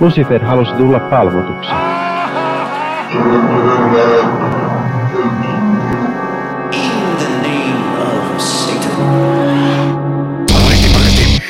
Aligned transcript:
Lucifer 0.00 0.44
halusi 0.44 0.72
tulla 0.72 1.00
palvotuksi. 1.00 1.70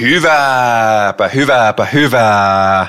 Hyvääpä, 0.01 1.29
hyvääpä, 1.29 1.85
hyvää. 1.85 2.89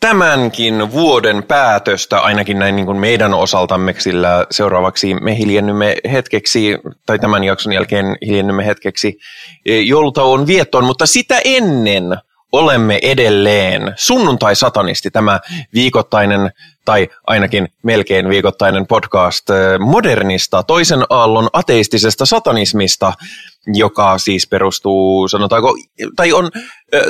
Tämänkin 0.00 0.92
vuoden 0.92 1.42
päätöstä, 1.42 2.20
ainakin 2.20 2.58
näin 2.58 2.76
niin 2.76 2.86
kuin 2.86 2.98
meidän 2.98 3.34
osaltamme, 3.34 3.94
sillä 3.98 4.46
seuraavaksi 4.50 5.14
me 5.14 5.36
hiljennymme 5.38 5.96
hetkeksi, 6.12 6.78
tai 7.06 7.18
tämän 7.18 7.44
jakson 7.44 7.72
jälkeen 7.72 8.16
hiljennymme 8.26 8.66
hetkeksi 8.66 9.18
joulutauon 9.64 10.46
viettoon, 10.46 10.84
mutta 10.84 11.06
sitä 11.06 11.40
ennen 11.44 12.04
olemme 12.58 12.98
edelleen 13.02 13.92
sunnuntai-satanisti, 13.96 15.10
tämä 15.10 15.40
viikoittainen 15.74 16.50
tai 16.84 17.08
ainakin 17.26 17.68
melkein 17.82 18.28
viikoittainen 18.28 18.86
podcast 18.86 19.46
modernista 19.78 20.62
toisen 20.62 21.04
aallon 21.10 21.48
ateistisesta 21.52 22.26
satanismista, 22.26 23.12
joka 23.66 24.18
siis 24.18 24.48
perustuu, 24.48 25.28
sanotaanko, 25.28 25.76
tai 26.16 26.32
on 26.32 26.50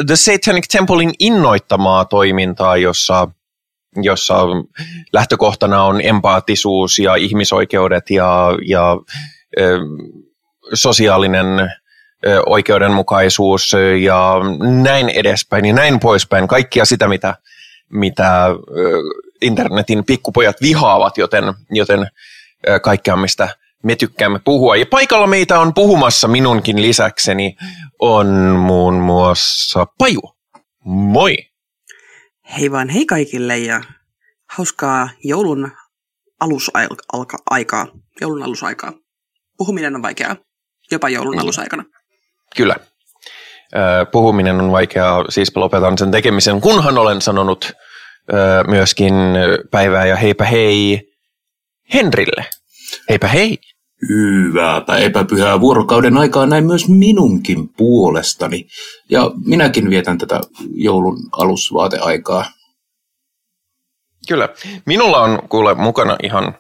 The 0.07 0.17
Satanic 0.17 0.67
Templein 0.73 1.15
innoittamaa 1.19 2.05
toimintaa, 2.05 2.77
jossa 2.77 3.29
jossa 4.03 4.47
lähtökohtana 5.13 5.83
on 5.85 6.01
empaattisuus 6.01 6.99
ja 6.99 7.15
ihmisoikeudet 7.15 8.11
ja, 8.11 8.59
ja 8.67 8.97
ö, 9.61 9.79
sosiaalinen 10.75 11.47
oikeudenmukaisuus 12.47 13.73
ja 14.01 14.35
näin 14.83 15.09
edespäin 15.09 15.65
ja 15.65 15.75
näin 15.75 16.01
poispäin. 16.01 16.49
Kaikkia 16.49 16.85
sitä, 16.85 17.09
mitä, 17.09 17.35
mitä 17.93 18.49
internetin 19.43 20.05
pikkupojat 20.05 20.57
vihaavat, 20.61 21.19
joten, 21.19 21.45
joten 21.71 22.07
kaikkea, 22.83 23.17
mistä 23.17 23.49
me 23.83 23.97
tykkäämme 23.97 24.39
puhua. 24.45 24.77
Ja 24.77 24.87
paikalla 24.87 25.27
meitä 25.27 25.61
on 25.61 25.75
puhumassa 25.75 26.29
minunkin 26.29 26.83
lisäkseni 26.83 27.57
on 27.99 28.27
muun 28.59 28.95
muassa 28.95 29.87
Paju. 29.99 30.21
Moi! 30.85 31.37
Hei 32.57 32.71
vaan 32.71 32.89
hei 32.89 33.07
kaikille 33.07 33.59
ja 33.59 33.83
hauskaa 34.51 35.09
joulun 35.25 35.73
alusaikaa. 36.41 37.87
Joulun 38.21 38.43
alusaikaa. 38.43 38.93
Puhuminen 39.57 39.95
on 39.95 40.03
vaikeaa, 40.03 40.37
jopa 40.91 41.09
joulun 41.09 41.39
alusaikana. 41.39 41.85
Kyllä. 42.57 42.77
Puhuminen 44.13 44.61
on 44.61 44.73
vaikeaa, 44.73 45.25
siis 45.29 45.57
lopetan 45.57 45.99
sen 45.99 46.11
tekemisen, 46.11 46.61
kunhan 46.61 46.99
olen 46.99 47.21
sanonut 47.21 47.73
myöskin 48.67 49.15
päivää 49.71 50.07
ja 50.07 50.17
heipä 50.17 50.45
hei 50.45 51.13
Henrille. 51.95 52.47
Heipä 53.09 53.29
hei. 53.29 53.59
Hyvääpä 54.09 54.97
epäpyhää 54.99 55.61
vuorokauden 55.61 56.19
aikaa 56.19 56.47
näin 56.47 56.67
myös 56.67 56.89
minunkin 56.89 57.69
puolestani. 57.69 58.67
Ja 59.11 59.31
minäkin 59.45 59.91
vietän 59.91 60.19
tätä 60.19 60.41
joulun 60.75 61.19
alusvaateaikaa. 61.33 62.45
Kyllä. 64.29 64.49
Minulla 64.87 65.21
on 65.21 65.43
kuule 65.49 65.75
mukana 65.75 66.17
ihan 66.23 66.59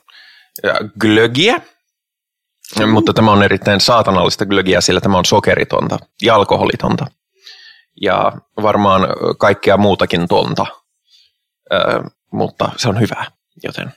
glögiä. 1.00 1.61
Mutta 2.86 3.12
tämä 3.12 3.33
on 3.33 3.42
erittäin 3.42 3.81
saatanallista 3.81 4.47
glögiä, 4.47 4.81
sillä 4.81 5.00
tämä 5.00 5.19
on 5.19 5.25
sokeritonta 5.25 5.98
ja 6.22 6.34
alkoholitonta. 6.34 7.06
Ja 8.03 8.33
varmaan 8.62 9.06
kaikkea 9.39 9.77
muutakin 9.77 10.28
tonta, 10.28 10.67
ö, 11.72 11.77
mutta 12.33 12.69
se 12.77 12.89
on 12.89 13.00
hyvä, 13.00 13.25
joten, 13.62 13.92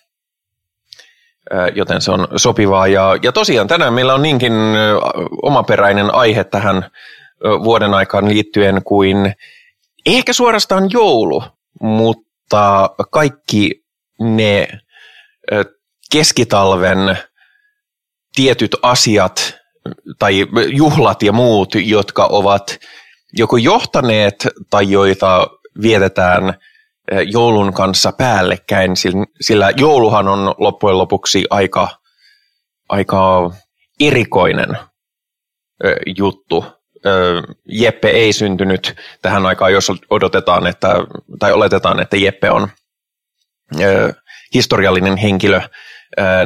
ö, 1.53 1.72
joten 1.75 2.02
se 2.02 2.12
on 2.12 2.28
sopivaa. 2.36 2.88
Ja, 2.88 3.17
ja 3.22 3.31
tosiaan 3.31 3.67
tänään 3.67 3.94
meillä 3.94 4.13
on 4.13 4.22
niinkin 4.22 4.53
omaperäinen 5.41 6.13
aihe 6.13 6.44
tähän 6.44 6.91
vuoden 7.63 7.94
aikaan 7.94 8.30
liittyen 8.30 8.84
kuin 8.84 9.34
ehkä 10.06 10.34
suorastaan 10.34 10.90
joulu, 10.94 11.44
mutta 11.81 12.90
kaikki 13.12 13.86
ne 14.19 14.68
keskitalven 16.12 17.18
tietyt 18.39 18.75
asiat 18.81 19.57
tai 20.19 20.47
juhlat 20.69 21.23
ja 21.23 21.31
muut, 21.31 21.75
jotka 21.75 22.25
ovat 22.25 22.79
joko 23.33 23.57
johtaneet 23.57 24.47
tai 24.69 24.91
joita 24.91 25.47
vietetään 25.81 26.50
eh, 27.11 27.27
joulun 27.31 27.73
kanssa 27.73 28.11
päällekkäin, 28.11 28.91
sillä 29.41 29.72
jouluhan 29.77 30.27
on 30.27 30.55
loppujen 30.57 30.97
lopuksi 30.97 31.45
aika, 31.50 31.89
aika 32.89 33.51
erikoinen 34.00 34.77
eh, 35.83 35.95
juttu. 36.17 36.66
Eh, 37.06 37.56
Jeppe 37.66 38.09
ei 38.09 38.33
syntynyt 38.33 38.95
tähän 39.21 39.45
aikaan, 39.45 39.73
jos 39.73 39.91
odotetaan, 40.09 40.67
että, 40.67 40.95
tai 41.39 41.53
oletetaan, 41.53 42.00
että 42.00 42.17
Jeppe 42.17 42.51
on 42.51 42.67
historiallinen 44.53 45.17
henkilö, 45.17 45.61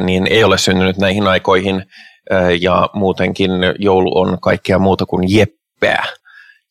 niin 0.00 0.26
ei 0.26 0.44
ole 0.44 0.58
syntynyt 0.58 0.98
näihin 0.98 1.26
aikoihin 1.26 1.84
ja 2.60 2.90
muutenkin 2.94 3.50
joulu 3.78 4.18
on 4.18 4.38
kaikkea 4.40 4.78
muuta 4.78 5.06
kuin 5.06 5.30
jeppeä, 5.30 6.04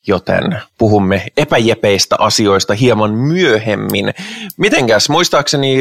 joten 0.07 0.59
puhumme 0.77 1.25
epäjepeistä 1.37 2.15
asioista 2.19 2.73
hieman 2.73 3.11
myöhemmin. 3.11 4.13
Mitenkäs, 4.57 5.09
muistaakseni 5.09 5.77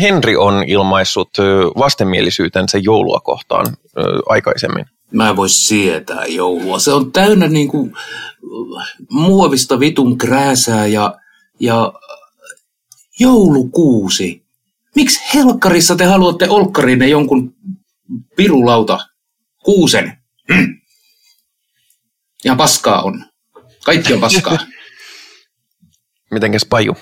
Henri 0.00 0.36
on 0.36 0.64
ilmaissut 0.66 1.30
vastenmielisyytensä 1.78 2.78
joulua 2.78 3.20
kohtaan 3.20 3.66
aikaisemmin. 4.28 4.84
Mä 5.12 5.28
en 5.28 5.36
voi 5.36 5.48
sietää 5.48 6.24
joulua. 6.26 6.78
Se 6.78 6.92
on 6.92 7.12
täynnä 7.12 7.48
niin 7.48 7.68
kuin 7.68 7.92
muovista 9.10 9.80
vitun 9.80 10.18
krääsää 10.18 10.86
ja, 10.86 11.14
ja 11.60 11.92
joulukuusi. 13.20 14.39
Miksi 14.96 15.20
helkkarissa 15.34 15.96
te 15.96 16.04
haluatte 16.04 16.48
olkkariinne 16.48 17.08
jonkun 17.08 17.54
pirulauta 18.36 18.98
kuusen? 19.64 20.12
Ja 22.44 22.56
paskaa 22.56 23.02
on. 23.02 23.24
Kaikki 23.84 24.12
on 24.12 24.20
paskaa. 24.20 24.58
Mitenkäs 26.30 26.66
Paju? 26.70 26.96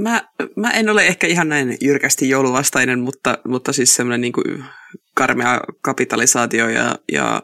Mä, 0.00 0.28
mä 0.56 0.70
en 0.70 0.88
ole 0.88 1.06
ehkä 1.06 1.26
ihan 1.26 1.48
näin 1.48 1.76
jyrkästi 1.80 2.28
jouluvastainen, 2.28 3.00
mutta, 3.00 3.38
mutta 3.44 3.72
siis 3.72 3.94
semmoinen 3.94 4.20
niin 4.20 4.32
kuin 4.32 4.64
karmea 5.14 5.60
kapitalisaatio 5.80 6.68
ja, 6.68 6.94
ja 7.12 7.42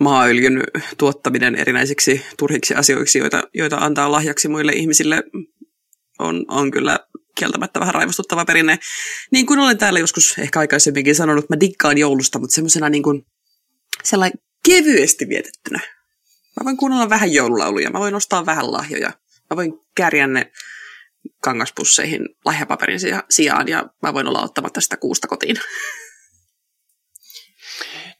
maaöljyn 0.00 0.64
tuottaminen 0.98 1.54
erinäisiksi 1.54 2.24
turhiksi 2.38 2.74
asioiksi, 2.74 3.18
joita, 3.18 3.42
joita 3.54 3.76
antaa 3.76 4.12
lahjaksi 4.12 4.48
muille 4.48 4.72
ihmisille, 4.72 5.22
on, 6.18 6.44
on 6.48 6.70
kyllä 6.70 6.98
kieltämättä 7.38 7.80
vähän 7.80 7.94
raivostuttava 7.94 8.44
perinne. 8.44 8.78
Niin 9.30 9.46
kuin 9.46 9.58
olen 9.58 9.78
täällä 9.78 9.98
joskus 9.98 10.38
ehkä 10.38 10.58
aikaisemminkin 10.58 11.14
sanonut, 11.14 11.50
mä 11.50 11.60
dikkaan 11.60 11.98
joulusta, 11.98 12.38
mutta 12.38 12.54
semmoisena 12.54 12.88
niin 12.88 13.02
kuin 13.02 13.26
sellainen 14.02 14.38
kevyesti 14.66 15.28
vietettynä. 15.28 15.80
Mä 16.60 16.64
voin 16.64 16.76
kuunnella 16.76 17.10
vähän 17.10 17.32
joululauluja, 17.32 17.90
mä 17.90 17.98
voin 17.98 18.14
ostaa 18.14 18.46
vähän 18.46 18.72
lahjoja, 18.72 19.12
mä 19.50 19.56
voin 19.56 19.72
kärjää 19.94 20.26
ne 20.26 20.52
kangaspusseihin 21.42 22.20
lahjapaperin 22.44 23.00
sijaan 23.30 23.68
ja 23.68 23.84
mä 24.02 24.14
voin 24.14 24.26
olla 24.26 24.42
ottamatta 24.42 24.80
sitä 24.80 24.96
kuusta 24.96 25.28
kotiin. 25.28 25.56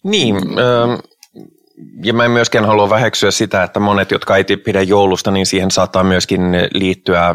Niin, 0.04 0.36
ja 2.04 2.12
mä 2.12 2.24
en 2.24 2.30
myöskään 2.30 2.64
halua 2.64 2.90
väheksyä 2.90 3.30
sitä, 3.30 3.62
että 3.62 3.80
monet, 3.80 4.10
jotka 4.10 4.36
ei 4.36 4.44
pidä 4.44 4.82
joulusta, 4.82 5.30
niin 5.30 5.46
siihen 5.46 5.70
saattaa 5.70 6.04
myöskin 6.04 6.40
liittyä 6.74 7.34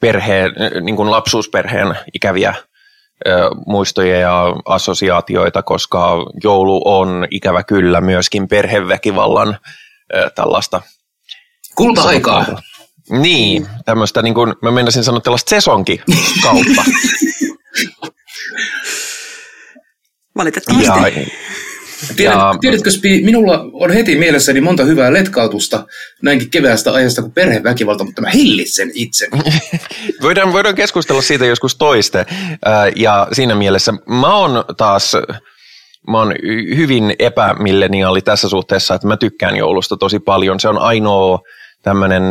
perheen, 0.00 0.52
niin 0.80 0.96
kuin 0.96 1.10
lapsuusperheen 1.10 1.98
ikäviä 2.14 2.54
muistoja 3.66 4.20
ja 4.20 4.44
assosiaatioita, 4.64 5.62
koska 5.62 6.16
joulu 6.42 6.82
on 6.84 7.26
ikävä 7.30 7.62
kyllä 7.62 8.00
myöskin 8.00 8.48
perheväkivallan 8.48 9.58
tällaista. 10.34 10.82
Kulta-aikaa. 11.74 12.46
Niin, 13.10 13.68
tämmöistä, 13.84 14.22
niin 14.22 14.34
kuin, 14.34 14.54
mä 14.62 14.70
menisin 14.70 15.04
sanoa 15.04 15.20
tällaista 15.20 15.50
sesonki 15.50 16.00
kautta. 16.42 16.84
Valitettavasti. 20.36 20.86
Ja, 20.86 21.26
Tiedät, 22.16 22.34
ja... 22.34 22.54
Tiedätkö, 22.60 22.90
Spi, 22.90 23.22
minulla 23.24 23.64
on 23.72 23.90
heti 23.90 24.16
mielessäni 24.16 24.60
monta 24.60 24.84
hyvää 24.84 25.12
letkautusta 25.12 25.86
näinkin 26.22 26.50
keväästä 26.50 26.92
ajasta 26.92 27.22
kuin 27.22 27.32
perheväkivalta, 27.32 28.04
mutta 28.04 28.22
mä 28.22 28.30
hillitsen 28.30 28.90
itseni. 28.94 29.42
voidaan, 30.22 30.52
voidaan 30.52 30.74
keskustella 30.74 31.22
siitä 31.22 31.46
joskus 31.46 31.76
toiste. 31.76 32.26
Ja 32.96 33.28
siinä 33.32 33.54
mielessä 33.54 33.92
mä 34.06 34.36
oon 34.36 34.64
taas 34.76 35.16
mä 36.08 36.18
oon 36.18 36.34
hyvin 36.76 37.14
epämilleniaali 37.18 38.22
tässä 38.22 38.48
suhteessa, 38.48 38.94
että 38.94 39.06
mä 39.06 39.16
tykkään 39.16 39.56
joulusta 39.56 39.96
tosi 39.96 40.18
paljon. 40.18 40.60
Se 40.60 40.68
on 40.68 40.78
ainoa 40.78 41.38
tämmöinen 41.82 42.22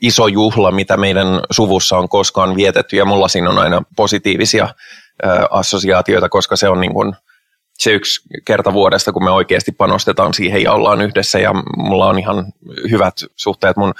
iso 0.00 0.26
juhla, 0.26 0.70
mitä 0.70 0.96
meidän 0.96 1.26
suvussa 1.50 1.98
on 1.98 2.08
koskaan 2.08 2.56
vietetty, 2.56 2.96
ja 2.96 3.04
mulla 3.04 3.28
siinä 3.28 3.50
on 3.50 3.58
aina 3.58 3.82
positiivisia 3.96 4.68
assosiaatioita, 5.50 6.28
koska 6.28 6.56
se 6.56 6.68
on 6.68 6.80
niin 6.80 6.94
kuin 6.94 7.14
se 7.78 7.90
yksi 7.90 8.20
kerta 8.44 8.72
vuodesta, 8.72 9.12
kun 9.12 9.24
me 9.24 9.30
oikeasti 9.30 9.72
panostetaan 9.72 10.34
siihen 10.34 10.62
ja 10.62 10.72
ollaan 10.72 11.00
yhdessä 11.00 11.38
ja 11.38 11.52
mulla 11.76 12.06
on 12.06 12.18
ihan 12.18 12.52
hyvät 12.90 13.14
suhteet 13.36 13.76
mun, 13.76 13.94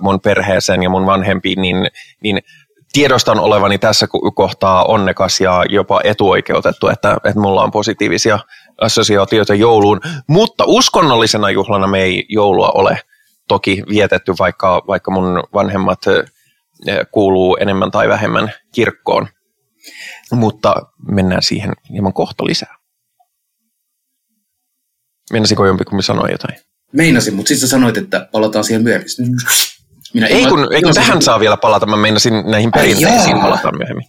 mun 0.00 0.20
perheeseen 0.20 0.82
ja 0.82 0.90
mun 0.90 1.06
vanhempiin, 1.06 1.62
niin, 1.62 1.76
niin 2.22 2.42
tiedostan 2.92 3.40
olevani 3.40 3.78
tässä 3.78 4.06
kohtaa 4.34 4.84
onnekas 4.84 5.40
ja 5.40 5.64
jopa 5.68 6.00
etuoikeutettu, 6.04 6.88
että, 6.88 7.16
että 7.24 7.40
mulla 7.40 7.62
on 7.62 7.70
positiivisia 7.70 8.38
assosiaatioita 8.80 9.54
jouluun, 9.54 10.00
mutta 10.26 10.64
uskonnollisena 10.66 11.50
juhlana 11.50 11.86
me 11.86 12.02
ei 12.02 12.26
joulua 12.28 12.70
ole 12.74 12.98
toki 13.48 13.82
vietetty, 13.88 14.34
vaikka, 14.38 14.82
vaikka 14.86 15.10
mun 15.10 15.42
vanhemmat 15.54 16.00
kuuluu 17.10 17.56
enemmän 17.60 17.90
tai 17.90 18.08
vähemmän 18.08 18.52
kirkkoon. 18.72 19.28
Mutta 20.32 20.74
mennään 21.08 21.42
siihen 21.42 21.72
hieman 21.92 22.12
kohta 22.12 22.44
lisää. 22.44 22.79
Meinasiko 25.30 25.66
jompikumpi 25.66 26.02
sanoa 26.02 26.28
jotain? 26.28 26.58
Meinasin, 26.92 27.34
mutta 27.34 27.48
sitten 27.48 27.68
sanoit, 27.68 27.96
että 27.96 28.28
palataan 28.32 28.64
siihen 28.64 28.82
myöhemmin. 28.82 29.08
Minä 30.14 30.26
ei 30.26 30.46
kun, 30.46 30.74
ei 30.74 30.82
kun 30.82 30.94
tähän 30.94 31.22
saa 31.22 31.40
vielä 31.40 31.56
palata, 31.56 31.86
mä 31.86 31.96
meinasin 31.96 32.34
näihin 32.46 32.70
perinteisiin 32.72 33.40
palata 33.40 33.72
myöhemmin. 33.78 34.06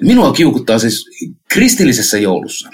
Minua 0.00 0.32
kiukuttaa 0.32 0.78
siis 0.78 1.04
kristillisessä 1.48 2.18
joulussa. 2.18 2.68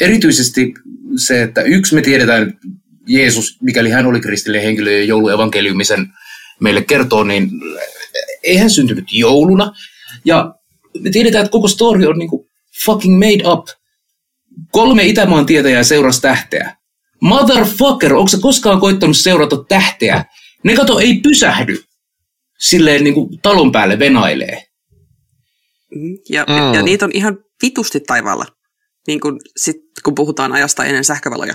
Erityisesti 0.00 0.74
se, 1.16 1.42
että 1.42 1.62
yksi 1.62 1.94
me 1.94 2.02
tiedetään, 2.02 2.58
Jeesus, 3.06 3.58
mikäli 3.62 3.90
hän 3.90 4.06
oli 4.06 4.20
kristillinen 4.20 4.66
henkilö 4.66 4.92
ja 4.92 5.04
jouluevankeliumisen 5.04 6.06
meille 6.60 6.82
kertoo, 6.82 7.24
niin 7.24 7.50
ei 8.42 8.56
hän 8.56 8.70
syntynyt 8.70 9.04
jouluna. 9.12 9.72
Ja 10.24 10.54
me 11.00 11.10
tiedetään, 11.10 11.44
että 11.44 11.52
koko 11.52 11.68
story 11.68 12.06
on 12.06 12.18
niinku 12.18 12.48
fucking 12.84 13.18
made 13.18 13.50
up. 13.52 13.66
Kolme 14.72 15.04
Itämaan 15.04 15.46
tietäjää 15.46 15.82
seurasi 15.82 16.20
tähteä. 16.20 16.76
Motherfucker, 17.22 18.14
onko 18.14 18.28
se 18.28 18.38
koskaan 18.40 18.80
koittanut 18.80 19.16
seurata 19.16 19.64
tähteä? 19.68 20.24
Ne 20.64 20.74
kato 20.74 20.98
ei 20.98 21.20
pysähdy. 21.22 21.82
Silleen 22.58 23.04
niin 23.04 23.14
kuin 23.14 23.40
talon 23.42 23.72
päälle 23.72 23.98
venailee. 23.98 24.64
Mm, 25.94 26.18
ja, 26.28 26.46
mm. 26.48 26.74
ja 26.74 26.82
niitä 26.82 27.04
on 27.04 27.10
ihan 27.14 27.38
vitusti 27.62 28.00
taivaalla. 28.00 28.46
Niin 29.06 29.20
kun, 29.20 29.40
sit, 29.56 29.76
kun 30.04 30.14
puhutaan 30.14 30.52
ajasta 30.52 30.84
ennen 30.84 31.04
sähkövaloja. 31.04 31.54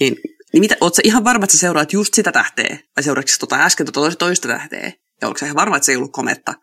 Niin, 0.00 0.16
niin 0.52 0.60
mitä, 0.60 0.76
ootko 0.80 1.00
ihan 1.04 1.24
varma, 1.24 1.44
että 1.44 1.56
sä 1.56 1.60
seuraat 1.60 1.92
just 1.92 2.14
sitä 2.14 2.32
tähteä? 2.32 2.78
Vai 2.96 3.02
seuraatko 3.02 3.30
tota 3.40 3.56
äsken 3.56 3.86
tota 3.92 4.16
toista 4.16 4.48
tähteä? 4.48 4.92
Ja 5.22 5.28
onko 5.28 5.38
sä 5.38 5.46
ihan 5.46 5.56
varma, 5.56 5.76
että 5.76 5.86
se 5.86 5.92
ei 5.92 5.96
ollut 5.96 6.12
kometta? 6.12 6.54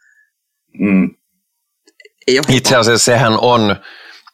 Mm. 0.79 1.15
Ei 2.27 2.39
ole 2.39 2.45
Itse 2.57 2.75
asiassa 2.75 3.05
sehän 3.05 3.33
on 3.41 3.75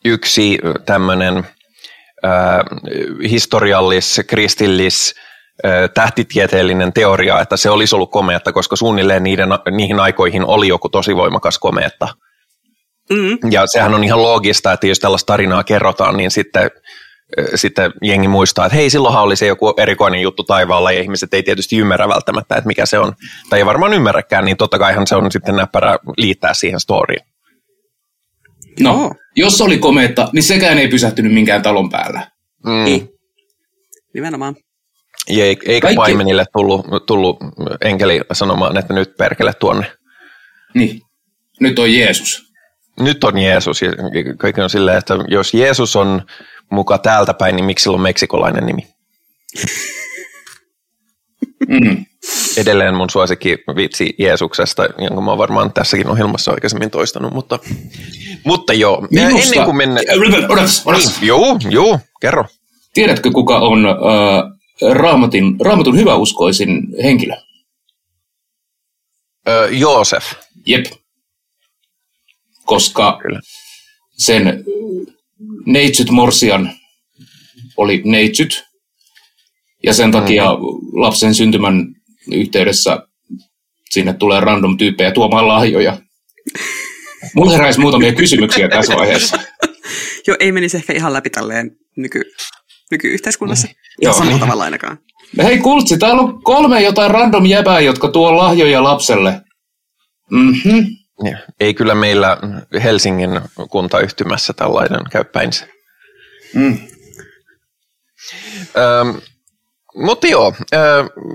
yksi 0.05 0.57
tämmöinen 0.85 1.43
historiallis, 3.29 4.21
kristillis, 4.27 5.15
tähtitieteellinen 5.93 6.93
teoria, 6.93 7.41
että 7.41 7.57
se 7.57 7.69
olisi 7.69 7.95
ollut 7.95 8.11
komeetta, 8.11 8.53
koska 8.53 8.75
suunnilleen 8.75 9.23
niiden, 9.23 9.49
niihin 9.71 9.99
aikoihin 9.99 10.45
oli 10.45 10.67
joku 10.67 10.89
tosi 10.89 11.15
voimakas 11.15 11.59
komeetta. 11.59 12.07
Mm. 13.09 13.37
Ja 13.51 13.67
sehän 13.67 13.93
on 13.93 14.03
ihan 14.03 14.21
loogista, 14.21 14.73
että 14.73 14.87
jos 14.87 14.99
tällaista 14.99 15.33
tarinaa 15.33 15.63
kerrotaan, 15.63 16.17
niin 16.17 16.31
sitten, 16.31 16.71
sitten 17.55 17.93
jengi 18.01 18.27
muistaa, 18.27 18.65
että 18.65 18.75
hei, 18.75 18.89
silloinhan 18.89 19.23
oli 19.23 19.35
se 19.35 19.45
joku 19.45 19.73
erikoinen 19.77 20.21
juttu 20.21 20.43
taivaalla, 20.43 20.91
ja 20.91 21.01
ihmiset 21.01 21.33
ei 21.33 21.43
tietysti 21.43 21.77
ymmärrä 21.77 22.07
välttämättä, 22.09 22.55
että 22.55 22.67
mikä 22.67 22.85
se 22.85 22.99
on, 22.99 23.13
tai 23.49 23.59
ei 23.59 23.65
varmaan 23.65 23.93
ymmärräkään, 23.93 24.45
niin 24.45 24.57
totta 24.57 24.79
kaihan 24.79 25.07
se 25.07 25.15
on 25.15 25.31
sitten 25.31 25.55
näppärä 25.55 25.97
liittää 26.17 26.53
siihen 26.53 26.79
storyin. 26.79 27.25
No, 28.79 29.11
jos 29.35 29.61
oli 29.61 29.77
komeetta, 29.77 30.29
niin 30.33 30.43
sekään 30.43 30.79
ei 30.79 30.87
pysähtynyt 30.87 31.33
minkään 31.33 31.61
talon 31.61 31.89
päällä. 31.89 32.31
Mm. 32.65 32.83
Niin. 32.83 33.09
Nimenomaan. 34.13 34.55
Ja 35.29 35.45
eikä 35.45 35.81
Kaikki... 35.81 35.95
paimenille 35.95 36.45
tullut, 36.53 36.85
tullut 37.05 37.37
enkeli 37.81 38.21
sanomaan, 38.33 38.77
että 38.77 38.93
nyt 38.93 39.17
perkele 39.17 39.53
tuonne. 39.53 39.91
Niin. 40.73 41.01
Nyt 41.59 41.79
on 41.79 41.93
Jeesus. 41.93 42.53
Nyt 42.99 43.23
on 43.23 43.37
Jeesus. 43.37 43.81
Ja 43.81 43.89
kaikki 44.37 44.61
on 44.61 44.69
silleen, 44.69 44.97
että 44.97 45.13
jos 45.27 45.53
Jeesus 45.53 45.95
on 45.95 46.21
muka 46.71 46.97
täältä 46.97 47.33
päin, 47.33 47.55
niin 47.55 47.65
miksi 47.65 47.83
sillä 47.83 47.95
on 47.95 48.01
meksikolainen 48.01 48.65
nimi? 48.65 48.87
mm. 51.67 52.05
Edelleen 52.57 52.95
mun 52.95 53.09
suosikki 53.09 53.57
vitsi 53.75 54.15
Jeesuksesta, 54.19 54.85
jonka 54.97 55.21
mä 55.21 55.31
oon 55.31 55.37
varmaan 55.37 55.73
tässäkin 55.73 56.07
ohjelmassa 56.07 56.51
aikaisemmin 56.51 56.91
toistanut, 56.91 57.33
mutta, 57.33 57.59
mutta 58.45 58.73
joo. 58.73 59.07
Minusta... 59.11 59.47
Ennen 59.47 59.65
kuin 59.65 59.77
mennä... 59.77 60.01
Odotas, 60.49 60.81
odotas. 60.85 61.19
Niin, 61.19 61.27
joo, 61.27 61.57
joo, 61.69 61.99
kerro. 62.21 62.45
Tiedätkö, 62.93 63.31
kuka 63.31 63.59
on 63.59 63.85
äh, 63.85 64.93
raamatin, 64.93 65.55
raamatun 65.59 65.97
hyväuskoisin 65.97 66.87
henkilö? 67.03 67.33
Äh, 69.47 69.71
Joosef. 69.71 70.23
Jep. 70.65 70.85
Koska 72.65 73.19
Kyllä. 73.21 73.39
sen 74.17 74.63
neitsyt 75.65 76.09
Morsian 76.09 76.71
oli 77.77 78.01
neitsyt, 78.05 78.63
ja 79.83 79.93
sen 79.93 80.11
takia 80.11 80.43
mm. 80.43 80.61
lapsen 81.01 81.35
syntymän 81.35 81.95
yhteydessä 82.31 83.07
sinne 83.89 84.13
tulee 84.13 84.39
random 84.39 84.77
tyyppejä 84.77 85.11
tuomaan 85.11 85.47
lahjoja. 85.47 85.97
Mulla 87.35 87.51
heräisi 87.51 87.79
muutamia 87.79 88.13
kysymyksiä 88.13 88.69
tässä 88.69 88.95
vaiheessa. 88.95 89.39
Joo, 90.27 90.37
ei 90.39 90.51
menisi 90.51 90.77
ehkä 90.77 90.93
ihan 90.93 91.13
läpi 91.13 91.29
tälleen 91.29 91.71
nyky, 91.95 92.21
nykyyhteiskunnassa. 92.91 93.67
Joo. 94.01 94.13
Samalla 94.13 94.39
tavalla 94.39 94.63
ainakaan. 94.63 94.97
Hei 95.43 95.57
Kultsi, 95.57 95.97
täällä 95.97 96.21
on 96.21 96.43
kolme 96.43 96.81
jotain 96.81 97.11
random 97.11 97.45
jäbää, 97.45 97.79
jotka 97.79 98.07
tuo 98.07 98.37
lahjoja 98.37 98.83
lapselle. 98.83 99.41
Mhm. 100.31 100.79
Ei 101.59 101.73
kyllä 101.73 101.95
meillä 101.95 102.37
Helsingin 102.83 103.41
kuntayhtymässä 103.69 104.53
tällainen 104.53 105.01
käy 105.11 105.23
päinsä. 105.23 105.67
Mm. 106.53 106.77
Öm, 108.77 109.21
mutta 109.95 110.27
joo, 110.27 110.53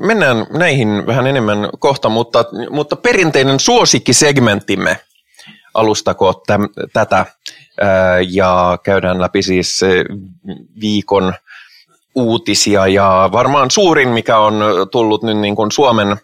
mennään 0.00 0.46
näihin 0.50 1.06
vähän 1.06 1.26
enemmän 1.26 1.68
kohta, 1.78 2.08
mutta, 2.08 2.44
mutta 2.70 2.96
perinteinen 2.96 3.60
suosikkisegmenttimme. 3.60 4.96
Alustako 5.74 6.42
täm, 6.46 6.68
tätä? 6.92 7.26
Ja 8.28 8.78
käydään 8.82 9.20
läpi 9.20 9.42
siis 9.42 9.80
viikon 10.80 11.34
uutisia 12.14 12.86
ja 12.86 13.28
varmaan 13.32 13.70
suurin, 13.70 14.08
mikä 14.08 14.38
on 14.38 14.62
tullut 14.92 15.22
nyt 15.22 15.38
niin 15.38 15.56
kuin 15.56 15.72
Suomen 15.72 16.16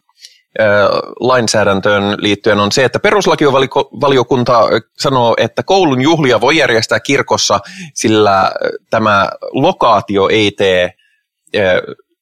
lainsäädäntöön 1.21 2.15
liittyen 2.19 2.61
on 2.61 2.73
se, 2.73 2.85
että 2.85 2.99
peruslakivaliokunta 2.99 4.61
sanoo, 4.99 5.35
että 5.39 5.63
koulun 5.63 6.03
juhlia 6.03 6.41
voi 6.41 6.57
järjestää 6.57 7.01
kirkossa, 7.01 7.61
sillä 7.95 8.53
tämä 8.91 9.29
lokaatio 9.53 10.29
ei 10.29 10.51
tee 10.51 10.93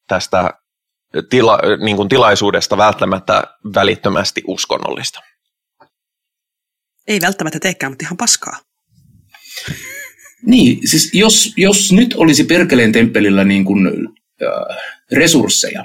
tästä 0.08 0.54
tila, 1.30 1.58
niin 1.84 1.96
kuin 1.96 2.08
tilaisuudesta 2.08 2.76
välttämättä 2.76 3.42
välittömästi 3.74 4.42
uskonnollista. 4.46 5.20
Ei 7.08 7.20
välttämättä 7.20 7.58
teekään, 7.60 7.92
mutta 7.92 8.04
ihan 8.04 8.16
paskaa. 8.16 8.58
Niin, 10.46 10.88
siis 10.88 11.10
jos, 11.14 11.54
jos 11.56 11.92
nyt 11.92 12.14
olisi 12.16 12.44
Perkeleen 12.44 12.92
temppelillä 12.92 13.44
niin 13.44 13.64
kuin, 13.64 13.86
äh, 14.42 14.76
resursseja, 15.12 15.84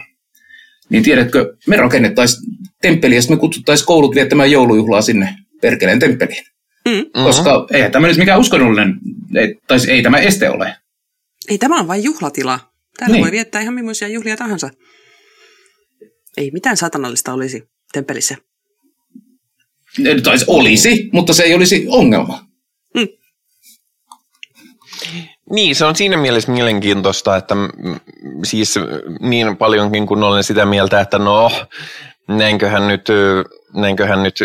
niin 0.90 1.04
tiedätkö, 1.04 1.58
me 1.68 1.78
rakennettaisiin 1.78 2.44
temppeli 2.82 3.16
ja 3.16 3.22
me 3.30 3.38
kutsuttaisiin 3.38 3.88
koulut 3.88 4.16
viettämään 4.16 4.52
joulujuhlaa 4.52 5.02
sinne 5.02 5.36
Perkeleen 5.62 6.00
temppeliin. 6.00 6.46
Mm. 6.88 7.24
Koska 7.24 7.68
ei 7.72 7.92
tämä 7.92 8.08
nyt 8.08 8.18
mikään 8.18 8.40
uskonnollinen, 8.40 9.00
ei, 9.36 9.60
tai 9.68 9.78
ei 9.88 10.04
tämä 10.04 10.18
este 10.18 10.50
ole. 10.50 10.76
Ei, 11.50 11.58
tämä 11.58 11.80
on 11.80 11.88
vain 11.88 12.04
juhlatila. 12.04 12.60
Täällä 12.98 13.14
niin. 13.14 13.24
voi 13.24 13.32
viettää 13.32 13.62
ihan 13.62 13.74
millaisia 13.74 14.08
juhlia 14.08 14.38
tahansa. 14.38 14.70
Ei 16.38 16.52
mitään 16.52 16.78
satanallista 16.78 17.34
olisi 17.34 17.64
temppelissä. 17.94 18.36
Tai 20.24 20.38
olisi, 20.48 21.10
mutta 21.14 21.34
se 21.34 21.44
ei 21.44 21.56
olisi 21.56 21.86
ongelma. 21.90 22.48
Mm. 22.96 23.08
Niin, 25.52 25.76
se 25.76 25.86
on 25.86 25.96
siinä 25.96 26.18
mielessä 26.18 26.52
mielenkiintoista, 26.52 27.38
että 27.38 27.56
siis 28.44 28.76
niin 29.20 29.58
paljonkin 29.58 30.08
kun 30.08 30.24
olen 30.24 30.44
sitä 30.44 30.66
mieltä, 30.66 31.02
että 31.02 31.20
no, 31.20 31.52
näinköhän 32.28 32.88
nyt, 32.88 33.08
näinköhän 33.74 34.24
nyt 34.24 34.44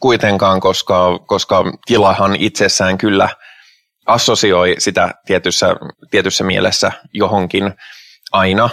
kuitenkaan, 0.00 0.60
koska, 0.60 1.18
koska 1.18 1.72
tilahan 1.86 2.36
itsessään 2.36 2.98
kyllä– 2.98 3.28
assosioi 4.06 4.74
sitä 4.78 5.14
tietyssä, 5.26 5.76
tietyssä 6.10 6.44
mielessä 6.44 6.92
johonkin 7.12 7.74
aina, 8.32 8.70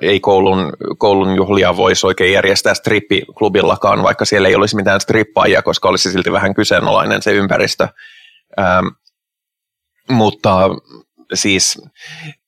ei 0.00 0.20
koulun, 0.20 0.72
koulun 0.98 1.36
juhlia 1.36 1.76
voisi 1.76 2.06
oikein 2.06 2.32
järjestää 2.32 2.74
strippiklubillakaan, 2.74 4.02
vaikka 4.02 4.24
siellä 4.24 4.48
ei 4.48 4.54
olisi 4.54 4.76
mitään 4.76 5.00
strippaajia, 5.00 5.62
koska 5.62 5.88
olisi 5.88 6.10
silti 6.10 6.32
vähän 6.32 6.54
kyseenalainen 6.54 7.22
se 7.22 7.32
ympäristö. 7.32 7.88
Ähm, 8.58 8.86
mutta 10.10 10.68
siis 11.34 11.82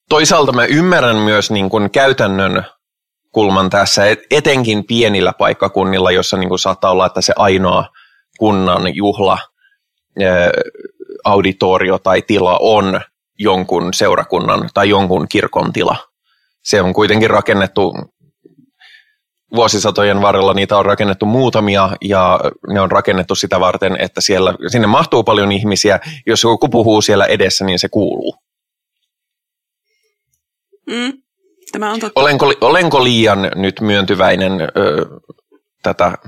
toisaalta 0.08 0.52
mä 0.52 0.64
ymmärrän 0.64 1.16
myös 1.16 1.50
niin 1.50 1.70
kuin 1.70 1.90
käytännön 1.90 2.64
kulman 3.32 3.70
tässä, 3.70 4.02
etenkin 4.30 4.86
pienillä 4.86 5.32
paikkakunnilla, 5.38 6.10
jossa 6.10 6.36
niin 6.36 6.48
kuin 6.48 6.58
saattaa 6.58 6.90
olla, 6.90 7.06
että 7.06 7.20
se 7.20 7.32
ainoa 7.36 7.84
kunnan 8.38 8.94
juhla, 8.94 9.38
auditorio 11.24 11.98
tai 11.98 12.22
tila 12.22 12.58
on 12.60 13.00
jonkun 13.38 13.94
seurakunnan 13.94 14.70
tai 14.74 14.88
jonkun 14.88 15.26
kirkon 15.28 15.72
tila. 15.72 15.96
Se 16.62 16.82
on 16.82 16.92
kuitenkin 16.92 17.30
rakennettu 17.30 17.94
vuosisatojen 19.54 20.22
varrella 20.22 20.54
niitä 20.54 20.78
on 20.78 20.86
rakennettu 20.86 21.26
muutamia 21.26 21.90
ja 22.00 22.40
ne 22.68 22.80
on 22.80 22.90
rakennettu 22.90 23.34
sitä 23.34 23.60
varten, 23.60 23.96
että 24.00 24.20
siellä, 24.20 24.54
sinne 24.66 24.86
mahtuu 24.86 25.24
paljon 25.24 25.52
ihmisiä. 25.52 26.00
Jos 26.26 26.42
joku 26.42 26.68
puhuu 26.68 27.02
siellä 27.02 27.26
edessä, 27.26 27.64
niin 27.64 27.78
se 27.78 27.88
kuuluu. 27.88 28.36
Mm, 30.86 31.12
tämä 31.72 31.92
on 31.92 32.00
totta. 32.00 32.20
Olenko, 32.20 32.52
olenko 32.60 33.04
liian 33.04 33.50
nyt 33.54 33.80
myöntyväinen 33.80 34.60
ö, 34.60 35.06
tätä 35.82 36.18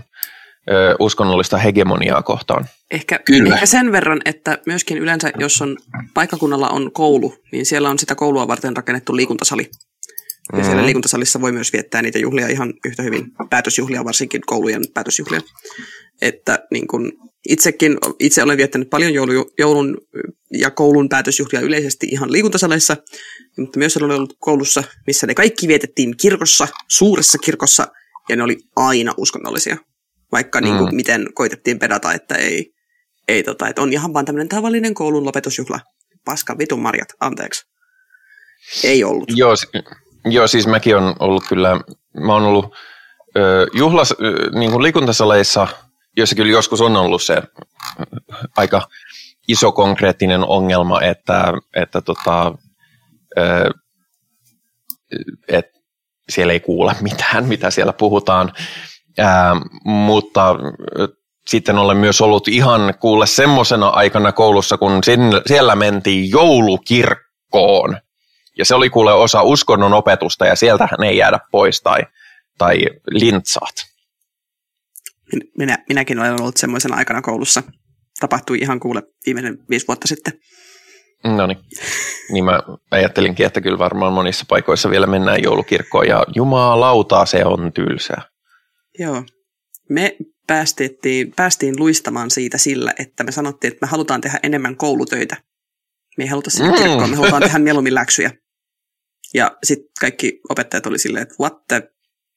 ö, 0.70 0.96
uskonnollista 0.98 1.58
hegemoniaa 1.58 2.22
kohtaan? 2.22 2.66
Ehkä, 2.90 3.18
Kyllä. 3.18 3.54
ehkä 3.54 3.66
sen 3.66 3.92
verran, 3.92 4.20
että 4.24 4.58
myöskin 4.66 4.98
yleensä, 4.98 5.32
jos 5.38 5.62
on 5.62 5.76
paikkakunnalla 6.14 6.68
on 6.68 6.92
koulu, 6.92 7.34
niin 7.52 7.66
siellä 7.66 7.90
on 7.90 7.98
sitä 7.98 8.14
koulua 8.14 8.48
varten 8.48 8.76
rakennettu 8.76 9.16
liikuntasali. 9.16 9.62
Ja 9.62 10.58
mm-hmm. 10.58 10.66
siellä 10.66 10.86
liikuntasalissa 10.86 11.40
voi 11.40 11.52
myös 11.52 11.72
viettää 11.72 12.02
niitä 12.02 12.18
juhlia 12.18 12.48
ihan 12.48 12.74
yhtä 12.86 13.02
hyvin, 13.02 13.24
päätösjuhlia, 13.50 14.04
varsinkin 14.04 14.40
koulujen 14.46 14.82
päätösjuhlia. 14.94 15.40
Että 16.22 16.58
niin 16.70 16.86
kun 16.86 17.12
itsekin, 17.48 17.98
itse 18.18 18.42
olen 18.42 18.56
viettänyt 18.56 18.90
paljon 18.90 19.14
joulu, 19.14 19.32
joulun 19.58 19.98
ja 20.50 20.70
koulun 20.70 21.08
päätösjuhlia 21.08 21.60
yleisesti 21.60 22.06
ihan 22.06 22.32
liikuntasaleissa, 22.32 22.96
mutta 23.58 23.78
myös 23.78 23.96
olen 23.96 24.16
ollut 24.16 24.36
koulussa, 24.38 24.84
missä 25.06 25.26
ne 25.26 25.34
kaikki 25.34 25.68
vietettiin 25.68 26.16
kirkossa, 26.16 26.68
suuressa 26.88 27.38
kirkossa, 27.38 27.86
ja 28.28 28.36
ne 28.36 28.42
oli 28.42 28.56
aina 28.76 29.14
uskonnollisia. 29.16 29.76
Vaikka 30.32 30.60
mm. 30.60 30.64
niin 30.64 30.78
kuin, 30.78 30.94
miten 30.94 31.26
koitettiin 31.34 31.78
pedata, 31.78 32.12
että 32.12 32.34
ei, 32.34 32.72
ei 33.28 33.42
tota, 33.42 33.68
että 33.68 33.82
on 33.82 33.92
ihan 33.92 34.14
vaan 34.14 34.24
tämmöinen 34.24 34.48
tavallinen 34.48 34.94
koulun 34.94 35.24
lopetusjuhla. 35.24 35.80
Paska 36.24 36.58
vitun 36.58 36.82
marjat, 36.82 37.08
anteeksi. 37.20 37.66
Ei 38.84 39.04
ollut. 39.04 39.28
Joo, 39.28 39.54
Joo, 40.24 40.46
siis 40.46 40.66
mäkin 40.66 40.96
on 40.96 41.16
ollut 41.18 41.44
kyllä, 41.48 41.80
mä 42.26 42.32
oon 42.32 42.42
ollut 42.42 42.74
ö, 43.36 43.66
juhlas, 43.72 44.12
ö, 44.12 44.50
niin 44.58 44.70
kuin 44.70 44.82
liikuntasaleissa, 44.82 45.68
joissa 46.16 46.36
kyllä 46.36 46.52
joskus 46.52 46.80
on 46.80 46.96
ollut 46.96 47.22
se 47.22 47.42
aika 48.56 48.88
iso 49.48 49.72
konkreettinen 49.72 50.44
ongelma, 50.44 51.02
että, 51.02 51.52
että 51.76 52.00
tota, 52.00 52.54
ö, 53.38 53.70
et 55.48 55.66
siellä 56.28 56.52
ei 56.52 56.60
kuule 56.60 56.96
mitään, 57.00 57.44
mitä 57.44 57.70
siellä 57.70 57.92
puhutaan. 57.92 58.52
Ää, 59.18 59.56
mutta 59.84 60.56
sitten 61.46 61.78
olen 61.78 61.96
myös 61.96 62.20
ollut 62.20 62.48
ihan 62.48 62.94
kuule 63.00 63.26
semmoisena 63.26 63.88
aikana 63.88 64.32
koulussa, 64.32 64.78
kun 64.78 65.00
siellä 65.46 65.76
mentiin 65.76 66.30
joulukirkkoon 66.30 67.96
ja 68.58 68.64
se 68.64 68.74
oli 68.74 68.90
kuule 68.90 69.12
osa 69.12 69.42
uskonnon 69.42 69.94
opetusta 69.94 70.46
ja 70.46 70.56
sieltähän 70.56 71.02
ei 71.04 71.16
jäädä 71.16 71.38
pois 71.50 71.82
tai, 71.82 72.00
tai 72.58 72.78
lintsaat. 73.10 73.74
Minä, 75.58 75.78
minäkin 75.88 76.18
olen 76.18 76.40
ollut 76.40 76.56
semmoisen 76.56 76.94
aikana 76.94 77.22
koulussa. 77.22 77.62
Tapahtui 78.20 78.58
ihan 78.58 78.80
kuule 78.80 79.02
viimeinen 79.26 79.58
viisi 79.70 79.86
vuotta 79.88 80.08
sitten. 80.08 80.32
No 81.24 81.46
niin. 81.46 81.58
niin 82.32 82.44
mä 82.44 82.60
ajattelinkin, 82.90 83.46
että 83.46 83.60
kyllä 83.60 83.78
varmaan 83.78 84.12
monissa 84.12 84.44
paikoissa 84.48 84.90
vielä 84.90 85.06
mennään 85.06 85.42
joulukirkkoon 85.42 86.08
ja 86.08 86.24
jumalautaa 86.34 87.26
se 87.26 87.44
on 87.44 87.72
tylsää. 87.72 88.31
Joo. 88.98 89.24
Me 89.88 90.16
päästettiin, 90.46 91.32
päästiin 91.36 91.78
luistamaan 91.78 92.30
siitä 92.30 92.58
sillä, 92.58 92.94
että 92.98 93.24
me 93.24 93.32
sanottiin, 93.32 93.72
että 93.72 93.86
me 93.86 93.90
halutaan 93.90 94.20
tehdä 94.20 94.38
enemmän 94.42 94.76
koulutöitä. 94.76 95.36
Me 96.18 96.24
ei 96.24 96.28
haluta 96.28 96.50
sinne 96.50 96.70
mm. 96.70 96.78
kirkkoon, 96.78 97.10
me 97.10 97.16
halutaan 97.16 97.42
tehdä 97.42 97.58
mieluummin 97.58 97.94
läksyjä. 97.94 98.30
Ja 99.34 99.56
sitten 99.64 99.90
kaikki 100.00 100.40
opettajat 100.48 100.86
oli 100.86 100.98
silleen, 100.98 101.22
että 101.22 101.34
what 101.40 101.66
the, 101.68 101.92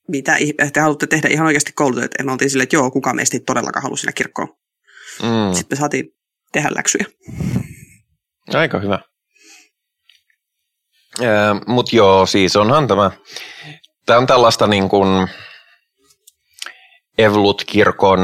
mitä, 0.08 0.38
te 0.74 0.80
haluatte 0.80 1.08
tehdä 1.08 1.30
ihan 1.30 1.48
oikeasti 1.48 1.74
koulutöitä. 1.74 2.16
Ja 2.20 2.26
me 2.26 2.32
oltiin 2.32 2.50
silleen, 2.50 2.64
että 2.64 2.76
joo, 2.76 2.92
kukaan 2.92 3.16
meistä 3.16 3.38
ei 3.38 3.42
todellakaan 3.42 3.84
halua 3.84 3.98
sinne 3.98 4.14
kirkkoon. 4.14 4.48
Mm. 5.22 5.54
Sitten 5.54 5.78
me 5.78 5.80
saatiin 5.80 6.06
tehdä 6.52 6.70
läksyjä. 6.76 7.06
Aika 8.54 8.80
hyvä. 8.80 9.00
Mutta 11.68 11.96
joo, 11.96 12.26
siis 12.26 12.56
onhan 12.56 12.88
tämä, 12.88 13.12
tämä 14.06 14.20
on 14.20 14.28
tällaista 14.28 14.68
niin 14.68 14.90
kuin 14.90 15.28
Evlut-kirkon 17.18 18.20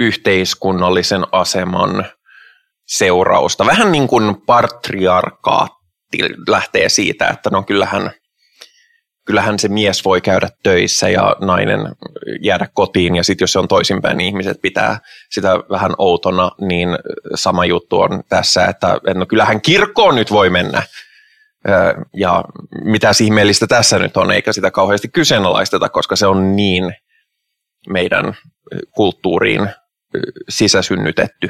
yhteiskunnallisen 0.00 1.24
aseman 1.32 2.04
seurausta. 2.86 3.66
Vähän 3.66 3.92
niin 3.92 4.08
kuin 4.08 4.42
patriarkaat 4.46 5.72
lähtee 6.48 6.88
siitä, 6.88 7.28
että 7.28 7.50
no 7.50 7.62
kyllähän, 7.62 8.10
kyllähän 9.26 9.58
se 9.58 9.68
mies 9.68 10.04
voi 10.04 10.20
käydä 10.20 10.48
töissä 10.62 11.08
ja 11.08 11.36
nainen 11.40 11.80
jäädä 12.40 12.68
kotiin 12.74 13.16
ja 13.16 13.24
sitten 13.24 13.42
jos 13.42 13.52
se 13.52 13.58
on 13.58 13.68
toisinpäin, 13.68 14.16
niin 14.16 14.28
ihmiset 14.28 14.62
pitää 14.62 14.98
sitä 15.30 15.56
vähän 15.70 15.94
outona, 15.98 16.50
niin 16.60 16.88
sama 17.34 17.64
juttu 17.64 18.00
on 18.00 18.22
tässä, 18.28 18.64
että 18.64 19.00
no 19.14 19.26
kyllähän 19.26 19.60
kirkkoon 19.60 20.14
nyt 20.14 20.30
voi 20.30 20.50
mennä. 20.50 20.82
Ja 22.16 22.44
mitä 22.84 23.10
ihmeellistä 23.22 23.66
tässä 23.66 23.98
nyt 23.98 24.16
on, 24.16 24.32
eikä 24.32 24.52
sitä 24.52 24.70
kauheasti 24.70 25.08
kyseenalaisteta, 25.08 25.88
koska 25.88 26.16
se 26.16 26.26
on 26.26 26.56
niin 26.56 26.94
meidän 27.92 28.34
kulttuuriin 28.90 29.68
sisäsynnytetty. 30.48 31.48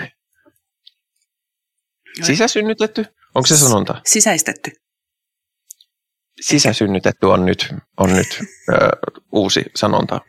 Sisäsynnytetty? 2.23 3.04
Onko 3.35 3.47
se 3.47 3.57
sanonta? 3.57 4.00
Sisäistetty. 4.07 4.71
Sisäsynnytetty 6.40 7.26
on 7.26 7.45
nyt, 7.45 7.75
on 7.97 8.16
nyt 8.16 8.40
ö, 8.68 8.75
uusi 9.33 9.64
sanonta. 9.75 10.21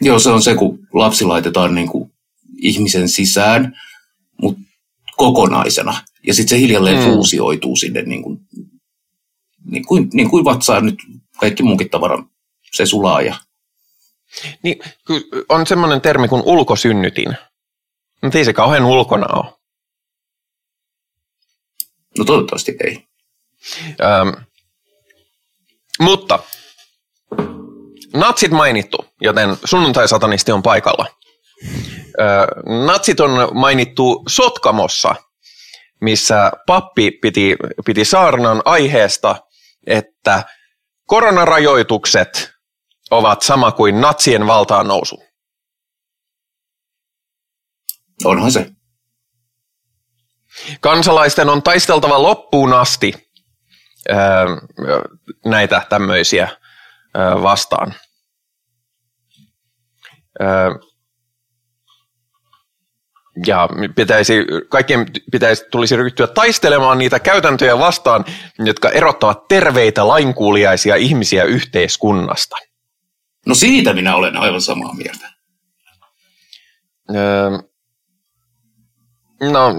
Joo, 0.00 0.18
se 0.18 0.30
on 0.30 0.42
se, 0.42 0.54
kun 0.54 0.78
lapsi 0.92 1.24
laitetaan 1.24 1.74
niin 1.74 1.88
kuin 1.88 2.12
ihmisen 2.56 3.08
sisään, 3.08 3.76
mutta 4.42 4.62
kokonaisena. 5.16 6.04
Ja 6.26 6.34
sitten 6.34 6.48
se 6.48 6.60
hiljalleen 6.60 6.98
mm. 6.98 7.04
fuusioituu 7.04 7.76
sinne 7.76 8.02
niin 8.02 8.22
kuin, 8.22 8.38
niin 9.64 9.86
kuin, 9.86 10.10
niin 10.12 10.30
kuin 10.30 10.44
vatsaan 10.44 10.86
nyt 10.86 10.98
kaikki 11.38 11.62
munkin 11.62 11.90
tavara, 11.90 12.24
se 12.72 12.86
sulaa. 12.86 13.22
Ja... 13.22 13.36
Niin, 14.62 14.78
on 15.48 15.66
semmoinen 15.66 16.00
termi 16.00 16.28
kuin 16.28 16.42
ulkosynnytin. 16.46 17.36
Mutta 18.22 18.38
ei 18.38 18.44
se 18.44 18.52
kauhean 18.52 18.84
ulkona 18.84 19.26
ole. 19.34 19.52
No 22.18 22.24
toivottavasti 22.24 22.76
ei. 22.84 23.06
Ähm, 24.02 24.28
mutta 26.00 26.38
natsit 28.14 28.50
mainittu, 28.50 29.06
joten 29.20 29.56
sunnuntai-satanisti 29.64 30.52
on 30.52 30.62
paikalla. 30.62 31.06
Äh, 32.20 32.46
natsit 32.86 33.20
on 33.20 33.48
mainittu 33.54 34.22
Sotkamossa, 34.28 35.14
missä 36.00 36.52
pappi 36.66 37.10
piti, 37.10 37.56
piti 37.84 38.04
saarnan 38.04 38.62
aiheesta, 38.64 39.36
että 39.86 40.44
koronarajoitukset 41.06 42.51
ovat 43.12 43.42
sama 43.42 43.72
kuin 43.72 44.00
natsien 44.00 44.46
valtaan 44.46 44.88
nousu. 44.88 45.22
Onhan 48.24 48.52
se. 48.52 48.70
Kansalaisten 50.80 51.48
on 51.48 51.62
taisteltava 51.62 52.22
loppuun 52.22 52.72
asti 52.72 53.12
näitä 55.44 55.86
tämmöisiä 55.88 56.48
vastaan. 57.42 57.94
Ja 63.46 63.68
pitäisi, 63.94 64.34
kaikkien 64.68 65.06
pitäisi, 65.32 65.64
tulisi 65.70 65.96
ryhtyä 65.96 66.26
taistelemaan 66.26 66.98
niitä 66.98 67.20
käytäntöjä 67.20 67.78
vastaan, 67.78 68.24
jotka 68.58 68.88
erottavat 68.88 69.48
terveitä 69.48 70.08
lainkuuliaisia 70.08 70.96
ihmisiä 70.96 71.44
yhteiskunnasta. 71.44 72.56
No 73.46 73.54
siitä 73.54 73.92
minä 73.92 74.16
olen 74.16 74.36
aivan 74.36 74.60
samaa 74.60 74.94
mieltä. 74.94 75.32
No, 79.40 79.74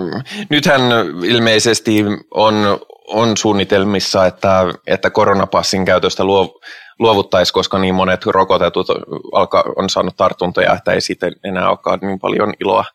nythän 0.50 0.82
ilmeisesti 1.24 2.04
on 2.32 2.80
on 3.08 3.38
suunnitelmissa, 3.38 4.26
että, 4.26 4.66
että 4.88 5.10
koronapassin 5.10 5.86
käytöstä 5.86 6.24
luo, 6.24 6.60
luovuttaisiin, 7.00 7.54
koska 7.54 7.80
niin 7.80 7.96
monet 7.96 8.26
rokotetut 8.26 8.88
alkaa, 9.32 9.64
on 9.76 9.90
saanut 9.90 10.18
tartuntoja, 10.18 10.74
että 10.74 10.92
ei 10.92 11.02
siitä 11.02 11.32
enää 11.44 11.70
olekaan 11.70 12.00
niin 12.02 12.20
paljon 12.20 12.54
iloa, 12.60 12.86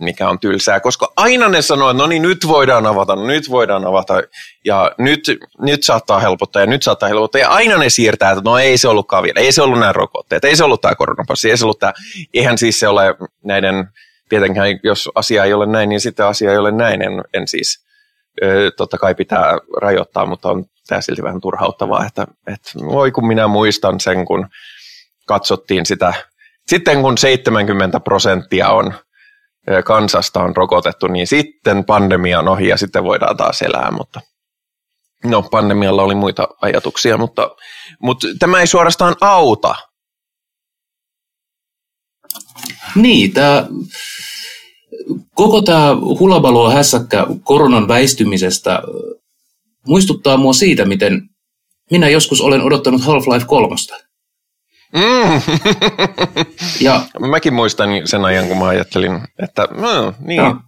mikä 0.00 0.28
on 0.28 0.38
tylsää, 0.38 0.80
koska 0.80 1.12
aina 1.16 1.48
ne 1.48 1.62
sanoo, 1.62 1.90
että 1.90 2.02
no 2.02 2.06
niin, 2.06 2.22
nyt 2.22 2.48
voidaan 2.48 2.86
avata, 2.86 3.16
nyt 3.16 3.50
voidaan 3.50 3.86
avata, 3.86 4.22
ja 4.64 4.90
nyt, 4.98 5.20
nyt 5.60 5.82
saattaa 5.82 6.20
helpottaa, 6.20 6.62
ja 6.62 6.66
nyt 6.66 6.82
saattaa 6.82 7.08
helpottaa, 7.08 7.40
ja 7.40 7.48
aina 7.48 7.78
ne 7.78 7.90
siirtää, 7.90 8.30
että 8.30 8.42
no 8.44 8.58
ei 8.58 8.78
se 8.78 8.88
ollutkaan 8.88 9.22
vielä, 9.22 9.40
ei 9.40 9.52
se 9.52 9.62
ollut 9.62 9.78
nämä 9.78 9.92
rokotteet, 9.92 10.44
ei 10.44 10.56
se 10.56 10.64
ollut 10.64 10.80
tämä 10.80 10.94
koronapassi, 10.94 11.50
ei 11.50 11.56
se 11.56 11.64
ollut 11.64 11.78
tämä, 11.78 11.92
eihän 12.34 12.58
siis 12.58 12.80
se 12.80 12.88
ole 12.88 13.14
näiden, 13.44 13.88
tietenkään 14.28 14.68
jos 14.82 15.10
asia 15.14 15.44
ei 15.44 15.52
ole 15.52 15.66
näin, 15.66 15.88
niin 15.88 16.00
sitten 16.00 16.26
asia 16.26 16.52
ei 16.52 16.58
ole 16.58 16.72
näin, 16.72 17.02
en, 17.02 17.24
en 17.34 17.48
siis, 17.48 17.86
ö, 18.42 18.70
totta 18.76 18.98
kai 18.98 19.14
pitää 19.14 19.58
rajoittaa, 19.80 20.26
mutta 20.26 20.48
on 20.48 20.64
tämä 20.86 21.00
silti 21.00 21.22
vähän 21.22 21.40
turhauttavaa, 21.40 22.06
että, 22.06 22.26
että 22.46 22.70
voi 22.84 23.10
kun 23.10 23.26
minä 23.26 23.48
muistan 23.48 24.00
sen, 24.00 24.24
kun 24.24 24.48
katsottiin 25.26 25.86
sitä, 25.86 26.14
sitten 26.66 27.02
kun 27.02 27.18
70 27.18 28.00
prosenttia 28.00 28.68
on 28.68 28.94
kansasta 29.84 30.40
on 30.42 30.56
rokotettu, 30.56 31.06
niin 31.06 31.26
sitten 31.26 31.84
pandemia 31.84 32.38
on 32.38 32.48
ohi 32.48 32.68
ja 32.68 32.76
sitten 32.76 33.04
voidaan 33.04 33.36
taas 33.36 33.62
elää, 33.62 33.90
mutta 33.90 34.20
no 35.24 35.42
pandemialla 35.42 36.02
oli 36.02 36.14
muita 36.14 36.48
ajatuksia, 36.62 37.18
mutta, 37.18 37.56
mutta 38.02 38.26
tämä 38.38 38.60
ei 38.60 38.66
suorastaan 38.66 39.16
auta. 39.20 39.74
Niin, 42.94 43.32
tämä 43.32 43.66
koko 45.34 45.62
tämä 45.62 45.94
hulabalo 45.94 46.70
hässäkkä 46.70 47.26
koronan 47.44 47.88
väistymisestä 47.88 48.82
muistuttaa 49.86 50.36
mua 50.36 50.52
siitä, 50.52 50.84
miten 50.84 51.28
minä 51.90 52.08
joskus 52.08 52.40
olen 52.40 52.62
odottanut 52.62 53.02
Half-Life 53.02 53.46
3. 53.46 53.76
Mm. 54.96 55.42
ja, 56.86 57.00
Mäkin 57.30 57.54
muistan 57.54 57.90
sen 58.04 58.24
ajan, 58.24 58.48
kun 58.48 58.58
mä 58.58 58.68
ajattelin, 58.68 59.20
että 59.42 59.68
no, 59.70 60.14
niin. 60.20 60.42
No, 60.42 60.60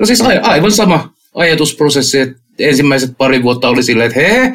no 0.00 0.06
siis 0.06 0.20
aivan 0.42 0.72
sama 0.72 1.14
ajatusprosessi, 1.34 2.20
että 2.20 2.36
ensimmäiset 2.58 3.10
pari 3.18 3.42
vuotta 3.42 3.68
oli 3.68 3.82
silleen, 3.82 4.08
että 4.08 4.20
he, 4.20 4.54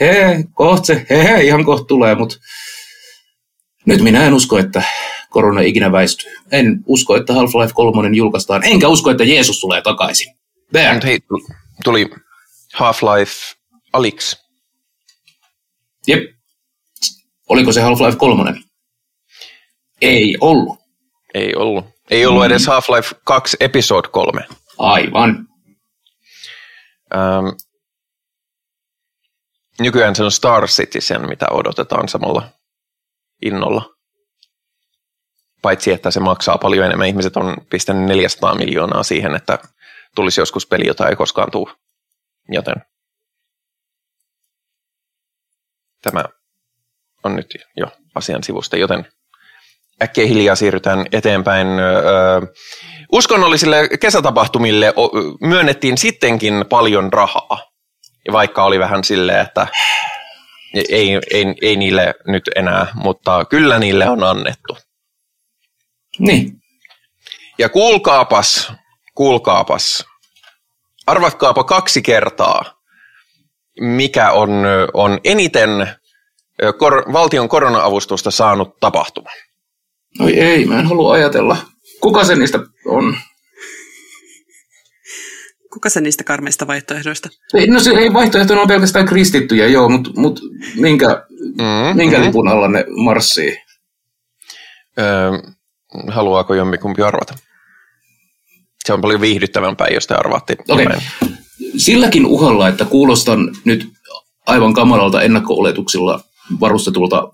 he, 0.00 0.44
kohta 0.54 0.86
se, 0.86 1.06
he, 1.10 1.24
he, 1.24 1.42
ihan 1.42 1.64
kohta 1.64 1.84
tulee, 1.84 2.14
mutta 2.14 2.36
nyt 3.86 4.00
minä 4.00 4.26
en 4.26 4.34
usko, 4.34 4.58
että 4.58 4.82
korona 5.30 5.60
ikinä 5.60 5.92
väistyy. 5.92 6.32
En 6.52 6.80
usko, 6.86 7.16
että 7.16 7.32
Half-Life 7.32 7.72
3 7.74 8.16
julkaistaan, 8.16 8.64
enkä 8.64 8.88
usko, 8.88 9.10
että 9.10 9.24
Jeesus 9.24 9.60
tulee 9.60 9.82
takaisin. 9.82 10.34
There. 10.72 11.00
Hei, 11.04 11.18
tuli 11.84 12.10
Half-Life 12.74 13.56
Alix. 13.92 14.36
Jep. 16.06 16.39
Oliko 17.50 17.72
se 17.72 17.80
Half-Life 17.80 18.16
3? 18.16 18.54
Ei 20.00 20.36
ollut. 20.40 20.78
Ei 21.34 21.54
ollut. 21.54 21.84
Ei 22.10 22.26
ollut 22.26 22.44
edes 22.44 22.66
Half-Life 22.66 23.20
2 23.24 23.56
Episode 23.60 24.08
3. 24.08 24.46
Aivan. 24.78 25.48
Ähm, 27.14 27.46
nykyään 29.80 30.16
se 30.16 30.24
on 30.24 30.32
Star 30.32 30.66
Citizen, 30.66 31.28
mitä 31.28 31.46
odotetaan 31.50 32.08
samalla 32.08 32.48
innolla. 33.42 33.94
Paitsi, 35.62 35.92
että 35.92 36.10
se 36.10 36.20
maksaa 36.20 36.58
paljon 36.58 36.86
enemmän. 36.86 37.08
Ihmiset 37.08 37.36
on 37.36 37.56
pistänyt 37.70 38.04
400 38.04 38.54
miljoonaa 38.54 39.02
siihen, 39.02 39.34
että 39.34 39.58
tulisi 40.14 40.40
joskus 40.40 40.66
peli, 40.66 40.86
jota 40.86 41.08
ei 41.08 41.16
koskaan 41.16 41.50
tule. 41.50 41.74
Joten 42.48 42.74
tämä 46.02 46.24
on 47.24 47.36
nyt 47.36 47.54
jo 47.76 47.86
asian 48.14 48.44
sivusta, 48.44 48.76
joten 48.76 49.06
äkkiä 50.02 50.26
hiljaa 50.26 50.54
siirrytään 50.54 51.06
eteenpäin. 51.12 51.68
Uskonnollisille 53.12 53.88
kesätapahtumille 54.00 54.94
myönnettiin 55.40 55.98
sittenkin 55.98 56.64
paljon 56.68 57.12
rahaa, 57.12 57.70
vaikka 58.32 58.64
oli 58.64 58.78
vähän 58.78 59.04
silleen, 59.04 59.40
että 59.40 59.66
ei, 60.74 61.20
ei, 61.30 61.44
ei 61.62 61.76
niille 61.76 62.14
nyt 62.26 62.42
enää, 62.56 62.86
mutta 62.94 63.44
kyllä 63.44 63.78
niille 63.78 64.08
on 64.08 64.24
annettu. 64.24 64.76
Niin. 66.18 66.52
Ja 67.58 67.68
kuulkaapas, 67.68 68.72
kuulkaapas, 69.14 70.06
arvatkaapa 71.06 71.64
kaksi 71.64 72.02
kertaa, 72.02 72.80
mikä 73.80 74.30
on, 74.30 74.50
on 74.94 75.20
eniten 75.24 75.88
kor- 76.78 77.12
valtion 77.12 77.48
korona-avustusta 77.48 78.30
saanut 78.30 78.80
tapahtuma? 78.80 79.30
Oi 80.20 80.40
ei, 80.40 80.64
mä 80.64 80.80
en 80.80 80.86
halua 80.86 81.14
ajatella. 81.14 81.56
Kuka 82.00 82.24
se 82.24 82.36
niistä 82.36 82.58
on? 82.86 83.16
Kuka 85.72 85.90
se 85.90 86.00
niistä 86.00 86.24
karmeista 86.24 86.66
vaihtoehdoista? 86.66 87.28
Ei, 87.54 87.66
no 87.66 87.80
se 87.80 87.90
ei 87.90 88.12
vaihtoehtona 88.12 88.60
on 88.60 88.68
pelkästään 88.68 89.06
kristittyjä, 89.06 89.66
joo, 89.66 89.88
mutta 89.88 90.10
mut 90.16 90.40
minkä, 90.76 91.26
mm, 91.40 91.96
minkä 91.96 92.18
mm. 92.18 92.24
lipun 92.24 92.48
alla 92.48 92.68
ne 92.68 92.84
marssii? 93.04 93.58
Öö, 94.98 95.30
haluaako 96.08 96.54
jommikumpi 96.54 97.02
arvata? 97.02 97.34
Se 98.84 98.92
on 98.92 99.00
paljon 99.00 99.20
viihdyttävämpää, 99.20 99.88
jos 99.88 100.06
te 100.06 100.14
arvaatte. 100.14 100.56
Okay. 100.68 100.98
Silläkin 101.76 102.26
uhalla, 102.26 102.68
että 102.68 102.84
kuulostan 102.84 103.56
nyt 103.64 103.88
aivan 104.46 104.74
kamalalta 104.74 105.22
ennakko-oletuksilla 105.22 106.20
varustetulta 106.60 107.32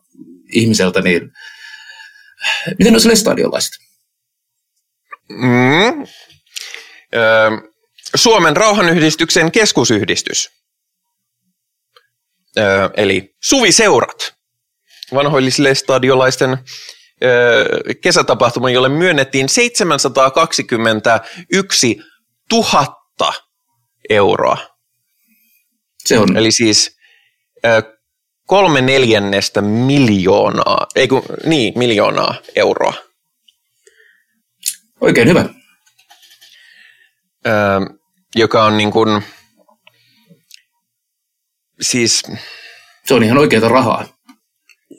ihmiseltä, 0.53 1.01
niin 1.01 1.33
miten 2.79 2.93
olisi 2.93 3.09
lestadiolaiset? 3.09 3.73
Mm. 5.29 6.07
Öö, 7.15 7.51
Suomen 8.15 8.57
rauhanyhdistyksen 8.57 9.53
keskusyhdistys, 9.53 10.51
öö, 12.59 12.89
eli 12.97 13.35
Suviseurat, 13.45 14.35
vanhoillisille 15.15 15.75
stadiolaisten 15.75 16.59
öö, 17.25 17.67
kesätapahtuma, 18.01 18.71
jolle 18.71 18.89
myönnettiin 18.89 19.49
721 19.49 21.97
000 22.53 23.07
euroa. 24.11 24.59
Se 26.05 26.19
on. 26.19 26.37
Eli 26.37 26.53
siis 26.53 26.97
kolme 28.47 28.81
neljännestä 28.81 29.63
miljoonaa, 29.63 30.87
ei 30.95 31.09
kun, 31.09 31.23
niin, 31.45 31.79
miljoonaa 31.79 32.35
euroa. 32.57 32.95
Oikein 35.01 35.29
hyvä. 35.29 35.49
Öö, 37.47 37.55
joka 38.35 38.65
on 38.65 38.77
niin 38.77 38.91
kuin, 38.91 39.23
siis... 41.81 42.23
Se 43.05 43.15
on 43.15 43.23
ihan 43.23 43.39
oikeaa 43.39 43.69
rahaa. 43.69 44.09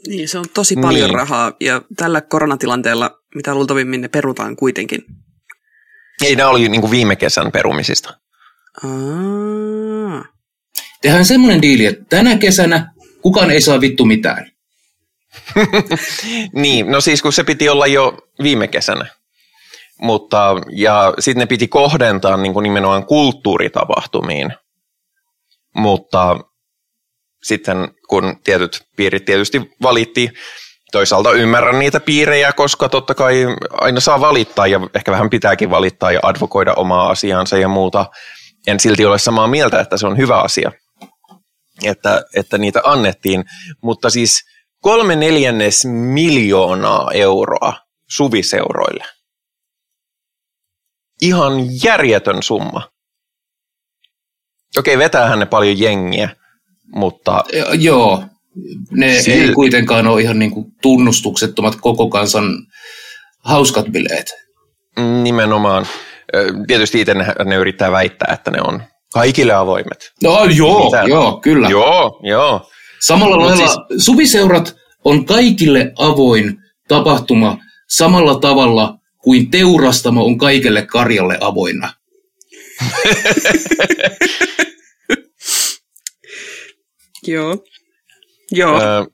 Niin, 0.08 0.30
se 0.30 0.38
on 0.38 0.46
tosi 0.54 0.76
paljon 0.76 1.10
niin. 1.10 1.16
rahaa 1.16 1.52
ja 1.60 1.82
tällä 1.98 2.22
koronatilanteella, 2.22 3.20
mitä 3.36 3.56
luultavimmin 3.56 4.02
ne 4.02 4.08
perutaan 4.08 4.56
kuitenkin. 4.56 5.02
Ei, 6.24 6.36
nämä 6.36 6.50
oli 6.50 6.70
niin 6.70 6.82
kuin 6.82 6.92
viime 6.92 7.16
kesän 7.16 7.52
perumisista. 7.52 8.20
Aa. 8.84 10.26
Tehdään 11.02 11.26
semmoinen 11.26 11.62
diili, 11.62 11.86
että 11.86 12.04
tänä 12.10 12.38
kesänä 12.38 12.94
kukaan 13.22 13.52
ei 13.52 13.62
saa 13.62 13.82
vittu 13.82 14.06
mitään. 14.06 14.52
niin, 16.54 16.92
no 16.92 17.02
siis 17.02 17.22
kun 17.22 17.34
se 17.34 17.44
piti 17.44 17.70
olla 17.70 17.88
jo 17.88 18.18
viime 18.44 18.68
kesänä. 18.68 19.06
Mutta, 20.02 20.56
ja 20.72 21.14
sitten 21.20 21.40
ne 21.40 21.46
piti 21.46 21.68
kohdentaa 21.68 22.38
niin 22.38 22.54
kuin 22.54 22.64
nimenomaan 22.64 23.06
kulttuuritapahtumiin. 23.06 24.54
Mutta 25.76 26.38
sitten 27.44 27.88
kun 28.10 28.36
tietyt 28.44 28.84
piirit 28.96 29.26
tietysti 29.26 29.72
valitti, 29.82 30.30
toisaalta 30.92 31.32
ymmärrän 31.32 31.80
niitä 31.80 32.00
piirejä, 32.00 32.54
koska 32.54 32.90
totta 32.90 33.16
kai 33.16 33.46
aina 33.72 34.00
saa 34.00 34.22
valittaa 34.22 34.68
ja 34.68 34.80
ehkä 34.96 35.12
vähän 35.12 35.30
pitääkin 35.30 35.70
valittaa 35.70 36.12
ja 36.12 36.20
advokoida 36.24 36.74
omaa 36.74 37.10
asiaansa 37.10 37.58
ja 37.58 37.68
muuta. 37.68 38.06
En 38.68 38.80
silti 38.80 39.06
ole 39.06 39.20
samaa 39.20 39.48
mieltä, 39.48 39.80
että 39.80 39.98
se 39.98 40.08
on 40.08 40.18
hyvä 40.18 40.42
asia 40.42 40.72
että, 41.84 42.26
että 42.36 42.58
niitä 42.58 42.82
annettiin, 42.84 43.46
mutta 43.84 44.10
siis 44.10 44.44
kolme 44.82 45.16
neljännes 45.16 45.86
miljoonaa 45.86 47.12
euroa 47.13 47.74
suviseuroille. 48.10 49.06
Ihan 51.22 51.54
järjetön 51.84 52.44
summa. 52.44 52.90
Okei, 54.78 54.98
vetäähän 54.98 55.40
ne 55.40 55.46
paljon 55.46 55.80
jengiä, 55.80 56.30
mutta... 56.96 57.44
Joo, 57.80 58.24
ne 58.92 59.22
Sil... 59.24 59.48
ei 59.48 59.54
kuitenkaan 59.54 60.08
ole 60.08 60.22
ihan 60.22 60.40
niin 60.40 60.52
kuin 60.52 60.66
tunnustuksettomat 60.82 61.76
koko 61.76 62.10
kansan 62.10 62.44
hauskat 63.40 63.86
bileet. 63.86 64.28
Nimenomaan. 65.24 65.88
Tietysti 66.68 67.02
itse 67.02 67.13
ne, 67.13 67.26
ne 67.46 67.56
yrittää 67.56 67.92
väittää, 67.92 68.34
että 68.34 68.52
ne 68.52 68.62
on 68.62 68.84
Kaikille 69.13 69.54
avoimet. 69.54 70.12
No 70.24 70.46
joo, 70.46 70.86
Mitä? 70.86 71.04
joo, 71.08 71.39
kyllä. 71.43 71.70
Joo, 71.70 72.20
joo. 72.24 72.70
Samalla 73.00 73.36
Mut 73.38 73.46
lailla 73.46 73.67
siis- 73.67 74.06
suviseurat 74.06 74.76
on 75.06 75.26
kaikille 75.26 75.91
avoin 75.96 76.58
tapahtuma 76.88 77.58
samalla 77.89 78.39
tavalla 78.39 78.98
kuin 79.24 79.52
teurastamo 79.52 80.26
on 80.26 80.38
kaikelle 80.38 80.86
karjalle 80.86 81.38
avoinna. 81.41 81.93
Joo. 87.28 87.58
Joo. 88.52 88.82
Öö, 88.82 89.06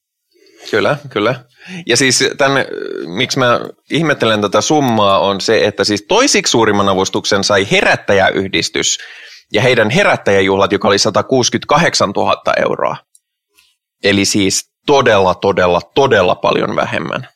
kyllä, 0.71 0.97
kyllä. 1.09 1.45
Ja 1.87 1.97
siis 1.97 2.23
tämän, 2.37 2.65
miksi 3.17 3.39
mä 3.39 3.59
ihmettelen 3.91 4.41
tätä 4.41 4.61
summaa, 4.61 5.19
on 5.19 5.41
se, 5.41 5.65
että 5.65 5.83
siis 5.83 6.05
toisiksi 6.07 6.51
suurimman 6.51 6.89
avustuksen 6.89 7.43
sai 7.43 7.67
herättäjäyhdistys 7.71 8.97
ja 9.51 9.61
heidän 9.61 9.89
herättäjäjuhlat, 9.89 10.71
joka 10.71 10.87
oli 10.87 10.97
168 10.97 12.09
000 12.09 12.53
euroa. 12.61 12.97
Eli 14.03 14.25
siis 14.25 14.69
todella, 14.85 15.35
todella, 15.35 15.81
todella 15.95 16.35
paljon 16.35 16.75
vähemmän. 16.75 17.27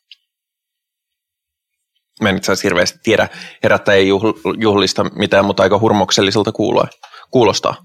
Mä 2.21 2.29
en 2.29 2.37
itse 2.37 2.51
asiassa 2.51 2.65
hirveästi 2.67 2.99
tiedä 3.03 3.29
herättäjäjuhlista 3.63 5.03
mitään, 5.03 5.45
mutta 5.45 5.63
aika 5.63 5.79
hurmokselliselta 5.79 6.51
kuuloa, 6.51 6.87
kuulostaa. 7.31 7.75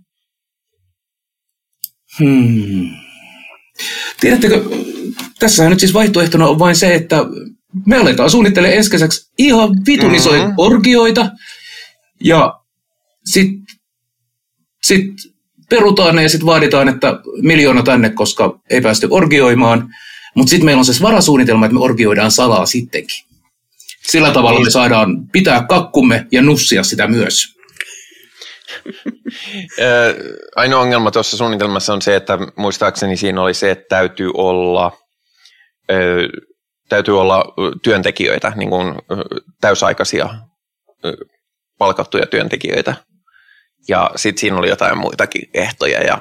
Hmm. 2.18 2.90
Tiedättekö, 4.20 4.62
tässähän 5.38 5.70
nyt 5.70 5.80
siis 5.80 5.94
vaihtoehtona 5.94 6.46
on 6.46 6.58
vain 6.58 6.76
se, 6.76 6.94
että 6.94 7.16
me 7.86 7.96
aletaan 7.96 8.30
suunnittelemaan 8.30 8.76
ensi 8.76 8.90
kesäksi 8.90 9.30
ihan 9.38 9.70
vitun 9.86 10.06
Mhm. 10.08 10.14
isoja 10.14 10.50
orgioita 10.56 11.30
ja 12.24 12.60
sitten 14.86 15.18
sit 15.18 15.32
perutaan 15.68 16.16
ne 16.16 16.22
ja 16.22 16.28
sitten 16.28 16.46
vaaditaan, 16.46 16.88
että 16.88 17.20
miljoona 17.42 17.82
tänne, 17.82 18.10
koska 18.10 18.58
ei 18.70 18.80
päästy 18.80 19.08
orgioimaan. 19.10 19.88
Mutta 20.34 20.50
sitten 20.50 20.64
meillä 20.64 20.80
on 20.80 20.84
se 20.84 21.02
varasuunnitelma, 21.02 21.66
että 21.66 21.74
me 21.74 21.80
orgioidaan 21.80 22.30
salaa 22.30 22.66
sittenkin. 22.66 23.24
Sillä 24.02 24.30
tavalla 24.30 24.60
me 24.60 24.70
saadaan 24.70 25.28
pitää 25.32 25.66
kakkumme 25.68 26.26
ja 26.32 26.42
nussia 26.42 26.82
sitä 26.82 27.06
myös. 27.06 27.54
Ainoa 30.56 30.80
ongelma 30.80 31.10
tuossa 31.10 31.36
suunnitelmassa 31.36 31.92
on 31.92 32.02
se, 32.02 32.16
että 32.16 32.38
muistaakseni 32.56 33.16
siinä 33.16 33.42
oli 33.42 33.54
se, 33.54 33.70
että 33.70 33.84
täytyy 33.88 34.30
olla, 34.34 34.96
täytyy 36.88 37.20
olla 37.20 37.44
työntekijöitä, 37.82 38.52
niin 38.56 38.70
kuin 38.70 38.94
täysaikaisia 39.60 40.28
palkattuja 41.78 42.26
työntekijöitä. 42.26 42.94
Ja 43.88 44.10
sitten 44.16 44.40
siinä 44.40 44.56
oli 44.56 44.68
jotain 44.68 44.98
muitakin 44.98 45.50
ehtoja 45.54 46.02
ja 46.02 46.18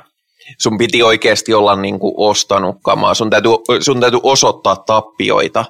sun 0.58 0.78
piti 0.78 1.04
oikeasti 1.04 1.54
olla 1.54 1.76
niin 1.76 2.00
kuin 2.00 2.14
ostanut 2.18 2.76
kamaa. 2.84 3.14
Sun 3.14 3.30
täytyy, 3.30 3.52
sun 3.80 4.00
täytyy 4.00 4.20
osoittaa 4.24 4.76
tappioita, 4.76 5.66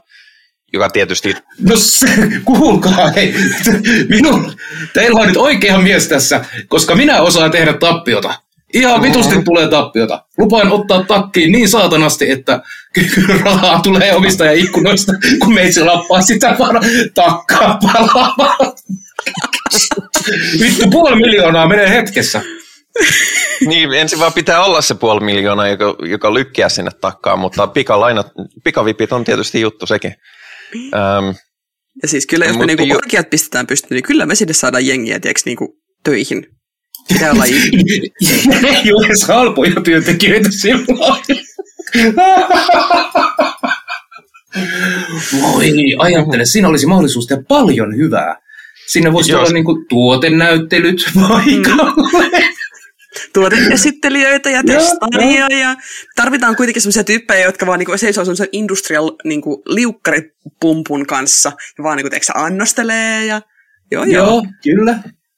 joka 0.74 0.90
tietysti 0.90 1.36
No 1.60 1.76
se, 1.76 2.08
kuulkaa, 2.46 3.08
hei, 3.16 3.34
minun, 4.10 4.54
teillä 4.94 5.22
on 5.22 5.28
nyt 5.28 5.38
oikea 5.38 5.78
mies 5.78 6.08
tässä, 6.08 6.46
koska 6.68 6.96
minä 6.96 7.22
osaan 7.22 7.52
tehdä 7.52 7.74
tappiota. 7.74 8.34
Ihan 8.74 9.02
vitusti 9.02 9.44
tulee 9.44 9.68
tappiota. 9.68 10.26
Lupaan 10.38 10.72
ottaa 10.72 11.04
takkiin 11.04 11.52
niin 11.52 11.70
saatanasti, 11.70 12.32
että 12.32 12.62
rahaa 13.44 13.80
tulee 13.80 14.16
omistajan 14.16 14.56
ikkunoista, 14.56 15.14
kun 15.40 15.54
meitsi 15.54 15.84
lappaa 15.84 16.22
sitä 16.22 16.56
vaan 16.60 16.76
takkaa 17.14 17.80
palaamaan. 17.82 18.74
Vittu, 20.60 20.90
puoli 20.92 21.16
miljoonaa 21.16 21.68
menee 21.68 21.90
hetkessä. 21.90 22.42
Niin, 23.68 23.94
ensin 23.94 24.20
vaan 24.20 24.34
pitää 24.34 24.64
olla 24.64 24.82
se 24.82 24.96
puoli 24.96 25.26
miljoonaa, 25.26 25.68
joka, 25.68 25.96
joka 26.10 26.34
lykkää 26.34 26.70
sinne 26.70 26.92
takkaan, 27.02 27.40
mutta 27.40 27.68
pikalainat, 27.68 28.28
pikavipit 28.64 29.12
on 29.14 29.24
tietysti 29.24 29.62
juttu 29.62 29.86
sekin. 29.86 30.14
Ähm, 30.76 31.36
Ja 32.02 32.08
siis 32.08 32.28
kyllä, 32.28 32.46
jos 32.46 32.54
me 32.54 32.58
Mutta 32.58 32.68
niinku 32.68 32.84
jo- 32.84 32.96
orkiat 32.98 33.30
pistetään 33.30 33.68
pystyyn, 33.68 33.96
niin 33.96 34.04
kyllä 34.04 34.26
me 34.26 34.36
sinne 34.36 34.54
saadaan 34.54 34.88
jengiä, 34.88 35.20
tiedätkö, 35.20 35.42
niinku 35.46 35.74
töihin. 36.04 36.46
Pitää 37.08 37.32
olla 37.32 37.44
ole 38.96 39.06
edes 39.06 39.28
halpoja 39.28 39.82
työntekijöitä 39.84 40.50
silloin. 40.52 40.88
Voi, 45.42 45.74
ajattele, 46.00 46.46
siinä 46.46 46.68
olisi 46.68 46.86
mahdollisuus 46.86 47.28
tehdä 47.28 47.44
paljon 47.48 47.98
hyvää. 47.98 48.36
Sinne 48.92 49.14
voisi 49.14 49.36
olla 49.36 49.50
niinku 49.50 49.86
tuotenäyttelyt 49.90 51.06
paikalle. 51.28 52.42
tuoteesittelijöitä 53.34 54.50
ja 54.50 54.64
testaajia 54.64 55.48
ja 55.60 55.76
tarvitaan 56.16 56.56
kuitenkin 56.56 56.82
sellaisia 56.82 57.04
tyyppejä, 57.04 57.46
jotka 57.46 57.66
vaan 57.66 57.80
niinku 57.80 57.98
seisoo 57.98 58.26
sellaisen 58.26 58.48
industrial 58.52 59.12
niinku, 59.24 59.64
liukkaripumpun 59.66 61.06
kanssa 61.06 61.52
ja 61.78 61.84
vaan 61.84 61.98
niinku, 61.98 62.18
sä, 62.22 62.34
annostelee 62.36 63.26
ja 63.26 63.42
joo 63.92 64.04
joo. 64.04 64.26
Joo, 64.28 64.46
kyllä. 64.64 64.94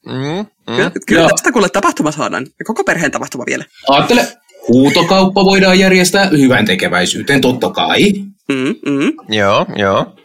mm, 0.06 0.46
Kyllä, 0.66 0.88
mm. 0.88 1.00
kyllä 1.06 1.20
Joo. 1.20 1.28
tästä 1.28 1.52
kuule 1.52 1.68
tapahtuma 1.68 2.12
saadaan. 2.12 2.46
Ja 2.58 2.64
koko 2.64 2.84
perheen 2.84 3.10
tapahtuma 3.10 3.44
vielä. 3.46 3.64
Ajattele, 3.88 4.28
huutokauppa 4.68 5.44
voidaan 5.44 5.78
järjestää 5.78 6.26
hyvän 6.26 6.64
tekeväisyyteen, 6.64 7.40
totta 7.40 7.70
kai. 7.70 8.12
Mm, 8.48 8.74
mm. 8.86 9.12
Joo, 9.28 9.66
joo. 9.76 10.16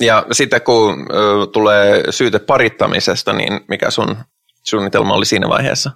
Ja 0.00 0.26
sitten 0.32 0.62
kun 0.62 1.06
ö, 1.10 1.46
tulee 1.52 2.02
syyte 2.10 2.38
parittamisesta, 2.38 3.32
niin 3.32 3.60
mikä 3.68 3.90
sun 3.90 4.16
suunnitelma 4.64 5.14
oli 5.14 5.24
siinä 5.26 5.48
vaiheessa? 5.48 5.90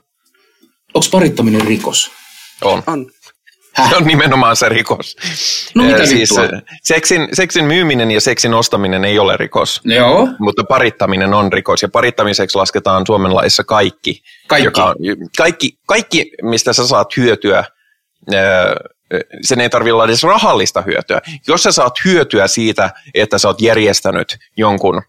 Onko 0.94 1.08
parittaminen 1.12 1.60
rikos? 1.60 2.10
On. 2.62 2.82
On. 2.86 3.10
Se 3.90 3.96
on 3.96 4.04
nimenomaan 4.04 4.56
se 4.56 4.68
rikos. 4.68 5.16
No 5.74 5.84
mitä 5.84 6.06
siis, 6.06 6.30
vittua? 6.30 6.60
seksin, 6.82 7.28
seksin 7.32 7.64
myyminen 7.64 8.10
ja 8.10 8.20
seksin 8.20 8.54
ostaminen 8.54 9.04
ei 9.04 9.18
ole 9.18 9.36
rikos, 9.36 9.80
Joo, 9.84 10.28
mutta 10.38 10.64
parittaminen 10.64 11.34
on 11.34 11.52
rikos. 11.52 11.82
Ja 11.82 11.88
parittamiseksi 11.88 12.58
lasketaan 12.58 13.06
Suomen 13.06 13.34
laissa 13.34 13.64
kaikki, 13.64 14.22
kaikki. 14.46 14.64
Joka 14.64 14.84
on, 14.84 14.94
kaikki, 15.36 15.78
kaikki, 15.86 16.30
mistä 16.42 16.72
sä 16.72 16.86
saat 16.86 17.16
hyötyä, 17.16 17.64
sen 19.42 19.60
ei 19.60 19.70
tarvitse 19.70 19.92
olla 19.92 20.04
edes 20.04 20.22
rahallista 20.22 20.82
hyötyä. 20.82 21.20
Jos 21.48 21.62
sä 21.62 21.72
saat 21.72 21.94
hyötyä 22.04 22.46
siitä, 22.46 22.90
että 23.14 23.38
sä 23.38 23.48
oot 23.48 23.60
järjestänyt 23.60 24.38
jonkun 24.56 25.02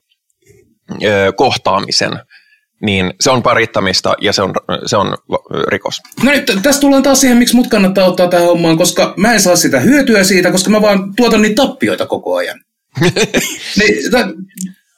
ö, 1.04 1.34
kohtaamisen, 1.36 2.20
niin 2.82 3.14
se 3.22 3.32
on 3.32 3.44
parittamista 3.44 4.16
ja 4.22 4.34
se 4.34 4.42
on, 4.42 4.54
se 4.86 4.98
on 4.98 5.18
rikos. 5.68 6.02
No 6.24 6.32
nyt 6.32 6.52
tästä 6.64 6.82
tullaan 6.82 7.04
taas 7.04 7.22
siihen, 7.22 7.38
miksi 7.38 7.56
mut 7.56 7.68
kannattaa 7.68 8.06
ottaa 8.06 8.28
tähän 8.28 8.48
hommaan, 8.48 8.78
koska 8.78 9.14
mä 9.18 9.34
en 9.34 9.40
saa 9.42 9.56
sitä 9.56 9.80
hyötyä 9.80 10.24
siitä, 10.24 10.52
koska 10.52 10.70
mä 10.70 10.82
vaan 10.82 11.16
tuotan 11.16 11.42
niitä 11.42 11.62
tappioita 11.62 12.06
koko 12.06 12.36
ajan. 12.36 12.60
niin, 13.80 14.12
tä, 14.12 14.28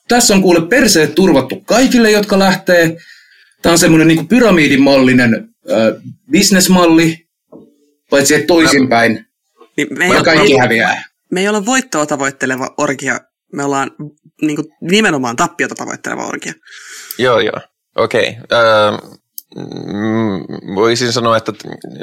tässä 0.07 0.33
on 0.33 0.41
kuule 0.41 0.67
perseet 0.67 1.15
turvattu 1.15 1.61
kaikille, 1.61 2.11
jotka 2.11 2.39
lähtee. 2.39 2.97
Tämä 3.61 3.71
on 3.71 3.79
semmoinen 3.79 4.07
niin 4.07 4.27
pyramidimallinen 4.27 5.49
äh, 5.71 6.01
bisnesmalli, 6.31 7.24
paitsi 8.09 8.35
että 8.35 8.47
toisinpäin, 8.47 9.25
Niin 9.77 9.87
me, 9.97 10.05
ei 10.05 10.11
ole, 10.11 10.23
kaikki 10.23 10.57
häviää. 10.57 11.03
me 11.31 11.39
ei 11.41 11.47
olla 11.47 11.65
voittoa 11.65 12.05
tavoitteleva 12.05 12.67
orgia. 12.77 13.19
Me 13.53 13.63
ollaan 13.63 13.91
niinku, 14.41 14.63
nimenomaan 14.81 15.35
tappiota 15.35 15.75
tavoitteleva 15.75 16.25
orgia. 16.27 16.53
Joo, 17.17 17.39
joo. 17.39 17.61
Okei. 17.95 18.29
Okay. 18.43 18.59
Öö, 18.59 18.91
mm, 19.55 20.75
voisin 20.75 21.13
sanoa, 21.13 21.37
että 21.37 21.51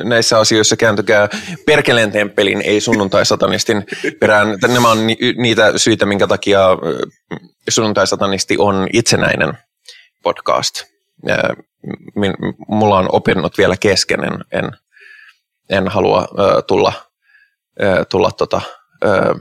näissä 0.05 0.39
asioissa 0.39 0.77
kääntykää 0.77 1.29
perkeleen 1.67 2.13
temppelin, 2.13 2.61
ei 2.63 2.81
sunnuntai-satanistin 2.81 3.85
perään. 4.21 4.59
Nämä 4.69 4.91
on 4.91 5.07
ni- 5.07 5.19
niitä 5.37 5.79
syitä, 5.79 6.07
minkä 6.07 6.27
takia 6.27 6.61
sunnuntai-satanisti 7.69 8.57
on 8.59 8.87
itsenäinen 8.93 9.53
podcast. 10.23 10.83
Öö, 11.31 11.37
min- 12.15 12.55
mulla 12.69 12.99
on 12.99 13.09
opinnot 13.13 13.59
vielä 13.59 13.77
kesken, 13.77 14.25
en, 14.25 14.33
en, 14.53 14.71
en 15.73 15.89
halua 15.89 16.29
ö, 16.39 16.63
tulla, 16.63 16.93
ö, 17.83 18.05
tulla 18.05 18.31
tota, 18.31 18.61
ö, 19.05 19.35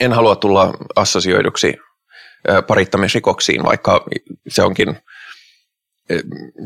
en 0.00 0.12
halua 0.12 0.36
tulla 0.36 0.74
assosioiduksi 0.96 1.74
ö, 2.48 2.62
parittamisrikoksiin, 2.62 3.64
vaikka 3.64 4.04
se 4.48 4.62
onkin 4.62 4.96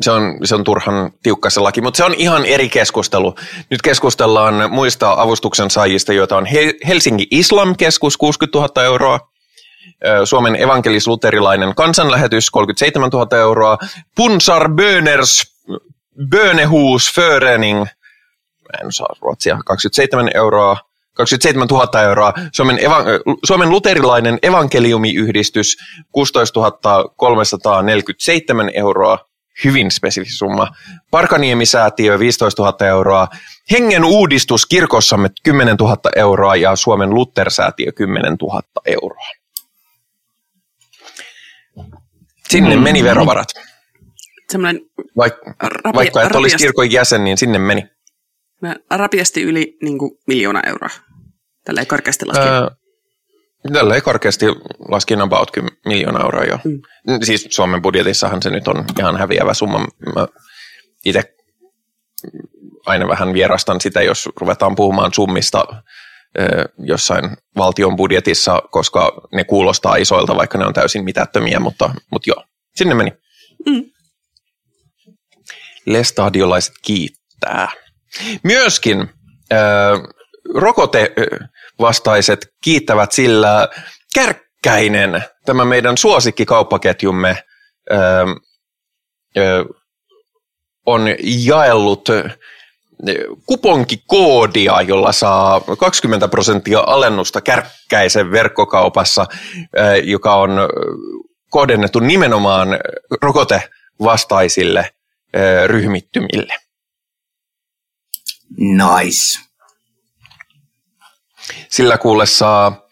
se 0.00 0.10
on, 0.10 0.22
se 0.44 0.54
on 0.54 0.64
turhan 0.64 1.10
tiukka 1.22 1.50
se 1.50 1.60
laki, 1.60 1.80
mutta 1.80 1.96
se 1.96 2.04
on 2.04 2.14
ihan 2.14 2.46
eri 2.46 2.68
keskustelu. 2.68 3.34
Nyt 3.70 3.82
keskustellaan 3.82 4.70
muista 4.72 5.12
avustuksen 5.12 5.70
saajista, 5.70 6.12
joita 6.12 6.37
on 6.37 6.46
He- 6.46 6.74
Helsingin 6.88 7.26
Islam-keskus 7.30 8.16
60 8.16 8.58
000 8.58 8.84
euroa, 8.84 9.20
Suomen 10.24 10.56
evankelis-luterilainen 10.56 11.74
kansanlähetys 11.74 12.50
37 12.50 13.10
000 13.12 13.38
euroa, 13.38 13.78
Punsar 14.16 14.68
Böners 14.70 15.42
Bönehus 16.30 17.12
Förening, 17.14 17.87
en 18.83 18.92
saa 18.92 19.14
ruotsia, 19.20 19.59
27 19.64 20.31
euroa, 20.35 20.77
27 21.14 21.68
000 21.70 22.03
euroa, 22.03 22.33
Suomen, 22.53 22.79
eva- 22.79 23.05
Suomen 23.44 23.70
luterilainen 23.70 24.38
evankeliumiyhdistys 24.42 25.77
16 26.12 26.61
347 27.16 28.70
euroa, 28.74 29.18
hyvin 29.64 29.90
spesifi 29.90 30.31
summa. 30.31 30.68
Parkaniemi-säätiö 31.11 32.18
15 32.18 32.62
000 32.62 32.87
euroa, 32.87 33.29
Hengen 33.70 34.05
uudistus 34.05 34.66
kirkossamme 34.66 35.31
10 35.42 35.77
000 35.77 35.96
euroa 36.16 36.57
ja 36.57 36.77
Suomen 36.77 37.11
Luther-säätiö 37.11 37.92
10 37.92 38.37
000 38.42 38.62
euroa. 38.87 39.29
Sinne 42.48 42.77
meni 42.77 43.05
verovarat. 43.05 43.48
Semmoinen 44.53 44.81
Vaik, 45.16 45.35
Rapia- 45.62 45.94
vaikka 45.94 46.22
et 46.22 46.35
olisi 46.35 46.57
kirkon 46.57 46.92
jäsen, 46.92 47.24
niin 47.24 47.38
sinne 47.38 47.59
meni. 47.59 47.93
Mä 48.62 48.76
rapiasti 48.90 49.42
yli 49.42 49.76
niin 49.82 49.98
kuin, 49.98 50.10
miljoona 50.26 50.62
euroa. 50.66 50.90
Tällä 51.64 51.84
karkeasti 51.84 52.26
laskien. 52.26 52.48
Öö, 52.48 52.70
Tällä 53.72 53.94
ei 53.94 54.00
karkeasti 54.00 54.46
laskin 54.88 55.20
about 55.20 55.50
10 55.50 55.78
miljoonaa 55.86 56.22
euroa 56.22 56.44
jo. 56.44 56.58
Mm. 56.64 56.80
Siis 57.22 57.46
Suomen 57.50 57.82
budjetissahan 57.82 58.42
se 58.42 58.50
nyt 58.50 58.68
on 58.68 58.84
ihan 58.98 59.16
häviävä 59.16 59.54
summa. 59.54 59.78
Mä 60.14 60.28
itse 61.04 61.34
aina 62.86 63.08
vähän 63.08 63.34
vierastan 63.34 63.80
sitä, 63.80 64.02
jos 64.02 64.28
ruvetaan 64.40 64.74
puhumaan 64.74 65.14
summista 65.14 65.64
jossain 66.78 67.36
valtion 67.56 67.96
budjetissa, 67.96 68.62
koska 68.70 69.28
ne 69.32 69.44
kuulostaa 69.44 69.96
isoilta, 69.96 70.36
vaikka 70.36 70.58
ne 70.58 70.66
on 70.66 70.74
täysin 70.74 71.04
mitättömiä, 71.04 71.60
mutta, 71.60 71.94
mutta 72.10 72.30
joo, 72.30 72.44
sinne 72.76 72.94
meni. 72.94 73.12
Mm. 73.66 73.84
Lestadiolaiset 75.86 76.74
kiittää. 76.82 77.68
Myöskin 78.42 79.11
ö, 79.53 79.57
rokotevastaiset 80.55 82.46
kiittävät 82.64 83.12
sillä 83.12 83.68
Kärkkäinen, 84.14 85.24
tämä 85.44 85.64
meidän 85.64 85.98
suosikkikauppaketjumme, 85.98 87.44
ö, 87.92 87.96
ö, 89.37 89.64
on 90.87 91.03
jaellut 91.44 92.09
kuponkikoodia, 93.46 94.83
jolla 94.83 95.12
saa 95.12 95.61
20 95.79 96.29
prosenttia 96.29 96.81
alennusta 96.87 97.40
Kärkkäisen 97.40 98.31
verkkokaupassa, 98.31 99.27
joka 100.05 100.35
on 100.35 100.50
kohdennettu 101.50 102.00
nimenomaan 102.00 102.68
rokotevastaisille 103.22 104.90
ryhmittymille. 105.66 106.55
Nice. 108.58 109.40
Sillä 111.70 111.98
kuulle 111.98 112.26
saa 112.26 112.84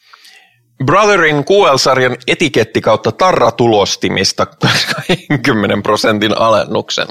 Brotherin 0.84 1.36
QL-sarjan 1.36 2.16
etiketti 2.26 2.80
kautta 2.80 3.12
tarratulostimista 3.12 4.46
20 5.36 5.76
prosentin 5.82 6.38
alennuksen. 6.38 7.08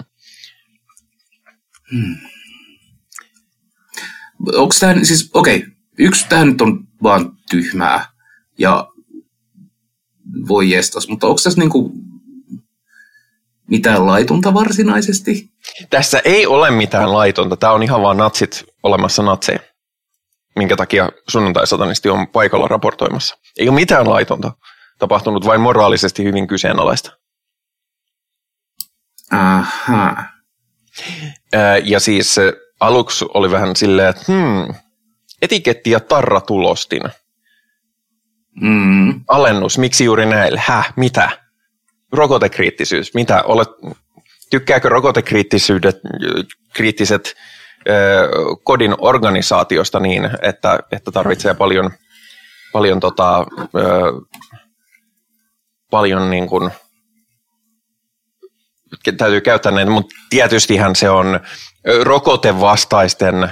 Onko 4.54 4.74
tämä, 4.80 5.04
siis 5.04 5.30
okei, 5.34 5.58
okay, 5.58 5.70
yksi 5.98 6.26
tähän 6.30 6.48
nyt 6.48 6.62
on 6.62 6.88
vaan 7.04 7.32
tyhmää 7.50 8.06
ja 8.58 8.88
voi 10.48 10.70
jestas, 10.70 11.08
mutta 11.08 11.28
onko 11.28 11.42
tässä 11.44 11.60
niinku 11.60 11.92
mitään 13.72 14.06
laitonta 14.06 14.54
varsinaisesti? 14.54 15.50
Tässä 15.90 16.22
ei 16.26 16.48
ole 16.48 16.72
mitään 16.72 17.14
laitonta. 17.14 17.58
Tämä 17.58 17.74
on 17.74 17.84
ihan 17.84 18.02
vaan 18.02 18.18
natsit 18.18 18.66
olemassa 18.84 19.24
natseja. 19.24 19.60
Minkä 20.56 20.76
takia 20.76 21.10
sunnuntai-satanisti 21.28 22.10
on 22.10 22.28
paikalla 22.28 22.68
raportoimassa. 22.68 23.38
Ei 23.58 23.70
ole 23.70 23.76
mitään 23.76 24.10
laitonta. 24.10 24.52
Tapahtunut 25.00 25.46
vain 25.46 25.62
moraalisesti 25.62 26.24
hyvin 26.24 26.48
kyseenalaista. 26.48 27.12
Aha. 29.32 30.24
Ja 31.84 32.00
siis 32.00 32.36
aluksi 32.80 33.26
oli 33.34 33.52
vähän 33.52 33.76
silleen, 33.76 34.10
että 34.10 34.24
hmm, 34.28 34.76
etiketti 35.42 35.92
ja 35.92 36.00
tarratulostin. 36.00 37.02
Mm. 38.62 39.22
Alennus, 39.28 39.78
miksi 39.78 40.06
juuri 40.06 40.26
näille? 40.26 40.62
Häh, 40.66 40.94
mitä? 40.96 41.41
Rokotekriittisyys, 42.12 43.14
mitä? 43.14 43.42
Olet, 43.44 43.70
tykkääkö 44.50 44.90
rokotekriittisyydet, 44.90 45.96
kriittiset 46.74 47.36
ö, 47.90 48.30
kodin 48.64 48.96
organisaatiosta 48.98 50.00
niin, 50.00 50.30
että, 50.42 50.80
että 50.92 51.12
tarvitsee 51.12 51.54
paljon, 51.54 51.92
paljon, 52.74 53.00
tota, 53.00 53.46
ö, 53.76 54.12
paljon 55.92 56.30
niin 56.30 56.48
kuin, 56.48 56.72
täytyy 59.18 59.42
käyttää 59.42 59.72
näitä, 59.72 59.92
mutta 59.92 60.16
tietystihän 60.30 60.96
se 60.96 61.10
on 61.10 61.40
rokotevastaisten 62.04 63.50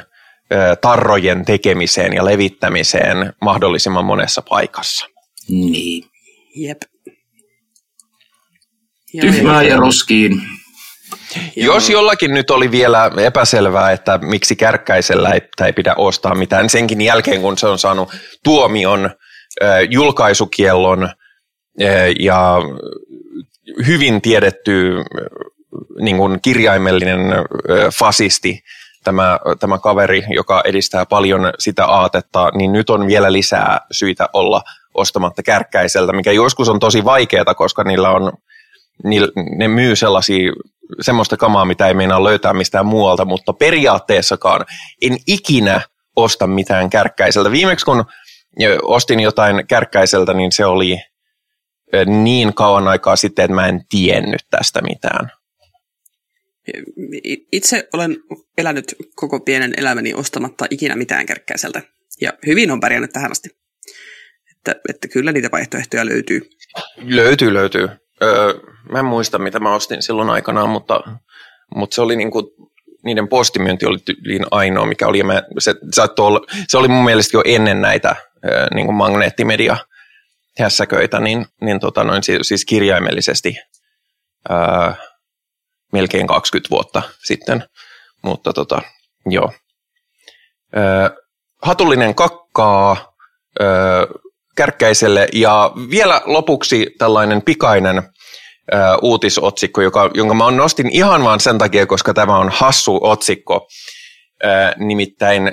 tarrojen 0.82 1.45
tekemiseen 1.45 2.13
ja 2.13 2.26
levittämiseen 2.26 3.34
mahdollisimman 3.41 4.06
monessa 4.06 4.41
paikassa. 4.50 5.08
Niin. 5.50 6.04
Jep. 6.56 6.78
Tyhmää 9.22 9.63
ja 9.63 9.78
roskiin. 9.78 10.41
Jos 11.56 11.89
jollakin 11.89 12.34
nyt 12.34 12.52
oli 12.52 12.72
vielä 12.72 13.12
epäselvää, 13.17 13.91
että 13.91 14.17
miksi 14.17 14.56
kärkkäisellä 14.56 15.32
ei, 15.32 15.41
ei 15.65 15.74
pidä 15.74 15.93
ostaa 15.98 16.36
mitään, 16.36 16.62
niin 16.62 16.69
senkin 16.69 17.02
jälkeen 17.02 17.41
kun 17.41 17.58
se 17.58 17.67
on 17.67 17.80
saanut 17.80 18.10
tuomion, 18.43 19.10
julkaisukiellon 19.89 21.10
ja 22.19 22.56
hyvin 23.88 24.22
tiedetty 24.22 25.04
niin 26.02 26.17
kuin 26.17 26.41
kirjaimellinen 26.41 27.19
fasisti, 28.00 28.63
tämä, 29.04 29.39
tämä 29.60 29.78
kaveri, 29.78 30.24
joka 30.30 30.62
edistää 30.65 31.06
paljon 31.06 31.54
sitä 31.60 31.86
aatetta, 31.86 32.50
niin 32.56 32.72
nyt 32.72 32.89
on 32.89 33.08
vielä 33.08 33.32
lisää 33.32 33.80
syitä 33.91 34.30
olla 34.34 34.62
ostamatta 34.93 35.43
kärkkäiseltä, 35.43 36.13
mikä 36.13 36.32
joskus 36.32 36.69
on 36.69 36.80
tosi 36.80 37.06
vaikeaa, 37.06 37.56
koska 37.56 37.84
niillä 37.84 38.10
on 38.10 38.32
ne 39.57 39.67
myy 39.67 39.95
sellaisia, 39.95 40.51
semmoista 41.01 41.38
kamaa, 41.38 41.65
mitä 41.65 41.88
ei 41.88 41.93
meinaa 41.93 42.23
löytää 42.23 42.53
mistään 42.53 42.85
muualta, 42.85 43.25
mutta 43.25 43.53
periaatteessakaan 43.53 44.65
en 45.01 45.17
ikinä 45.27 45.81
osta 46.15 46.47
mitään 46.47 46.89
kärkkäiseltä. 46.89 47.51
Viimeksi 47.51 47.85
kun 47.85 48.05
ostin 48.81 49.19
jotain 49.19 49.67
kärkkäiseltä, 49.67 50.33
niin 50.33 50.51
se 50.51 50.65
oli 50.65 50.97
niin 52.05 52.53
kauan 52.53 52.88
aikaa 52.88 53.15
sitten, 53.15 53.45
että 53.45 53.55
mä 53.55 53.67
en 53.67 53.81
tiennyt 53.89 54.41
tästä 54.51 54.81
mitään. 54.81 55.31
Itse 57.51 57.88
olen 57.93 58.17
elänyt 58.57 58.95
koko 59.15 59.39
pienen 59.39 59.73
elämäni 59.77 60.13
ostamatta 60.13 60.65
ikinä 60.69 60.95
mitään 60.95 61.25
kärkkäiseltä. 61.25 61.81
Ja 62.21 62.33
hyvin 62.45 62.71
on 62.71 62.79
pärjännyt 62.79 63.12
tähän 63.12 63.31
asti. 63.31 63.49
Että, 64.55 64.75
että 64.89 65.07
kyllä 65.07 65.31
niitä 65.31 65.49
vaihtoehtoja 65.51 66.05
löytyy. 66.05 66.41
Löytyy, 66.97 67.53
löytyy. 67.53 67.89
Öö, 68.23 68.53
mä 68.91 68.99
en 68.99 69.05
muista, 69.05 69.39
mitä 69.39 69.60
mä 69.60 69.75
ostin 69.75 70.01
silloin 70.01 70.29
aikanaan, 70.29 70.69
mutta, 70.69 71.03
mutta 71.75 71.95
se 71.95 72.01
oli 72.01 72.15
niinku, 72.15 72.53
niiden 73.03 73.27
postimyynti 73.27 73.86
oli 73.86 73.97
tyyliin 73.97 74.45
ainoa, 74.51 74.86
mikä 74.86 75.08
oli. 75.08 75.23
Mä, 75.23 75.43
se, 75.60 75.75
olla, 76.19 76.41
se 76.67 76.77
oli 76.77 76.88
mun 76.88 77.05
mielestä 77.05 77.38
jo 77.38 77.41
ennen 77.45 77.82
näitä 77.82 78.15
öö, 78.45 78.67
niinku 78.73 78.91
magneettimedia 78.91 79.77
hässäköitä, 80.60 81.19
niin, 81.19 81.45
niin 81.62 81.79
tota 81.79 82.03
noin, 82.03 82.23
siis 82.41 82.65
kirjaimellisesti 82.65 83.58
öö, 84.49 84.93
melkein 85.93 86.27
20 86.27 86.69
vuotta 86.69 87.01
sitten. 87.23 87.63
Mutta 88.21 88.53
tota, 88.53 88.82
joo. 89.25 89.53
Öö, 90.77 91.10
hatullinen 91.62 92.15
kakkaa, 92.15 93.13
öö, 93.62 94.05
kärkkäiselle. 94.60 95.28
Ja 95.34 95.72
vielä 95.89 96.22
lopuksi 96.26 96.88
tällainen 96.98 97.41
pikainen 97.41 97.98
ö, 97.98 98.04
uutisotsikko, 99.02 99.82
joka, 99.82 100.10
jonka 100.13 100.34
mä 100.34 100.52
nostin 100.52 100.89
ihan 100.91 101.24
vaan 101.24 101.39
sen 101.39 101.58
takia, 101.58 101.86
koska 101.86 102.13
tämä 102.13 102.38
on 102.38 102.50
hassu 102.54 103.00
otsikko. 103.02 103.67
Ö, 104.43 104.48
nimittäin 104.78 105.52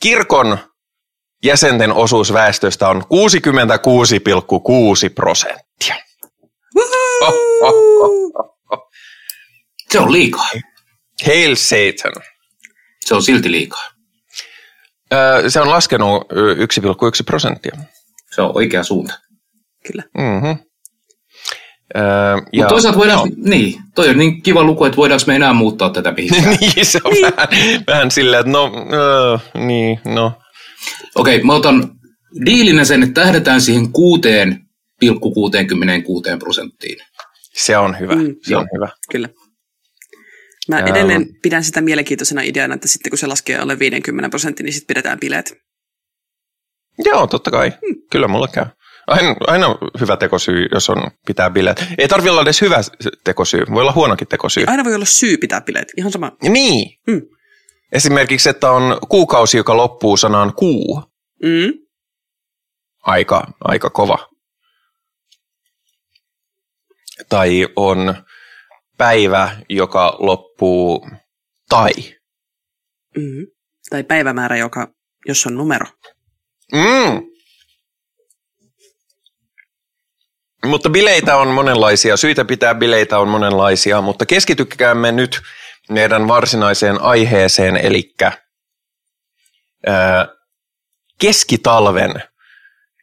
kirkon 0.00 0.58
jäsenten 1.44 1.92
osuus 1.92 2.32
väestöstä 2.32 2.88
on 2.88 3.02
66,6 3.02 3.06
prosenttia. 5.14 5.94
Oh, 7.22 7.34
oh, 7.62 7.74
oh, 8.02 8.32
oh. 8.70 8.90
Se 9.90 9.98
on 9.98 10.12
liikaa. 10.12 10.50
Hail 11.26 11.54
Satan. 11.56 12.22
Se 13.04 13.14
on 13.14 13.22
silti 13.22 13.50
liikaa. 13.50 13.88
Se 15.48 15.60
on 15.60 15.70
laskenut 15.70 16.32
ö, 16.32 16.54
1,1 16.54 16.60
prosenttia. 17.26 17.72
Se 18.34 18.42
on 18.42 18.52
oikea 18.54 18.82
suunta. 18.82 19.18
Kyllä. 19.86 20.02
Mm-hmm. 20.18 20.58
Öö, 21.96 22.36
Mutta 22.56 22.68
toisaalta 22.68 22.98
voidaan, 22.98 23.30
niin, 23.36 23.74
toi 23.94 24.08
on 24.08 24.16
niin 24.18 24.42
kiva 24.42 24.64
luku, 24.64 24.84
että 24.84 24.96
voidaanko 24.96 25.24
me 25.26 25.36
enää 25.36 25.52
muuttaa 25.52 25.90
tätä 25.90 26.12
mihinkään. 26.12 26.56
niin, 26.60 26.86
se 26.86 27.00
on 27.04 27.12
vähän, 27.22 27.48
vähän 27.86 28.10
silleen, 28.10 28.40
että 28.40 28.52
no, 28.52 28.72
öö, 28.92 29.38
niin, 29.66 30.00
no. 30.04 30.32
Okei, 31.14 31.36
okay, 31.36 31.46
mä 31.46 31.54
otan 31.54 31.90
diilinä 32.46 32.84
sen, 32.84 33.02
että 33.02 33.20
tähdätään 33.20 33.60
siihen 33.60 33.84
6,66 33.84 33.90
prosenttiin. 36.38 36.98
Se 37.54 37.78
on 37.78 38.00
hyvä, 38.00 38.14
Mm, 38.14 38.36
se 38.42 38.56
on 38.56 38.68
hyvä. 38.76 38.88
Kyllä. 39.10 39.28
Mä 40.68 40.80
edelleen 40.80 41.26
pidän 41.42 41.64
sitä 41.64 41.80
mielenkiintoisena 41.80 42.42
ideana, 42.42 42.74
että 42.74 42.88
sitten 42.88 43.10
kun 43.10 43.18
se 43.18 43.26
laskee 43.26 43.58
alle 43.58 43.78
50 43.78 44.28
prosenttia, 44.28 44.64
niin 44.64 44.72
sitten 44.72 44.94
pidetään 44.94 45.20
bileet. 45.20 45.54
Joo, 46.98 47.26
totta 47.26 47.50
kai. 47.50 47.72
Kyllä 48.10 48.28
mulle 48.28 48.48
käy. 48.52 48.66
Aina, 49.06 49.36
aina 49.46 49.66
hyvä 50.00 50.16
tekosyy, 50.16 50.66
jos 50.72 50.90
on 50.90 51.10
pitää 51.26 51.50
bileet. 51.50 51.84
Ei 51.98 52.08
tarvi 52.08 52.28
olla 52.28 52.42
edes 52.42 52.60
hyvä 52.60 52.78
tekosyy, 53.24 53.64
voi 53.74 53.80
olla 53.80 53.92
huonokin 53.92 54.28
tekosyy. 54.28 54.64
Aina 54.66 54.84
voi 54.84 54.94
olla 54.94 55.04
syy 55.04 55.36
pitää 55.36 55.60
bileet, 55.60 55.88
ihan 55.96 56.12
sama. 56.12 56.32
Niin. 56.42 56.98
Mm. 57.06 57.22
Esimerkiksi, 57.92 58.48
että 58.48 58.70
on 58.70 58.98
kuukausi, 59.08 59.56
joka 59.56 59.76
loppuu 59.76 60.16
sanaan 60.16 60.54
kuu. 60.54 61.02
Mm. 61.42 61.72
Aika, 63.02 63.46
aika 63.64 63.90
kova. 63.90 64.28
Tai 67.28 67.68
on 67.76 68.14
päivä, 68.98 69.56
joka 69.68 70.16
loppuu 70.18 71.08
tai. 71.68 71.92
Mm. 73.16 73.46
Tai 73.90 74.04
päivämäärä, 74.04 74.56
joka, 74.56 74.88
jos 75.26 75.46
on 75.46 75.54
numero. 75.54 75.86
Mm. 76.72 77.22
Mutta 80.66 80.90
bileitä 80.90 81.36
on 81.36 81.48
monenlaisia, 81.48 82.16
syitä 82.16 82.44
pitää 82.44 82.74
bileitä 82.74 83.18
on 83.18 83.28
monenlaisia, 83.28 84.00
mutta 84.00 84.26
keskitykäämme 84.26 85.12
nyt 85.12 85.40
meidän 85.88 86.28
varsinaiseen 86.28 87.00
aiheeseen, 87.00 87.76
eli 87.76 88.14
keskitalven 91.20 92.22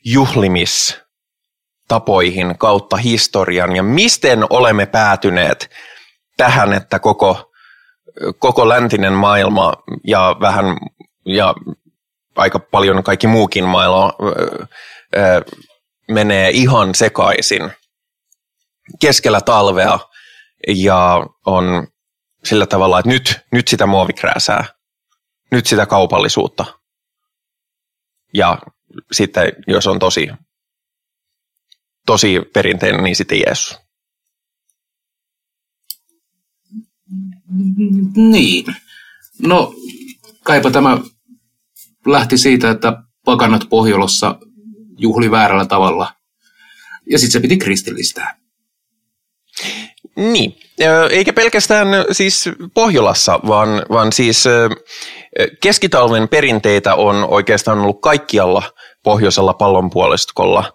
juhlimistapoihin 0.05 2.57
kautta 2.57 2.97
historian 2.97 3.75
ja 3.75 3.83
miten 3.83 4.45
olemme 4.49 4.85
päätyneet 4.85 5.69
tähän, 6.37 6.73
että 6.73 6.99
koko, 6.99 7.51
koko 8.39 8.69
läntinen 8.69 9.13
maailma 9.13 9.73
ja 10.03 10.35
vähän 10.41 10.77
ja 11.25 11.55
aika 12.39 12.59
paljon 12.59 13.03
kaikki 13.03 13.27
muukin 13.27 13.63
maailma 13.63 14.13
menee 16.11 16.49
ihan 16.49 16.95
sekaisin 16.95 17.71
keskellä 18.99 19.41
talvea 19.41 19.99
ja 20.67 21.25
on 21.45 21.87
sillä 22.43 22.65
tavalla, 22.65 22.99
että 22.99 23.09
nyt, 23.09 23.39
nyt 23.51 23.67
sitä 23.67 23.85
muovikrääsää, 23.85 24.65
nyt 25.51 25.67
sitä 25.67 25.85
kaupallisuutta. 25.85 26.65
Ja 28.33 28.57
sitten, 29.11 29.51
jos 29.67 29.87
on 29.87 29.99
tosi, 29.99 30.29
tosi 32.05 32.39
perinteinen, 32.53 33.03
niin 33.03 33.15
sitten 33.15 33.39
Jeesus. 33.39 33.79
Niin. 38.15 38.65
No, 39.41 39.73
kaipa 40.43 40.71
tämä 40.71 40.97
lähti 42.05 42.37
siitä, 42.37 42.69
että 42.69 42.93
pakanat 43.25 43.61
Pohjolossa 43.69 44.35
juhli 44.97 45.31
väärällä 45.31 45.65
tavalla. 45.65 46.13
Ja 47.11 47.19
sitten 47.19 47.31
se 47.31 47.39
piti 47.39 47.57
kristillistää. 47.57 48.39
Niin, 50.15 50.55
eikä 51.09 51.33
pelkästään 51.33 51.87
siis 52.11 52.49
Pohjolassa, 52.73 53.39
vaan, 53.47 53.69
vaan 53.89 54.13
siis 54.13 54.43
keskitalven 55.61 56.27
perinteitä 56.29 56.95
on 56.95 57.15
oikeastaan 57.29 57.79
ollut 57.79 58.01
kaikkialla 58.01 58.63
pohjoisella 59.03 59.53
pallonpuoliskolla, 59.53 60.73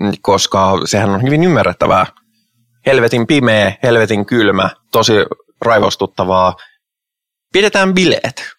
mm, 0.00 0.12
koska 0.22 0.78
sehän 0.84 1.10
on 1.10 1.22
hyvin 1.22 1.44
ymmärrettävää. 1.44 2.06
Helvetin 2.86 3.26
pimeä, 3.26 3.76
helvetin 3.82 4.26
kylmä, 4.26 4.70
tosi 4.92 5.12
raivostuttavaa. 5.60 6.56
Pidetään 7.52 7.94
bileet. 7.94 8.50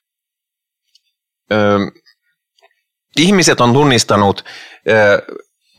Ihmiset 3.17 3.61
on 3.61 3.73
tunnistanut 3.73 4.45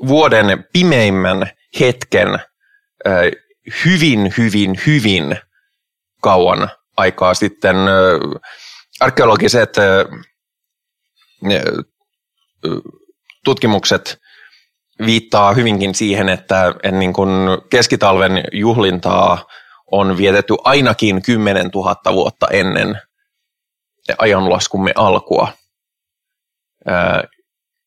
vuoden 0.06 0.64
pimeimmän 0.72 1.50
hetken 1.80 2.38
hyvin, 3.84 4.34
hyvin, 4.38 4.80
hyvin 4.86 5.36
kauan 6.22 6.70
aikaa 6.96 7.34
sitten. 7.34 7.76
Arkeologiset 9.00 9.76
tutkimukset 13.44 14.18
viittaa 15.06 15.52
hyvinkin 15.52 15.94
siihen, 15.94 16.28
että, 16.28 16.74
niin 16.92 17.12
kuin 17.12 17.30
keskitalven 17.70 18.44
juhlintaa 18.52 19.46
on 19.92 20.16
vietetty 20.16 20.54
ainakin 20.64 21.22
10 21.22 21.70
000 21.74 22.14
vuotta 22.14 22.46
ennen 22.48 23.00
ajanlaskumme 24.18 24.92
alkua, 24.96 25.52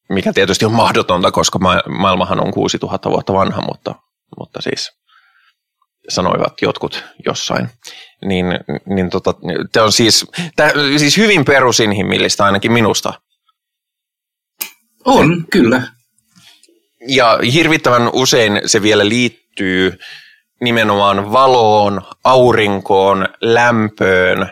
mikä 0.09 0.33
tietysti 0.33 0.65
on 0.65 0.71
mahdotonta, 0.71 1.31
koska 1.31 1.59
ma- 1.59 1.83
maailmahan 1.89 2.39
on 2.39 2.51
6000 2.51 3.09
vuotta 3.09 3.33
vanha, 3.33 3.61
mutta, 3.61 3.95
mutta 4.39 4.61
siis 4.61 4.91
sanoivat 6.09 6.61
jotkut 6.61 7.03
jossain. 7.25 7.69
Niin, 8.25 8.45
niin 8.85 9.09
tota, 9.09 9.33
tämä 9.71 9.83
on 9.83 9.91
siis, 9.91 10.25
tää, 10.55 10.71
siis 10.97 11.17
hyvin 11.17 11.45
perusinhimillistä 11.45 12.45
ainakin 12.45 12.71
minusta. 12.71 13.13
On, 15.05 15.45
kyllä. 15.51 15.81
Ja 17.07 17.39
hirvittävän 17.53 18.09
usein 18.13 18.61
se 18.65 18.81
vielä 18.81 19.09
liittyy 19.09 19.97
nimenomaan 20.61 21.31
valoon, 21.31 22.01
aurinkoon, 22.23 23.27
lämpöön, 23.41 24.51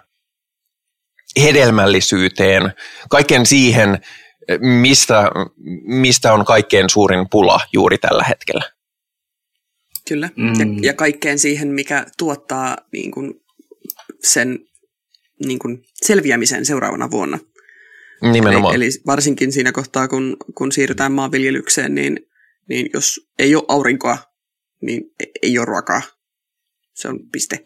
hedelmällisyyteen, 1.41 2.73
kaiken 3.09 3.45
siihen, 3.45 4.01
mistä, 4.59 5.31
mistä 5.83 6.33
on 6.33 6.45
kaikkein 6.45 6.89
suurin 6.89 7.29
pula 7.31 7.59
juuri 7.73 7.97
tällä 7.97 8.23
hetkellä. 8.23 8.71
Kyllä. 10.07 10.29
Mm. 10.35 10.53
Ja, 10.59 10.65
ja 10.81 10.93
kaikkeen 10.93 11.39
siihen, 11.39 11.67
mikä 11.67 12.05
tuottaa 12.17 12.77
niin 12.91 13.11
kuin, 13.11 13.33
sen 14.23 14.59
niin 15.45 15.59
kuin, 15.59 15.83
selviämisen 15.93 16.65
seuraavana 16.65 17.11
vuonna. 17.11 17.39
Nimenomaan. 18.21 18.75
Eli, 18.75 18.85
eli 18.85 18.91
varsinkin 19.05 19.51
siinä 19.51 19.71
kohtaa, 19.71 20.07
kun, 20.07 20.37
kun 20.55 20.71
siirrytään 20.71 21.11
maanviljelykseen, 21.11 21.95
niin, 21.95 22.19
niin 22.69 22.89
jos 22.93 23.29
ei 23.39 23.55
ole 23.55 23.63
aurinkoa, 23.67 24.17
niin 24.81 25.03
e- 25.19 25.31
ei 25.41 25.57
ole 25.57 25.65
ruokaa. 25.65 26.01
Se 26.93 27.07
on 27.07 27.19
piste. 27.31 27.59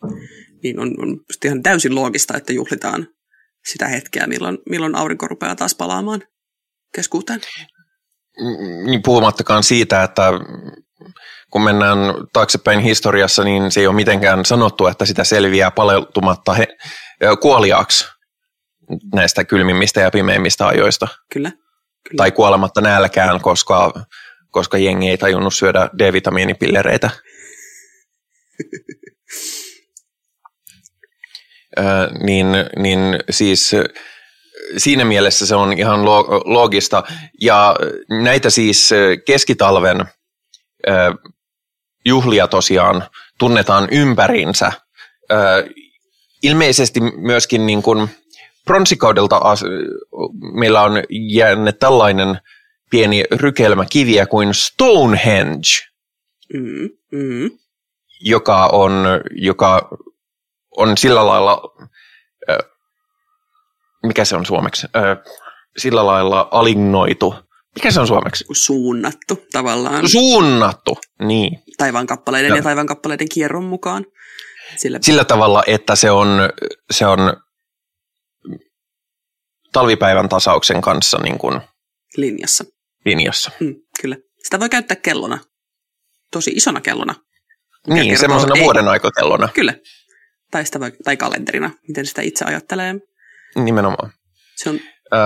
Niin 0.63 0.79
on, 0.79 0.93
on 1.01 1.19
ihan 1.45 1.63
täysin 1.63 1.95
loogista, 1.95 2.37
että 2.37 2.53
juhlitaan 2.53 3.07
sitä 3.65 3.87
hetkeä, 3.87 4.27
milloin, 4.27 4.57
milloin 4.69 4.95
aurinko 4.95 5.27
rupeaa 5.27 5.55
taas 5.55 5.75
palaamaan 5.75 6.23
keskuuteen. 6.95 7.41
niin 8.85 9.01
puhumattakaan 9.03 9.63
siitä, 9.63 10.03
että 10.03 10.31
kun 11.51 11.63
mennään 11.63 11.97
taaksepäin 12.33 12.79
historiassa, 12.79 13.43
niin 13.43 13.71
se 13.71 13.79
ei 13.79 13.87
ole 13.87 13.95
mitenkään 13.95 14.45
sanottu, 14.45 14.87
että 14.87 15.05
sitä 15.05 15.23
selviää 15.23 15.71
paleltumatta 15.71 16.53
he, 16.53 16.67
kuoliaaksi 17.41 18.05
näistä 19.13 19.43
kylmimmistä 19.43 20.01
ja 20.01 20.11
pimeimmistä 20.11 20.67
ajoista. 20.67 21.07
Kyllä. 21.33 21.51
Kyllä. 22.09 22.17
Tai 22.17 22.31
kuolematta 22.31 22.81
nälkään, 22.81 23.41
koska, 23.41 23.93
koska 24.51 24.77
jengi 24.77 25.09
ei 25.09 25.17
tajunnut 25.17 25.53
syödä 25.53 25.89
D-vitamiinipillereitä. 25.97 27.09
Ö, 31.79 31.81
niin, 32.23 32.47
niin 32.77 32.99
siis 33.29 33.71
siinä 34.77 35.05
mielessä 35.05 35.45
se 35.45 35.55
on 35.55 35.73
ihan 35.73 36.05
lo- 36.05 36.41
loogista. 36.45 37.03
Ja 37.41 37.75
näitä 38.09 38.49
siis 38.49 38.89
keskitalven 39.25 40.05
juhlia 42.05 42.47
tosiaan 42.47 43.03
tunnetaan 43.39 43.87
ympärinsä. 43.91 44.71
Ilmeisesti 46.43 46.99
myöskin 47.17 47.65
niin 47.65 47.81
kuin 47.83 48.09
pronssikaudelta 48.65 49.41
meillä 50.53 50.81
on 50.81 50.93
jäänyt 51.09 51.79
tällainen 51.79 52.39
pieni 52.89 53.23
rykelmä 53.31 53.85
kiviä 53.89 54.25
kuin 54.25 54.53
Stonehenge, 54.53 55.89
Mm, 56.53 56.89
mm. 57.11 57.51
joka 58.21 58.65
on, 58.67 58.91
joka 59.31 59.89
on 60.77 60.97
sillä 60.97 61.27
lailla, 61.27 61.61
mikä 64.03 64.25
se 64.25 64.35
on 64.35 64.45
suomeksi, 64.45 64.87
Ö, 64.95 64.99
sillä 65.77 66.05
lailla 66.05 66.47
alinnoitu. 66.51 67.35
Mikä 67.75 67.91
se 67.91 67.99
on 67.99 68.07
suomeksi? 68.07 68.45
Suunnattu 68.51 69.45
tavallaan 69.51 70.09
Suunnattu, 70.09 70.97
niin. 71.21 71.59
taivaan 71.77 72.07
kappaleiden 72.07 72.49
Joo. 72.49 72.57
ja 72.57 72.63
taivaan 72.63 72.87
kappaleiden 72.87 73.29
kierron 73.33 73.63
mukaan. 73.63 74.05
Sillä, 74.77 74.99
Sillä 75.01 75.25
tavalla, 75.25 75.63
että 75.67 75.95
se 75.95 76.11
on, 76.11 76.27
se 76.91 77.05
on 77.05 77.19
talvipäivän 79.71 80.29
tasauksen 80.29 80.81
kanssa 80.81 81.17
niin 81.17 81.37
kuin 81.37 81.61
linjassa. 82.17 82.63
linjassa. 83.05 83.51
Mm, 83.59 83.75
kyllä. 84.01 84.17
Sitä 84.43 84.59
voi 84.59 84.69
käyttää 84.69 84.95
kellona. 84.97 85.39
Tosi 86.31 86.51
isona 86.51 86.81
kellona. 86.81 87.15
Niin, 87.87 88.05
kertoo- 88.05 88.19
semmoisena 88.21 88.55
vuoden 88.63 88.87
aikakellona. 88.87 89.47
Kyllä. 89.53 89.73
Tai, 90.51 90.65
sitä, 90.65 90.79
voi- 90.79 90.91
tai 91.03 91.17
kalenterina, 91.17 91.71
miten 91.87 92.05
sitä 92.05 92.21
itse 92.21 92.45
ajattelee. 92.45 92.95
Nimenomaan. 93.55 94.11
Se 94.55 94.69
on, 94.69 94.79
Ö, 95.13 95.17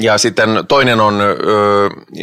ja 0.00 0.18
sitten 0.18 0.48
toinen 0.68 1.00
on 1.00 1.20
ö, 1.20 1.34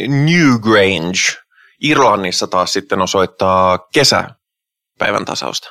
Newgrange. 0.08 1.40
Irlannissa 1.82 2.46
taas 2.46 2.72
sitten 2.72 3.00
osoittaa 3.00 3.78
kesäpäivän 3.94 5.24
tasausta. 5.24 5.68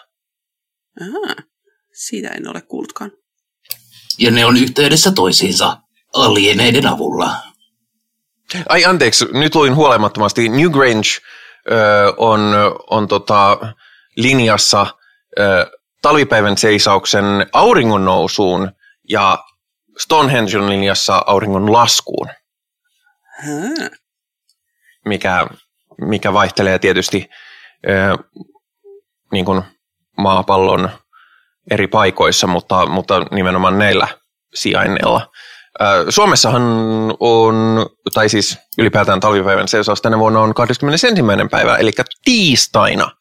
aha, 1.02 1.36
siitä 1.94 2.30
en 2.30 2.48
ole 2.50 2.62
kuullutkaan. 2.62 3.12
Ja 4.18 4.32
ne 4.32 4.46
on 4.46 4.58
yhteydessä 4.58 5.12
toisiinsa 5.12 5.78
alieneiden 6.14 6.88
avulla. 6.88 7.36
Ai 8.70 8.86
anteeksi, 8.86 9.26
nyt 9.34 9.56
luin 9.56 9.76
huolimattomasti. 9.76 10.50
Newgrange 10.50 11.10
ö, 11.72 12.14
on, 12.18 12.42
on 12.90 13.08
tota, 13.08 13.58
linjassa 14.16 14.88
ö, 15.40 15.72
talvipäivän 16.02 16.58
seisauksen 16.58 17.26
auringon 17.54 18.06
nousuun 18.06 18.72
ja 19.10 19.44
Stonehenge 19.98 20.58
on 20.58 20.70
linjassa 20.70 21.24
auringon 21.26 21.74
laskuun, 21.74 22.28
mikä, 25.06 25.48
mikä 26.02 26.34
vaihtelee 26.34 26.80
tietysti 26.80 27.30
ö, 27.90 28.18
niin 29.32 29.46
kuin 29.46 29.62
maapallon 30.18 30.90
eri 31.72 31.88
paikoissa, 31.88 32.48
mutta, 32.48 32.86
mutta 32.86 33.20
nimenomaan 33.32 33.80
näillä 33.80 34.08
sijainneilla. 34.54 35.32
Suomessahan 36.10 36.64
on, 37.20 37.86
tai 38.14 38.30
siis 38.30 38.58
ylipäätään 38.78 39.20
talvipäivän 39.20 39.68
seisaus 39.68 40.02
tänä 40.02 40.20
vuonna 40.20 40.40
on 40.40 40.54
21. 40.54 41.08
päivä, 41.52 41.78
eli 41.78 41.92
tiistaina, 42.26 43.12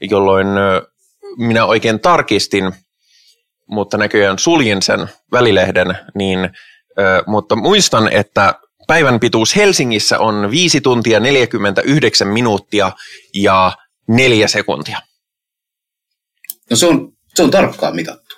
jolloin 0.00 0.46
minä 1.38 1.64
oikein 1.64 2.00
tarkistin, 2.00 2.72
mutta 3.66 3.98
näköjään 3.98 4.38
suljin 4.38 4.82
sen 4.82 5.08
välilehden, 5.32 5.98
niin, 6.14 6.38
ö, 6.98 7.22
mutta 7.26 7.56
muistan, 7.56 8.12
että 8.12 8.54
päivän 8.86 9.20
pituus 9.20 9.56
Helsingissä 9.56 10.18
on 10.18 10.50
5 10.50 10.80
tuntia 10.80 11.20
49 11.20 12.28
minuuttia 12.28 12.92
ja 13.34 13.72
4 14.08 14.48
sekuntia. 14.48 14.98
No 16.70 16.76
se 16.76 16.86
on, 16.86 17.12
se 17.34 17.42
on 17.42 17.50
tarkkaan 17.50 17.96
mitattu. 17.96 18.36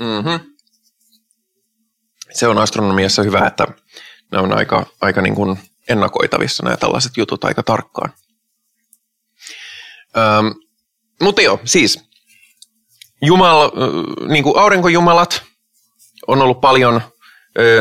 Mm-hmm. 0.00 0.54
Se 2.32 2.46
on 2.46 2.58
astronomiassa 2.58 3.22
hyvä, 3.22 3.46
että 3.46 3.66
ne 4.32 4.38
on 4.38 4.52
aika, 4.52 4.86
aika 5.00 5.22
niin 5.22 5.34
kuin 5.34 5.58
ennakoitavissa 5.88 6.62
nämä 6.62 6.76
tällaiset 6.76 7.16
jutut 7.16 7.44
aika 7.44 7.62
tarkkaan. 7.62 8.12
Öm, 10.16 10.54
mutta 11.22 11.42
joo, 11.42 11.60
siis 11.64 12.04
Jumal, 13.24 13.70
niin 14.28 14.44
kuin 14.44 14.58
aurinkojumalat 14.58 15.42
on 16.26 16.42
ollut 16.42 16.60
paljon 16.60 17.00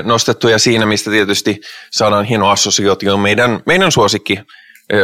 nostettuja 0.04 0.60
siinä, 0.60 0.86
mistä 0.86 1.12
tietysti 1.12 1.62
saadaan 1.92 2.26
hieno 2.26 2.50
assosiaatio 2.50 3.18
meidän, 3.18 3.60
meidän 3.66 3.92
suosikki 3.92 4.40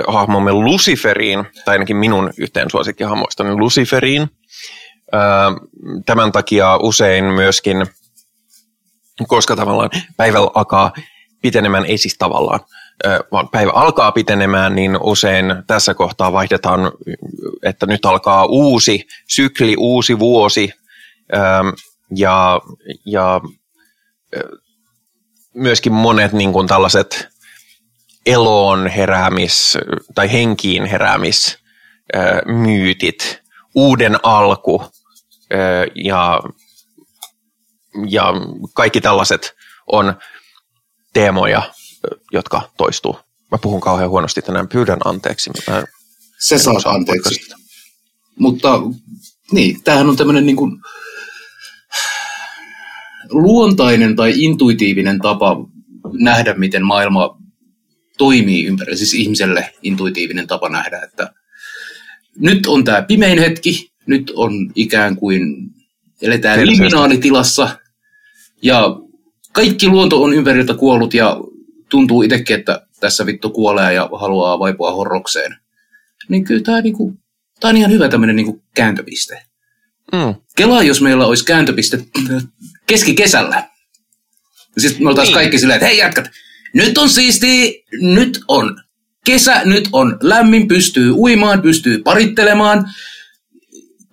hahmomme 0.07 0.53
Luciferiin, 0.53 1.45
tai 1.65 1.75
ainakin 1.75 1.97
minun 1.97 2.33
yhteen 2.37 2.69
suosikkihahmoistani 2.71 3.55
Luciferiin. 3.55 4.29
Tämän 6.05 6.31
takia 6.31 6.77
usein 6.77 7.25
myöskin, 7.25 7.85
koska 9.27 9.55
tavallaan 9.55 9.89
päivä 10.17 10.39
alkaa 10.39 10.91
pitenemään, 11.41 11.85
ei 11.85 11.97
siis 11.97 12.15
tavallaan, 12.17 12.59
vaan 13.31 13.49
päivä 13.49 13.71
alkaa 13.71 14.11
pitenemään, 14.11 14.75
niin 14.75 14.97
usein 15.01 15.45
tässä 15.67 15.93
kohtaa 15.93 16.33
vaihdetaan, 16.33 16.91
että 17.63 17.85
nyt 17.85 18.05
alkaa 18.05 18.45
uusi 18.45 19.07
sykli, 19.27 19.75
uusi 19.77 20.19
vuosi, 20.19 20.73
ja, 22.15 22.61
ja 23.05 23.41
myöskin 25.53 25.93
monet 25.93 26.33
niin 26.33 26.53
kuin 26.53 26.67
tällaiset 26.67 27.27
eloon 28.25 28.87
heräämis 28.87 29.77
tai 30.15 30.31
henkiin 30.31 30.85
heräämis 30.85 31.57
myytit, 32.45 33.41
uuden 33.75 34.19
alku 34.23 34.83
ja, 35.95 36.41
ja 38.07 38.33
kaikki 38.73 39.01
tällaiset 39.01 39.55
on 39.87 40.13
teemoja, 41.13 41.63
jotka 42.31 42.69
toistuu. 42.77 43.19
Mä 43.51 43.57
puhun 43.57 43.81
kauhean 43.81 44.09
huonosti 44.09 44.41
tänään, 44.41 44.67
pyydän 44.67 44.99
anteeksi. 45.05 45.49
Mä 45.67 45.79
en 45.79 45.85
Se 46.39 46.57
saa 46.57 46.73
osaa 46.73 46.93
anteeksi. 46.93 47.19
podcastista. 47.23 47.55
Mutta 48.39 48.81
niin, 49.51 49.83
tämähän 49.83 50.09
on 50.09 50.17
tämmöinen 50.17 50.45
niin 50.45 50.55
kuin 50.55 50.81
luontainen 53.29 54.15
tai 54.15 54.33
intuitiivinen 54.35 55.19
tapa 55.19 55.55
nähdä, 56.13 56.53
miten 56.53 56.85
maailma 56.85 57.37
toimii 58.17 58.65
ympärillä. 58.65 58.97
Siis 58.97 59.13
ihmiselle 59.13 59.73
intuitiivinen 59.81 60.47
tapa 60.47 60.69
nähdä, 60.69 60.99
että 60.99 61.33
nyt 62.37 62.65
on 62.67 62.83
tämä 62.83 63.01
pimein 63.01 63.39
hetki, 63.39 63.91
nyt 64.05 64.31
on 64.35 64.71
ikään 64.75 65.15
kuin 65.15 65.41
eletään 66.21 66.67
liminaalitilassa 66.67 67.69
ja 68.61 68.99
kaikki 69.53 69.87
luonto 69.87 70.23
on 70.23 70.33
ympäriltä 70.33 70.73
kuollut 70.73 71.13
ja 71.13 71.37
tuntuu 71.89 72.21
itsekin, 72.21 72.59
että 72.59 72.87
tässä 72.99 73.25
vittu 73.25 73.49
kuolee 73.49 73.93
ja 73.93 74.09
haluaa 74.19 74.59
vaipua 74.59 74.91
horrokseen. 74.91 75.55
Niin 76.29 76.45
kyllä 76.45 76.63
tämä 76.63 76.81
niinku, 76.81 77.17
tää 77.59 77.69
on 77.69 77.77
ihan 77.77 77.91
hyvä 77.91 78.09
tämmöinen 78.09 78.35
niinku 78.35 78.63
kääntöpiste. 78.75 79.41
Mm. 80.11 80.35
Kelaa, 80.55 80.83
jos 80.83 81.01
meillä 81.01 81.25
olisi 81.25 81.45
kääntöpiste 81.45 82.05
keskikesällä. 82.87 83.69
Siis 84.77 84.99
me 84.99 85.09
oltaisiin 85.09 85.33
Niin. 85.33 85.41
kaikki 85.41 85.59
silleen, 85.59 85.77
että 85.77 85.87
hei 85.87 85.97
jätkät, 85.97 86.29
nyt 86.73 86.97
on 86.97 87.09
siisti, 87.09 87.83
nyt 88.01 88.39
on 88.47 88.81
kesä, 89.25 89.61
nyt 89.65 89.89
on 89.91 90.17
lämmin, 90.21 90.67
pystyy 90.67 91.11
uimaan, 91.11 91.61
pystyy 91.61 91.97
parittelemaan, 92.03 92.85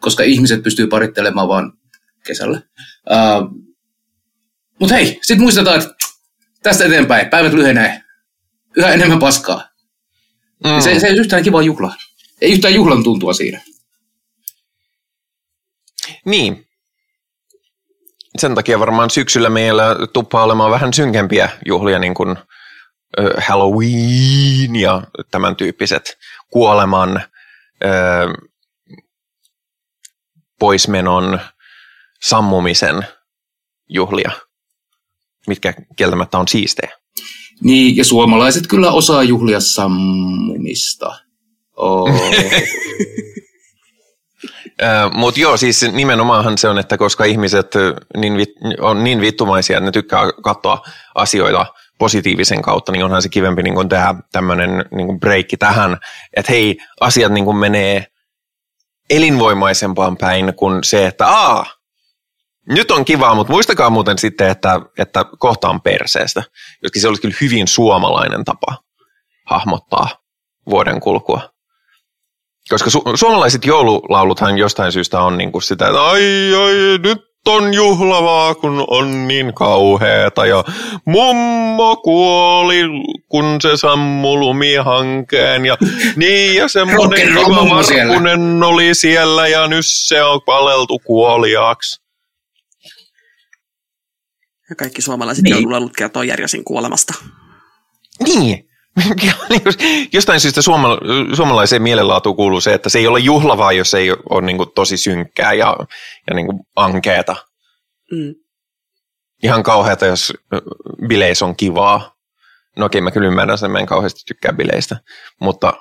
koska 0.01 0.23
ihmiset 0.23 0.63
pystyy 0.63 0.87
parittelemaan 0.87 1.49
vaan 1.49 1.73
kesällä. 2.27 2.61
Uh, 3.11 3.67
Mutta 4.81 4.95
hei, 4.95 5.07
sitten 5.23 5.41
muistetaan, 5.43 5.81
että 5.81 5.95
tästä 6.67 6.85
eteenpäin 6.85 7.31
päivät 7.31 7.53
lyhenee. 7.53 8.03
Yhä 8.77 8.93
enemmän 8.93 9.19
paskaa. 9.19 9.69
Mm. 10.65 10.81
Se, 10.81 11.01
se 11.01 11.07
ei 11.07 11.13
ole 11.13 11.21
yhtään 11.21 11.43
kiva 11.43 11.63
juhla. 11.63 11.95
Ei 12.41 12.53
yhtään 12.53 12.75
juhlan 12.75 13.05
tuntua 13.05 13.33
siinä. 13.33 13.61
Niin. 16.25 16.67
Sen 18.39 18.55
takia 18.55 18.81
varmaan 18.81 19.11
syksyllä 19.11 19.51
meillä 19.51 19.97
tuppaa 20.13 20.45
olemaan 20.45 20.71
vähän 20.71 20.93
synkempiä 20.93 21.49
juhlia, 21.67 21.99
niin 21.99 22.15
kuin 22.15 22.37
Halloween 23.49 24.77
ja 24.77 25.03
tämän 25.31 25.57
tyyppiset 25.57 26.19
kuoleman, 26.51 27.23
poismenon, 30.59 31.41
sammumisen 32.23 33.07
juhlia, 33.89 34.31
mitkä 35.47 35.75
kieltämättä 35.97 36.39
on 36.39 36.49
siistejä. 36.49 36.93
Niin, 37.63 37.97
ja 37.97 38.05
suomalaiset 38.05 38.67
kyllä 38.67 38.93
osaa 38.93 39.23
juhlia 39.23 39.61
sammumista. 39.61 41.15
Oh. 41.77 42.11
Mutta 45.13 45.41
joo, 45.41 45.57
siis 45.57 45.83
nimenomaanhan 45.93 46.59
se 46.59 46.69
on, 46.69 46.79
että 46.79 46.99
koska 46.99 47.25
ihmiset 47.25 47.73
niin 48.17 48.37
vit, 48.37 48.51
on 48.81 49.05
niin 49.05 49.21
vittumaisia, 49.21 49.77
että 49.77 49.85
ne 49.85 49.93
tykkää 49.93 50.23
katsoa 50.43 50.83
asioita 51.15 51.67
positiivisen 51.99 52.63
kautta, 52.63 52.93
niin 52.93 53.05
onhan 53.05 53.23
se 53.23 53.29
kivempi 53.29 53.63
niin 53.63 53.75
kun 53.75 53.89
tehdä 53.89 54.15
tämmöinen 54.33 54.85
niin 54.91 55.21
breikki 55.21 55.57
tähän, 55.57 55.99
että 56.37 56.53
hei, 56.53 56.79
asiat 57.01 57.33
niin 57.33 57.45
kun 57.45 57.57
menee 57.57 58.07
elinvoimaisempaan 59.11 60.17
päin 60.17 60.53
kuin 60.57 60.85
se, 60.85 61.07
että 61.07 61.27
aa, 61.27 61.67
nyt 62.69 62.91
on 62.91 63.05
kivaa, 63.05 63.35
mutta 63.35 63.53
muistakaa 63.53 63.91
muuten 63.91 64.19
sitten, 64.19 64.51
että, 64.51 64.81
että 64.99 65.25
kohta 65.39 65.69
on 65.69 65.81
perseestä, 65.81 66.43
joskin 66.83 67.03
se 67.03 67.09
olisi 67.09 67.23
kyllä 67.23 67.37
hyvin 67.41 67.69
suomalainen 67.69 68.45
tapa 68.45 68.77
hahmottaa 69.47 70.09
vuoden 70.71 71.01
kulkua. 71.01 71.41
Koska 72.69 72.91
su- 72.91 73.17
suomalaiset 73.17 73.65
joululauluthan 73.65 74.59
jostain 74.59 74.93
syystä 74.93 75.21
on 75.21 75.39
niin 75.39 75.53
kuin 75.53 75.63
sitä, 75.63 75.87
että 75.87 76.03
ai, 76.03 76.23
ai, 76.55 76.99
nyt 77.03 77.23
on 77.49 77.75
juhlavaa, 77.75 78.55
kun 78.55 78.85
on 78.89 79.29
niin 79.29 79.55
kauheeta. 79.55 80.47
Ja 80.47 80.65
mummo 81.05 81.97
kuoli, 81.97 82.83
kun 83.29 83.59
se 83.61 83.77
sammui 83.77 84.39
lumihankeen. 84.39 85.67
Ja 85.67 85.77
niin, 86.17 86.57
ja 86.57 86.69
semmoinen 86.69 87.29
kiva 87.29 87.71
varpunen 87.71 88.63
oli 88.63 88.95
siellä 88.95 89.49
ja 89.49 89.67
nyt 89.67 89.85
se 89.87 90.23
on 90.23 90.41
paleltu 90.47 90.99
kuoliaaksi. 90.99 92.06
Ja 94.71 94.77
kaikki 94.77 95.03
suomalaiset 95.03 95.45
Niin. 95.45 95.53
joululaulut 95.55 95.97
kertoo 95.97 96.23
Järjösin 96.23 96.65
kuolemasta. 96.65 97.15
Niin, 98.25 98.69
Jostain 100.13 100.41
syystä 100.41 100.63
suoma, 100.63 100.89
suomalaiseen 101.37 101.83
mielenlaatuun 101.83 102.37
kuuluu 102.37 102.61
se, 102.61 102.75
että 102.75 102.89
se 102.89 102.99
ei 102.99 103.07
ole 103.07 103.21
juhlavaa, 103.21 103.73
jos 103.73 103.95
ei 103.95 104.11
ole 104.11 104.43
niin 104.43 104.57
kuin 104.57 104.69
tosi 104.75 104.97
synkkää 104.97 105.53
ja, 105.53 105.77
ja 106.31 106.35
niin 106.35 106.47
kuin 106.47 106.61
ankeeta. 106.77 107.37
Mm. 108.13 108.35
Ihan 109.43 109.63
kauheata, 109.63 110.07
jos 110.07 110.33
bileissä 111.09 111.45
on 111.45 111.57
kivaa. 111.57 112.17
No 112.77 112.87
okei, 112.87 113.01
mä 113.01 113.11
kyllä 113.11 113.27
ymmärrän 113.29 113.59
sen, 113.59 113.71
mä 113.71 113.79
en 113.79 113.87
kauheasti 113.87 114.21
tykkää 114.27 114.53
bileistä, 114.53 114.97
mutta 115.41 115.73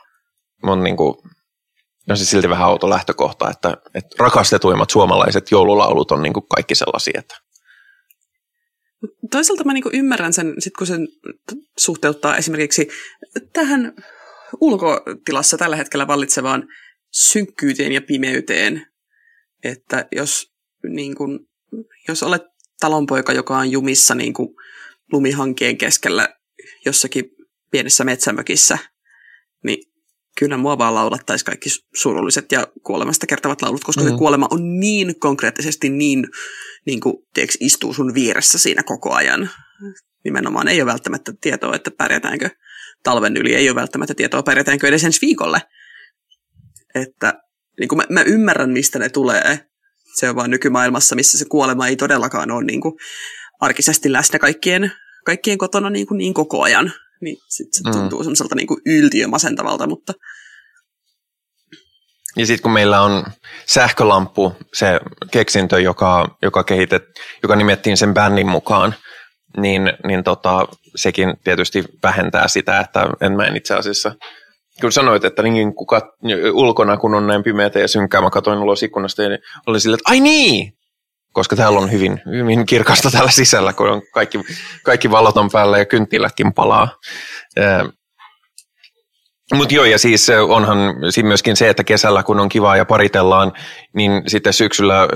on 0.63 0.83
niin 0.83 0.97
kuin, 0.97 1.15
no 2.07 2.15
se 2.15 2.25
silti 2.25 2.49
vähän 2.49 2.67
auto 2.67 2.89
lähtökohta, 2.89 3.49
että, 3.49 3.77
että 3.95 4.15
rakastetuimmat 4.19 4.89
suomalaiset 4.89 5.51
joululaulut 5.51 6.11
on 6.11 6.21
niin 6.21 6.33
kuin 6.33 6.47
kaikki 6.47 6.75
sellaisia, 6.75 7.19
että 7.19 7.35
Toisaalta 9.31 9.63
mä 9.63 9.73
niinku 9.73 9.89
ymmärrän 9.93 10.33
sen, 10.33 10.53
sit 10.59 10.73
kun 10.77 10.87
sen 10.87 11.07
suhteuttaa 11.77 12.37
esimerkiksi 12.37 12.87
tähän 13.53 13.93
ulkotilassa 14.61 15.57
tällä 15.57 15.75
hetkellä 15.75 16.07
vallitsevaan 16.07 16.67
synkkyyteen 17.11 17.91
ja 17.91 18.01
pimeyteen, 18.01 18.87
että 19.63 20.07
jos, 20.11 20.53
niin 20.89 21.15
kun, 21.15 21.47
jos 22.07 22.23
olet 22.23 22.41
talonpoika, 22.79 23.33
joka 23.33 23.57
on 23.57 23.71
jumissa 23.71 24.15
niin 24.15 24.33
kuin 24.33 24.49
lumihankien 25.11 25.77
keskellä 25.77 26.29
jossakin 26.85 27.25
pienessä 27.71 28.03
metsämökissä, 28.03 28.77
niin 29.63 29.91
kyllä 30.39 30.57
mua 30.57 30.77
vaan 30.77 30.95
laulattaisi 30.95 31.45
kaikki 31.45 31.69
surulliset 31.95 32.51
ja 32.51 32.67
kuolemasta 32.83 33.27
kertovat 33.27 33.61
laulut, 33.61 33.83
koska 33.83 34.01
mm. 34.01 34.09
se 34.09 34.17
kuolema 34.17 34.47
on 34.51 34.79
niin 34.79 35.19
konkreettisesti 35.19 35.89
niin, 35.89 36.27
niin 36.85 36.99
kuin, 36.99 37.15
tiedätkö, 37.33 37.57
istuu 37.59 37.93
sun 37.93 38.13
vieressä 38.13 38.57
siinä 38.57 38.83
koko 38.83 39.13
ajan. 39.13 39.49
Nimenomaan 40.23 40.67
ei 40.67 40.81
ole 40.81 40.91
välttämättä 40.91 41.33
tietoa, 41.41 41.75
että 41.75 41.91
pärjätäänkö 41.91 42.49
talven 43.03 43.37
yli, 43.37 43.55
ei 43.55 43.69
ole 43.69 43.75
välttämättä 43.75 44.13
tietoa, 44.13 44.43
pärjätäänkö 44.43 44.87
edes 44.87 45.03
ensi 45.03 45.21
viikolle. 45.21 45.61
Että 46.95 47.33
niin 47.79 47.87
kuin 47.87 47.97
mä, 47.97 48.03
mä 48.09 48.21
ymmärrän, 48.21 48.69
mistä 48.69 48.99
ne 48.99 49.09
tulee. 49.09 49.59
Se 50.15 50.29
on 50.29 50.35
vaan 50.35 50.51
nykymaailmassa, 50.51 51.15
missä 51.15 51.37
se 51.37 51.45
kuolema 51.45 51.87
ei 51.87 51.95
todellakaan 51.95 52.51
ole 52.51 52.65
niin 52.65 52.81
kuin 52.81 52.93
arkisesti 53.59 54.11
läsnä 54.11 54.39
kaikkien, 54.39 54.91
kaikkien 55.25 55.57
kotona 55.57 55.89
niin, 55.89 56.07
kuin 56.07 56.17
niin 56.17 56.33
koko 56.33 56.61
ajan 56.61 56.93
niin 57.21 57.37
sit 57.47 57.73
se 57.73 57.83
mm. 57.85 57.91
tuntuu 57.91 58.19
mm. 58.19 58.23
semmoiselta 58.23 58.55
niin 58.55 58.67
yltiömasentavalta, 58.85 59.87
mutta... 59.87 60.13
Ja 62.37 62.45
sitten 62.45 62.63
kun 62.63 62.71
meillä 62.71 63.01
on 63.01 63.23
sähkölamppu, 63.65 64.55
se 64.73 64.99
keksintö, 65.31 65.79
joka, 65.79 66.37
joka, 66.41 66.63
kehitet, 66.63 67.03
joka 67.43 67.55
nimettiin 67.55 67.97
sen 67.97 68.13
bändin 68.13 68.47
mukaan, 68.47 68.95
niin, 69.57 69.93
niin 70.07 70.23
tota, 70.23 70.67
sekin 70.95 71.33
tietysti 71.43 71.83
vähentää 72.03 72.47
sitä, 72.47 72.79
että 72.79 73.07
en 73.21 73.31
mä 73.31 73.45
en 73.45 73.57
itse 73.57 73.73
asiassa 73.73 74.15
kun 74.81 74.91
sanoit, 74.91 75.25
että 75.25 75.43
niin 75.43 75.75
kuka, 75.75 76.01
ulkona, 76.53 76.97
kun 76.97 77.15
on 77.15 77.27
näin 77.27 77.43
pimeätä 77.43 77.79
ja 77.79 77.87
synkkää, 77.87 78.21
mä 78.21 78.29
katsoin 78.29 78.59
ulos 78.59 78.83
ikkunasta 78.83 79.23
ja 79.23 79.29
oli 79.67 79.79
silleen, 79.79 79.99
että 79.99 80.11
ai 80.11 80.19
niin, 80.19 80.73
koska 81.33 81.55
täällä 81.55 81.79
on 81.79 81.91
hyvin, 81.91 82.21
hyvin 82.25 82.65
kirkasta 82.65 83.11
täällä 83.11 83.31
sisällä, 83.31 83.73
kun 83.73 83.89
on 83.89 84.01
kaikki, 84.13 84.39
kaikki 84.83 85.11
valot 85.11 85.37
on 85.37 85.49
päällä 85.51 85.77
ja 85.77 85.85
kynttiläkin 85.85 86.53
palaa. 86.53 86.87
Mutta 89.53 89.75
joo, 89.75 89.85
ja 89.85 89.97
siis 89.99 90.27
onhan 90.49 90.77
myöskin 91.23 91.55
se, 91.55 91.69
että 91.69 91.83
kesällä 91.83 92.23
kun 92.23 92.39
on 92.39 92.49
kivaa 92.49 92.77
ja 92.77 92.85
paritellaan, 92.85 93.53
niin 93.93 94.23
sitten 94.27 94.53
syksyllä 94.53 95.07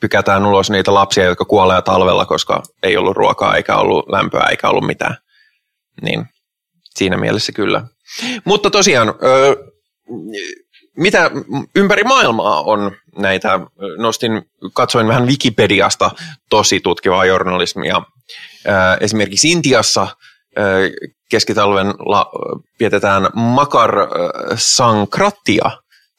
pykätään 0.00 0.46
ulos 0.46 0.70
niitä 0.70 0.94
lapsia, 0.94 1.24
jotka 1.24 1.44
kuolee 1.44 1.82
talvella, 1.82 2.26
koska 2.26 2.62
ei 2.82 2.96
ollut 2.96 3.16
ruokaa, 3.16 3.56
eikä 3.56 3.76
ollut 3.76 4.08
lämpöä, 4.08 4.46
eikä 4.50 4.68
ollut 4.68 4.86
mitään. 4.86 5.16
Niin 6.02 6.26
siinä 6.96 7.16
mielessä 7.16 7.52
kyllä. 7.52 7.82
Mutta 8.44 8.70
tosiaan, 8.70 9.14
mitä 10.96 11.30
ympäri 11.74 12.04
maailmaa 12.04 12.62
on 12.62 12.92
näitä, 13.18 13.60
nostin, 13.98 14.42
katsoin 14.74 15.08
vähän 15.08 15.26
Wikipediasta 15.26 16.10
tosi 16.50 16.80
tutkivaa 16.80 17.24
journalismia. 17.24 18.02
Esimerkiksi 19.00 19.50
Intiassa 19.50 20.06
keskitalvella 21.30 22.30
vietetään 22.80 23.28
Makar 23.34 23.92
Sankrattia, 24.56 25.70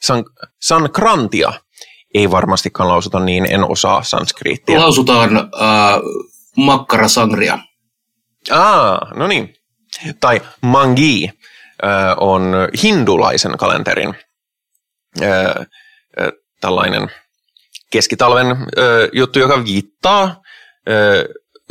San, 0.02 0.26
Sankrantia. 0.62 1.54
Ei 2.14 2.32
varmastikaan 2.32 2.90
lausuta 2.90 3.20
niin, 3.20 3.48
en 3.52 3.72
osaa 3.72 4.04
sanskriittia. 4.04 4.80
Lausutaan 4.80 5.38
äh, 5.38 5.44
Makkara 6.58 7.08
Sangria. 7.08 7.60
Ah, 8.52 9.00
no 9.16 9.28
niin. 9.28 9.54
Tai 10.20 10.42
Mangi 10.62 11.30
äh, 11.84 12.16
on 12.18 12.54
hindulaisen 12.84 13.58
kalenterin 13.58 14.14
äh, 15.22 15.68
tällainen 16.62 17.12
keskitalven 17.92 18.48
ö, 18.78 19.10
juttu, 19.14 19.40
joka 19.40 19.66
viittaa 19.66 20.42
ö, 20.90 21.26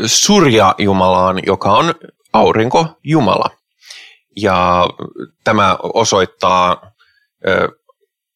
Surja-jumalaan, 0.06 1.40
joka 1.46 1.72
on 1.72 1.94
aurinko-jumala. 2.32 3.50
Ja 4.36 4.86
tämä 5.44 5.76
osoittaa 5.82 6.92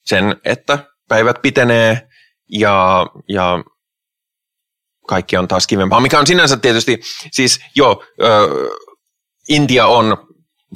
sen, 0.05 0.37
että 0.45 0.79
päivät 1.09 1.43
pitenee 1.43 2.09
ja, 2.49 3.07
ja 3.29 3.65
kaikki 5.07 5.37
on 5.37 5.49
taas 5.49 5.67
kivempaa, 5.67 6.01
mikä 6.01 6.19
on 6.19 6.27
sinänsä 6.27 6.57
tietysti, 6.57 7.01
siis 7.33 7.61
jo, 7.77 8.03
ö, 8.23 8.49
Intia 9.49 9.87
on 9.87 10.17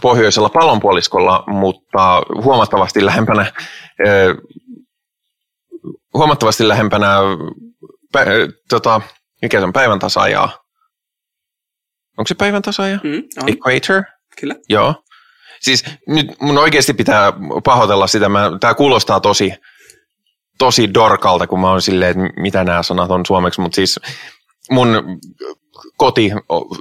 pohjoisella 0.02 0.48
pallonpuoliskolla, 0.48 1.44
mutta 1.46 2.22
huomattavasti 2.42 3.06
lähempänä 3.06 3.52
huomattavasti 6.14 6.68
lähempänä 6.68 7.18
pä, 8.12 8.24
tota, 8.68 9.00
mikä 9.42 9.58
se 9.58 9.64
on, 9.64 9.72
päivän 9.72 9.98
tasaajaa. 9.98 10.65
Onko 12.18 12.28
se 12.28 12.34
päivän 12.34 12.62
tasaaja? 12.62 12.98
Mm, 13.04 13.22
on. 13.42 13.48
Equator? 13.48 14.02
Kyllä. 14.40 14.54
Joo. 14.68 14.94
Siis 15.60 15.84
nyt 16.08 16.40
mun 16.40 16.58
oikeasti 16.58 16.94
pitää 16.94 17.32
pahoitella 17.64 18.06
sitä. 18.06 18.26
Tämä 18.60 18.74
kuulostaa 18.74 19.20
tosi, 19.20 19.52
tosi 20.58 20.94
dorkalta, 20.94 21.46
kun 21.46 21.60
mä 21.60 21.70
oon 21.70 21.82
silleen, 21.82 22.10
että 22.10 22.40
mitä 22.40 22.64
nämä 22.64 22.82
sanat 22.82 23.10
on 23.10 23.26
suomeksi, 23.26 23.60
mutta 23.60 23.76
siis 23.76 24.00
mun 24.70 25.18
koti 25.96 26.30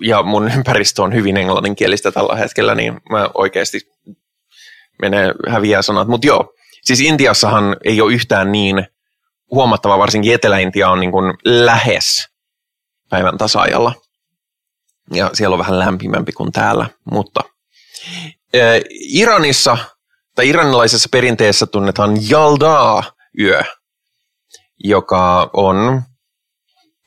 ja 0.01 0.23
mun 0.23 0.51
ympäristö 0.55 1.03
on 1.03 1.13
hyvin 1.13 1.37
englanninkielistä 1.37 2.11
tällä 2.11 2.35
hetkellä, 2.35 2.75
niin 2.75 3.01
mä 3.09 3.29
oikeasti 3.33 3.79
menee 5.01 5.33
häviää 5.47 5.81
sanat. 5.81 6.07
Mutta 6.07 6.27
joo, 6.27 6.53
siis 6.83 6.99
Intiassahan 7.01 7.77
ei 7.85 8.01
ole 8.01 8.13
yhtään 8.13 8.51
niin 8.51 8.87
huomattava, 9.51 9.97
varsinkin 9.97 10.33
Etelä-Intia 10.33 10.89
on 10.89 10.99
niin 10.99 11.11
kuin 11.11 11.33
lähes 11.45 12.27
päivän 13.09 13.37
tasaajalla. 13.37 13.93
Ja 15.13 15.29
siellä 15.33 15.53
on 15.53 15.59
vähän 15.59 15.79
lämpimämpi 15.79 16.31
kuin 16.31 16.51
täällä, 16.51 16.89
mutta 17.11 17.41
äh, 18.55 18.81
Iranissa 18.89 19.77
tai 20.35 20.49
iranilaisessa 20.49 21.09
perinteessä 21.11 21.65
tunnetaan 21.65 22.17
Yaldaa-yö, 22.31 23.63
joka 24.83 25.49
on 25.53 26.01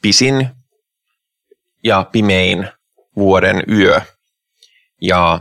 pisin 0.02 0.50
ja 1.84 2.04
pimein 2.12 2.68
vuoden 3.16 3.62
yö. 3.70 4.00
Ja 5.02 5.40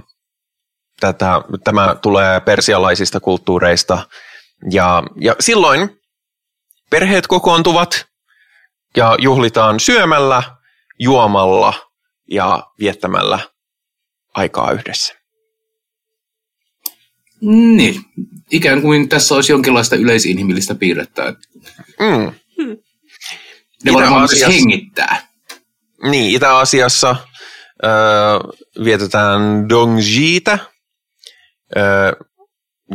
tätä, 0.99 1.41
tämä 1.63 1.95
tulee 2.01 2.39
persialaisista 2.39 3.19
kulttuureista. 3.19 4.07
Ja, 4.71 5.03
ja 5.21 5.35
silloin 5.39 5.97
Perheet 6.89 7.27
kokoontuvat 7.27 8.05
ja 8.97 9.15
juhlitaan 9.19 9.79
syömällä, 9.79 10.43
juomalla 10.99 11.73
ja 12.31 12.63
viettämällä 12.79 13.39
aikaa 14.33 14.71
yhdessä. 14.71 15.13
Niin, 17.41 18.01
ikään 18.51 18.81
kuin 18.81 19.09
tässä 19.09 19.35
olisi 19.35 19.51
jonkinlaista 19.51 19.95
yleisinhimillistä 19.95 20.75
piirrettä. 20.75 21.33
Mm. 21.99 22.31
Ne 23.83 23.93
varmaan 23.93 24.21
myös 24.21 24.47
hengittää. 24.47 25.27
Niin, 26.03 26.35
Itä-Asiassa 26.35 27.15
öö, 27.85 27.91
vietetään 28.83 29.69
Dongjiita. 29.69 30.59
Öö, 31.77 32.11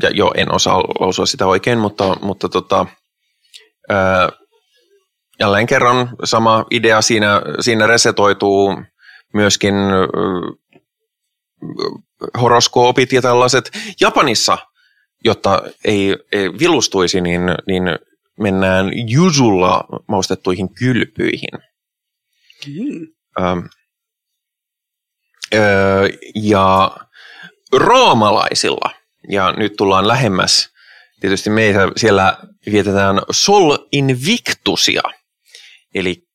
ja 0.03 0.11
joo, 0.11 0.35
en 0.37 0.55
osaa 0.55 0.81
lausua 0.81 1.27
sitä 1.27 1.47
oikein, 1.47 1.79
mutta, 1.79 2.17
mutta 2.23 2.49
tota, 2.49 2.87
jälleen 5.41 5.67
kerran 5.67 6.09
sama 6.25 6.65
idea 6.71 7.03
siinä, 7.03 7.43
siinä 7.61 7.87
resetoituu 7.87 8.83
myöskin 9.35 9.75
horoskoopit 12.41 13.13
ja 13.13 13.23
tällaiset. 13.23 13.71
Japanissa, 14.01 14.59
jotta 15.25 15.63
ei, 15.85 16.17
ei 16.33 16.59
vilustuisi, 16.59 17.21
niin, 17.21 17.41
niin 17.67 17.83
mennään 18.41 18.91
jusulla 19.09 19.85
maustettuihin 20.09 20.75
kylpyihin. 20.75 21.59
Mm. 22.67 23.07
Ö, 23.41 23.69
ö, 25.55 25.59
ja 26.35 26.97
roomalaisilla, 27.73 28.91
ja 29.29 29.53
nyt 29.53 29.73
tullaan 29.77 30.09
lähemmäs, 30.09 30.73
tietysti 31.21 31.51
meitä 31.51 31.89
siellä 31.97 32.39
vietetään 32.73 33.21
Sol 33.31 33.79
Invictusia, 33.93 35.03
eli 35.95 36.29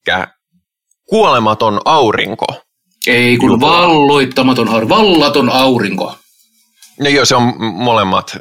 kuolematon 1.09 1.81
aurinko. 1.85 2.66
Ei 3.07 3.37
kun 3.37 3.61
valloittamaton 3.61 4.69
aurinko, 4.69 4.95
vallaton 4.95 5.49
aurinko. 5.49 6.15
No 6.99 7.09
joo, 7.09 7.25
se 7.25 7.35
on 7.35 7.53
molemmat, 7.73 8.37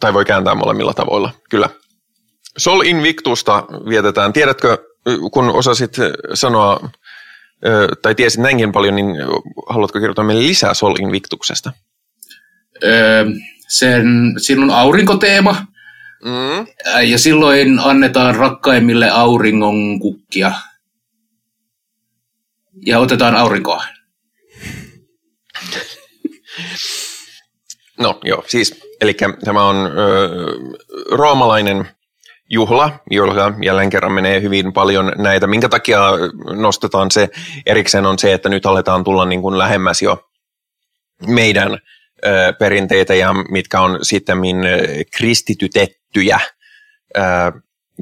tai 0.00 0.14
voi 0.14 0.24
kääntää 0.24 0.54
molemmilla 0.54 0.94
tavoilla, 0.94 1.30
kyllä. 1.50 1.68
Sol 2.58 2.80
Invictusta 2.80 3.64
vietetään. 3.88 4.32
Tiedätkö, 4.32 4.78
kun 5.32 5.50
osasit 5.50 5.96
sanoa, 6.34 6.88
tai 8.02 8.14
tiesit 8.14 8.40
näinkin 8.40 8.72
paljon, 8.72 8.96
niin 8.96 9.06
haluatko 9.68 10.00
kertoa 10.00 10.24
meille 10.24 10.42
lisää 10.42 10.74
Sol 10.74 10.94
Invictuksesta? 11.00 11.72
Öö, 12.84 13.24
sen, 13.68 14.06
siinä 14.38 14.62
on 14.62 14.70
aurinkoteema, 14.70 15.66
mm. 16.24 16.66
ja 17.02 17.18
silloin 17.18 17.78
annetaan 17.78 18.36
rakkaimmille 18.36 19.10
auringon 19.10 20.00
kukkia. 20.00 20.52
Ja 22.86 22.98
otetaan 22.98 23.36
aurinkoa. 23.36 23.84
No 27.98 28.20
joo, 28.24 28.44
siis, 28.46 28.80
eli 29.00 29.16
tämä 29.44 29.64
on 29.64 29.76
ö, 29.76 29.90
roomalainen 31.10 31.88
juhla, 32.50 32.98
jolla 33.10 33.52
jälleen 33.64 33.90
kerran 33.90 34.12
menee 34.12 34.42
hyvin 34.42 34.72
paljon 34.72 35.12
näitä. 35.16 35.46
Minkä 35.46 35.68
takia 35.68 36.00
nostetaan 36.56 37.10
se 37.10 37.28
erikseen 37.66 38.06
on 38.06 38.18
se, 38.18 38.32
että 38.32 38.48
nyt 38.48 38.66
aletaan 38.66 39.04
tulla 39.04 39.24
niin 39.24 39.42
kuin 39.42 39.58
lähemmäs 39.58 40.02
jo 40.02 40.30
meidän 41.26 41.78
ö, 42.26 42.52
perinteitä 42.58 43.14
ja 43.14 43.32
mitkä 43.32 43.80
on 43.80 43.98
sitten 44.02 44.38
kristitytettyjä. 45.16 46.40
Ö, 47.16 47.20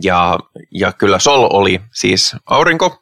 ja, 0.02 0.38
ja 0.70 0.92
kyllä 0.92 1.18
Sol 1.18 1.48
oli 1.50 1.80
siis 1.94 2.36
aurinko 2.46 3.01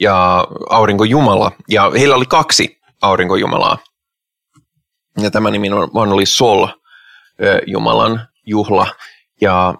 ja 0.00 0.46
aurinkojumala, 0.70 1.52
ja 1.68 1.90
heillä 1.98 2.16
oli 2.16 2.26
kaksi 2.26 2.80
aurinkojumalaa. 3.02 3.78
Ja 5.20 5.30
tämä 5.30 5.50
nimi 5.50 5.70
on, 5.70 6.12
oli 6.12 6.26
Sol, 6.26 6.68
Jumalan 7.66 8.28
juhla, 8.46 8.86
ja 9.40 9.74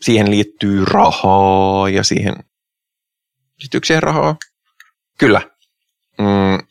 siihen 0.00 0.30
liittyy 0.30 0.84
rahaa, 0.84 1.88
ja 1.88 2.04
siihen, 2.04 2.34
liittyykö 3.60 3.86
siihen 3.86 4.02
rahaa? 4.02 4.36
Kyllä. 5.18 5.40
Mm, 6.18 6.66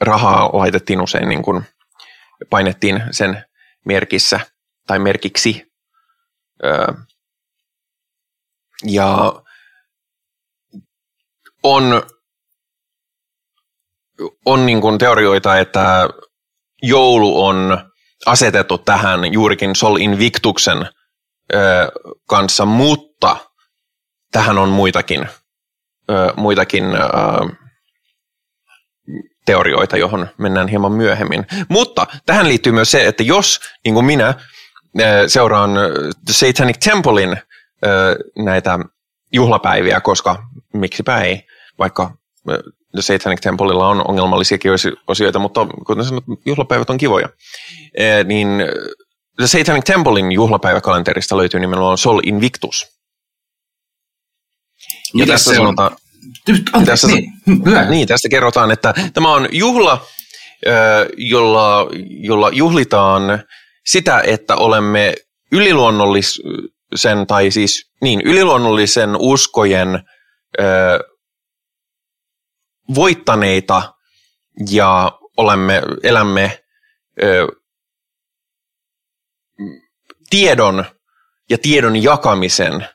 rahaa 0.00 0.50
laitettiin 0.52 1.00
usein, 1.00 1.28
niin 1.28 1.42
kuin 1.42 1.64
painettiin 2.50 3.02
sen 3.10 3.44
merkissä, 3.84 4.40
tai 4.86 4.98
merkiksi. 4.98 5.72
Öö, 6.64 6.86
ja 8.84 9.32
on, 11.62 12.02
on 14.46 14.66
niin 14.66 14.80
kuin 14.80 14.98
teorioita, 14.98 15.58
että 15.58 16.08
joulu 16.82 17.44
on 17.44 17.78
asetettu 18.26 18.78
tähän 18.78 19.32
juurikin 19.32 19.76
Sol 19.76 19.96
Invictuksen 19.96 20.86
kanssa, 22.28 22.64
mutta 22.64 23.36
tähän 24.32 24.58
on 24.58 24.68
muitakin, 24.68 25.28
muitakin 26.36 26.84
teorioita, 29.46 29.96
johon 29.96 30.28
mennään 30.38 30.68
hieman 30.68 30.92
myöhemmin. 30.92 31.46
Mutta 31.68 32.06
tähän 32.26 32.48
liittyy 32.48 32.72
myös 32.72 32.90
se, 32.90 33.06
että 33.06 33.22
jos, 33.22 33.60
niin 33.84 33.94
kuin 33.94 34.06
minä, 34.06 34.34
seuraan 35.26 35.70
Satanic 36.30 36.78
Templein 36.84 37.36
näitä 38.36 38.78
juhlapäiviä, 39.32 40.00
koska 40.00 40.42
miksipä 40.72 41.20
ei, 41.20 41.46
vaikka 41.78 42.16
The 42.94 43.02
Satanic 43.02 43.40
Templeilla 43.40 43.88
on 43.88 44.08
ongelmallisiakin 44.08 44.70
osioita, 45.08 45.38
mutta 45.38 45.66
kuten 45.86 46.04
sanot, 46.04 46.24
juhlapäivät 46.46 46.90
on 46.90 46.98
kivoja. 46.98 47.28
E, 47.98 48.24
niin 48.24 48.48
The 49.36 49.46
Satanic 49.46 49.84
Templein 49.84 50.32
juhlapäiväkalenterista 50.32 51.36
löytyy 51.36 51.60
nimenomaan 51.60 51.98
Sol 51.98 52.20
Invictus. 52.22 52.86
Ja 55.14 55.26
tässä 55.26 55.50
se 55.50 55.56
sanotaan, 55.56 55.96
on? 56.74 56.84
tässä, 56.84 57.06
niin. 57.06 57.32
niin, 57.88 58.08
tässä 58.08 58.28
kerrotaan, 58.28 58.70
että 58.70 58.94
tämä 59.14 59.32
on 59.32 59.48
juhla, 59.52 60.06
jolla, 61.16 61.88
jolla 62.08 62.50
juhlitaan 62.52 63.22
sitä, 63.86 64.20
että 64.20 64.56
olemme 64.56 65.14
yliluonnollisen, 65.52 67.26
tai 67.28 67.50
siis 67.50 67.90
niin, 68.02 68.20
yliluonnollisen 68.20 69.16
uskojen 69.18 70.02
voittaneita 72.94 73.94
ja 74.70 75.18
olemme, 75.36 75.82
elämme 76.02 76.64
ö, 77.22 77.46
tiedon 80.30 80.84
ja 81.50 81.58
tiedon 81.58 82.02
jakamisen 82.02 82.88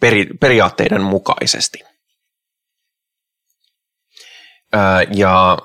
peri, 0.00 0.26
periaatteiden 0.40 1.02
mukaisesti. 1.02 1.78
Ö, 4.74 4.78
ja 5.14 5.58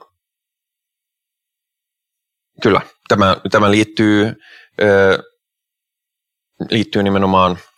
kyllä, 2.62 2.82
tämä, 3.08 3.38
tämä 3.52 3.72
liittyy, 3.72 4.34
ö, 4.82 5.18
liittyy 6.70 7.04
nimenomaan– 7.04 7.60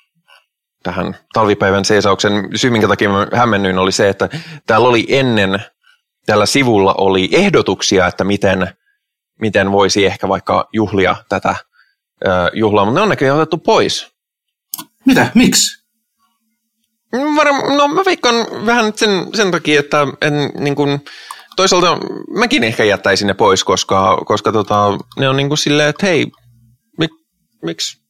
tähän 0.83 1.17
talvipäivän 1.33 1.85
seisauksen 1.85 2.49
syy, 2.55 2.69
minkä 2.69 2.87
takia 2.87 3.09
mä 3.09 3.27
hämmennyin, 3.33 3.77
oli 3.77 3.91
se, 3.91 4.09
että 4.09 4.29
täällä 4.67 4.87
oli 4.87 5.05
ennen, 5.09 5.63
tällä 6.25 6.45
sivulla 6.45 6.95
oli 6.97 7.29
ehdotuksia, 7.31 8.07
että 8.07 8.23
miten, 8.23 8.69
miten 9.41 9.71
voisi 9.71 10.05
ehkä 10.05 10.27
vaikka 10.27 10.69
juhlia 10.73 11.15
tätä 11.29 11.55
ö, 12.25 12.29
juhlaa, 12.53 12.85
mutta 12.85 12.99
ne 12.99 13.03
on 13.03 13.09
näköjään 13.09 13.37
otettu 13.37 13.57
pois. 13.57 14.07
Mitä? 15.05 15.31
Miksi? 15.35 15.83
Varm, 17.35 17.77
no 17.77 17.87
mä 17.87 18.05
veikkaan 18.05 18.65
vähän 18.65 18.93
sen, 18.95 19.09
sen 19.33 19.51
takia, 19.51 19.79
että 19.79 20.07
en, 20.21 20.33
niin 20.59 20.75
kun, 20.75 20.99
toisaalta 21.55 21.97
mäkin 22.39 22.63
ehkä 22.63 22.83
jättäisin 22.83 23.27
ne 23.27 23.33
pois, 23.33 23.63
koska, 23.63 24.17
koska 24.25 24.51
tota, 24.51 24.97
ne 25.19 25.29
on 25.29 25.37
niin 25.37 25.47
kuin 25.47 25.57
silleen, 25.57 25.89
että 25.89 26.05
hei, 26.05 26.31
mik, 26.99 27.11
miksi 27.61 28.02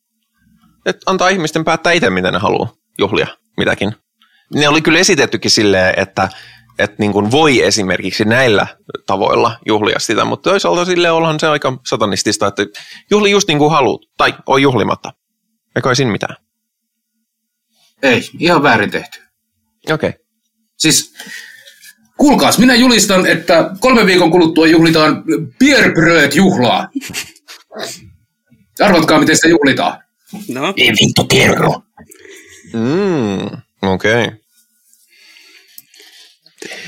että 0.85 1.01
antaa 1.05 1.29
ihmisten 1.29 1.63
päättää 1.63 1.93
itse, 1.93 2.09
miten 2.09 2.33
ne 2.33 2.39
haluaa 2.39 2.73
juhlia 2.99 3.27
mitäkin. 3.57 3.95
Ne 4.55 4.67
oli 4.67 4.81
kyllä 4.81 4.99
esitettykin 4.99 5.51
silleen, 5.51 5.93
että, 5.97 6.29
että 6.79 6.95
niin 6.99 7.11
kuin 7.11 7.31
voi 7.31 7.63
esimerkiksi 7.63 8.25
näillä 8.25 8.67
tavoilla 9.05 9.59
juhlia 9.67 9.99
sitä, 9.99 10.25
mutta 10.25 10.49
toisaalta 10.49 10.85
sille 10.85 11.11
ollaan 11.11 11.39
se 11.39 11.47
aika 11.47 11.77
satanistista, 11.85 12.47
että 12.47 12.65
juhli 13.11 13.31
just 13.31 13.47
niin 13.47 13.59
kuin 13.59 13.71
haluat, 13.71 14.01
tai 14.17 14.33
on 14.45 14.61
juhlimatta. 14.61 15.13
Eikä 15.67 15.81
kai 15.81 15.95
siinä 15.95 16.11
mitään. 16.11 16.35
Ei, 18.03 18.29
ihan 18.39 18.63
väärin 18.63 18.91
tehty. 18.91 19.19
Okei. 19.91 20.09
Okay. 20.09 20.23
Siis, 20.77 21.13
kuulkaas, 22.17 22.59
minä 22.59 22.75
julistan, 22.75 23.25
että 23.25 23.69
kolme 23.79 24.05
viikon 24.05 24.31
kuluttua 24.31 24.67
juhlitaan 24.67 25.23
Pierbröt-juhlaa. 25.59 26.87
Arvatkaa, 28.79 29.19
miten 29.19 29.35
sitä 29.35 29.47
juhlitaan. 29.47 30.02
No. 30.47 30.73
Ei 30.77 30.89
vittu 30.89 31.23
kerro. 31.23 31.81
Mm, 32.73 33.61
okei. 33.81 34.23
Okay. 34.25 34.43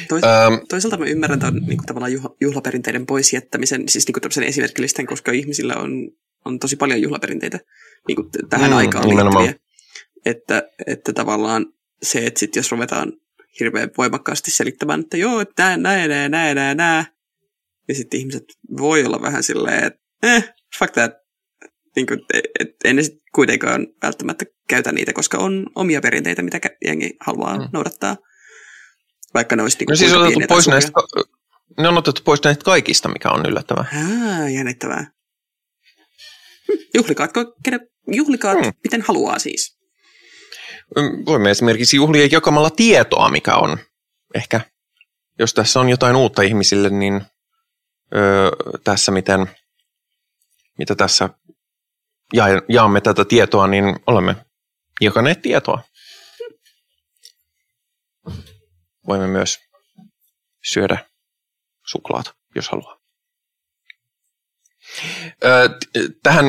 Tois, 0.09 0.23
ähm. 0.23 0.53
Toisaalta 0.69 0.97
mä 0.97 1.05
ymmärrän 1.05 1.39
tämän 1.39 1.53
niin 1.53 1.77
kuin, 1.77 1.85
tavallaan 1.85 2.13
juhla, 2.13 2.35
juhlaperinteiden 2.41 3.05
pois 3.05 3.33
jättämisen, 3.33 3.89
siis 3.89 4.07
niin 4.07 4.13
kuin 4.13 4.43
esimerkillisten, 4.43 5.07
koska 5.07 5.31
ihmisillä 5.31 5.75
on, 5.75 6.11
on 6.45 6.59
tosi 6.59 6.75
paljon 6.75 7.01
juhlaperinteitä 7.01 7.59
niin 8.07 8.15
kuin 8.15 8.29
tähän 8.49 8.71
mm, 8.71 8.77
aikaan 8.77 9.09
liittyviä. 9.09 9.53
Että, 10.25 10.63
että 10.87 11.13
tavallaan 11.13 11.65
se, 12.03 12.25
että 12.25 12.39
sit 12.39 12.55
jos 12.55 12.71
ruvetaan 12.71 13.13
hirveän 13.59 13.91
voimakkaasti 13.97 14.51
selittämään, 14.51 14.99
että 14.99 15.17
joo, 15.17 15.39
että 15.39 15.77
näin, 15.77 15.83
näin, 15.83 16.31
näin, 16.31 16.55
näin, 16.55 16.77
näin, 16.77 17.05
ja 17.87 17.95
sitten 17.95 18.19
ihmiset 18.19 18.43
voi 18.77 19.05
olla 19.05 19.21
vähän 19.21 19.43
silleen, 19.43 19.83
että 19.83 19.99
eh, 20.23 20.53
fuck 20.79 20.93
that, 20.93 21.11
niin 21.95 22.07
kuin, 22.07 22.19
et, 22.59 22.69
en 22.83 23.03
sit 23.03 23.21
kuitenkaan 23.35 23.87
välttämättä 24.03 24.45
käytä 24.67 24.91
niitä, 24.91 25.13
koska 25.13 25.37
on 25.37 25.65
omia 25.75 26.01
perinteitä, 26.01 26.41
mitä 26.41 26.59
jengi 26.85 27.13
haluaa 27.19 27.57
mm. 27.57 27.69
noudattaa. 27.73 28.17
Vaikka 29.33 29.55
ne 29.55 29.61
olisi 29.61 29.77
niin 29.79 29.87
no 29.89 29.95
siis 29.95 30.13
on 30.13 30.21
otettu 30.21 30.47
pois 30.47 30.67
näistä, 30.67 30.91
ne 31.79 31.87
on 31.87 31.97
otettu 31.97 32.21
pois 32.25 32.43
näistä 32.43 32.63
kaikista, 32.63 33.09
mikä 33.09 33.29
on 33.29 33.45
yllättävää. 33.45 33.85
Ah, 33.93 34.53
jännittävää. 34.53 35.11
Juhlikaatko, 36.93 37.55
kenen, 37.63 37.79
juhlikaat 38.11 38.57
hmm. 38.57 38.73
miten 38.83 39.01
haluaa 39.01 39.39
siis. 39.39 39.77
Mm, 40.95 41.25
voimme 41.25 41.51
esimerkiksi 41.51 41.97
juhlia 41.97 42.27
jakamalla 42.31 42.69
tietoa, 42.69 43.31
mikä 43.31 43.55
on 43.55 43.77
ehkä, 44.35 44.61
jos 45.39 45.53
tässä 45.53 45.79
on 45.79 45.89
jotain 45.89 46.15
uutta 46.15 46.41
ihmisille, 46.41 46.89
niin 46.89 47.21
öö, 48.15 48.51
tässä 48.83 49.11
miten 49.11 49.49
mitä 50.77 50.95
tässä 50.95 51.29
jaamme 52.69 53.01
tätä 53.01 53.25
tietoa, 53.25 53.67
niin 53.67 53.99
olemme 54.07 54.35
jakaneet 55.01 55.41
tietoa. 55.41 55.83
Voimme 59.07 59.27
myös 59.27 59.59
syödä 60.63 60.97
suklaata, 61.85 62.33
jos 62.55 62.69
haluaa. 62.69 62.97
Tähän 66.23 66.45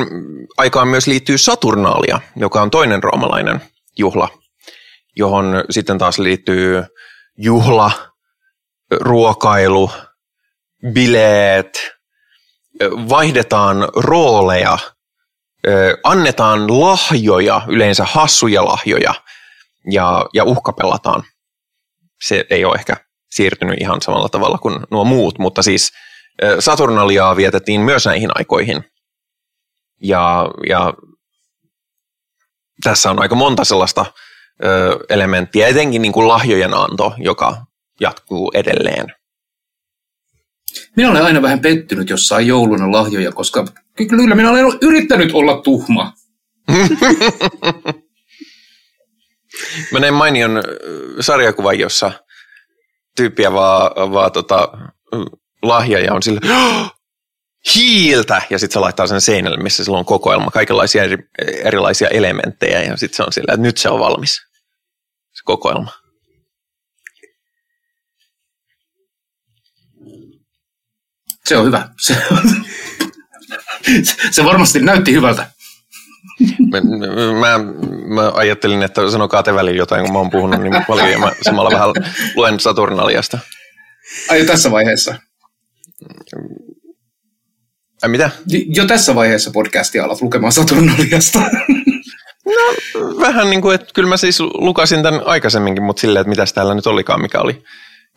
aikaan 0.57 0.87
myös 0.87 1.07
liittyy 1.07 1.37
Saturnaalia, 1.37 2.19
joka 2.35 2.61
on 2.61 2.69
toinen 2.69 3.03
roomalainen 3.03 3.61
juhla, 3.97 4.29
johon 5.15 5.63
sitten 5.69 5.97
taas 5.97 6.19
liittyy 6.19 6.83
juhla, 7.37 7.91
ruokailu, 8.91 9.91
bileet, 10.93 11.91
vaihdetaan 13.09 13.77
rooleja, 13.95 14.77
annetaan 16.03 16.81
lahjoja, 16.81 17.61
yleensä 17.67 18.05
hassuja 18.05 18.65
lahjoja, 18.65 19.13
ja, 19.91 20.25
ja 20.33 20.43
uhkapelataan. 20.43 21.23
Se 22.23 22.45
ei 22.49 22.65
ole 22.65 22.75
ehkä 22.75 22.97
siirtynyt 23.31 23.81
ihan 23.81 24.01
samalla 24.01 24.29
tavalla 24.29 24.57
kuin 24.57 24.79
nuo 24.91 25.03
muut, 25.03 25.39
mutta 25.39 25.61
siis 25.61 25.91
Saturnaliaa 26.59 27.35
vietettiin 27.35 27.81
myös 27.81 28.05
näihin 28.05 28.29
aikoihin. 28.35 28.83
Ja, 30.01 30.49
ja 30.69 30.93
tässä 32.83 33.11
on 33.11 33.21
aika 33.21 33.35
monta 33.35 33.63
sellaista 33.63 34.05
ö, 34.63 34.99
elementtiä, 35.09 35.67
etenkin 35.67 36.01
niin 36.01 36.11
kuin 36.11 36.27
lahjojen 36.27 36.73
anto, 36.73 37.13
joka 37.17 37.65
jatkuu 38.01 38.51
edelleen. 38.53 39.16
Minä 40.95 41.11
olen 41.11 41.23
aina 41.23 41.41
vähän 41.41 41.59
pettynyt, 41.59 42.09
jos 42.09 42.27
saa 42.27 42.41
jouluna 42.41 42.91
lahjoja, 42.91 43.31
koska 43.31 43.65
kyllä 43.95 44.35
minä 44.35 44.49
olen 44.49 44.65
yrittänyt 44.81 45.31
olla 45.33 45.61
tuhma. 45.61 46.13
Mä 49.91 49.99
näin 49.99 50.13
mainion 50.13 50.63
sarjakuvan, 51.19 51.79
jossa 51.79 52.11
tyyppiä 53.15 53.53
vaan, 53.53 54.11
vaan 54.11 54.31
tota, 54.31 54.69
lahja 55.63 55.99
ja 55.99 56.13
on 56.13 56.23
sille 56.23 56.39
hiiltä. 57.75 58.41
Ja 58.49 58.59
sitten 58.59 58.73
se 58.73 58.79
laittaa 58.79 59.07
sen 59.07 59.21
seinälle, 59.21 59.57
missä 59.57 59.83
sillä 59.83 59.97
on 59.97 60.05
kokoelma, 60.05 60.51
kaikenlaisia 60.51 61.03
eri, 61.03 61.17
erilaisia 61.63 62.07
elementtejä. 62.07 62.83
Ja 62.83 62.97
sitten 62.97 63.17
se 63.17 63.23
on 63.23 63.33
sillä, 63.33 63.53
että 63.53 63.63
nyt 63.63 63.77
se 63.77 63.89
on 63.89 63.99
valmis, 63.99 64.31
se 65.33 65.41
kokoelma. 65.45 65.91
Se 71.47 71.57
on 71.57 71.65
hyvä. 71.65 71.89
Se, 71.99 72.17
on, 72.31 72.65
se 74.31 74.45
varmasti 74.45 74.79
näytti 74.79 75.13
hyvältä. 75.13 75.47
Mä, 76.71 76.81
mä, 77.39 77.59
mä 78.15 78.31
ajattelin, 78.33 78.83
että 78.83 79.11
sanokaa 79.11 79.43
te 79.43 79.53
välillä 79.53 79.77
jotain, 79.77 80.03
kun 80.03 80.13
mä 80.13 80.19
oon 80.19 80.29
puhunut 80.29 80.61
niin 80.61 80.85
paljon 80.87 81.11
ja 81.11 81.19
mä 81.19 81.31
samalla 81.41 81.71
vähän 81.71 81.89
luen 82.35 82.59
Saturnaliasta. 82.59 83.39
Ai 84.29 84.45
tässä 84.45 84.71
vaiheessa? 84.71 85.15
Ai 88.01 88.09
mitä? 88.09 88.29
Jo 88.75 88.85
tässä 88.85 89.15
vaiheessa 89.15 89.51
podcastia 89.51 90.05
alat 90.05 90.21
lukemaan 90.21 90.53
Saturnaliasta. 90.53 91.39
No 92.45 93.19
vähän 93.19 93.49
niin 93.49 93.61
kuin, 93.61 93.75
että 93.75 93.87
kyllä 93.93 94.09
mä 94.09 94.17
siis 94.17 94.39
lukasin 94.39 95.03
tämän 95.03 95.21
aikaisemminkin, 95.25 95.83
mutta 95.83 96.01
silleen, 96.01 96.21
että 96.21 96.29
mitäs 96.29 96.53
täällä 96.53 96.75
nyt 96.75 96.87
olikaan, 96.87 97.21
mikä 97.21 97.39
oli 97.39 97.63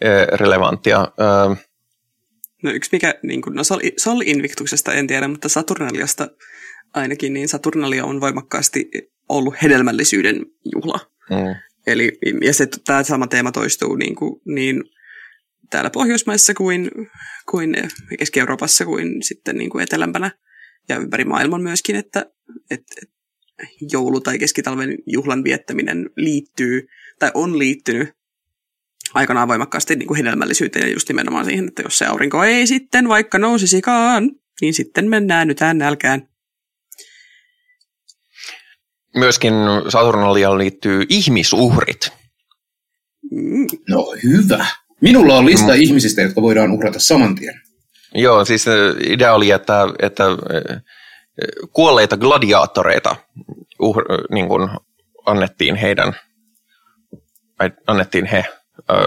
eh, 0.00 0.26
relevanttia. 0.32 1.08
No 2.62 2.70
yksi 2.70 2.90
mikä, 2.92 3.14
niin 3.22 3.42
kuin, 3.42 3.56
no 3.56 3.64
Sol, 3.64 3.80
Sol 3.96 4.20
Invictuksesta 4.24 4.92
en 4.92 5.06
tiedä, 5.06 5.28
mutta 5.28 5.48
Saturnaliasta 5.48 6.28
ainakin, 6.94 7.32
niin 7.32 7.48
Saturnalia 7.48 8.04
on 8.04 8.20
voimakkaasti 8.20 8.90
ollut 9.28 9.54
hedelmällisyyden 9.62 10.46
juhla. 10.74 11.11
Mm. 11.30 11.54
Eli, 11.86 12.18
ja 12.42 12.54
se, 12.54 12.68
tämä 12.84 13.02
sama 13.02 13.26
teema 13.26 13.52
toistuu 13.52 13.96
niin, 13.96 14.14
kuin, 14.14 14.40
niin 14.44 14.84
täällä 15.70 15.90
Pohjoismaissa 15.90 16.54
kuin, 16.54 16.90
kuin 17.50 17.76
Keski-Euroopassa 18.18 18.84
kuin 18.84 19.22
sitten 19.22 19.56
niin 19.56 19.70
kuin 19.70 19.82
etelämpänä 19.82 20.30
ja 20.88 20.96
ympäri 20.96 21.24
maailman 21.24 21.62
myöskin, 21.62 21.96
että, 21.96 22.26
että 22.70 23.00
joulu- 23.92 24.20
tai 24.20 24.38
keskitalven 24.38 24.98
juhlan 25.06 25.44
viettäminen 25.44 26.11
liittyy 26.16 26.86
tai 27.18 27.30
on 27.34 27.58
liittynyt 27.58 28.08
aikanaan 29.14 29.48
voimakkaasti 29.48 29.96
niin 29.96 30.06
kuin 30.06 30.16
hedelmällisyyteen 30.16 30.86
ja 30.86 30.92
just 30.92 31.08
nimenomaan 31.08 31.44
siihen, 31.44 31.68
että 31.68 31.82
jos 31.82 31.98
se 31.98 32.06
aurinko 32.06 32.44
ei 32.44 32.66
sitten 32.66 33.08
vaikka 33.08 33.38
nousisikaan, 33.38 34.30
niin 34.61 34.74
sitten 34.74 35.08
mennään 35.08 35.48
nyt 35.48 35.58
nälkään. 35.74 36.28
Myöskin 39.16 39.54
Saturnaliaan 39.88 40.58
liittyy 40.58 41.04
ihmisuhrit. 41.08 42.12
Mm. 43.30 43.66
No 43.88 44.14
hyvä. 44.22 44.66
Minulla 45.00 45.36
on 45.36 45.46
lista 45.46 45.72
mm. 45.72 45.80
ihmisistä, 45.80 46.22
jotka 46.22 46.42
voidaan 46.42 46.72
uhrata 46.72 46.98
saman 46.98 47.34
tien. 47.34 47.61
Joo, 48.14 48.44
siis 48.44 48.66
idea 49.08 49.34
oli, 49.34 49.50
että, 49.50 49.80
että 49.98 50.24
kuolleita 51.72 52.16
gladiaattoreita 52.16 53.16
uh, 53.78 53.96
niin 54.30 54.48
kuin 54.48 54.70
annettiin 55.26 55.76
heidän, 55.76 56.12
annettiin 57.86 58.26
he 58.26 58.44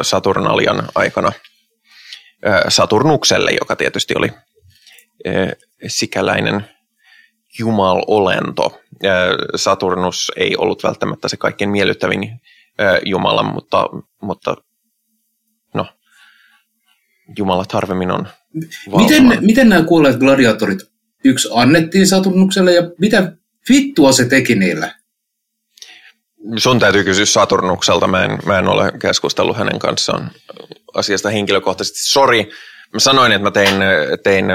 Saturnalian 0.01 0.87
aikana 0.95 1.31
Saturnukselle, 2.67 3.51
joka 3.59 3.75
tietysti 3.75 4.13
oli 4.17 4.29
sikäläinen 5.87 6.65
jumalolento. 7.59 8.81
Saturnus 9.55 10.31
ei 10.35 10.57
ollut 10.57 10.83
välttämättä 10.83 11.27
se 11.27 11.37
kaikkein 11.37 11.69
miellyttävin 11.69 12.41
jumala, 13.05 13.43
mutta, 13.43 13.89
mutta 14.21 14.55
no, 15.73 15.87
jumalat 17.37 17.71
harvemmin 17.71 18.11
on 18.11 18.27
miten, 18.97 19.37
miten 19.41 19.69
nämä 19.69 19.83
kuolleet 19.83 20.19
gladiaattorit 20.19 20.79
yksi 21.23 21.49
annettiin 21.53 22.07
Saturnukselle 22.07 22.73
ja 22.73 22.81
mitä 22.99 23.31
vittua 23.69 24.11
se 24.11 24.25
teki 24.25 24.55
niille? 24.55 24.91
Sun 26.57 26.79
täytyy 26.79 27.03
kysyä 27.03 27.25
Saturnukselta, 27.25 28.07
mä 28.07 28.25
en, 28.25 28.39
mä 28.45 28.59
en 28.59 28.67
ole 28.67 28.91
keskustellut 29.01 29.57
hänen 29.57 29.79
kanssaan 29.79 30.31
asiasta 30.93 31.29
henkilökohtaisesti. 31.29 31.99
Sori, 31.99 32.49
mä 32.93 32.99
sanoin, 32.99 33.31
että 33.31 33.43
mä 33.43 33.51
tein, 33.51 33.75
tein 34.23 34.45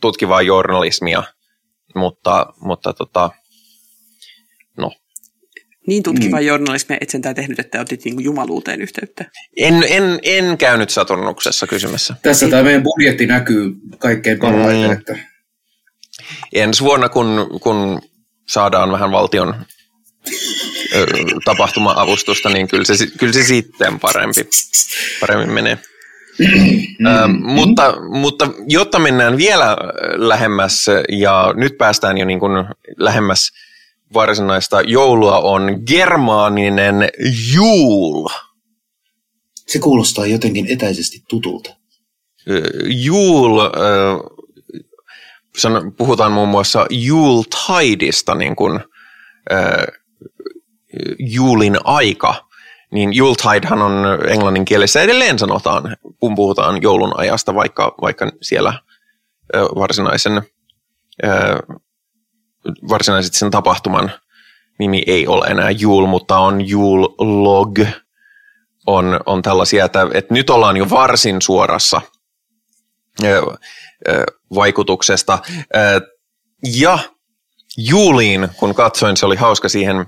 tutkivaa 0.00 0.42
journalismia, 0.42 1.22
mutta, 1.94 2.46
mutta 2.60 2.92
tota, 2.92 3.30
no. 4.78 4.92
Niin 5.86 6.02
tutkivaa 6.02 6.40
mm. 6.40 6.46
journalismia 6.46 6.98
et 7.00 7.10
sentään 7.10 7.34
tehnyt, 7.34 7.58
että 7.58 7.80
otit 7.80 8.04
niinku 8.04 8.22
jumaluuteen 8.22 8.80
yhteyttä. 8.80 9.24
En, 9.56 9.84
en, 9.88 10.18
en 10.22 10.58
käynyt 10.58 10.90
Saturnuksessa 10.90 11.66
kysymässä. 11.66 12.14
Tässä 12.22 12.48
tämä 12.48 12.62
meidän 12.62 12.82
budjetti 12.82 13.26
näkyy 13.26 13.74
kaikkein 13.98 14.38
parhaiten. 14.38 14.90
Mm. 14.90 14.92
Että... 14.92 15.18
Ensi 16.52 16.84
vuonna, 16.84 17.08
kun, 17.08 17.58
kun 17.62 18.02
saadaan 18.48 18.92
vähän 18.92 19.10
valtion 19.10 19.54
tapahtuma-avustusta, 21.44 22.48
niin 22.50 22.68
kyllä 22.68 22.84
se, 22.84 23.06
kyllä 23.18 23.32
se 23.32 23.44
sitten 23.44 24.00
parempi, 24.00 24.40
paremmin 25.20 25.52
menee. 25.52 25.78
Mm-hmm. 26.38 27.06
Ö, 27.06 27.28
mutta, 27.28 27.94
mutta 28.20 28.48
jotta 28.68 28.98
mennään 28.98 29.36
vielä 29.36 29.76
lähemmäs 30.16 30.86
ja 31.08 31.52
nyt 31.56 31.78
päästään 31.78 32.18
jo 32.18 32.24
niin 32.24 32.40
kuin 32.40 32.64
lähemmäs 32.96 33.50
varsinaista 34.14 34.80
joulua 34.80 35.38
on 35.38 35.82
germaaninen 35.86 37.08
juul. 37.54 38.28
Se 39.66 39.78
kuulostaa 39.78 40.26
jotenkin 40.26 40.66
etäisesti 40.66 41.22
tutulta. 41.28 41.76
Juul, 42.84 43.60
puhutaan 45.96 46.32
muun 46.32 46.48
muassa 46.48 46.86
Jultideista, 46.90 48.34
niin 48.34 48.56
kuin 48.56 48.80
juulin 51.18 51.76
aika, 51.84 52.34
niin 52.92 53.12
Juletidehan 53.12 53.82
on 53.82 54.04
englannin 54.28 54.64
kielessä 54.64 55.02
edelleen 55.02 55.38
sanotaan, 55.38 55.96
kun 56.20 56.34
puhutaan 56.34 56.82
joulun 56.82 57.12
ajasta, 57.16 57.54
vaikka, 57.54 57.94
vaikka 58.02 58.32
siellä 58.42 58.72
varsinaisen, 59.54 60.42
varsinaisesti 62.88 63.38
sen 63.38 63.50
tapahtuman 63.50 64.12
nimi 64.78 65.02
ei 65.06 65.26
ole 65.26 65.46
enää 65.46 65.70
Jul, 65.70 66.06
mutta 66.06 66.38
on 66.38 66.68
Jul 66.68 67.02
Log, 67.18 67.78
on, 68.86 69.20
on 69.26 69.42
tällaisia, 69.42 69.84
että, 69.84 70.06
että 70.14 70.34
nyt 70.34 70.50
ollaan 70.50 70.76
jo 70.76 70.90
varsin 70.90 71.42
suorassa 71.42 72.00
vaikutuksesta. 74.54 75.38
Ja 76.74 76.98
Juliin, 77.76 78.48
kun 78.56 78.74
katsoin, 78.74 79.16
se 79.16 79.26
oli 79.26 79.36
hauska 79.36 79.68
siihen, 79.68 80.06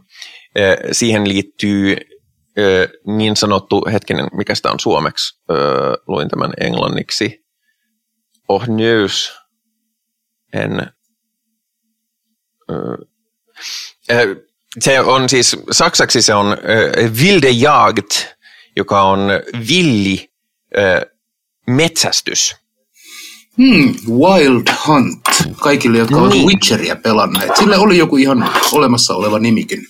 siihen 0.93 1.29
liittyy 1.29 1.97
niin 3.07 3.37
sanottu, 3.37 3.83
hetkinen, 3.93 4.27
mikä 4.33 4.55
sitä 4.55 4.71
on 4.71 4.81
suomeksi, 4.81 5.41
luin 6.07 6.29
tämän 6.29 6.53
englanniksi, 6.61 7.45
oh 8.49 8.69
news, 8.69 9.33
en, 10.53 10.91
se 14.81 15.01
on 15.01 15.29
siis, 15.29 15.57
saksaksi 15.71 16.23
se 16.23 16.35
on 16.35 16.47
wilde 17.23 17.51
jagd, 17.51 18.11
joka 18.77 19.03
on 19.03 19.21
villi 19.69 20.31
metsästys. 21.67 22.57
Hmm, 23.57 23.95
Wild 24.09 24.67
Hunt. 24.87 25.21
Kaikille, 25.61 25.99
jotka 25.99 26.17
ovat 26.17 26.31
niin. 26.31 26.47
Witcheria 26.47 26.97
pelanneet. 26.97 27.57
Sille 27.59 27.77
oli 27.77 27.99
joku 27.99 28.17
ihan 28.17 28.51
olemassa 28.73 29.15
oleva 29.15 29.39
nimikin. 29.39 29.87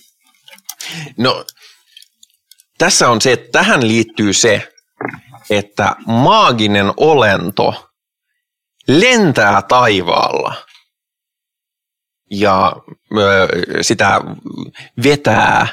No, 1.17 1.45
tässä 2.77 3.09
on 3.09 3.21
se, 3.21 3.31
että 3.31 3.51
tähän 3.51 3.87
liittyy 3.87 4.33
se, 4.33 4.73
että 5.49 5.95
maaginen 6.05 6.93
olento 6.97 7.91
lentää 8.87 9.61
taivaalla 9.61 10.67
ja 12.31 12.75
ö, 13.17 13.47
sitä 13.81 14.21
vetää 15.03 15.67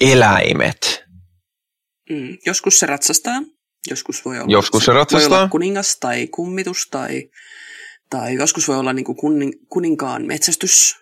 eläimet. 0.00 1.04
Mm, 2.10 2.38
joskus 2.46 2.78
se 2.78 2.86
ratsastaa, 2.86 3.42
joskus 3.90 4.24
voi 4.24 4.38
olla, 4.38 4.46
joskus 4.48 4.84
se, 4.84 4.92
ratsastaa. 4.92 5.30
Voi 5.30 5.38
olla 5.38 5.48
kuningas 5.48 5.96
tai 6.00 6.26
kummitus 6.26 6.88
tai, 6.90 7.30
tai 8.10 8.34
joskus 8.34 8.68
voi 8.68 8.76
olla 8.76 8.92
niin 8.92 9.04
kuin 9.04 9.16
kunin, 9.16 9.52
kuninkaan 9.68 10.26
metsästys, 10.26 10.96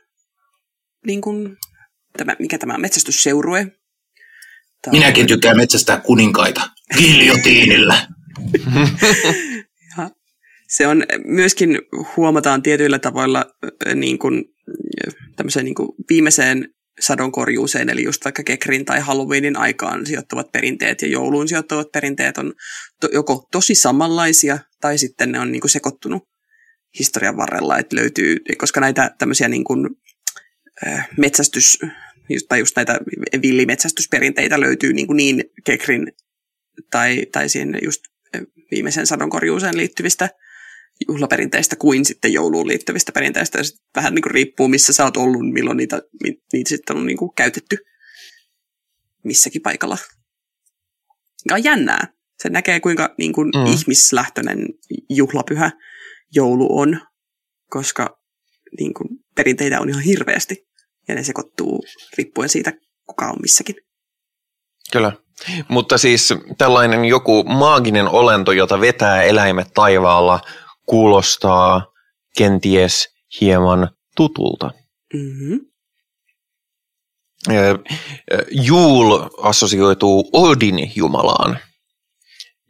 niin 1.07 1.21
kuin, 1.21 1.57
tämä, 2.19 2.37
mikä 2.39 2.59
tämä 2.59 2.79
metsästysseurue. 2.79 3.67
Tai... 4.83 4.93
Minäkin 4.93 5.27
tykkään 5.27 5.57
metsästää 5.57 6.01
kuninkaita 6.01 6.71
giljotiinilla. 6.99 7.99
se 10.69 10.87
on 10.87 11.05
myöskin 11.25 11.79
huomataan 12.17 12.63
tietyillä 12.63 12.99
tavoilla 12.99 13.45
niin 13.95 14.19
kuin, 14.19 14.45
tämmöiseen 15.37 15.65
niin 15.65 15.75
kuin 15.75 15.89
viimeiseen 16.11 16.69
sadonkorjuuseen, 17.01 17.91
eli 17.91 18.05
just 18.05 18.25
vaikka 18.25 18.43
Kekrin 18.43 18.85
tai 18.85 19.01
Halloweenin 19.01 19.57
aikaan 19.57 20.07
sijoittuvat 20.07 20.53
perinteet 20.53 21.03
ja 21.03 21.09
jouluun 21.09 21.49
sijoittuvat 21.49 21.93
perinteet 21.93 22.39
on 22.39 22.53
to, 23.01 23.09
joko 23.13 23.49
tosi 23.53 23.75
samanlaisia 23.75 24.59
tai 24.81 24.99
sitten 24.99 25.33
ne 25.33 25.41
on 25.41 25.53
niin 25.53 25.61
kuin 25.61 25.71
sekoittunut 25.71 26.23
historian 26.99 27.37
varrella, 27.37 27.79
että 27.79 27.97
löytyy, 27.97 28.37
koska 28.59 28.81
näitä 28.81 29.11
tämmöisiä 29.19 29.49
niin 29.49 29.65
kuin, 29.65 29.91
metsästys, 31.19 31.79
tai 32.49 32.59
just 32.59 32.77
näitä 32.77 32.99
villimetsästysperinteitä 33.43 34.61
löytyy 34.61 34.93
niin, 34.93 35.07
kuin 35.07 35.17
niin 35.17 35.45
Kekrin 35.65 36.13
tai, 36.91 37.27
tai 37.33 37.49
siihen 37.49 37.79
just 37.83 38.03
viimeisen 38.71 39.07
sadonkorjuuseen 39.07 39.77
liittyvistä 39.77 40.29
juhlaperinteistä 41.09 41.77
kuin 41.77 42.05
sitten 42.05 42.33
jouluun 42.33 42.69
liittyvistä 42.69 43.13
perinteistä. 43.13 43.59
Ja 43.59 43.65
vähän 43.97 44.15
niin 44.15 44.23
kuin 44.23 44.31
riippuu, 44.31 44.69
missä 44.69 44.93
sä 44.93 45.05
oot 45.05 45.17
ollut, 45.17 45.53
milloin 45.53 45.77
niitä, 45.77 46.03
niitä 46.53 46.69
sitten 46.69 46.97
on 46.97 47.07
niin 47.07 47.17
kuin 47.17 47.31
käytetty 47.37 47.77
missäkin 49.25 49.63
paikalla. 49.63 49.99
Mikä 51.45 51.55
on 51.55 51.65
jännää. 51.65 52.09
Se 52.43 52.49
näkee, 52.49 52.81
kuinka 52.81 53.15
niin 53.19 53.33
kuin 53.33 53.49
mm. 53.49 53.73
ihmislähtöinen 53.73 54.59
juhlapyhä 55.11 55.71
joulu 56.35 56.79
on, 56.79 57.01
koska 57.71 58.24
niin 58.79 58.95
kuin, 58.95 59.09
perinteitä 59.35 59.81
on 59.81 59.89
ihan 59.89 60.03
hirveästi. 60.03 60.67
Ja 61.09 61.15
ne 61.15 61.25
sekoittuu 61.25 61.85
riippuen 62.19 62.49
siitä, 62.49 62.73
kuka 63.07 63.27
on 63.27 63.37
missäkin. 63.43 63.77
Kyllä. 64.93 65.13
Mutta 65.69 65.99
siis 65.99 66.35
tällainen 66.59 67.05
joku 67.05 67.45
maaginen 67.45 68.09
olento, 68.09 68.53
jota 68.53 68.81
vetää 68.81 69.23
eläimet 69.23 69.69
taivaalla, 69.75 70.41
kuulostaa 70.87 71.87
kenties 72.37 73.09
hieman 73.41 73.91
tutulta. 74.17 74.71
Mm-hmm. 75.15 75.61
Juul 78.51 79.29
assosioituu 79.43 80.31
Odin 80.33 80.93
jumalaan, 80.97 81.59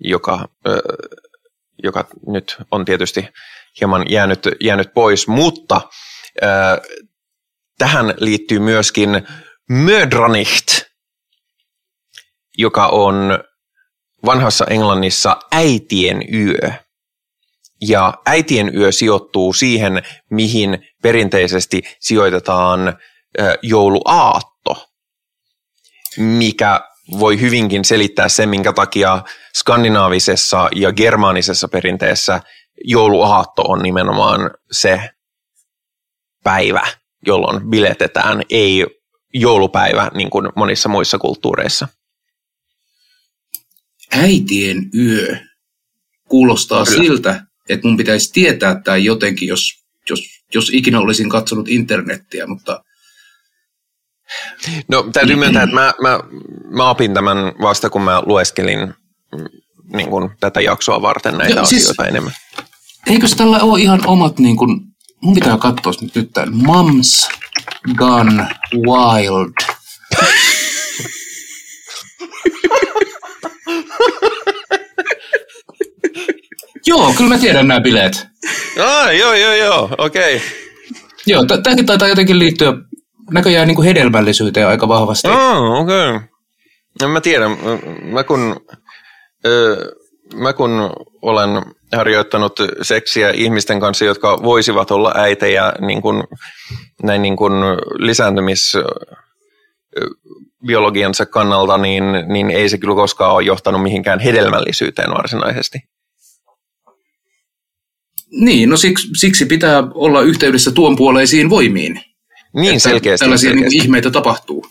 joka, 0.00 0.48
joka 1.82 2.08
nyt 2.26 2.56
on 2.70 2.84
tietysti 2.84 3.28
hieman 3.80 4.10
jäänyt, 4.10 4.48
jäänyt 4.60 4.94
pois, 4.94 5.28
mutta 5.28 5.80
tähän 7.78 8.14
liittyy 8.18 8.58
myöskin 8.58 9.10
Mödranicht, 9.70 10.82
joka 12.58 12.86
on 12.86 13.38
vanhassa 14.26 14.64
Englannissa 14.64 15.36
äitien 15.52 16.22
yö. 16.34 16.72
Ja 17.80 18.14
äitien 18.26 18.76
yö 18.76 18.92
sijoittuu 18.92 19.52
siihen, 19.52 20.02
mihin 20.30 20.88
perinteisesti 21.02 21.82
sijoitetaan 22.00 22.98
jouluaatto, 23.62 24.88
mikä 26.16 26.80
voi 27.18 27.40
hyvinkin 27.40 27.84
selittää 27.84 28.28
sen, 28.28 28.48
minkä 28.48 28.72
takia 28.72 29.22
skandinaavisessa 29.54 30.68
ja 30.74 30.92
germaanisessa 30.92 31.68
perinteessä 31.68 32.40
jouluaatto 32.84 33.62
on 33.62 33.82
nimenomaan 33.82 34.50
se 34.70 35.10
päivä, 36.44 36.86
jolloin 37.26 37.70
biletetään, 37.70 38.42
ei 38.50 38.86
joulupäivä 39.34 40.10
niin 40.14 40.30
kuin 40.30 40.48
monissa 40.56 40.88
muissa 40.88 41.18
kulttuureissa. 41.18 41.88
Äitien 44.12 44.90
yö 44.94 45.36
kuulostaa 46.28 46.84
Kyllä. 46.84 47.02
siltä, 47.02 47.44
että 47.68 47.88
mun 47.88 47.96
pitäisi 47.96 48.32
tietää 48.32 48.80
tämä 48.80 48.96
jotenkin, 48.96 49.48
jos, 49.48 49.84
jos, 50.10 50.20
jos 50.54 50.70
ikinä 50.72 51.00
olisin 51.00 51.28
katsonut 51.28 51.68
internettiä, 51.68 52.46
mutta... 52.46 52.84
No 54.88 55.02
täytyy 55.12 55.36
myöntää, 55.36 55.62
että 55.62 55.74
mä, 55.74 55.94
mä, 56.02 56.20
mä 56.70 56.90
opin 56.90 57.14
tämän 57.14 57.36
vasta, 57.60 57.90
kun 57.90 58.02
mä 58.02 58.22
lueskelin 58.26 58.78
mm, 59.32 59.44
niin 59.92 60.10
kuin, 60.10 60.30
tätä 60.40 60.60
jaksoa 60.60 61.02
varten 61.02 61.38
näitä 61.38 61.54
Joo, 61.54 61.64
siis, 61.64 61.82
asioita 61.82 62.06
enemmän. 62.06 62.32
Eikö 63.06 63.26
tällä 63.36 63.58
ole 63.60 63.80
ihan 63.80 64.06
omat, 64.06 64.38
niin 64.38 64.56
kuin, 64.56 64.80
mun 65.20 65.34
pitää 65.34 65.58
katsoa 65.58 65.92
nyt 66.14 66.30
tämän, 66.32 66.56
Mums 66.56 67.28
Gone 67.96 68.46
Wild. 68.74 69.52
Joo, 76.86 77.14
kyllä 77.16 77.28
mä 77.28 77.38
tiedän 77.38 77.68
nämä 77.68 77.80
bileet. 77.80 78.26
Ah, 78.80 79.16
joo, 79.16 79.34
joo, 79.34 79.52
joo, 79.52 79.88
okei. 79.98 80.36
Okay. 80.36 80.48
Joo, 81.26 81.44
tämäkin 81.62 81.86
taitaa 81.86 82.08
jotenkin 82.08 82.38
liittyä 82.38 82.72
näköjään 83.30 83.68
niin 83.68 83.76
kuin 83.76 83.86
hedelmällisyyteen 83.86 84.68
aika 84.68 84.88
vahvasti. 84.88 85.28
Ah, 85.28 85.80
okei. 85.80 86.10
Okay. 86.10 86.20
No, 87.02 87.08
mä 87.08 87.20
tiedän, 87.20 87.50
mä 88.02 88.24
kun, 88.24 88.56
ö, 89.46 89.76
mä 90.34 90.52
kun 90.52 90.70
olen 91.22 91.50
harjoittanut 91.94 92.52
seksiä 92.82 93.30
ihmisten 93.30 93.80
kanssa, 93.80 94.04
jotka 94.04 94.42
voisivat 94.42 94.90
olla 94.90 95.12
äitejä 95.16 95.72
niin 95.80 96.02
kuin, 96.02 96.24
näin 97.02 97.22
niin 97.22 97.36
kuin 97.36 97.52
lisääntymis 97.98 98.72
biologiansa 100.66 101.26
kannalta, 101.26 101.78
niin, 101.78 102.04
niin 102.28 102.50
ei 102.50 102.68
se 102.68 102.78
kyllä 102.78 102.94
koskaan 102.94 103.32
ole 103.32 103.42
johtanut 103.42 103.82
mihinkään 103.82 104.20
hedelmällisyyteen 104.20 105.10
varsinaisesti. 105.10 105.78
Niin, 108.30 108.70
no 108.70 108.76
siksi, 108.76 109.08
siksi 109.16 109.46
pitää 109.46 109.82
olla 109.94 110.22
yhteydessä 110.22 110.70
tuon 110.70 110.96
puoleisiin 110.96 111.50
voimiin. 111.50 112.00
Niin, 112.54 112.80
selkeästi. 112.80 113.24
Tällaisia 113.24 113.50
selkeästi. 113.50 113.76
Niin 113.76 113.84
ihmeitä 113.84 114.10
tapahtuu. 114.10 114.66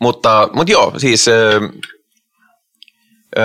Mutta, 0.00 0.48
mutta 0.52 0.72
joo, 0.72 0.92
siis 0.96 1.28
ö, 1.28 1.60
ö, 3.38 3.42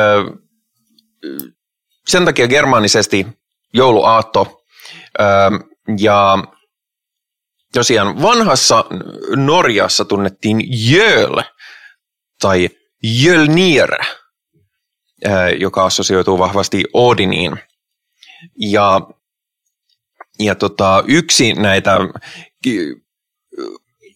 sen 2.08 2.26
takia 2.26 2.48
germaanisesti 2.48 3.28
jouluaatto 3.74 4.64
ja 6.00 6.38
tosiaan 7.74 8.22
vanhassa 8.22 8.86
Norjassa 9.36 10.06
tunnettiin 10.06 10.60
jöl 10.92 11.42
tai 12.42 12.70
jölnir– 13.04 13.90
joka 15.60 15.86
assosioituu 15.86 16.40
vahvasti 16.40 16.84
Odiniin. 16.94 17.60
Ja, 18.60 19.02
ja 20.40 20.56
tota, 20.56 21.04
yksi 21.08 21.54
näitä 21.54 21.98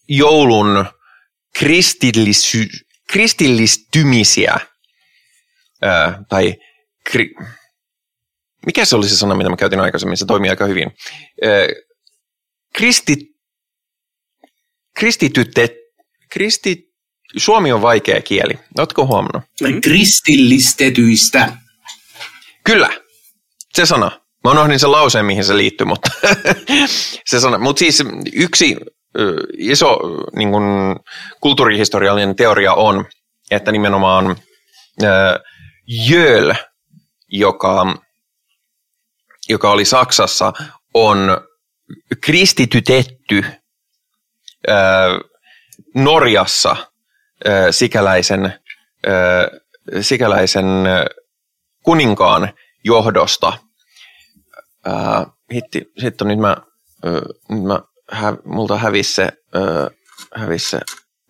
joulun 0.07 0.85
kristillisy, 1.57 2.67
kristillistymisiä, 3.09 4.57
tai 6.29 6.55
kri, 7.11 7.29
mikä 8.65 8.85
se 8.85 8.95
oli 8.95 9.09
se 9.09 9.17
sana, 9.17 9.35
mitä 9.35 9.49
mä 9.49 9.55
käytin 9.55 9.79
aikaisemmin, 9.79 10.17
se 10.17 10.25
toimii 10.25 10.49
aika 10.49 10.65
hyvin. 10.65 10.91
Kristi, 12.75 13.15
kristitytte, 14.99 15.69
kristit, 16.31 16.79
Suomi 17.37 17.71
on 17.71 17.81
vaikea 17.81 18.21
kieli. 18.21 18.59
Oletko 18.77 19.05
huomannut? 19.05 19.43
Kristillistetyistä. 19.83 21.57
Kyllä, 22.63 22.89
se 23.73 23.85
sana. 23.85 24.11
Mä 24.43 24.51
unohdin 24.51 24.79
sen 24.79 24.91
lauseen, 24.91 25.25
mihin 25.25 25.43
se 25.43 25.57
liittyy, 25.57 25.87
mutta 25.87 26.09
se 27.29 27.39
sana. 27.39 27.57
Mutta 27.57 27.79
siis 27.79 28.03
yksi 28.33 28.75
iso 29.57 29.99
niin 30.35 30.51
kun, 30.51 30.63
kulttuurihistoriallinen 31.41 32.35
teoria 32.35 32.73
on, 32.73 33.05
että 33.51 33.71
nimenomaan 33.71 34.35
Jöl, 35.87 36.53
joka, 37.27 37.97
joka 39.49 39.71
oli 39.71 39.85
Saksassa, 39.85 40.53
on 40.93 41.41
kristitytetty 42.21 43.45
ö, 44.69 44.73
Norjassa 45.95 46.75
ö, 47.47 47.71
sikäläisen, 47.71 48.53
ö, 49.07 49.61
sikäläisen 50.01 50.65
kuninkaan 51.83 52.53
johdosta. 52.83 53.53
Ää, 54.85 55.25
hitti, 55.53 55.91
sitten 55.97 56.27
nyt 56.27 56.39
mä, 56.39 56.57
ö, 57.05 57.21
nyt 57.49 57.63
mä 57.63 57.79
hä, 58.11 58.33
multa 58.45 58.77
hävisi 58.77 59.13
se, 59.13 59.29
hävisi 60.35 60.69
se 60.69 60.79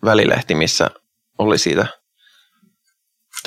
välilehti, 0.04 0.54
missä 0.54 0.90
oli 1.38 1.58
siitä 1.58 1.86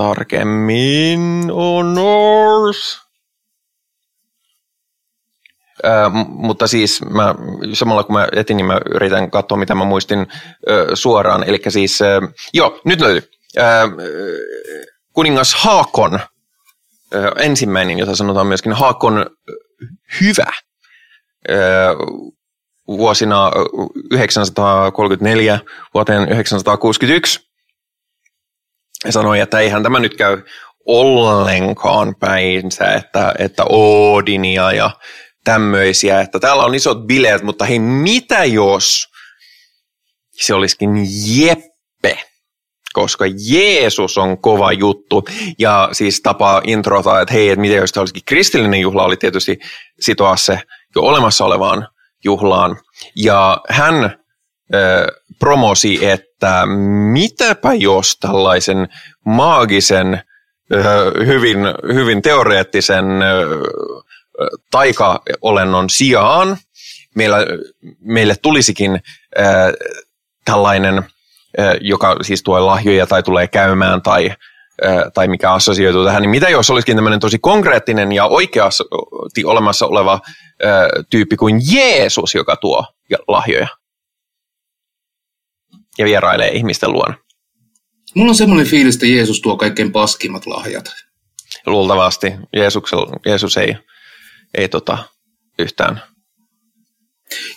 tarkemmin 0.02 1.52
honors. 1.54 3.02
Ää, 5.84 6.10
mutta 6.28 6.68
siis 6.68 7.02
mä, 7.02 7.36
samalla 7.74 8.04
kun 8.04 8.16
mä 8.16 8.28
etin, 8.32 8.58
niin 8.58 8.66
mä 8.66 8.80
yritän 8.89 9.32
katsoa, 9.32 9.58
mitä 9.58 9.76
mä 9.76 9.84
muistin 9.84 10.28
ö, 10.70 10.88
suoraan. 10.93 11.43
Eli 11.43 11.62
siis, 11.70 12.02
ö, 12.02 12.22
joo, 12.54 12.82
nyt 12.86 13.02
löytyy. 13.02 13.30
Ää, 13.58 13.84
kuningas 15.14 15.56
Haakon, 15.56 16.20
ö, 17.16 17.32
ensimmäinen, 17.38 17.99
jota 17.99 18.16
sanotaan 18.16 18.47
myöskin 18.47 18.74
Haakon 18.74 19.26
hyvä, 20.22 20.52
ö, 21.49 21.56
vuosina 22.88 23.52
934 24.12 25.60
vuoteen 25.93 26.30
961 26.30 27.51
sanoi, 29.10 29.39
että 29.39 29.60
eihän 29.60 29.84
tämä 29.84 29.99
nyt 29.99 30.18
käy 30.18 30.41
ollenkaan 30.86 32.16
päinsä, 32.20 32.93
että, 32.93 33.34
että 33.39 33.64
Odinia 33.70 34.72
ja 34.72 34.89
tämmöisiä, 35.43 36.22
että 36.22 36.39
täällä 36.39 36.64
on 36.64 36.76
isot 36.76 37.08
bileet, 37.08 37.43
mutta 37.43 37.66
hei, 37.66 37.80
mitä 37.80 38.45
jos 38.45 39.08
se 40.32 40.54
olisikin 40.54 40.89
Jeppe, 41.26 42.20
koska 42.93 43.26
Jeesus 43.49 44.18
on 44.18 44.41
kova 44.41 44.72
juttu. 44.72 45.24
Ja 45.60 45.89
siis 45.91 46.22
tapa 46.22 46.62
introta, 46.64 47.22
että 47.22 47.34
hei, 47.34 47.49
että 47.49 47.62
mitä 47.62 47.76
jos 47.76 47.91
tämä 47.91 48.02
olisikin 48.02 48.26
kristillinen 48.26 48.82
juhla, 48.82 49.04
oli 49.04 49.18
tietysti 49.18 49.60
sitoa 49.99 50.36
se 50.36 50.60
jo 50.95 51.02
olemassa 51.02 51.45
olevaan 51.45 51.88
juhlaan. 52.24 52.78
Ja 53.16 53.62
hän 53.70 54.16
promosi, 55.42 56.06
että 56.06 56.66
mitäpä 57.12 57.74
jos 57.74 58.18
tällaisen 58.20 58.88
maagisen, 59.26 60.22
hyvin, 61.26 61.58
hyvin 61.94 62.22
teoreettisen 62.22 63.06
taikaolennon 64.72 65.89
sijaan 65.89 66.58
meillä, 67.16 67.38
meille 68.00 68.36
tulisikin 68.42 69.00
tällainen, 70.46 71.04
joka 71.82 72.16
siis 72.22 72.44
tuo 72.44 72.66
lahjoja 72.66 73.08
tai 73.08 73.24
tulee 73.24 73.48
käymään 73.48 74.02
tai 74.02 74.34
tai 75.14 75.28
mikä 75.28 75.52
assosioituu 75.52 76.06
tähän, 76.06 76.22
niin 76.22 76.30
mitä 76.30 76.50
jos 76.50 76.70
olisikin 76.70 76.96
tämmöinen 76.98 77.20
tosi 77.20 77.39
konkreettinen 77.39 78.12
ja 78.12 78.26
oikeasti 78.26 79.46
olemassa 79.46 79.86
oleva 79.86 80.20
tyyppi 81.10 81.38
kuin 81.38 81.62
Jeesus, 81.72 82.36
joka 82.36 82.56
tuo 82.56 82.86
lahjoja 83.28 83.68
ja 85.98 86.06
vierailee 86.06 86.52
ihmisten 86.52 86.92
luona. 86.92 87.18
Mulla 88.16 88.30
on 88.30 88.36
semmoinen 88.36 88.68
fiilis, 88.68 88.96
että 88.96 89.08
Jeesus 89.08 89.42
tuo 89.42 89.58
kaikkein 89.58 89.92
paskimmat 89.92 90.46
lahjat. 90.46 90.86
Luultavasti. 91.66 92.28
Jeesus 93.26 93.58
ei, 93.58 93.76
ei 94.58 94.70
tota, 94.70 94.98
yhtään. 95.60 96.02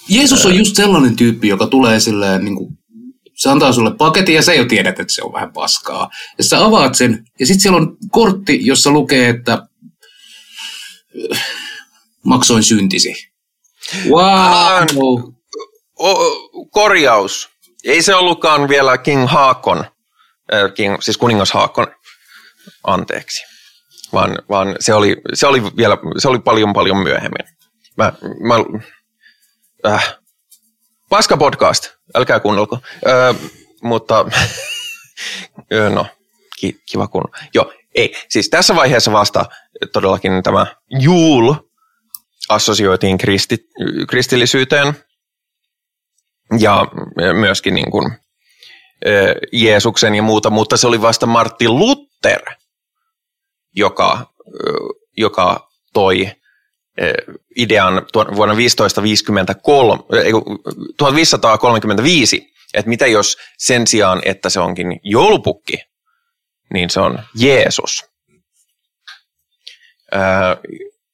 Jeesus 0.09 0.47
on 0.47 0.57
just 0.57 0.77
sellainen 0.77 1.17
tyyppi, 1.17 1.49
joka 1.49 1.67
tulee 1.67 2.01
silleen, 2.01 2.45
niin 2.45 2.57
kuin, 2.57 2.79
se 3.35 3.51
antaa 3.51 3.73
sulle 3.73 3.97
paketin 3.97 4.35
ja 4.35 4.43
sä 4.43 4.55
jo 4.55 4.65
tiedät, 4.65 5.01
että 5.01 5.15
se 5.15 5.23
on 5.23 5.33
vähän 5.33 5.53
paskaa. 5.53 6.11
Ja 6.39 6.45
sä 6.45 6.65
avaat 6.65 6.95
sen 6.95 7.25
ja 7.41 7.47
sitten 7.47 7.61
siellä 7.61 7.79
on 7.79 7.97
kortti, 8.11 8.67
jossa 8.67 8.91
lukee, 8.91 9.29
että 9.29 9.67
maksoin 12.25 12.63
syntisi. 12.63 13.15
Wow! 14.09 15.33
O- 15.99 16.69
korjaus. 16.71 17.54
Ei 17.85 18.03
se 18.03 18.15
ollutkaan 18.15 18.69
vielä 18.69 18.99
King 18.99 19.29
Haakon, 19.29 19.85
King, 20.75 20.97
siis 21.01 21.19
kuningas 21.19 21.53
Haakon, 21.53 21.87
anteeksi. 22.85 23.45
Vaan, 24.13 24.39
vaan 24.49 24.77
se, 24.81 24.95
oli, 24.95 25.17
se, 25.35 25.47
oli 25.47 25.63
vielä, 25.77 25.99
se 26.19 26.29
oli 26.29 26.39
paljon 26.39 26.73
paljon 26.73 26.97
myöhemmin. 26.97 27.47
Mä, 27.97 28.13
mä, 28.41 28.55
äh, 29.93 30.15
paska 31.09 31.37
podcast, 31.37 31.89
älkää 32.15 32.41
kuunnelko. 32.41 32.79
Äh, 33.09 33.51
mutta 33.83 34.25
no, 35.95 36.07
ki, 36.61 36.83
kiva 36.87 37.09
kun. 37.09 37.25
Joo, 37.55 37.73
ei. 37.95 38.17
Siis 38.29 38.49
tässä 38.49 38.75
vaiheessa 38.77 39.13
vasta 39.13 39.45
todellakin 39.93 40.43
tämä 40.43 40.67
Juul 41.01 41.55
assosioitiin 42.49 43.19
kristi, 43.19 43.59
kristillisyyteen 44.09 45.04
ja 46.61 46.87
myöskin 47.33 47.75
niin 47.75 47.91
kuin, 47.91 48.13
Jeesuksen 49.53 50.15
ja 50.15 50.23
muuta, 50.23 50.51
mutta 50.51 50.77
se 50.77 50.87
oli 50.87 51.03
vasta 51.03 51.27
Martti 51.27 51.69
Luther, 51.69 52.43
joka, 53.75 54.27
joka 55.17 55.69
toi 55.93 56.31
idean 57.57 58.07
vuonna 58.37 58.55
1553, 58.55 60.03
1535, 60.97 62.55
että 62.75 62.89
mitä 62.89 63.07
jos 63.07 63.37
sen 63.59 63.87
sijaan, 63.87 64.23
että 64.25 64.49
se 64.49 64.61
onkin 64.61 65.01
joulupukki, 65.03 65.77
niin 66.73 66.91
se 66.91 67.01
on 67.01 67.23
Jeesus. 67.35 68.05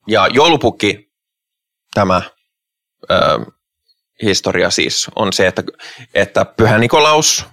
Ja 0.06 0.26
joulupukki 0.26 1.10
tämä 1.94 2.22
historia 4.22 4.70
siis 4.70 5.06
on 5.16 5.32
se, 5.32 5.46
että, 5.46 5.62
että 6.14 6.44
Pyhä 6.44 6.78
Nikolaus, 6.78 7.44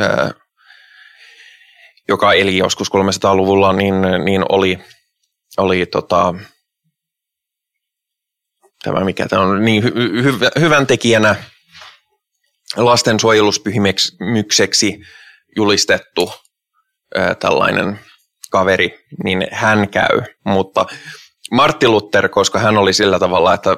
ö, 0.00 0.34
joka 2.08 2.32
eli 2.32 2.58
joskus 2.58 2.88
300-luvulla, 2.88 3.72
niin, 3.72 3.94
niin 4.24 4.44
oli, 4.48 4.78
oli 5.58 5.86
tota, 5.86 6.34
tämä 8.82 9.04
mikä 9.04 9.28
tämä 9.28 9.42
on, 9.42 9.64
niin 9.64 9.84
hy, 9.84 10.22
hy, 10.22 10.38
hyvän 10.60 10.86
tekijänä 10.86 11.36
lastensuojeluspyhimykseksi 12.76 15.00
julistettu 15.56 16.32
ö, 17.16 17.34
tällainen 17.34 18.00
kaveri, 18.50 19.04
niin 19.24 19.46
hän 19.52 19.88
käy, 19.88 20.22
mutta 20.44 20.86
Martti 21.50 21.88
Luther, 21.88 22.28
koska 22.28 22.58
hän 22.58 22.78
oli 22.78 22.92
sillä 22.92 23.18
tavalla, 23.18 23.54
että 23.54 23.76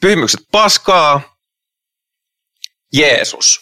pyhimykset 0.00 0.40
paskaa, 0.52 1.36
Jeesus. 2.92 3.60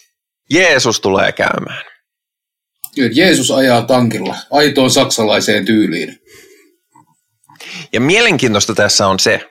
Jeesus 0.49 0.99
tulee 1.01 1.31
käymään. 1.31 1.83
Jeesus 3.13 3.51
ajaa 3.51 3.81
tankilla, 3.81 4.35
aitoon 4.51 4.91
saksalaiseen 4.91 5.65
tyyliin. 5.65 6.19
Ja 7.93 8.01
mielenkiintoista 8.01 8.75
tässä 8.75 9.07
on 9.07 9.19
se, 9.19 9.49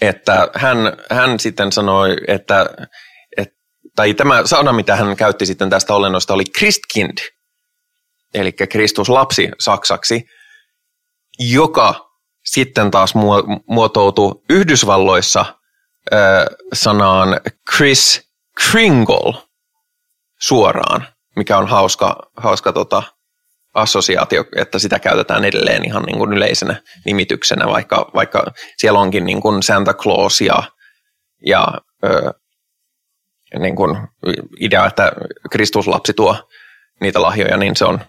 että 0.00 0.48
hän, 0.54 0.78
hän 1.10 1.40
sitten 1.40 1.72
sanoi, 1.72 2.16
että, 2.28 2.66
että 3.36 3.56
tai 3.96 4.14
tämä 4.14 4.46
sana, 4.46 4.72
mitä 4.72 4.96
hän 4.96 5.16
käytti 5.16 5.46
sitten 5.46 5.70
tästä 5.70 5.94
olennosta, 5.94 6.34
oli 6.34 6.44
Christkind, 6.58 7.18
eli 8.34 8.52
Kristus 8.52 9.08
lapsi 9.08 9.48
saksaksi, 9.60 10.24
joka 11.38 12.10
sitten 12.44 12.90
taas 12.90 13.14
muotoutui 13.66 14.42
Yhdysvalloissa 14.50 15.57
sanaan 16.72 17.40
Chris 17.76 18.28
Kringle 18.70 19.42
suoraan, 20.40 21.06
mikä 21.36 21.58
on 21.58 21.68
hauska, 21.68 22.30
hauska 22.36 22.72
tota, 22.72 23.02
assosiaatio, 23.74 24.44
että 24.56 24.78
sitä 24.78 24.98
käytetään 24.98 25.44
edelleen 25.44 25.84
ihan 25.84 26.02
niin 26.02 26.18
kuin 26.18 26.32
yleisenä 26.32 26.82
nimityksenä, 27.04 27.66
vaikka, 27.66 28.10
vaikka 28.14 28.44
siellä 28.76 28.98
onkin 28.98 29.24
niin 29.24 29.42
kuin 29.42 29.62
Santa 29.62 29.94
Claus 29.94 30.40
ja, 30.40 30.62
ja 31.46 31.66
ö, 32.04 32.32
niin 33.58 33.76
kuin 33.76 33.98
idea, 34.60 34.86
että 34.86 35.12
Kristuslapsi 35.50 36.12
tuo 36.12 36.48
niitä 37.00 37.22
lahjoja, 37.22 37.56
niin 37.56 37.76
se 37.76 37.84
on, 37.84 38.00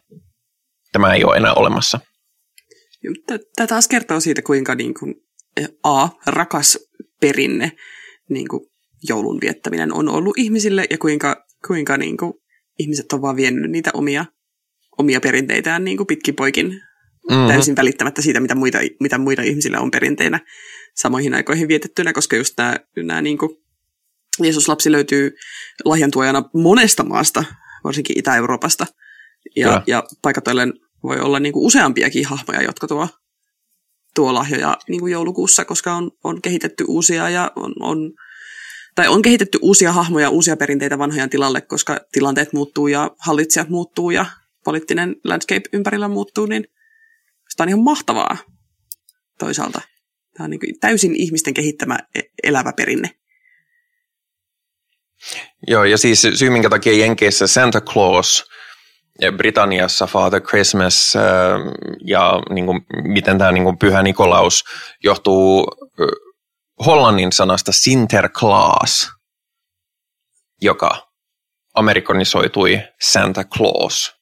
tämä 0.92 1.14
ei 1.14 1.24
ole 1.24 1.38
enää 1.38 1.54
olemassa. 1.54 2.00
Tämä 3.56 3.68
taas 3.68 3.88
kertoo 3.88 4.20
siitä, 4.20 4.42
kuinka 4.42 4.76
niin 4.76 4.94
kuin 4.94 5.16
A, 5.84 6.10
rakas 6.26 6.78
perinne 7.22 7.72
niin 8.30 8.48
kuin 8.48 8.70
joulun 9.10 9.42
viettäminen 9.42 9.94
on 9.94 10.10
ollut 10.10 10.38
ihmisille 10.38 10.86
ja 10.90 10.98
kuinka, 10.98 11.46
kuinka 11.68 11.98
niin 11.98 12.18
kuin, 12.18 12.34
ihmiset 12.80 13.14
on 13.14 13.22
vaan 13.22 13.36
vienyt 13.36 13.72
niitä 13.72 13.92
omia, 13.94 14.26
omia 14.98 15.22
perinteitään 15.22 15.84
niin 15.84 15.98
kuin 15.98 16.08
pitkin 16.08 16.36
poikin 16.36 16.68
mm-hmm. 17.30 17.48
täysin 17.48 17.76
välittämättä 17.76 18.22
siitä, 18.22 18.40
mitä 18.40 18.56
muita, 18.56 18.78
mitä 19.00 19.18
muita 19.18 19.42
ihmisillä 19.42 19.80
on 19.80 19.92
perinteinä 19.92 20.40
samoihin 20.96 21.34
aikoihin 21.34 21.68
vietettynä, 21.68 22.14
koska 22.14 22.36
just 22.36 22.54
nämä, 22.58 22.78
nämä 22.98 23.22
niin 23.22 23.38
kuin 23.38 23.52
Jeesus-lapsi 24.40 24.92
löytyy 24.92 25.36
lahjantuojana 25.86 26.44
monesta 26.54 27.04
maasta, 27.04 27.44
varsinkin 27.84 28.20
Itä-Euroopasta. 28.20 28.86
Ja, 29.56 29.84
ja 29.88 30.04
paikatoilleen 30.22 30.74
voi 31.04 31.20
olla 31.20 31.40
niin 31.40 31.54
kuin 31.54 31.66
useampiakin 31.66 32.26
hahmoja, 32.26 32.64
jotka 32.64 32.88
tuo, 32.88 33.08
tuo 34.20 34.34
lahjoja 34.34 34.78
niin 34.90 35.00
kuin 35.00 35.12
joulukuussa, 35.12 35.66
koska 35.66 35.94
on, 35.94 36.12
on 36.24 36.42
kehitetty 36.42 36.86
uusia 36.88 37.30
ja 37.30 37.52
on, 37.56 37.74
on, 37.80 38.12
tai 38.96 39.08
on 39.08 39.22
kehitetty 39.22 39.60
uusia 39.62 39.92
hahmoja, 39.92 40.30
uusia 40.30 40.58
perinteitä 40.58 40.98
vanhojen 40.98 41.30
tilalle, 41.30 41.62
koska 41.62 42.00
tilanteet 42.12 42.54
muuttuu 42.54 42.88
ja 42.88 43.12
hallitsijat 43.20 43.70
muuttuu 43.70 44.12
ja 44.12 44.26
poliittinen 44.66 45.16
landscape 45.24 45.62
ympärillä 45.74 46.08
muuttuu, 46.08 46.46
niin 46.46 46.68
sitä 47.50 47.64
on 47.64 47.70
ihan 47.70 47.84
mahtavaa 47.84 48.38
toisaalta. 49.38 49.82
Tämä 50.34 50.46
on 50.46 50.50
niin 50.50 50.60
kuin 50.60 50.80
täysin 50.80 51.16
ihmisten 51.16 51.54
kehittämä 51.54 52.00
e-, 52.16 52.22
elävä 52.44 52.74
perinne. 52.78 53.10
Joo, 55.68 55.84
ja 55.84 55.98
siis 55.98 56.28
syy, 56.34 56.50
minkä 56.50 56.70
takia 56.70 56.98
Jenkeissä 56.98 57.48
Santa 57.48 57.82
Claus 57.82 58.50
Britanniassa 59.38 60.08
Father 60.08 60.42
Christmas 60.42 61.16
äh, 61.16 61.24
ja 62.06 62.40
niin 62.50 62.66
kuin, 62.66 62.86
miten 63.04 63.38
tämä 63.38 63.52
niin 63.52 63.64
kuin 63.64 63.78
Pyhä 63.78 64.04
Nikolaus 64.04 64.64
johtuu 65.04 65.68
hollannin 66.86 67.32
sanasta 67.32 67.72
Sinterklaas, 67.72 69.12
joka 70.62 71.08
amerikanisoitui 71.76 72.82
Santa 73.02 73.44
Claus. 73.44 74.16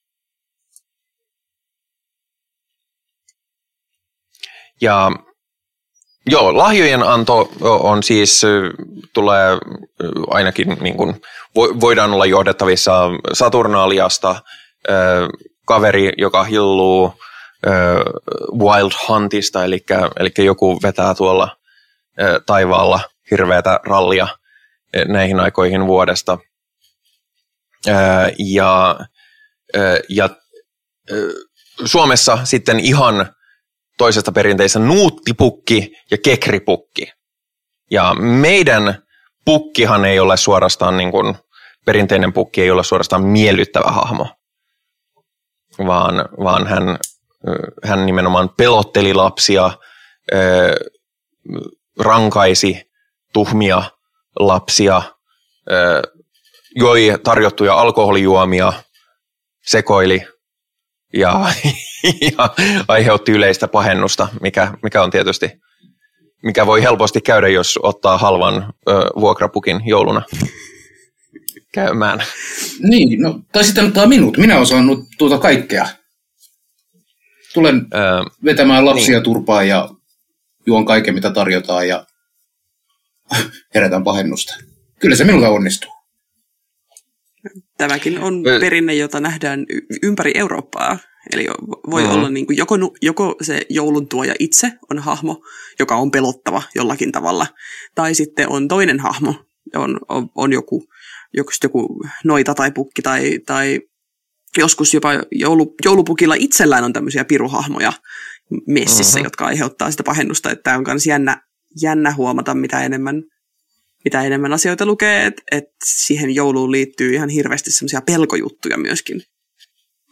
Ja 4.81 5.11
Joo, 6.29 6.57
lahjojen 6.57 7.03
anto 7.03 7.51
on 7.61 8.03
siis, 8.03 8.41
tulee 9.13 9.47
ainakin, 10.27 10.77
niin 10.81 10.97
kuin, 10.97 11.21
voidaan 11.55 12.13
olla 12.13 12.25
johdettavissa 12.25 13.09
Saturnaaliasta, 13.33 14.35
kaveri, 15.65 16.11
joka 16.17 16.43
hilluu 16.43 17.13
Wild 18.59 18.91
Huntista, 19.07 19.63
eli, 19.63 19.85
eli 20.19 20.31
joku 20.37 20.79
vetää 20.83 21.15
tuolla 21.15 21.57
taivaalla 22.45 22.99
hirveätä 23.31 23.79
rallia 23.83 24.27
näihin 25.07 25.39
aikoihin 25.39 25.87
vuodesta. 25.87 26.37
Ja, 28.39 28.99
ja 30.09 30.29
Suomessa 31.85 32.37
sitten 32.43 32.79
ihan 32.79 33.35
toisesta 33.97 34.31
perinteistä 34.31 34.79
nuuttipukki 34.79 35.91
ja 36.11 36.17
kekripukki. 36.17 37.11
Ja 37.91 38.13
meidän 38.19 39.03
pukkihan 39.45 40.05
ei 40.05 40.19
ole 40.19 40.37
suorastaan 40.37 40.97
niin 40.97 41.11
kuin, 41.11 41.35
perinteinen 41.85 42.33
pukki 42.33 42.61
ei 42.61 42.71
ole 42.71 42.83
suorastaan 42.83 43.23
miellyttävä 43.25 43.91
hahmo, 43.91 44.36
vaan, 45.85 46.29
vaan 46.43 46.67
hän, 46.67 46.97
hän 47.83 48.05
nimenomaan 48.05 48.49
pelotteli 48.49 49.13
lapsia, 49.13 49.71
rankaisi 51.99 52.91
tuhmia 53.33 53.83
lapsia, 54.39 55.01
joi 56.75 57.13
tarjottuja 57.23 57.73
alkoholijuomia, 57.73 58.73
sekoili 59.65 60.27
ja, 61.13 61.45
ja 62.37 62.49
aiheutti 62.87 63.31
yleistä 63.31 63.67
pahennusta, 63.67 64.27
mikä, 64.41 64.71
mikä 64.83 65.03
on 65.03 65.11
tietysti, 65.11 65.51
mikä 66.43 66.65
voi 66.65 66.81
helposti 66.83 67.21
käydä, 67.21 67.47
jos 67.47 67.79
ottaa 67.83 68.17
halvan 68.17 68.73
ö, 68.89 68.91
vuokrapukin 69.19 69.81
jouluna 69.85 70.21
käymään. 71.77 72.19
Niin, 72.79 73.21
no, 73.21 73.39
tai 73.51 73.63
sitten 73.63 73.85
ottaa 73.85 74.07
minut. 74.07 74.37
Minä 74.37 74.55
olen 74.55 74.67
saanut 74.67 74.99
tuota 75.17 75.37
kaikkea. 75.37 75.87
Tulen 77.53 77.87
öö, 77.93 78.01
vetämään 78.43 78.85
lapsia 78.85 79.17
niin. 79.17 79.23
turpaan 79.23 79.67
ja 79.67 79.89
juon 80.67 80.85
kaiken, 80.85 81.13
mitä 81.13 81.31
tarjotaan 81.31 81.87
ja 81.87 82.05
herätän 83.75 84.03
pahennusta. 84.03 84.57
Kyllä 84.99 85.15
se 85.15 85.23
minulta 85.23 85.49
onnistuu. 85.49 85.91
Tämäkin 87.77 88.19
on 88.19 88.43
perinne, 88.59 88.95
jota 88.95 89.19
nähdään 89.19 89.65
ympäri 90.03 90.31
Eurooppaa. 90.35 90.97
Eli 91.33 91.47
voi 91.91 92.01
mm-hmm. 92.01 92.17
olla 92.17 92.29
niin 92.29 92.45
kuin 92.47 92.57
joko, 92.57 92.75
joko 93.01 93.35
se 93.41 93.61
joulun 93.69 94.07
tuoja 94.07 94.33
itse 94.39 94.71
on 94.91 94.99
hahmo, 94.99 95.43
joka 95.79 95.95
on 95.95 96.11
pelottava 96.11 96.63
jollakin 96.75 97.11
tavalla, 97.11 97.47
tai 97.95 98.15
sitten 98.15 98.49
on 98.49 98.67
toinen 98.67 98.99
hahmo, 98.99 99.33
on, 99.75 99.99
on, 100.09 100.29
on 100.35 100.53
joku, 100.53 100.87
joku, 101.33 101.51
joku 101.63 102.03
noita 102.23 102.53
tai 102.53 102.71
pukki, 102.71 103.01
tai, 103.01 103.39
tai 103.45 103.81
joskus 104.57 104.93
jopa 104.93 105.09
joulu, 105.31 105.75
joulupukilla 105.85 106.35
itsellään 106.37 106.83
on 106.83 106.93
tämmöisiä 106.93 107.25
piruhahmoja 107.25 107.93
messissä, 108.67 109.17
mm-hmm. 109.17 109.25
jotka 109.25 109.45
aiheuttaa 109.45 109.91
sitä 109.91 110.03
pahennusta. 110.03 110.51
Että 110.51 110.63
tämä 110.63 110.77
on 110.77 110.83
myös 110.87 111.05
jännä, 111.05 111.41
jännä 111.81 112.13
huomata, 112.13 112.53
mitä 112.53 112.81
enemmän 112.81 113.23
mitä 114.05 114.21
enemmän 114.21 114.53
asioita 114.53 114.85
lukee, 114.85 115.25
että 115.25 115.41
et 115.51 115.65
siihen 115.83 116.35
jouluun 116.35 116.71
liittyy 116.71 117.13
ihan 117.13 117.29
hirveästi 117.29 117.71
semmoisia 117.71 118.01
pelkojuttuja 118.01 118.77
myöskin. 118.77 119.23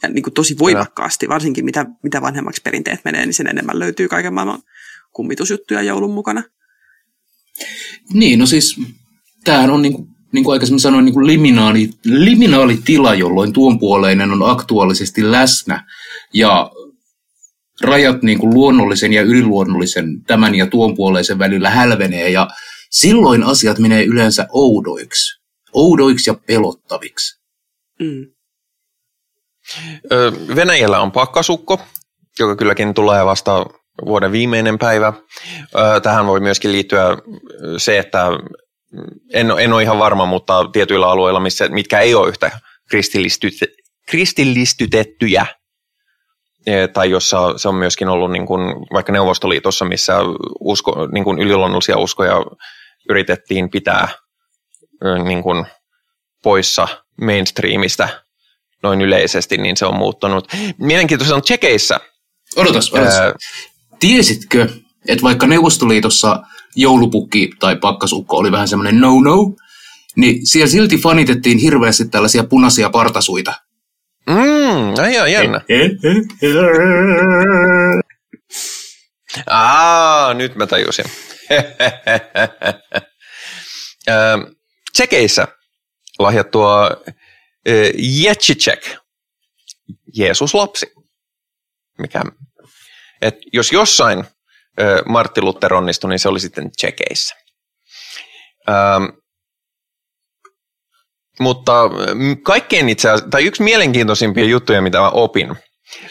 Ja 0.04 0.10
niin 0.10 0.24
kuin 0.24 0.34
tosi 0.34 0.56
voimakkaasti, 0.60 1.30
varsinkin 1.30 1.66
mitä, 1.66 1.86
mitä 2.04 2.22
vanhemmaksi 2.22 2.62
perinteet 2.62 3.00
menee, 3.06 3.26
niin 3.26 3.34
sen 3.34 3.48
enemmän 3.48 3.80
löytyy 3.80 4.08
kaiken 4.08 4.34
maailman 4.34 4.62
kummitusjuttuja 5.12 5.82
joulun 5.82 6.14
mukana. 6.14 6.44
Niin, 8.14 8.40
no 8.40 8.46
siis 8.46 8.76
tämähän 9.44 9.70
on 9.70 9.82
niin 9.82 9.94
kuin, 9.94 10.15
niin 10.36 10.44
kuin 10.44 10.54
aikaisemmin 10.54 10.80
sanoin, 10.80 11.06
niin 11.06 11.14
kuin 11.14 11.28
liminaali, 11.28 11.90
liminaalitila, 12.04 13.14
jolloin 13.14 13.54
tuonpuoleinen 13.54 14.32
on 14.32 14.50
aktuaalisesti 14.50 15.32
läsnä 15.32 15.86
ja 16.34 16.72
rajat 17.82 18.22
niin 18.22 18.40
kuin 18.40 18.54
luonnollisen 18.54 19.14
ja 19.14 19.22
yliluonnollisen 19.22 20.24
tämän 20.28 20.56
ja 20.56 20.68
tuonpuoleisen 20.68 21.40
välillä 21.40 21.70
hälvenee 21.70 22.30
ja 22.30 22.48
silloin 22.90 23.44
asiat 23.44 23.80
menee 23.80 24.04
yleensä 24.04 24.48
oudoiksi. 24.52 25.42
Oudoiksi 25.74 26.30
ja 26.30 26.34
pelottaviksi. 26.48 27.42
Mm. 28.00 28.26
Venäjällä 30.56 31.00
on 31.00 31.12
pakkasukko, 31.12 31.80
joka 32.40 32.56
kylläkin 32.56 32.94
tulee 32.94 33.26
vasta 33.26 33.66
vuoden 34.06 34.32
viimeinen 34.32 34.78
päivä. 34.80 35.14
Tähän 36.04 36.26
voi 36.28 36.40
myöskin 36.40 36.72
liittyä 36.72 37.18
se, 37.78 38.00
että 38.00 38.26
en, 39.34 39.52
en 39.60 39.74
ole 39.74 39.84
ihan 39.84 40.00
varma, 40.00 40.26
mutta 40.26 40.70
tietyillä 40.74 41.08
alueilla, 41.08 41.40
missä, 41.40 41.70
mitkä 41.70 42.00
ei 42.00 42.16
ole 42.16 42.30
yhtä 42.30 42.52
kristillistytettyjä, 44.08 45.46
e, 46.66 46.88
tai 46.88 47.10
jossa 47.10 47.58
se 47.58 47.68
on 47.68 47.76
myöskin 47.76 48.08
ollut 48.08 48.32
niin 48.32 48.46
kuin 48.46 48.62
vaikka 48.94 49.12
Neuvostoliitossa, 49.12 49.86
missä 49.86 50.18
usko, 50.60 51.08
niin 51.12 51.24
kuin 51.24 51.40
yliluonnollisia 51.40 51.98
uskoja 51.98 52.36
yritettiin 53.10 53.70
pitää 53.70 54.08
niin 55.24 55.44
kuin 55.44 55.66
poissa 56.44 56.88
mainstreamista 57.22 58.10
noin 58.84 59.02
yleisesti, 59.02 59.58
niin 59.58 59.78
se 59.78 59.86
on 59.86 59.96
muuttunut. 59.96 60.48
Mielenkiintoista 60.78 61.36
on 61.36 61.42
Tsekeissä. 61.42 62.00
Odotas, 62.56 62.94
odotas. 62.94 63.20
Ää, 63.20 63.34
Tiesitkö, 64.00 64.70
että 65.08 65.24
vaikka 65.24 65.48
Neuvostoliitossa 65.48 66.40
joulupukki 66.76 67.50
tai 67.60 67.76
pakkasukko 67.76 68.38
oli 68.38 68.52
vähän 68.52 68.68
semmoinen 68.68 69.00
no-no, 69.00 69.56
niin 70.16 70.48
siellä 70.48 70.72
silti 70.72 70.98
fanitettiin 70.98 71.58
hirveästi 71.58 72.08
tällaisia 72.08 72.44
punaisia 72.44 72.90
partasuita. 72.90 73.54
Mm, 74.30 75.04
ai 75.04 75.32
jännä. 75.32 75.62
Aa, 79.48 80.34
nyt 80.34 80.56
mä 80.56 80.68
tajusin. 80.68 81.06
Tsekeissä 84.94 85.48
lahjattua 86.20 86.90
Jetsicek, 87.98 88.96
Jeesus 90.18 90.54
lapsi. 90.54 90.86
Mikä, 92.00 92.22
et 93.22 93.36
jos 93.54 93.72
jossain 93.72 94.24
Martti 95.06 95.42
Luther 95.42 95.74
onnistui, 95.74 96.10
niin 96.10 96.20
se 96.20 96.30
oli 96.30 96.40
sitten 96.40 96.72
Tsekeissä. 96.72 97.36
Ähm, 98.70 99.04
mutta 101.40 101.74
kaikkein 102.44 102.90
itse 102.90 103.10
asiassa, 103.10 103.30
tai 103.30 103.46
yksi 103.46 103.64
mielenkiintoisimpia 103.64 104.46
juttuja, 104.46 104.82
mitä 104.82 105.00
mä 105.00 105.10
opin. 105.10 105.56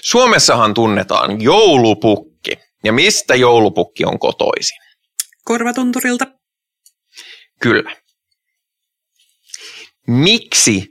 Suomessahan 0.01 0.75
tunnetaan 0.75 1.41
joulupukki. 1.41 2.51
Ja 2.85 2.93
mistä 2.93 3.35
joulupukki 3.35 4.05
on 4.05 4.19
kotoisin? 4.19 4.79
Korvatunturilta. 5.45 6.27
Kyllä. 7.61 7.97
Miksi 10.07 10.89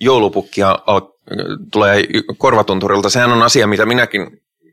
joulupukkia 0.00 0.78
al- 0.86 1.12
tulee 1.72 2.04
korvatunturilta? 2.38 3.10
Sehän 3.10 3.32
on 3.32 3.42
asia, 3.42 3.66
mitä 3.66 3.86
minäkin, 3.86 4.26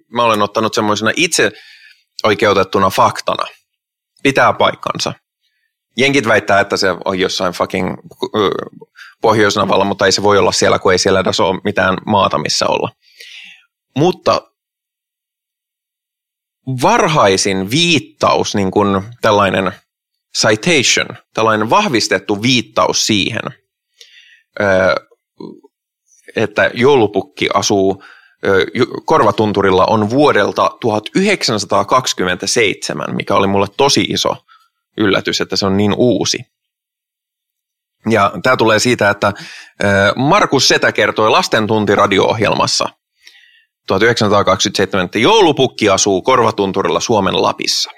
mä 0.08 0.24
olen 0.24 0.42
ottanut 0.42 0.74
semmoisena 0.74 1.12
itse 1.16 1.52
oikeutettuna 2.24 2.90
faktana. 2.90 3.46
Pitää 4.24 4.54
paikkansa. 4.54 5.14
Jenkit 5.98 6.28
väittää, 6.28 6.60
että 6.60 6.78
se 6.78 6.88
on 7.06 7.20
jossain 7.20 7.54
fucking 7.54 7.96
pohjoisnavalla, 9.22 9.86
mutta 9.86 10.06
ei 10.06 10.12
se 10.12 10.24
voi 10.24 10.38
olla 10.38 10.52
siellä, 10.52 10.80
kun 10.80 10.92
ei 10.92 10.98
siellä 10.98 11.20
edes 11.20 11.40
ole 11.40 11.62
mitään 11.64 11.98
maata, 12.06 12.38
missä 12.38 12.66
olla. 12.68 12.90
Mutta 13.96 14.42
varhaisin 16.82 17.72
viittaus, 17.72 18.56
niin 18.56 18.72
kuin 18.72 19.04
tällainen 19.22 19.72
citation, 20.38 21.08
tällainen 21.34 21.70
vahvistettu 21.70 22.42
viittaus 22.42 23.08
siihen, 23.08 23.42
että 26.36 26.72
joulupukki 26.74 27.48
asuu 27.54 28.04
Korvatunturilla 29.06 29.86
on 29.86 30.10
vuodelta 30.10 30.72
1927, 30.82 33.16
mikä 33.16 33.36
oli 33.36 33.48
mulle 33.48 33.68
tosi 33.78 34.02
iso 34.02 34.36
yllätys, 34.98 35.42
että 35.42 35.56
se 35.56 35.66
on 35.66 35.78
niin 35.78 35.94
uusi. 35.98 36.38
Ja 38.10 38.32
tämä 38.44 38.58
tulee 38.58 38.80
siitä, 38.80 39.10
että 39.10 39.34
Markus 40.16 40.68
Setä 40.68 40.92
kertoi 40.92 41.30
lastentunti 41.30 41.96
radio-ohjelmassa 41.96 42.90
1927, 43.88 45.06
että 45.06 45.20
joulupukki 45.20 45.90
asuu 45.90 46.22
Korvatunturilla 46.22 47.00
Suomen 47.00 47.42
Lapissa. 47.42 47.92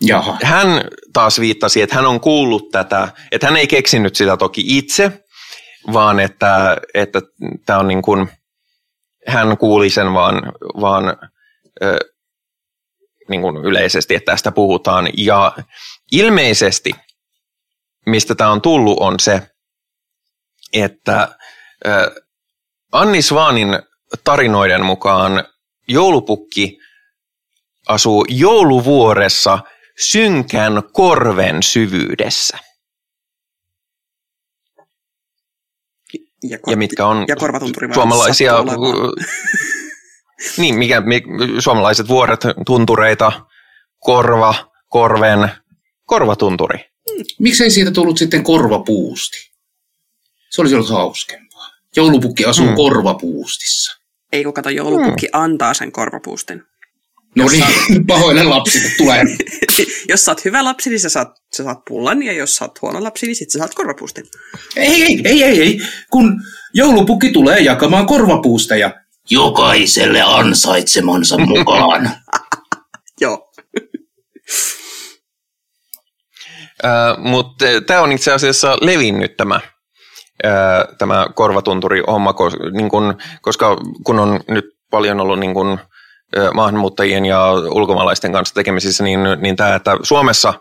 Jaha. 0.00 0.38
Hän 0.42 0.68
taas 1.12 1.40
viittasi, 1.40 1.82
että 1.82 1.96
hän 1.96 2.06
on 2.06 2.20
kuullut 2.20 2.70
tätä, 2.70 3.08
että 3.32 3.46
hän 3.46 3.56
ei 3.56 3.66
keksinyt 3.66 4.16
sitä 4.16 4.36
toki 4.36 4.64
itse, 4.66 5.24
vaan 5.92 6.20
että, 6.20 6.76
että 6.94 7.20
tämä 7.66 7.78
on 7.78 7.88
niin 7.88 8.02
kuin, 8.02 8.28
hän 9.26 9.58
kuuli 9.58 9.90
sen 9.90 10.14
vaan, 10.14 10.52
vaan 10.80 11.16
ö, 11.82 11.98
niin 13.28 13.40
kuin 13.40 13.56
yleisesti, 13.56 14.14
että 14.14 14.32
tästä 14.32 14.52
puhutaan. 14.52 15.08
Ja 15.16 15.52
ilmeisesti, 16.12 16.92
mistä 18.06 18.34
tämä 18.34 18.50
on 18.50 18.60
tullut, 18.60 18.98
on 19.00 19.20
se, 19.20 19.42
että 20.72 21.28
ö, 21.86 22.22
Anni 22.92 23.22
Svaanin 23.22 23.68
tarinoiden 24.24 24.84
mukaan 24.84 25.44
joulupukki 25.88 26.78
asuu 27.88 28.24
jouluvuoressa 28.28 29.58
synkän 29.98 30.82
korven 30.92 31.62
syvyydessä. 31.62 32.58
Ja, 36.42 36.58
kor- 36.58 36.72
Ja 36.72 36.76
mitkä 36.76 37.06
on 37.06 37.24
ja 37.28 37.36
suomalaisia, 37.94 38.52
niin, 40.58 40.74
mikä, 40.74 41.00
mi, 41.00 41.22
suomalaiset 41.58 42.08
vuoret, 42.08 42.40
tuntureita, 42.66 43.32
korva, 43.98 44.54
korven, 44.88 45.50
korvatunturi. 46.04 46.78
Miksei 47.38 47.70
siitä 47.70 47.90
tullut 47.90 48.18
sitten 48.18 48.42
korvapuusti? 48.42 49.50
Se 50.50 50.60
olisi 50.60 50.74
ollut 50.74 50.90
hauskempaa. 50.90 51.68
Joulupukki 51.96 52.44
asuu 52.44 52.64
Mm. 52.64 52.70
mm. 52.70 52.76
korvapuustissa. 52.76 54.00
Ei 54.32 54.44
kun 54.44 54.54
kato, 54.54 54.70
joulupukki 54.70 55.28
Hmm. 55.34 55.42
antaa 55.42 55.74
sen 55.74 55.92
korvapuustin. 55.92 56.62
No 57.36 57.44
Jos 57.44 57.52
niin, 57.52 58.06
pahoille 58.06 58.42
lapsille 58.42 58.88
tulee. 58.98 59.24
jos 60.08 60.24
sä 60.24 60.30
oot 60.30 60.44
hyvä 60.44 60.64
lapsi, 60.64 60.90
niin 60.90 61.00
sä 61.00 61.08
saat, 61.08 61.28
sä 61.56 61.64
saat 61.64 61.78
pullan, 61.88 62.22
ja 62.22 62.32
jos 62.32 62.54
sä 62.56 62.64
oot 62.64 62.82
huono 62.82 63.02
lapsi, 63.02 63.26
niin 63.26 63.36
sit 63.36 63.50
sä 63.50 63.58
saat 63.58 63.74
korvapuustin. 63.74 64.24
Ei, 64.76 65.02
ei, 65.02 65.20
ei, 65.24 65.42
ei, 65.42 65.62
ei. 65.62 65.80
Kun 66.10 66.40
joulupukki 66.74 67.30
tulee 67.30 67.60
jakamaan 67.60 68.06
korvapuusteja. 68.06 68.90
Jokaiselle 69.30 70.22
ansaitsemansa 70.22 71.38
mukaan. 71.46 72.10
Joo. 73.20 73.52
Mutta 77.18 77.64
tämä 77.86 78.00
on 78.00 78.12
itse 78.12 78.32
asiassa 78.32 78.78
levinnyt 78.80 79.36
tämä, 79.36 79.60
tämä 80.98 81.26
korvatunturi-homma, 81.34 82.32
kos, 82.32 82.52
niin 82.72 82.88
kun, 82.88 83.18
koska 83.42 83.76
kun 84.04 84.18
on 84.18 84.40
nyt 84.48 84.64
paljon 84.90 85.20
ollut 85.20 85.38
niin 85.38 85.54
kun, 85.54 85.78
maahanmuuttajien 86.54 87.24
ja 87.24 87.52
ulkomaalaisten 87.52 88.32
kanssa 88.32 88.54
tekemisissä, 88.54 89.04
niin, 89.04 89.20
niin 89.40 89.56
tämä, 89.56 89.74
että 89.74 89.96
Suomessa 90.02 90.54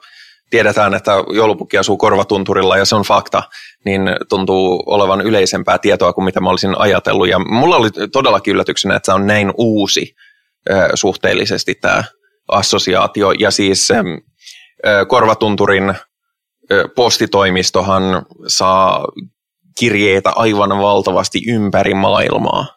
tiedetään, 0.49 0.93
että 0.93 1.11
joulupukki 1.33 1.77
asuu 1.77 1.97
korvatunturilla 1.97 2.77
ja 2.77 2.85
se 2.85 2.95
on 2.95 3.03
fakta, 3.03 3.43
niin 3.85 4.01
tuntuu 4.29 4.83
olevan 4.85 5.21
yleisempää 5.21 5.77
tietoa 5.77 6.13
kuin 6.13 6.25
mitä 6.25 6.41
mä 6.41 6.49
olisin 6.49 6.79
ajatellut. 6.79 7.29
Ja 7.29 7.39
mulla 7.39 7.75
oli 7.75 7.89
todellakin 8.11 8.51
yllätyksenä, 8.51 8.95
että 8.95 9.05
se 9.05 9.13
on 9.13 9.27
näin 9.27 9.51
uusi 9.57 10.15
suhteellisesti 10.93 11.75
tämä 11.75 12.03
assosiaatio. 12.47 13.31
Ja 13.31 13.51
siis 13.51 13.89
korvatunturin 15.07 15.93
postitoimistohan 16.95 18.25
saa 18.47 19.05
kirjeitä 19.79 20.29
aivan 20.35 20.69
valtavasti 20.69 21.41
ympäri 21.47 21.93
maailmaa. 21.93 22.76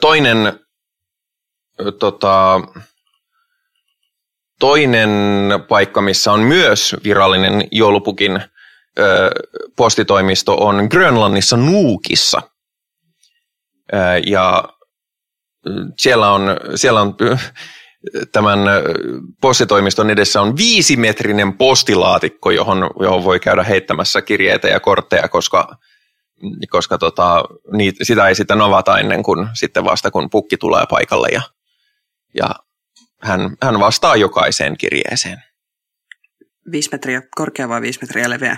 Toinen, 0.00 0.60
tota, 1.98 2.60
toinen 4.60 5.10
paikka, 5.68 6.00
missä 6.00 6.32
on 6.32 6.40
myös 6.40 6.96
virallinen 7.04 7.68
joulupukin 7.72 8.42
postitoimisto, 9.76 10.54
on 10.66 10.86
Grönlannissa 10.90 11.56
Nuukissa. 11.56 12.42
Ja 14.26 14.64
siellä 15.96 16.32
on, 16.32 16.42
siellä 16.74 17.00
on 17.00 17.16
tämän 18.32 18.58
postitoimiston 19.40 20.10
edessä 20.10 20.40
on 20.42 20.56
viisimetrinen 20.56 21.52
postilaatikko, 21.52 22.50
johon, 22.50 22.90
johon 23.00 23.24
voi 23.24 23.40
käydä 23.40 23.62
heittämässä 23.62 24.22
kirjeitä 24.22 24.68
ja 24.68 24.80
kortteja, 24.80 25.28
koska, 25.28 25.76
koska 26.70 26.98
tota, 26.98 27.44
niitä, 27.72 28.04
sitä 28.04 28.28
ei 28.28 28.34
sitten 28.34 28.60
avata 28.60 28.98
ennen 28.98 29.22
kuin 29.22 29.48
sitten 29.54 29.84
vasta 29.84 30.10
kun 30.10 30.30
pukki 30.30 30.56
tulee 30.56 30.84
paikalle 30.90 31.28
ja, 31.32 31.42
ja 32.34 32.48
hän, 33.22 33.56
hän 33.62 33.80
vastaa 33.80 34.16
jokaiseen 34.16 34.76
kirjeeseen. 34.76 35.42
Viisi 36.72 36.88
metriä 36.92 37.22
korkea 37.36 37.68
vai 37.68 37.80
viisi 37.80 37.98
metriä 38.02 38.30
leveä? 38.30 38.56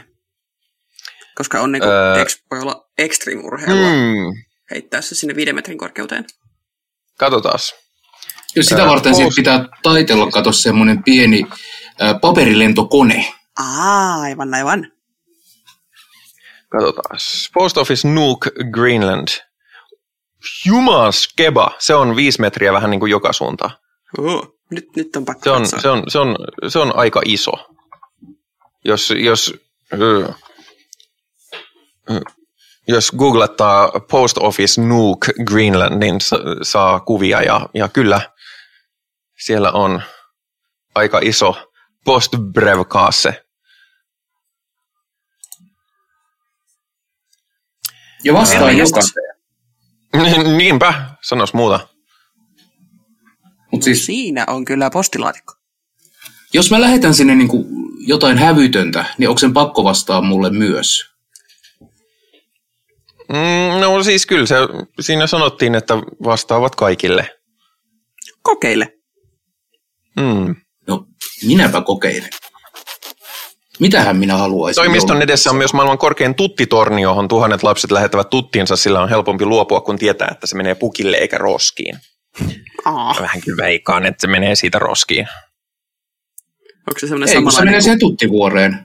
Koska 1.35 1.61
on 1.61 1.73
niinku, 1.73 1.89
Öö. 1.89 2.15
öö, 2.17 2.25
voi 2.51 2.61
olla 2.61 2.91
extreme 2.99 3.43
urheilua 3.45 3.89
mm. 3.93 4.43
Heittää 4.71 5.01
se 5.01 5.15
sinne 5.15 5.37
viiden 5.37 5.55
metrin 5.55 5.79
korkeuteen. 5.79 6.25
katsotaas. 7.19 7.75
Jos 8.57 8.67
sitä 8.67 8.83
Ää, 8.83 8.89
varten 8.89 9.13
post- 9.13 9.17
siitä 9.17 9.37
pitää 9.37 9.65
taitella, 9.83 10.31
kato 10.31 10.53
semmoinen 10.53 11.03
pieni 11.03 11.43
ää, 12.01 12.15
paperilentokone. 12.15 13.33
Aa, 13.59 14.21
aivan, 14.21 14.55
aivan. 14.55 14.93
Katsotaan. 16.71 17.19
Post 17.55 17.77
Office 17.77 18.09
Nuuk 18.09 18.47
Greenland. 18.71 19.29
Jumas 20.67 21.29
keba. 21.37 21.71
Se 21.79 21.95
on 21.95 22.17
viisi 22.17 22.41
metriä 22.41 22.73
vähän 22.73 22.91
niin 22.91 23.01
kuin 23.01 23.11
joka 23.11 23.33
suuntaan. 23.33 23.71
Oh, 24.19 24.59
nyt, 24.71 24.89
nyt 24.97 25.17
on 25.17 25.25
pakko 25.25 25.45
Se 25.45 25.51
on, 25.51 25.63
katsoa. 25.63 25.81
se 25.81 25.89
on, 25.89 26.03
se 26.09 26.19
on, 26.19 26.37
se 26.69 26.79
on 26.79 26.97
aika 26.97 27.21
iso. 27.25 27.53
Jos, 28.85 29.13
jos, 29.17 29.55
jos 32.89 33.11
googlettaa 33.11 33.91
Post 34.11 34.39
Office 34.39 34.81
Nuuk 34.81 35.27
Greenland, 35.45 35.99
niin 36.05 36.21
sa, 36.21 36.37
saa 36.63 37.01
kuvia 37.01 37.43
ja, 37.43 37.69
ja 37.75 37.89
kyllä 37.89 38.21
siellä 39.39 39.73
on 39.73 40.03
aika 40.95 41.19
iso 41.23 41.69
postbrevkasse. 42.05 43.45
Ja 48.25 48.33
vastaa 48.35 48.59
Herranjestas. 48.59 49.13
jokaiseen. 50.15 50.57
Niinpä, 50.57 51.05
sanois 51.23 51.55
muuta. 51.55 51.89
Mutta 53.73 53.85
siis, 53.85 54.07
Siinä 54.07 54.45
on 54.47 54.65
kyllä 54.65 54.91
postilaatikko. 54.91 55.55
jos 56.55 56.71
mä 56.71 56.81
lähetän 56.81 57.15
sinne 57.15 57.35
niinku 57.35 57.67
jotain 58.07 58.39
hävytöntä, 58.39 59.05
niin 59.19 59.29
onko 59.29 59.39
sen 59.39 59.53
pakko 59.53 59.85
vastaa 59.85 60.21
mulle 60.23 60.51
myös? 60.51 61.11
Mm, 63.29 63.81
no 63.81 64.03
siis 64.03 64.27
kyllä, 64.27 64.47
se, 64.47 64.55
siinä 65.01 65.27
sanottiin, 65.27 65.75
että 65.75 65.95
vastaavat 66.25 66.75
kaikille. 66.77 67.39
Kokeile. 68.43 68.99
Mm. 70.17 70.55
No, 70.87 71.07
minäpä 71.47 71.81
kokeilen. 71.81 72.31
Mitähän 73.81 74.17
minä 74.17 74.37
haluaisin? 74.37 74.83
Toimiston 74.83 75.15
joulun- 75.17 75.23
edessä 75.23 75.51
on 75.51 75.57
myös 75.57 75.73
maailman 75.73 75.99
korkein 75.99 76.35
tuttitorni, 76.35 77.03
johon 77.03 77.29
tuhannet 77.29 77.63
lapset 77.63 77.91
lähettävät 77.91 78.31
tuttiinsa, 78.31 78.77
sillä 78.77 79.01
on 79.03 79.09
helpompi 79.09 79.45
luopua, 79.45 79.81
kun 79.81 79.99
tietää, 79.99 80.29
että 80.33 80.47
se 80.47 80.57
menee 80.57 80.75
pukille 80.75 81.17
eikä 81.17 81.39
roskiin. 81.39 81.99
Aa, 82.85 83.17
Vähän 83.21 83.41
kyllä 83.41 83.63
veikkaan, 83.63 84.07
että 84.07 84.21
se 84.21 84.27
menee 84.27 84.55
siitä 84.55 84.79
roskiin. 84.79 85.29
onko 86.89 86.99
se 87.01 87.07
semmoinen 87.07 87.29
Ei, 87.37 87.43
kun 87.43 87.53
se 87.53 87.55
samanlainen, 87.55 87.73
menee 87.73 87.81
siihen 87.81 87.99
tuttivuoreen. 87.99 88.79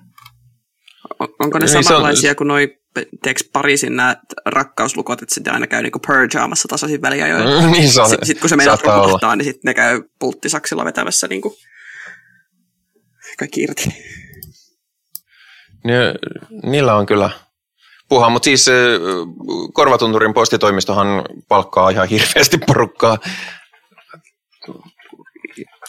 on- 1.20 1.28
onko 1.40 1.60
ne 1.60 1.64
Niin, 1.66 1.72
se 1.72 1.78
on- 1.78 1.84
samanlaisia 1.84 2.36
kuin 2.36 2.48
noi, 2.48 2.78
tiedätkö, 2.94 3.50
Pariisin 3.54 3.96
nämä 3.96 4.16
rakkauslukot, 4.46 5.22
että 5.22 5.36
sitten 5.36 5.54
aina 5.54 5.68
käy 5.68 5.84
niinku 5.84 6.00
purgeamassa 6.08 6.68
tasaisin 6.68 7.02
väliajoin. 7.02 7.64
Mm, 7.64 7.72
niin 7.72 7.92
se 7.92 8.02
on, 8.02 8.10
Sitten 8.10 8.28
sit 8.28 8.40
kun 8.40 8.50
se 8.50 8.56
meinaa 8.56 8.76
saattaa 8.76 8.96
olla. 8.96 9.06
romahtaa, 9.06 9.36
niin 9.36 9.46
sitten 9.46 9.62
ne 9.70 9.74
käy 9.74 10.02
pulttisaksilla 10.20 10.86
vetämässä 10.86 11.28
niinku 11.28 11.58
kaikki 13.40 13.62
irti. 13.62 13.84
Ni, 15.86 15.94
niillä 16.64 16.96
on 16.96 17.06
kyllä 17.06 17.30
puhaa, 18.10 18.30
mutta 18.30 18.46
siis 18.46 18.66
Korvatunturin 19.74 20.34
postitoimistohan 20.34 21.08
palkkaa 21.48 21.90
ihan 21.90 22.08
hirveästi 22.08 22.58
porukkaa. 22.58 23.18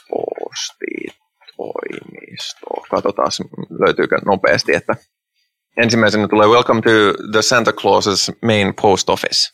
Postitoimisto. 0.09 2.67
Katsotaan, 2.91 3.31
löytyykö 3.87 4.19
nopeasti, 4.25 4.75
että 4.75 4.95
ensimmäisenä 5.77 6.29
tulee 6.29 6.49
Welcome 6.49 6.81
to 6.81 6.91
the 7.33 7.43
Santa 7.43 7.71
Claus's 7.71 8.37
main 8.43 8.75
post 8.83 9.11
office. 9.11 9.53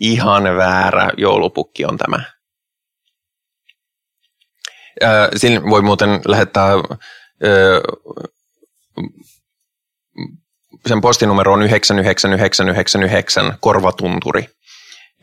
Ihan 0.00 0.44
väärä 0.44 1.10
joulupukki 1.16 1.84
on 1.84 1.98
tämä. 1.98 2.22
Äh, 5.02 5.28
Sillä 5.36 5.62
voi 5.70 5.82
muuten 5.82 6.20
lähettää 6.26 6.72
äh, 6.72 6.80
sen 10.86 11.00
postinumero 11.00 11.52
on 11.52 11.62
99999 11.62 13.56
korvatunturi, 13.60 14.48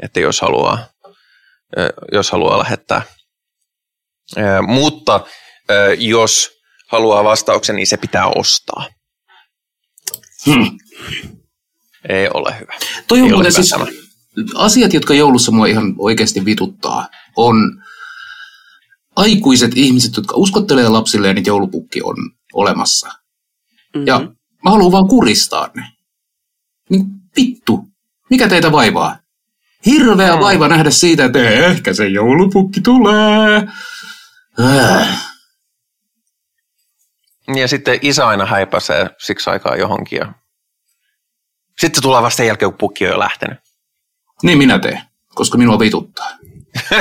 että 0.04 0.20
jos 0.20 0.42
haluaa, 0.42 0.88
jos 2.12 2.32
haluaa 2.32 2.60
lähettää. 2.60 3.02
Mutta 4.68 5.26
jos 5.98 6.52
haluaa 6.88 7.24
vastauksen, 7.24 7.76
niin 7.76 7.88
se 7.88 7.98
pitää 7.98 8.28
ostaa. 8.28 8.88
Hmm. 10.46 10.78
Ei 12.10 12.30
ole 12.34 12.60
hyvä. 12.60 12.74
Toi 13.08 13.20
on 13.20 13.26
ole 13.26 13.34
muuten 13.34 13.54
siis, 13.54 13.70
tämä. 13.70 13.86
asiat, 14.56 14.94
jotka 14.94 15.14
joulussa 15.14 15.52
mua 15.52 15.66
ihan 15.66 15.96
oikeasti 15.98 16.46
vituttaa, 16.46 17.08
on 17.36 17.84
aikuiset 19.16 19.72
ihmiset, 19.76 20.16
jotka 20.16 20.36
uskottelee 20.36 20.90
lapsilleen, 20.90 21.38
että 21.38 21.50
joulupukki 21.50 22.02
on 22.02 22.16
olemassa. 22.54 23.08
Mm-hmm. 23.08 24.08
Ja 24.08 24.28
mä 24.66 24.72
haluan 24.72 24.92
vaan 24.92 25.08
kuristaa 25.08 25.70
ne. 25.76 25.84
Niin 26.90 27.06
vittu, 27.38 27.88
mikä 28.30 28.48
teitä 28.48 28.72
vaivaa? 28.72 29.18
Hirveä 29.86 30.36
Mm. 30.36 30.42
vaiva 30.42 30.68
nähdä 30.68 30.92
siitä, 30.92 31.26
että 31.26 31.50
ehkä 31.50 31.94
se 31.94 32.08
joulupukki 32.08 32.82
tulee. 32.82 33.68
Äh. 34.60 35.26
Ja 37.56 37.68
sitten 37.68 38.00
isä 38.02 38.28
aina 38.28 38.46
häipäisee 38.46 39.10
siksi 39.18 39.50
aikaa 39.50 39.76
johonkin. 39.76 40.18
Ja... 40.20 40.34
Sitten 41.80 42.04
tulee 42.04 42.22
vasta 42.22 42.38
sen 42.38 42.48
jälkeen, 42.48 42.72
kun 42.72 42.78
pukki 42.78 43.06
on 43.06 43.12
jo 43.12 43.20
lähtenyt. 43.20 43.58
Niin 44.44 44.58
minä 44.58 44.80
teen, 44.80 45.02
koska 45.36 45.58
minua 45.58 45.80
vituttaa. 45.80 46.30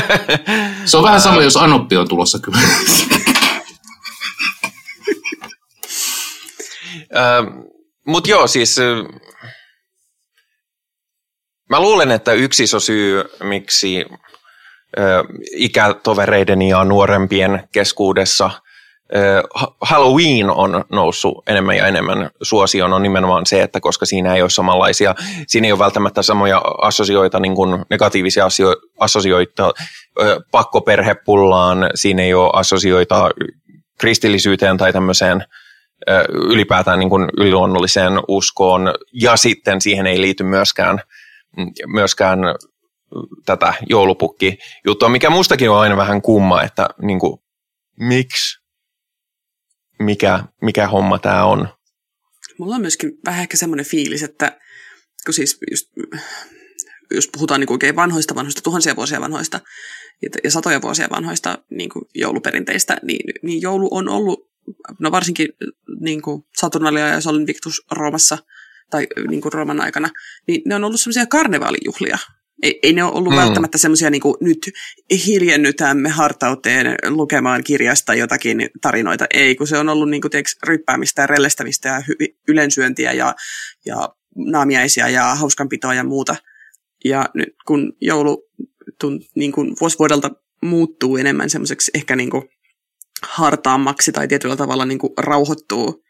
Se 0.85 0.97
on 0.97 1.03
vähän 1.03 1.21
sama, 1.21 1.43
jos 1.43 1.57
Anoppi 1.57 1.97
on 1.97 2.09
tulossa 2.09 2.39
kyllä. 2.39 2.59
Mutta 8.07 8.31
joo, 8.31 8.47
siis 8.47 8.77
mä 11.71 11.81
luulen, 11.81 12.11
että 12.11 12.33
yksi 12.33 12.63
iso 12.63 12.81
syy, 12.81 13.25
miksi 13.43 14.05
ö, 14.99 15.25
ikätovereiden 15.57 16.63
ja 16.63 16.85
nuorempien 16.85 17.69
keskuudessa 17.73 18.51
Halloween 19.81 20.51
on 20.51 20.85
noussut 20.93 21.43
enemmän 21.47 21.77
ja 21.77 21.87
enemmän 21.87 22.31
suosioon, 22.43 22.93
on 22.93 23.03
nimenomaan 23.03 23.47
se, 23.47 23.63
että 23.63 23.81
koska 23.81 24.07
siinä 24.07 24.35
ei 24.35 24.43
ole 24.43 24.51
samanlaisia, 24.51 25.15
siinä 25.47 25.67
ei 25.67 25.73
ole 25.73 25.79
välttämättä 25.79 26.23
samoja 26.23 26.63
assosioita, 26.83 27.41
niin 27.41 27.55
kuin 27.55 27.85
negatiivisia 27.91 28.47
asio- 28.47 28.77
assosioita 29.01 29.73
pakkoperhepullaan, 30.51 31.91
siinä 31.95 32.23
ei 32.23 32.35
ole 32.35 32.51
assosioita 32.53 33.31
kristillisyyteen 33.99 34.77
tai 34.77 34.93
tämmöiseen 34.93 35.45
ylipäätään 36.29 36.99
niin 36.99 37.11
kuin 37.11 37.29
yliluonnolliseen 37.39 38.13
uskoon, 38.29 38.95
ja 39.13 39.37
sitten 39.37 39.81
siihen 39.81 40.07
ei 40.07 40.21
liity 40.21 40.45
myöskään, 40.45 41.01
myöskään 41.87 42.39
tätä 43.47 43.75
joulupukki-juttua, 43.89 45.09
mikä 45.09 45.31
mustakin 45.31 45.71
on 45.71 45.79
aina 45.79 45.97
vähän 45.97 46.23
kumma, 46.23 46.63
että 46.63 46.89
niin 47.03 47.19
kuin, 47.19 47.41
miksi, 47.99 48.61
mikä, 49.99 50.45
mikä 50.63 50.89
homma 50.89 51.19
tämä 51.19 51.45
on. 51.45 51.69
Mulla 52.59 52.75
on 52.75 52.81
myöskin 52.81 53.11
vähän 53.27 53.41
ehkä 53.43 53.57
semmoinen 53.57 53.87
fiilis, 53.87 54.23
että 54.23 54.59
kun 55.25 55.35
siis 55.35 55.59
just, 55.71 55.91
jos 57.11 57.29
puhutaan 57.33 57.61
niin 57.61 57.73
oikein 57.73 57.97
vanhoista, 57.97 58.35
vanhoista, 58.35 58.63
tuhansia 58.63 58.97
vuosia 58.97 59.21
vanhoista 59.21 59.61
ja, 60.23 60.29
ja 60.45 60.51
satoja 60.51 60.83
vuosia 60.83 61.09
vanhoista 61.11 61.59
niin 61.71 61.91
kuin 61.91 62.05
jouluperinteistä, 62.15 62.97
niin, 63.03 63.35
niin 63.43 63.63
joulu 63.63 63.89
on 63.91 64.09
ollut, 64.09 64.54
no 64.99 65.11
varsinkin 65.11 65.49
niin 66.01 66.23
kuin 66.23 66.45
Saturnalia 66.57 67.09
ja 67.09 67.21
Solin 67.21 67.47
Victus 67.47 67.83
Roomassa 67.91 68.39
tai 68.91 69.07
niin 69.29 69.41
kuin 69.41 69.53
Rooman 69.53 69.81
aikana, 69.81 70.11
niin 70.49 70.63
ne 70.67 70.75
on 70.75 70.85
ollut 70.85 71.01
semmoisia 71.01 71.27
karnevaalijuhlia. 71.27 72.19
Ei, 72.63 72.79
ei 72.83 72.93
ne 72.93 73.05
ole 73.05 73.13
ollut 73.13 73.33
Mm. 73.33 73.39
välttämättä 73.39 73.79
semmoisia, 73.79 74.11
niin 74.11 74.21
kuin 74.21 74.35
nyt 74.41 74.71
hiljennytämme 75.27 76.09
hartauteen 76.09 76.97
lukemaan 77.09 77.65
kirjasta 77.65 78.15
jotakin 78.15 78.71
tarinoita. 78.81 79.27
Ei, 79.35 79.55
kun 79.55 79.67
se 79.67 79.79
on 79.79 79.89
ollut 79.89 80.11
niin 80.11 80.21
kuin, 80.21 80.31
tiedätkö, 80.31 80.53
ryppäämistä 80.67 81.23
ja 81.23 81.27
rellestämistä 81.27 81.89
ja 81.89 81.99
hy- 81.99 82.37
ylensyöntiä 82.49 83.13
ja, 83.13 83.35
ja 83.87 84.09
naamiaisia 84.37 85.09
ja 85.09 85.35
hauskanpitoa 85.35 85.95
ja 85.95 86.05
muuta. 86.05 86.37
Ja 87.05 87.29
nyt 87.35 87.55
kun 87.67 87.93
joulu 88.01 88.49
tun, 89.01 89.21
niin 89.35 89.53
kuin 89.53 89.77
vuosi 89.81 89.99
vuodelta 89.99 90.31
muuttuu 90.63 91.17
enemmän 91.17 91.51
semmoiseksi 91.51 91.91
ehkä 91.95 92.17
niin 92.17 92.31
kuin 92.31 92.49
hartaammaksi 93.29 94.13
tai 94.13 94.29
tietyllä 94.29 94.57
tavalla 94.57 94.85
niin 94.85 94.99
kuin 94.99 95.13
rauhoittuu, 95.19 96.05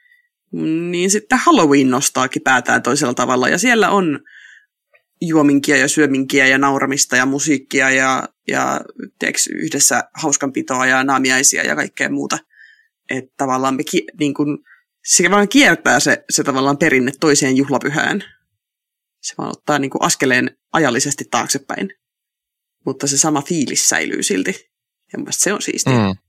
niin 0.90 1.10
sitten 1.10 1.38
Halloween 1.38 1.90
nostaakin 1.90 2.42
päätään 2.42 2.82
toisella 2.82 3.14
tavalla. 3.14 3.48
Ja 3.48 3.58
siellä 3.58 3.90
on 3.90 4.20
juominkia 5.20 5.76
ja 5.76 5.88
syöminkiä 5.88 6.46
ja 6.46 6.58
nauramista 6.58 7.16
ja 7.16 7.26
musiikkia 7.26 7.90
ja, 7.90 8.28
ja 8.48 8.80
tiedätkö, 9.18 9.40
yhdessä 9.54 10.04
hauskanpitoa 10.14 10.86
ja 10.86 11.04
naamiaisia 11.04 11.62
ja 11.62 11.76
kaikkea 11.76 12.08
muuta. 12.08 12.38
Että 13.10 13.34
tavallaan 13.36 13.74
me 13.74 13.84
ki- 13.84 14.06
niin 14.20 14.34
kun, 14.34 14.64
se 15.04 15.30
vaan 15.30 15.48
kiertää 15.48 16.00
se, 16.00 16.24
se 16.30 16.44
tavallaan 16.44 16.78
perinne 16.78 17.12
toiseen 17.20 17.56
juhlapyhään. 17.56 18.24
Se 19.22 19.34
vaan 19.38 19.50
ottaa 19.50 19.78
niin 19.78 19.90
kuin 19.90 20.02
askeleen 20.02 20.56
ajallisesti 20.72 21.24
taaksepäin. 21.30 21.90
Mutta 22.86 23.06
se 23.06 23.18
sama 23.18 23.42
fiilis 23.42 23.88
säilyy 23.88 24.22
silti. 24.22 24.70
Ja 25.12 25.18
mun 25.18 25.28
se 25.30 25.52
on 25.52 25.62
siistiä. 25.62 25.92
Mm. 25.92 26.23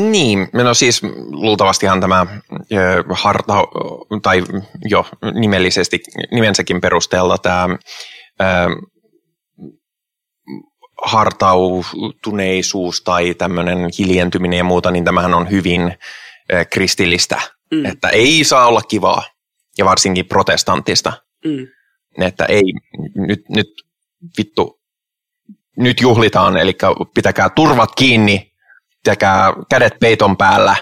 Niin, 0.00 0.48
no 0.52 0.74
siis 0.74 1.02
luultavastihan 1.30 2.00
tämä 2.00 2.26
ö, 2.72 3.04
harta, 3.10 3.54
tai 4.22 4.42
jo 4.84 5.06
nimellisesti, 5.34 6.00
nimensäkin 6.30 6.80
perusteella 6.80 7.38
tämä 7.38 7.68
ö, 8.40 8.44
hartautuneisuus 11.02 13.02
tai 13.02 13.34
tämmöinen 13.34 13.78
hiljentyminen 13.98 14.56
ja 14.56 14.64
muuta, 14.64 14.90
niin 14.90 15.04
tämähän 15.04 15.34
on 15.34 15.50
hyvin 15.50 15.96
ö, 16.52 16.64
kristillistä, 16.64 17.40
Mm. 17.72 17.86
että 17.86 18.08
ei 18.08 18.44
saa 18.44 18.66
olla 18.66 18.82
kivaa 18.82 19.22
ja 19.78 19.84
varsinkin 19.84 20.26
protestanttista, 20.26 21.12
Mm. 21.44 21.66
että 22.24 22.44
ei 22.44 22.62
nyt, 23.16 23.40
nyt 23.48 23.66
vittu, 24.38 24.80
nyt 25.76 26.00
juhlitaan, 26.00 26.56
eli 26.56 26.76
pitäkää 27.14 27.48
turvat 27.48 27.90
kiinni, 27.96 28.49
pitäkää 29.04 29.52
kädet 29.70 29.92
peiton 30.00 30.36
päällä 30.36 30.76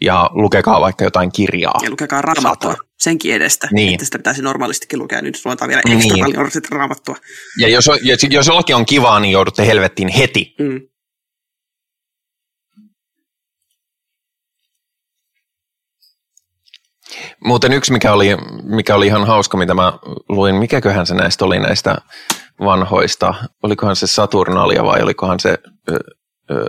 ja 0.00 0.30
lukekaa 0.32 0.80
vaikka 0.80 1.04
jotain 1.04 1.32
kirjaa. 1.32 1.78
Ja 1.82 1.90
lukekaa 1.90 2.22
raamattua 2.22 2.74
senkin 2.98 3.34
edestä, 3.34 3.68
Niin. 3.72 3.94
että 3.94 4.04
sitä 4.04 4.18
pitäisi 4.18 4.42
normaalistikin 4.42 4.98
lukea. 4.98 5.22
Nyt 5.22 5.40
luetaan 5.44 5.68
vielä 5.68 5.82
ekstra 5.86 6.14
Niin. 6.16 6.24
paljon 6.34 6.50
sitä 6.50 6.68
raamattua. 6.70 7.16
Ja 7.60 7.68
jos, 7.68 7.90
jos, 8.02 8.26
jos 8.30 8.46
jollakin 8.46 8.76
on 8.76 8.86
kivaa, 8.86 9.20
niin 9.20 9.32
joudutte 9.32 9.66
helvettiin 9.66 10.08
heti. 10.08 10.54
Mm. 10.58 10.80
Muuten 17.44 17.72
yksi, 17.72 17.92
mikä 17.92 18.12
oli, 18.12 18.28
mikä 18.62 18.94
oli 18.94 19.06
ihan 19.06 19.26
hauska, 19.26 19.56
mitä 19.56 19.74
mä 19.74 19.92
luin, 20.28 20.54
mikäköhän 20.54 21.06
se 21.06 21.14
näistä 21.14 21.44
oli 21.44 21.58
näistä 21.58 21.96
vanhoista, 22.60 23.34
olikohan 23.62 23.96
se 23.96 24.06
Saturnalia 24.06 24.84
vai 24.84 25.02
olikohan 25.02 25.40
se 25.40 25.58
ö, 25.90 25.98
ö, 26.50 26.66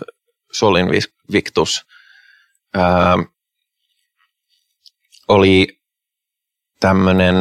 Solin 0.51 0.87
Victus, 1.31 1.85
ää, 2.73 3.15
oli 5.27 5.67
tämmöinen 6.79 7.35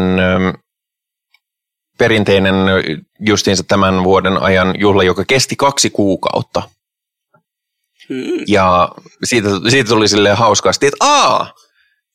perinteinen 1.98 2.54
justiinsa 3.20 3.64
tämän 3.68 4.04
vuoden 4.04 4.42
ajan 4.42 4.80
juhla, 4.80 5.02
joka 5.02 5.24
kesti 5.24 5.56
kaksi 5.56 5.90
kuukautta. 5.90 6.62
Mm. 8.08 8.44
Ja 8.46 8.88
siitä, 9.24 9.48
siitä 9.70 9.88
tuli 9.88 10.08
silleen 10.08 10.36
hauskasti, 10.36 10.86
että 10.86 10.96
aa, 11.00 11.52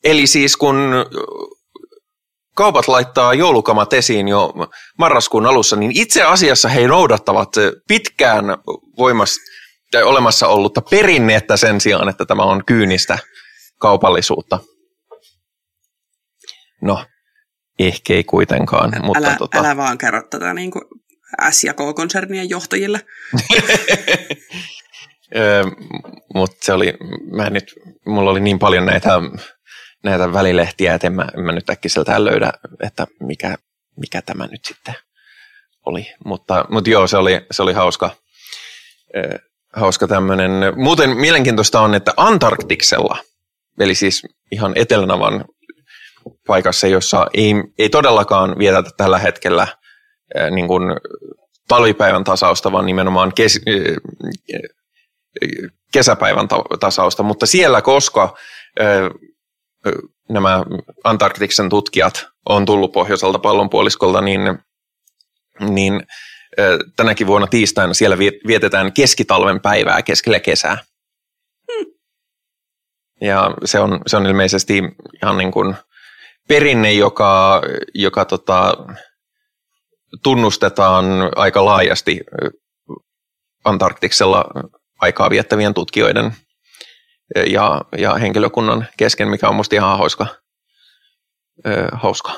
eli 0.03 0.27
siis 0.27 0.57
kun 0.57 0.76
kaupat 2.55 2.88
laittaa 2.88 3.34
joulukamat 3.34 3.93
esiin 3.93 4.27
jo 4.27 4.53
marraskuun 4.97 5.45
alussa, 5.45 5.76
niin 5.76 5.91
itse 5.95 6.23
asiassa 6.23 6.69
he 6.69 6.88
noudattavat 6.88 7.49
pitkään 7.88 8.45
voimassa 8.97 9.41
olemassa 9.93 10.47
ollutta 10.47 10.81
perinnettä 10.81 11.57
sen 11.57 11.81
sijaan, 11.81 12.09
että 12.09 12.26
tämä 12.26 12.43
on 12.43 12.65
kyynistä 12.65 13.19
kaupallisuutta. 13.80 14.59
No, 16.81 17.05
ehkä 17.80 18.13
ei 18.13 18.23
kuitenkaan, 18.23 18.93
mutta 19.03 19.27
älä, 19.27 19.35
tota... 19.35 19.57
älä 19.57 19.77
vaan 19.77 19.97
kerro 19.97 20.23
tätä 20.30 20.53
niin 20.53 20.72
kuin 20.72 20.84
S- 21.49 21.63
ja 21.63 21.73
K-konsernien 21.73 22.49
johtajille. 22.49 22.99
Mutta 26.35 26.57
se 26.61 26.73
oli, 26.73 26.93
mä 27.35 27.49
nyt, 27.49 27.73
mulla 28.05 28.31
oli 28.31 28.39
niin 28.39 28.59
paljon 28.59 28.85
näitä, 28.85 29.09
näitä 30.03 30.34
välilehtiä, 30.34 30.93
että 30.93 31.07
en 31.07 31.13
mä, 31.13 31.27
en 31.38 31.43
mä 31.43 31.51
nyt 31.51 31.69
äkkiseltään 31.69 32.26
löydä, 32.26 32.53
että 32.84 33.07
mikä, 33.19 33.57
mikä 33.97 34.22
tämä 34.22 34.47
nyt 34.47 34.65
sitten 34.65 34.95
oli. 35.85 36.13
Mutta, 36.26 36.65
mutta 36.69 36.89
joo, 36.89 37.07
se 37.07 37.18
oli, 37.18 37.41
se 37.51 37.61
oli 37.61 37.73
hauska, 37.73 38.09
öö, 39.15 39.38
hauska 39.73 40.07
tämmöinen. 40.07 40.52
Muuten 40.76 41.18
mielenkiintoista 41.18 41.81
on, 41.81 41.95
että 41.95 42.14
Antarktiksella, 42.18 43.18
eli 43.80 43.95
siis 43.95 44.27
ihan 44.52 44.73
Etelänavan 44.76 45.45
paikassa, 46.48 46.88
jossa 46.88 47.27
ei, 47.34 47.53
ei 47.77 47.89
todellakaan 47.89 48.57
vietetä 48.57 48.89
tällä 48.98 49.19
hetkellä 49.19 49.68
öö, 50.38 50.49
niin 50.49 50.68
kuin 50.68 50.84
talvipäivän 51.68 52.23
tasausta, 52.23 52.72
vaan 52.72 52.85
nimenomaan 52.85 53.34
kes, 53.34 53.60
öö, 53.68 53.95
kesäpäivän 55.93 56.48
tasausta, 56.80 57.23
mutta 57.23 57.45
siellä, 57.45 57.81
koska 57.81 58.38
nämä 60.30 60.64
Antarktiksen 61.03 61.69
tutkijat 61.69 62.27
on 62.49 62.65
tullut 62.65 62.91
pohjoiselta 62.91 63.39
pallonpuoliskolta, 63.39 64.22
niin, 64.22 64.41
niin 65.60 66.07
tänäkin 66.95 67.27
vuonna 67.27 67.47
tiistaina 67.47 67.93
siellä 67.93 68.17
vietetään 68.47 68.93
keskitalven 68.93 69.61
päivää 69.61 70.01
keskellä 70.01 70.39
kesää. 70.39 70.77
Ja 73.21 73.51
se 73.65 73.79
on, 73.79 74.01
se 74.07 74.17
on 74.17 74.25
ilmeisesti 74.25 74.81
ihan 75.23 75.37
niin 75.37 75.51
kuin 75.51 75.75
perinne, 76.47 76.93
joka, 76.93 77.61
joka 77.93 78.25
tota, 78.25 78.73
tunnustetaan 80.23 81.05
aika 81.35 81.65
laajasti 81.65 82.19
Antarktiksella 83.63 84.45
aikaa 84.99 85.29
viettävien 85.29 85.73
tutkijoiden 85.73 86.35
ja, 87.47 87.81
ja 87.97 88.13
henkilökunnan 88.13 88.87
kesken, 88.97 89.27
mikä 89.27 89.49
on 89.49 89.55
musta 89.55 89.75
ihan 89.75 89.97
hauska. 89.97 90.27
Ö, 91.65 91.87
hauska. 91.91 92.31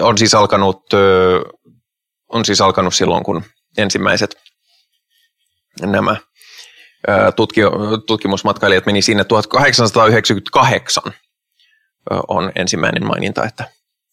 On 0.00 0.18
siis 0.18 0.34
alkanut, 0.34 0.92
ö, 0.92 1.40
on 2.32 2.44
siis 2.44 2.60
alkanut 2.60 2.94
silloin, 2.94 3.24
kun 3.24 3.44
ensimmäiset 3.78 4.36
nämä 5.80 6.16
ö, 7.08 7.32
tutki, 7.32 7.60
tutkimusmatkailijat 8.06 8.86
meni 8.86 9.02
sinne 9.02 9.24
1898 9.24 11.02
ö, 11.06 11.14
on 12.28 12.52
ensimmäinen 12.54 13.06
maininta, 13.06 13.44
että, 13.44 13.64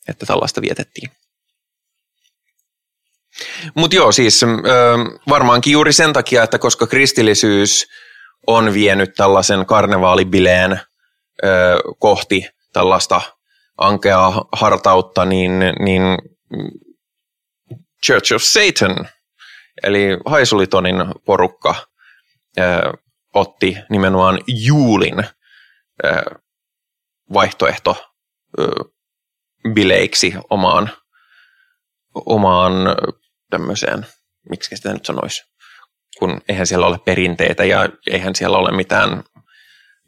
että 0.08 0.26
tällaista 0.26 0.62
vietettiin. 0.62 1.12
Mutta 3.76 3.96
joo, 3.96 4.12
siis 4.12 4.42
varmaankin 5.30 5.74
juuri 5.74 5.94
sen 5.94 6.14
takia, 6.14 6.44
että 6.44 6.60
koska 6.60 6.88
kristillisyys 6.88 7.88
on 8.48 8.74
vienyt 8.74 9.14
tällaisen 9.16 9.66
karnevaalibileen 9.66 10.80
kohti 12.00 12.50
tällaista 12.74 13.22
ankeaa 13.78 14.46
hartautta, 14.52 15.26
niin, 15.26 15.52
niin 15.80 16.04
Church 18.06 18.34
of 18.34 18.42
Satan, 18.42 19.10
eli 19.84 20.18
Haisulitonin 20.26 20.96
porukka, 21.26 21.76
otti 23.34 23.78
nimenomaan 23.90 24.40
Juulin 24.48 25.24
vaihtoehto 27.34 28.14
bileiksi 29.74 30.34
omaan, 30.50 30.90
omaan 32.16 32.74
tämmöiseen, 33.50 34.06
miksi 34.50 34.76
sitä 34.76 34.94
nyt 34.94 35.06
sanoisi, 35.06 35.44
kun 36.20 36.42
eihän 36.50 36.68
siellä 36.68 36.88
ole 36.88 37.00
perinteitä 37.06 37.66
ja 37.66 37.90
eihän 38.12 38.36
siellä 38.36 38.58
ole 38.58 38.72
mitään, 38.72 39.24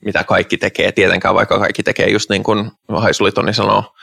mitä 0.05 0.23
kaikki 0.23 0.57
tekee, 0.57 0.91
tietenkään 0.91 1.35
vaikka 1.35 1.59
kaikki 1.59 1.83
tekee 1.83 2.09
just 2.09 2.29
niin 2.29 2.43
kuin 2.43 2.71
Haisulitoni 2.97 3.53
sanoo, 3.53 3.95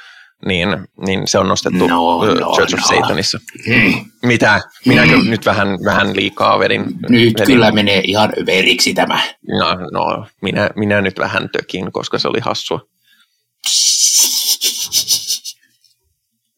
niin, 0.46 0.68
niin 1.06 1.28
se 1.28 1.38
on 1.38 1.48
nostettu 1.48 1.86
no, 1.86 2.24
no, 2.24 2.54
Church 2.54 2.74
of 2.74 2.80
no. 2.80 2.86
Satanissa. 2.86 3.38
Hmm. 3.66 4.04
Mitä? 4.22 4.60
Minäkö 4.86 5.16
hmm. 5.16 5.30
nyt 5.30 5.46
vähän, 5.46 5.68
vähän 5.84 6.16
liikaa 6.16 6.58
vedin? 6.58 6.84
Nyt 7.08 7.34
vedin. 7.34 7.46
kyllä 7.46 7.72
menee 7.72 8.00
ihan 8.04 8.32
överiksi 8.40 8.94
tämä. 8.94 9.20
No, 9.58 9.74
no 9.92 10.26
minä, 10.42 10.70
minä 10.76 11.00
nyt 11.00 11.18
vähän 11.18 11.50
tökin, 11.50 11.92
koska 11.92 12.18
se 12.18 12.28
oli 12.28 12.40
hassua. 12.40 12.80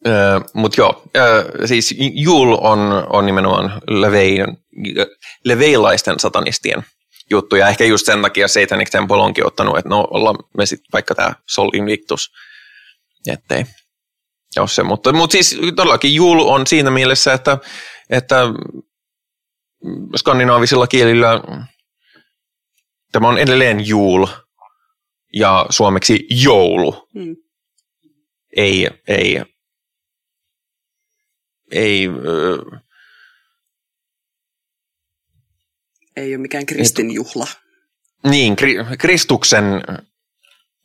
Öö, 0.06 0.40
Mutta 0.54 0.80
joo, 0.80 1.02
öö, 1.16 1.66
siis 1.66 1.94
Jul 1.98 2.56
on, 2.60 3.06
on 3.10 3.26
nimenomaan 3.26 3.82
leveilaisten 5.44 6.20
satanistien 6.20 6.84
juttu, 7.30 7.56
ja 7.56 7.68
ehkä 7.68 7.84
just 7.84 8.06
sen 8.06 8.22
takia 8.22 8.48
Satanic 8.48 8.90
Temple 8.90 9.16
onkin 9.16 9.46
ottanut, 9.46 9.78
että 9.78 9.88
no 9.88 10.08
ollaan 10.10 10.36
me 10.56 10.66
sitten 10.66 10.88
vaikka 10.92 11.14
tämä 11.14 11.32
Sol 11.46 11.70
Invictus, 11.74 12.30
ettei 13.26 13.64
ole 14.58 14.68
se. 14.68 14.82
Mutta, 14.82 15.12
mutta 15.12 15.32
siis 15.32 15.56
todellakin 15.76 16.14
Jul 16.14 16.40
on 16.40 16.66
siinä 16.66 16.90
mielessä, 16.90 17.32
että, 17.32 17.58
että 18.10 18.36
skandinaavisilla 20.16 20.86
kielillä 20.86 21.42
tämä 23.12 23.28
on 23.28 23.38
edelleen 23.38 23.86
Jul 23.86 24.26
ja 25.34 25.66
suomeksi 25.70 26.26
joulu. 26.30 27.08
Hmm. 27.14 27.36
Ei, 28.56 28.88
ei 29.08 29.40
ei... 31.70 32.08
Ei 36.16 36.34
ole 36.34 36.42
mikään 36.42 36.66
kristinjuhla. 36.66 37.46
Niin, 38.24 38.56
kri, 38.56 38.74
Kristuksen... 38.98 39.64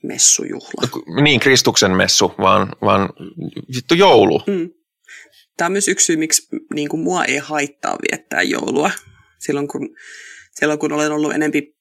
Messujuhla. 0.03 1.01
Niin, 1.21 1.39
Kristuksen 1.39 1.91
messu, 1.91 2.33
vaan, 2.39 2.75
vaan 2.81 3.09
vittu 3.75 3.95
joulu. 3.95 4.43
Mm. 4.47 4.69
Tämä 5.57 5.65
on 5.65 5.71
myös 5.71 5.87
yksi 5.87 6.05
syy, 6.05 6.17
miksi 6.17 6.47
niin 6.73 6.89
kuin 6.89 6.99
mua 6.99 7.25
ei 7.25 7.37
haittaa 7.37 7.97
viettää 8.11 8.41
joulua. 8.41 8.91
Silloin 9.39 9.67
kun, 9.67 9.89
silloin 10.51 10.79
kun 10.79 10.91
olen 10.91 11.11
ollut 11.11 11.33
enempi 11.33 11.75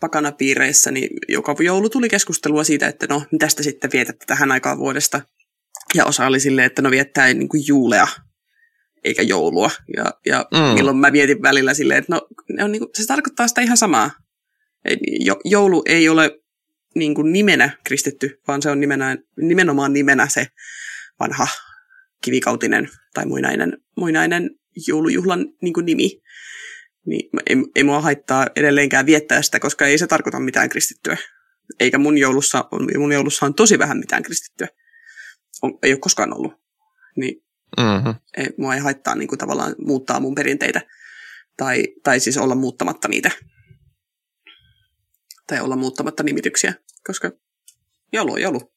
pakanapiireissä, 0.00 0.90
niin 0.90 1.08
joka 1.28 1.56
joulu 1.60 1.88
tuli 1.90 2.08
keskustelua 2.08 2.64
siitä, 2.64 2.88
että 2.88 3.06
no, 3.10 3.22
mitä 3.32 3.48
te 3.56 3.62
sitten 3.62 3.90
vietätte 3.92 4.24
tähän 4.26 4.52
aikaan 4.52 4.78
vuodesta. 4.78 5.20
Ja 5.94 6.04
osa 6.04 6.26
oli 6.26 6.40
silleen, 6.40 6.66
että 6.66 6.82
no 6.82 6.90
viettää 6.90 7.34
niin 7.34 7.48
kuin 7.48 7.62
juulea 7.66 8.08
eikä 9.04 9.22
joulua. 9.22 9.70
Ja, 9.96 10.04
ja 10.26 10.46
mm. 10.54 10.74
milloin 10.74 10.96
mä 10.96 11.10
mietin 11.10 11.42
välillä 11.42 11.74
silleen, 11.74 11.98
että 11.98 12.14
no 12.14 12.28
ne 12.48 12.64
on 12.64 12.72
niin 12.72 12.80
kuin, 12.80 12.90
se 12.94 13.06
tarkoittaa 13.06 13.48
sitä 13.48 13.60
ihan 13.60 13.76
samaa. 13.76 14.10
Jo, 15.20 15.36
joulu 15.44 15.82
ei 15.86 16.08
ole 16.08 16.30
niin 16.94 17.14
kuin 17.14 17.32
nimenä 17.32 17.70
kristitty, 17.84 18.40
vaan 18.48 18.62
se 18.62 18.70
on 18.70 18.80
nimenä, 18.80 19.16
nimenomaan 19.36 19.92
nimenä 19.92 20.28
se 20.28 20.46
vanha 21.20 21.46
kivikautinen 22.22 22.88
tai 23.14 23.26
muinainen, 23.26 23.78
muinainen 23.96 24.50
joulujuhlan 24.88 25.46
niin 25.62 25.74
kuin 25.74 25.86
nimi. 25.86 26.22
Niin 27.06 27.30
ei, 27.46 27.56
ei 27.74 27.84
mua 27.84 28.00
haittaa 28.00 28.46
edelleenkään 28.56 29.06
viettää 29.06 29.42
sitä, 29.42 29.60
koska 29.60 29.86
ei 29.86 29.98
se 29.98 30.06
tarkoita 30.06 30.40
mitään 30.40 30.68
kristittyä. 30.68 31.16
Eikä 31.80 31.98
mun 31.98 32.18
joulussa, 32.18 32.64
mun 32.98 33.12
joulussa 33.12 33.46
on 33.46 33.54
tosi 33.54 33.78
vähän 33.78 33.98
mitään 33.98 34.22
kristittyä 34.22 34.68
on, 35.62 35.78
ei 35.82 35.92
ole 35.92 36.00
koskaan 36.00 36.36
ollut. 36.36 36.52
Niin 37.16 37.42
mm-hmm. 37.76 38.14
ei, 38.36 38.48
mua 38.58 38.74
ei 38.74 38.80
haittaa 38.80 39.14
niin 39.14 39.28
kuin 39.28 39.38
tavallaan 39.38 39.74
muuttaa 39.86 40.20
mun 40.20 40.34
perinteitä 40.34 40.80
tai, 41.56 41.84
tai 42.02 42.20
siis 42.20 42.38
olla 42.38 42.54
muuttamatta 42.54 43.08
niitä. 43.08 43.30
Tai 45.50 45.60
olla 45.60 45.76
muuttamatta 45.76 46.22
nimityksiä, 46.22 46.74
koska 47.06 47.30
joulu 48.12 48.32
on 48.32 48.42
joulu. 48.42 48.72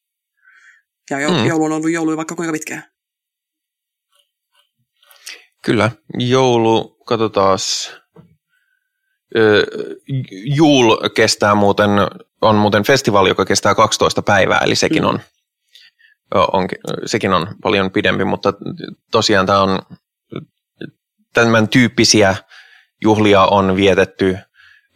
Ja 1.10 1.20
joulu, 1.20 1.38
mm. 1.38 1.46
joulu 1.46 1.64
on 1.64 1.72
ollut 1.72 1.90
joulu 1.90 2.16
vaikka 2.16 2.34
kuinka 2.34 2.52
pitkään. 2.52 2.84
Kyllä, 5.62 5.90
joulu, 6.18 6.88
katsotaan. 7.04 7.58
Juul 10.44 10.96
kestää 11.14 11.54
muuten, 11.54 11.90
on 12.40 12.56
muuten 12.56 12.82
festivaali, 12.82 13.28
joka 13.28 13.44
kestää 13.44 13.74
12 13.74 14.22
päivää, 14.22 14.58
eli 14.58 14.74
sekin 14.74 15.02
mm. 15.02 15.08
on 15.08 15.20
onkin, 16.52 16.78
sekin 17.06 17.32
on 17.32 17.46
paljon 17.62 17.90
pidempi, 17.90 18.24
mutta 18.24 18.52
tosiaan 19.10 19.46
tämä 19.46 19.62
on 19.62 19.78
tämän 21.34 21.68
tyyppisiä 21.68 22.36
juhlia 23.02 23.44
on 23.44 23.76
vietetty 23.76 24.38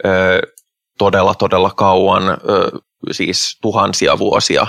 ö, 0.05 0.09
todella, 0.99 1.35
todella 1.35 1.71
kauan, 1.71 2.23
siis 3.11 3.59
tuhansia 3.63 4.19
vuosia 4.19 4.67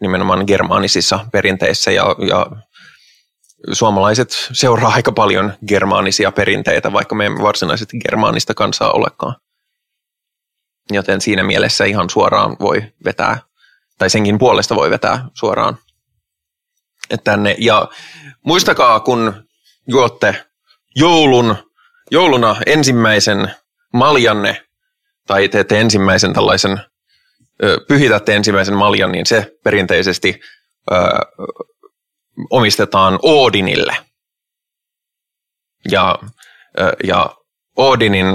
nimenomaan 0.00 0.44
germaanisissa 0.46 1.26
perinteissä 1.32 1.90
ja, 1.90 2.04
ja 2.28 2.46
suomalaiset 3.72 4.48
seuraa 4.52 4.92
aika 4.92 5.12
paljon 5.12 5.52
germaanisia 5.68 6.32
perinteitä, 6.32 6.92
vaikka 6.92 7.14
me 7.14 7.26
emme 7.26 7.42
varsinaisesti 7.42 7.98
germaanista 7.98 8.54
kansaa 8.54 8.92
olekaan. 8.92 9.36
Joten 10.90 11.20
siinä 11.20 11.42
mielessä 11.42 11.84
ihan 11.84 12.10
suoraan 12.10 12.56
voi 12.60 12.92
vetää, 13.04 13.38
tai 13.98 14.10
senkin 14.10 14.38
puolesta 14.38 14.74
voi 14.74 14.90
vetää 14.90 15.28
suoraan 15.34 15.78
tänne. 17.24 17.56
Ja 17.58 17.88
muistakaa, 18.44 19.00
kun 19.00 19.48
juotte 19.88 20.44
joulun, 20.96 21.56
jouluna 22.10 22.56
ensimmäisen 22.66 23.54
maljanne, 23.92 24.65
tai 25.26 25.48
teette 25.48 25.80
ensimmäisen 25.80 26.32
tällaisen, 26.32 26.80
pyhitätte 27.88 28.36
ensimmäisen 28.36 28.76
maljan, 28.76 29.12
niin 29.12 29.26
se 29.26 29.52
perinteisesti 29.64 30.40
ö, 30.92 30.96
omistetaan 32.50 33.18
Odinille. 33.22 33.96
Ja, 35.90 36.18
ja 37.04 37.36
Odinin 37.76 38.26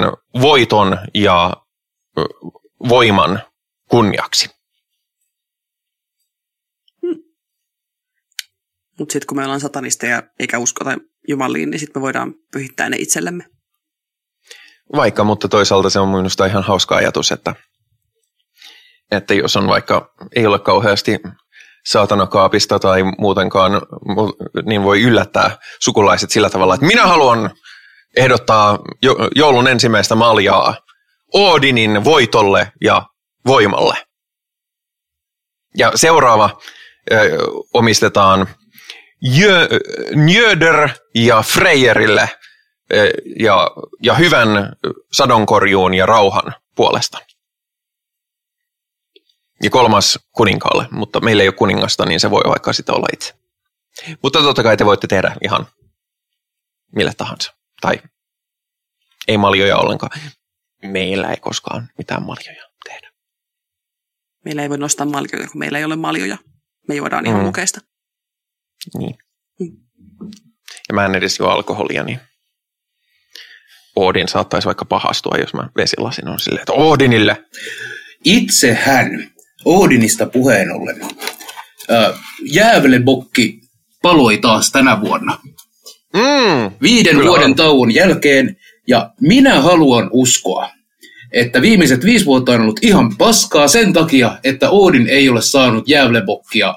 voiton 0.42 0.98
ja 1.14 1.54
voiman 2.90 3.42
kunniaksi. 3.90 4.50
Hmm. 7.02 7.24
Mutta 9.00 9.14
sitten 9.14 9.28
kun 9.28 9.38
me 9.38 9.44
ollaan 9.44 9.60
satanisteja 9.60 10.24
eikä 10.40 10.60
uskota 10.60 10.98
Jumaliin, 11.28 11.70
niin 11.70 11.80
sitten 11.80 12.00
me 12.00 12.02
voidaan 12.02 12.34
pyhittää 12.54 12.90
ne 12.90 12.98
itsellemme. 13.00 13.46
Vaikka, 14.96 15.24
mutta 15.24 15.48
toisaalta 15.48 15.90
se 15.90 16.00
on 16.00 16.10
minusta 16.10 16.46
ihan 16.46 16.64
hauska 16.64 16.96
ajatus, 16.96 17.32
että, 17.32 17.56
että 19.12 19.34
jos 19.34 19.56
on 19.56 19.68
vaikka, 19.68 20.14
ei 20.36 20.46
ole 20.46 20.60
kauheasti 20.60 21.20
saatanakaapista 21.86 22.80
tai 22.80 23.04
muutenkaan, 23.18 23.72
niin 24.66 24.84
voi 24.84 25.02
yllättää 25.02 25.58
sukulaiset 25.80 26.32
sillä 26.32 26.50
tavalla, 26.50 26.74
että 26.74 26.86
minä 26.86 27.08
haluan 27.08 27.52
ehdottaa 28.18 28.80
joulun 29.36 29.68
ensimmäistä 29.68 30.16
maljaa 30.16 30.76
Odinin 31.34 32.04
voitolle 32.04 32.72
ja 32.82 33.06
voimalle. 33.46 33.98
Ja 35.78 35.92
seuraava 35.96 36.62
omistetaan 37.74 38.48
Jö, 39.22 39.68
Njöder 40.16 40.90
ja 41.16 41.42
Freyerille 41.42 42.30
ja, 43.40 43.72
ja 44.04 44.14
hyvän 44.14 44.48
sadonkorjuun 45.12 45.94
ja 45.94 46.06
rauhan 46.06 46.54
puolesta. 46.76 47.18
Ja 49.64 49.70
kolmas 49.70 50.20
kuninkaalle, 50.32 50.88
mutta 50.92 51.20
meillä 51.20 51.44
ei 51.44 51.50
ole 51.50 51.56
kuningasta, 51.56 52.06
niin 52.06 52.20
se 52.20 52.32
voi 52.32 52.42
vaikka 52.48 52.74
sitä 52.74 52.94
olla 52.94 53.08
itse. 53.14 53.34
Mutta 54.24 54.40
totta 54.40 54.64
kai 54.64 54.78
te 54.78 54.86
voitte 54.86 55.08
tehdä 55.08 55.36
ihan 55.44 55.68
mille 56.96 57.12
tahansa. 57.18 57.54
Tai 57.82 58.02
ei 59.28 59.38
maljoja 59.38 59.78
ollenkaan. 59.78 60.22
Meillä 60.84 61.30
ei 61.30 61.38
koskaan 61.38 61.90
mitään 61.98 62.24
maljoja 62.24 62.64
tehdä. 62.86 63.12
Meillä 64.46 64.62
ei 64.62 64.70
voi 64.70 64.78
nostaa 64.78 65.06
maljoja, 65.06 65.48
kun 65.48 65.60
meillä 65.60 65.78
ei 65.78 65.86
ole 65.86 65.96
maljoja. 65.96 66.38
Me 66.88 66.96
juodaan 66.96 67.26
ihan 67.26 67.40
mm. 67.40 67.46
mukeista. 67.46 67.80
Niin. 68.98 69.18
Mm. 69.60 69.78
Ja 70.90 70.94
mä 70.94 71.06
en 71.06 71.16
edes 71.16 71.40
juo 71.40 71.50
alkoholia, 71.50 72.04
niin 72.04 72.20
Odin 73.96 74.28
saattaisi 74.28 74.66
vaikka 74.66 74.86
pahastua, 74.86 75.38
jos 75.38 75.54
mä 75.54 75.70
vesilasin 75.78 76.28
on 76.28 76.40
silleen, 76.40 76.62
että 76.62 76.74
Odinille. 76.74 77.46
Itse 78.26 78.74
hän 78.74 79.32
Odinista 79.66 80.26
puheen 80.26 80.72
ollen. 80.72 81.02
Jäävelebokki 82.44 83.60
paloi 84.02 84.38
taas 84.38 84.72
tänä 84.72 85.02
vuonna. 85.02 85.38
Mm, 86.14 86.72
Viiden 86.82 87.24
vuoden 87.24 87.46
on. 87.46 87.56
tauon 87.56 87.94
jälkeen, 87.94 88.58
ja 88.88 89.12
minä 89.22 89.62
haluan 89.62 90.10
uskoa, 90.12 90.70
että 91.32 91.62
viimeiset 91.62 92.06
viisi 92.06 92.26
vuotta 92.26 92.52
on 92.52 92.62
ollut 92.62 92.80
ihan 92.82 93.18
paskaa 93.18 93.68
sen 93.68 93.94
takia, 93.94 94.40
että 94.44 94.70
Odin 94.70 95.08
ei 95.08 95.30
ole 95.30 95.42
saanut 95.42 95.88
jäävelebokkia 95.88 96.76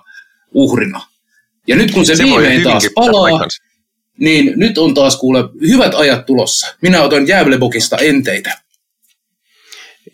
uhrina. 0.55 1.01
Ja 1.66 1.77
nyt 1.77 1.91
kun 1.91 2.07
se, 2.07 2.16
se 2.16 2.24
viimein 2.24 2.62
taas 2.62 2.89
palaa, 2.95 3.49
niin 4.19 4.53
nyt 4.57 4.78
on 4.78 4.95
taas 4.95 5.16
kuule 5.16 5.41
hyvät 5.69 5.95
ajat 5.95 6.27
tulossa. 6.27 6.77
Minä 6.82 7.03
otan 7.03 7.28
jäävelebokista 7.28 7.97
enteitä. 7.97 8.61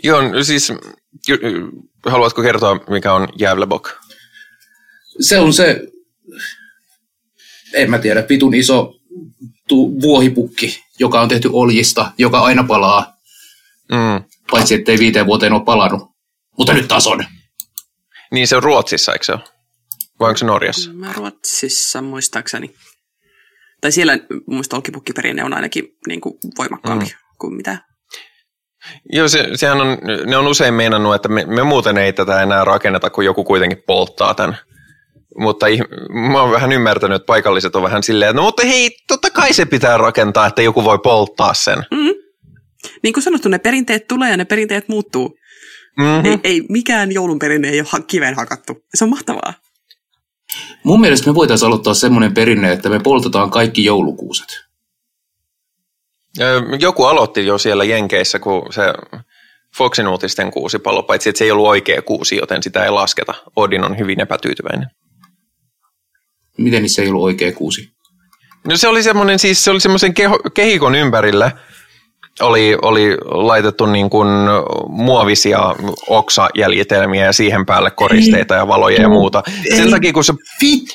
Joo, 0.04 0.44
siis 0.44 0.72
Haluatko 2.06 2.42
kertoa, 2.42 2.80
mikä 2.90 3.12
on 3.12 3.28
Jävlebok? 3.38 3.90
Se 5.20 5.38
on 5.38 5.52
se, 5.52 5.80
en 7.74 7.90
mä 7.90 7.98
tiedä, 7.98 8.22
pitun 8.22 8.54
iso 8.54 8.94
tu- 9.68 10.00
vuohipukki, 10.00 10.84
joka 10.98 11.20
on 11.20 11.28
tehty 11.28 11.50
oljista, 11.52 12.12
joka 12.18 12.40
aina 12.40 12.64
palaa. 12.64 13.16
Mm. 13.90 14.24
Paitsi 14.50 14.74
ettei 14.74 14.98
viiteen 14.98 15.26
vuoteen 15.26 15.52
ole 15.52 15.64
palannut. 15.64 16.10
Mutta 16.58 16.72
nyt 16.72 16.88
taas 16.88 17.06
on. 17.06 17.24
Niin 18.32 18.48
se 18.48 18.56
on 18.56 18.62
Ruotsissa, 18.62 19.12
eikö 19.12 19.24
se 19.24 19.32
ole? 19.32 19.40
Vai 20.20 20.28
onko 20.28 20.38
se 20.38 20.44
Norjassa? 20.44 20.92
Mä 20.92 21.12
Ruotsissa 21.12 22.02
muistaakseni. 22.02 22.74
Tai 23.80 23.92
siellä 23.92 24.18
muista 24.46 24.76
olkipukkiperinne 24.76 25.44
on 25.44 25.54
ainakin 25.54 25.84
niin 26.06 26.20
kuin 26.20 26.34
voimakkaampi 26.58 27.04
mm. 27.04 27.10
kuin 27.38 27.54
mitä 27.54 27.78
Joo, 29.12 29.28
se, 29.28 29.48
sehän 29.54 29.80
on, 29.80 29.98
ne 30.26 30.36
on 30.36 30.48
usein 30.48 30.74
meinannut, 30.74 31.14
että 31.14 31.28
me, 31.28 31.44
me 31.44 31.62
muuten 31.62 31.98
ei 31.98 32.12
tätä 32.12 32.42
enää 32.42 32.64
rakenneta, 32.64 33.10
kun 33.10 33.24
joku 33.24 33.44
kuitenkin 33.44 33.82
polttaa 33.86 34.34
tämän. 34.34 34.56
Mutta 35.38 35.66
mä 36.30 36.40
oon 36.40 36.50
vähän 36.50 36.72
ymmärtänyt, 36.72 37.16
että 37.16 37.26
paikalliset 37.26 37.76
on 37.76 37.82
vähän 37.82 38.02
silleen, 38.02 38.30
että 38.30 38.40
no 38.40 38.42
mutta 38.42 38.66
hei, 38.66 38.90
totta 39.08 39.30
kai 39.30 39.52
se 39.52 39.64
pitää 39.64 39.96
rakentaa, 39.96 40.46
että 40.46 40.62
joku 40.62 40.84
voi 40.84 40.98
polttaa 40.98 41.54
sen. 41.54 41.78
Mm-hmm. 41.78 42.14
Niin 43.02 43.12
kuin 43.12 43.24
sanottu, 43.24 43.48
ne 43.48 43.58
perinteet 43.58 44.08
tulee 44.08 44.30
ja 44.30 44.36
ne 44.36 44.44
perinteet 44.44 44.88
muuttuu. 44.88 45.36
Mm-hmm. 45.98 46.30
Ei, 46.30 46.38
ei 46.44 46.62
mikään 46.68 47.12
joulun 47.12 47.38
perinne 47.38 47.68
ei 47.68 47.80
ole 47.80 48.04
kiveen 48.06 48.34
hakattu. 48.34 48.72
Se 48.94 49.04
on 49.04 49.10
mahtavaa. 49.10 49.54
Mun 50.84 51.00
mielestä 51.00 51.26
me 51.26 51.34
voitaisiin 51.34 51.66
aloittaa 51.66 51.94
semmoinen 51.94 52.34
perinne, 52.34 52.72
että 52.72 52.88
me 52.88 53.00
poltetaan 53.00 53.50
kaikki 53.50 53.84
joulukuuset. 53.84 54.48
Joku 56.80 57.04
aloitti 57.04 57.46
jo 57.46 57.58
siellä 57.58 57.84
Jenkeissä, 57.84 58.38
kun 58.38 58.72
se 58.72 58.82
Foxin 59.76 60.08
uutisten 60.08 60.50
kuusi 60.50 60.78
palo, 60.78 61.02
paitsi 61.02 61.28
että 61.28 61.38
se 61.38 61.44
ei 61.44 61.50
ollut 61.50 61.66
oikea 61.66 62.02
kuusi, 62.02 62.36
joten 62.36 62.62
sitä 62.62 62.84
ei 62.84 62.90
lasketa. 62.90 63.34
Odin 63.56 63.84
on 63.84 63.98
hyvin 63.98 64.20
epätyytyväinen. 64.20 64.88
Miten 66.58 66.88
se 66.88 67.02
ei 67.02 67.08
ollut 67.08 67.24
oikea 67.24 67.52
kuusi? 67.52 67.88
No 68.66 68.76
se 68.76 68.88
oli 68.88 69.02
semmoinen, 69.02 69.38
siis 69.38 69.64
se 69.64 69.70
oli 69.70 69.80
semmoisen 69.80 70.14
keho, 70.14 70.38
kehikon 70.54 70.94
ympärille 70.94 71.52
oli, 72.40 72.76
oli 72.82 73.16
laitettu 73.24 73.86
niin 73.86 74.10
kuin 74.10 74.28
muovisia 74.88 75.74
oksajäljitelmiä 76.08 77.24
ja 77.24 77.32
siihen 77.32 77.66
päälle 77.66 77.90
koristeita 77.90 78.54
ja 78.54 78.68
valoja 78.68 79.02
ja 79.02 79.08
muuta. 79.08 79.42
Sen 79.76 79.90
takia, 79.90 80.12
kun 80.12 80.24
se, 80.24 80.34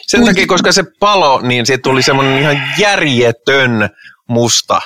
sen 0.07 0.25
takia 0.25 0.47
koska 0.47 0.71
se 0.71 0.83
palo, 0.99 1.41
niin 1.41 1.65
siitä 1.65 1.81
tuli 1.81 2.01
semmoinen 2.01 2.39
ihan 2.39 2.61
järjetön 2.77 3.89
musta 4.27 4.81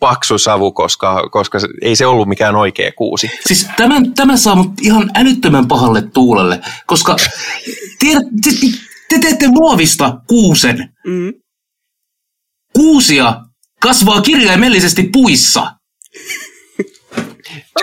paksu 0.00 0.38
savu, 0.38 0.72
koska, 0.72 1.28
koska 1.30 1.58
ei 1.82 1.96
se 1.96 2.06
ollut 2.06 2.28
mikään 2.28 2.56
oikea 2.56 2.92
kuusi. 2.92 3.30
Siis 3.46 3.68
tämä, 3.76 3.94
tämä 4.16 4.36
saa 4.36 4.54
mut 4.54 4.72
ihan 4.82 5.10
älyttömän 5.14 5.68
pahalle 5.68 6.02
tuulelle, 6.02 6.60
koska 6.86 7.16
tiedät, 7.98 8.22
te, 8.44 8.50
te 9.08 9.18
teette 9.18 9.48
muovista 9.48 10.20
kuusen. 10.28 10.92
Mm. 11.06 11.32
Kuusia 12.74 13.40
kasvaa 13.82 14.20
kirjaimellisesti 14.20 15.08
puissa. 15.12 15.72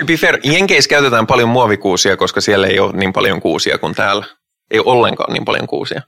To 0.00 0.06
be 0.06 0.16
fair, 0.16 0.38
Jenkeissä 0.44 0.90
käytetään 0.90 1.26
paljon 1.26 1.48
muovikuusia, 1.48 2.16
koska 2.16 2.40
siellä 2.40 2.66
ei 2.66 2.78
ole 2.78 2.92
niin 2.92 3.12
paljon 3.12 3.40
kuusia 3.40 3.78
kuin 3.78 3.94
täällä. 3.94 4.26
Ei 4.70 4.78
ole 4.78 4.86
ollenkaan 4.86 5.32
niin 5.32 5.44
paljon 5.44 5.66
kuusia. 5.66 6.02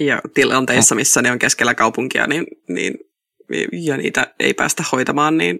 Ja 0.00 0.20
tilanteissa, 0.34 0.94
missä 0.94 1.22
ne 1.22 1.32
on 1.32 1.38
keskellä 1.38 1.74
kaupunkia, 1.74 2.26
niin, 2.26 2.46
niin 2.68 2.94
ja 3.72 3.96
niitä 3.96 4.34
ei 4.40 4.54
päästä 4.54 4.84
hoitamaan, 4.92 5.38
niin 5.38 5.58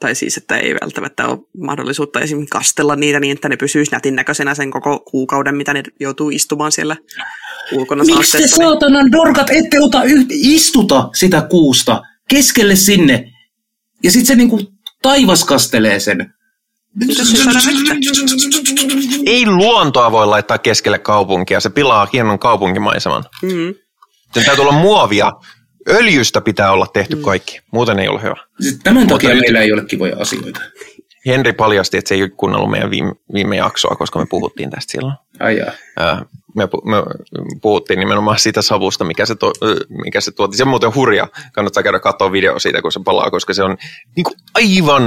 tai 0.00 0.14
siis, 0.14 0.36
että 0.36 0.56
ei 0.56 0.74
välttämättä 0.74 1.26
ole 1.26 1.38
mahdollisuutta 1.58 2.20
esimerkiksi 2.20 2.50
kastella 2.50 2.96
niitä 2.96 3.20
niin, 3.20 3.32
että 3.32 3.48
ne 3.48 3.56
pysyisi 3.56 3.92
nätin 3.92 4.16
näköisenä 4.16 4.54
sen 4.54 4.70
koko 4.70 5.00
kuukauden, 5.00 5.56
mitä 5.56 5.74
ne 5.74 5.82
joutuu 6.00 6.30
istumaan 6.30 6.72
siellä 6.72 6.96
ulkona 7.72 8.04
Miksi 8.04 8.32
te 8.32 8.38
niin- 8.38 8.48
saatanan 8.48 9.12
dorkat 9.12 9.50
ette 9.50 9.80
ota 9.80 10.02
yht, 10.04 10.28
istuta 10.30 11.08
sitä 11.14 11.42
kuusta 11.50 12.02
keskelle 12.28 12.76
sinne 12.76 13.30
ja 14.02 14.10
sitten 14.10 14.26
se 14.26 14.34
niinku 14.34 14.60
taivas 15.02 15.44
kastelee 15.44 16.00
sen. 16.00 16.34
Ei 19.26 19.46
luontoa 19.46 20.12
voi 20.12 20.26
laittaa 20.26 20.58
keskelle 20.58 20.98
kaupunkia, 20.98 21.60
se 21.60 21.70
pilaa 21.70 22.08
hienon 22.12 22.38
kaupunkimaiseman. 22.38 23.24
Mm. 23.42 23.74
Sen 24.34 24.44
täytyy 24.44 24.62
olla 24.62 24.72
muovia. 24.72 25.32
Öljystä 25.88 26.40
pitää 26.40 26.72
olla 26.72 26.86
tehty 26.86 27.16
kaikki, 27.16 27.60
muuten 27.72 27.98
ei 27.98 28.08
ole 28.08 28.22
hyvä. 28.22 28.36
Tämän 28.84 29.06
takia 29.06 29.30
nyt- 29.30 29.40
meillä 29.40 29.60
ei 29.60 29.72
ole 29.72 29.84
kivoja 29.84 30.16
asioita. 30.18 30.60
Henri 31.26 31.52
paljasti, 31.52 31.96
että 31.96 32.08
se 32.08 32.14
ei 32.14 32.22
ole 32.22 32.30
kuunnellut 32.30 32.70
meidän 32.70 32.90
viime, 32.90 33.12
viime 33.34 33.56
jaksoa, 33.56 33.96
koska 33.96 34.18
me 34.18 34.26
puhuttiin 34.30 34.70
tästä 34.70 34.92
silloin. 34.92 35.14
Ai 35.40 35.56
jaa. 35.58 35.72
Ää, 35.96 36.24
Me, 36.56 36.64
pu- 36.64 36.90
me 36.90 36.96
puhuttiin 37.62 37.98
nimenomaan 37.98 38.38
siitä 38.38 38.62
savusta, 38.62 39.04
mikä 39.04 39.26
se, 39.26 39.34
to, 39.34 39.52
mikä 40.04 40.20
se 40.20 40.30
tuotti. 40.32 40.56
Se 40.56 40.62
on 40.62 40.68
muuten 40.68 40.94
hurja. 40.94 41.28
Kannattaa 41.52 41.82
käydä 41.82 42.00
katsoa 42.00 42.32
video 42.32 42.58
siitä, 42.58 42.82
kun 42.82 42.92
se 42.92 43.00
palaa, 43.04 43.30
koska 43.30 43.54
se 43.54 43.62
on 43.62 43.76
niin 44.16 44.24
kuin 44.24 44.34
aivan 44.54 45.02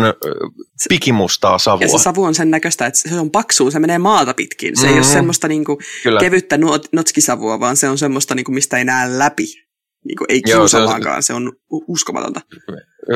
pikimustaa 0.89 1.57
savua. 1.57 1.81
Ja 1.81 1.87
se 1.89 1.97
savu 1.97 2.23
on 2.23 2.35
sen 2.35 2.51
näköistä, 2.51 2.85
että 2.85 2.99
se 3.09 3.19
on 3.19 3.31
paksua, 3.31 3.71
se 3.71 3.79
menee 3.79 3.97
maata 3.97 4.33
pitkin. 4.33 4.77
Se 4.77 4.87
ei 4.87 4.93
ole 4.93 5.01
Mhm. 5.01 5.09
semmoista 5.09 5.47
niinku 5.47 5.79
Kyllä. 6.03 6.19
kevyttä 6.19 6.55
nuot- 6.57 6.89
notskisavua, 6.91 7.59
vaan 7.59 7.77
se 7.77 7.89
on 7.89 7.97
semmoista, 7.97 8.35
niinku, 8.35 8.51
mistä 8.51 8.77
ei 8.77 8.85
näe 8.85 9.19
läpi. 9.19 9.45
Niinku, 10.05 10.25
ei 10.29 10.41
Joo, 10.45 10.67
se 10.67 10.77
on- 10.77 11.23
se 11.23 11.33
on 11.33 11.51
uskomatonta. 11.87 12.41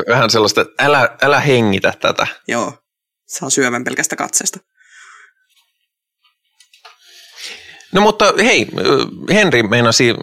Vähän 0.09 0.29
sellaista, 0.29 0.61
että 0.61 0.85
älä, 0.85 1.09
älä 1.21 1.39
hengitä 1.39 1.93
tätä. 2.01 2.27
Joo, 2.47 2.73
saa 3.27 3.49
syövän 3.49 3.83
pelkästä 3.83 4.15
katseesta. 4.15 4.59
No 7.91 8.01
mutta 8.01 8.33
hei, 8.43 8.67
Henri 9.33 9.63
meinasi, 9.63 10.13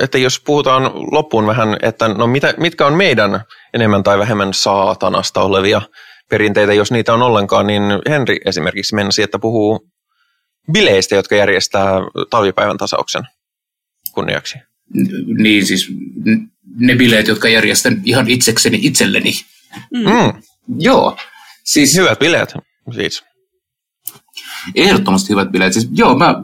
että 0.00 0.18
jos 0.18 0.40
puhutaan 0.40 0.82
loppuun 0.94 1.46
vähän, 1.46 1.76
että 1.82 2.08
no 2.08 2.26
mitä, 2.26 2.54
mitkä 2.56 2.86
on 2.86 2.94
meidän 2.94 3.44
enemmän 3.74 4.02
tai 4.02 4.18
vähemmän 4.18 4.54
saatanasta 4.54 5.42
olevia 5.42 5.82
perinteitä, 6.30 6.72
jos 6.72 6.92
niitä 6.92 7.14
on 7.14 7.22
ollenkaan, 7.22 7.66
niin 7.66 7.82
Henri 8.08 8.40
esimerkiksi 8.44 8.94
meinasi, 8.94 9.22
että 9.22 9.38
puhuu 9.38 9.90
bileistä, 10.72 11.14
jotka 11.14 11.34
järjestää 11.34 11.92
talvipäivän 12.30 12.78
tasauksen 12.78 13.22
kunniaksi. 14.12 14.58
Niin 15.38 15.66
siis 15.66 15.88
ne 16.76 16.94
bileet, 16.94 17.28
jotka 17.28 17.48
järjestän 17.48 18.02
ihan 18.04 18.30
itsekseni 18.30 18.78
itselleni. 18.82 19.32
Mm, 19.94 20.42
Joo, 20.78 21.16
siis 21.64 21.96
hyvät 21.96 22.18
bileet 22.18 22.54
siis. 22.94 23.24
ehdottomasti 24.74 25.28
hyvät 25.28 25.48
bileet. 25.50 25.72
Siis, 25.72 25.88
joo, 25.92 26.18
mä, 26.18 26.34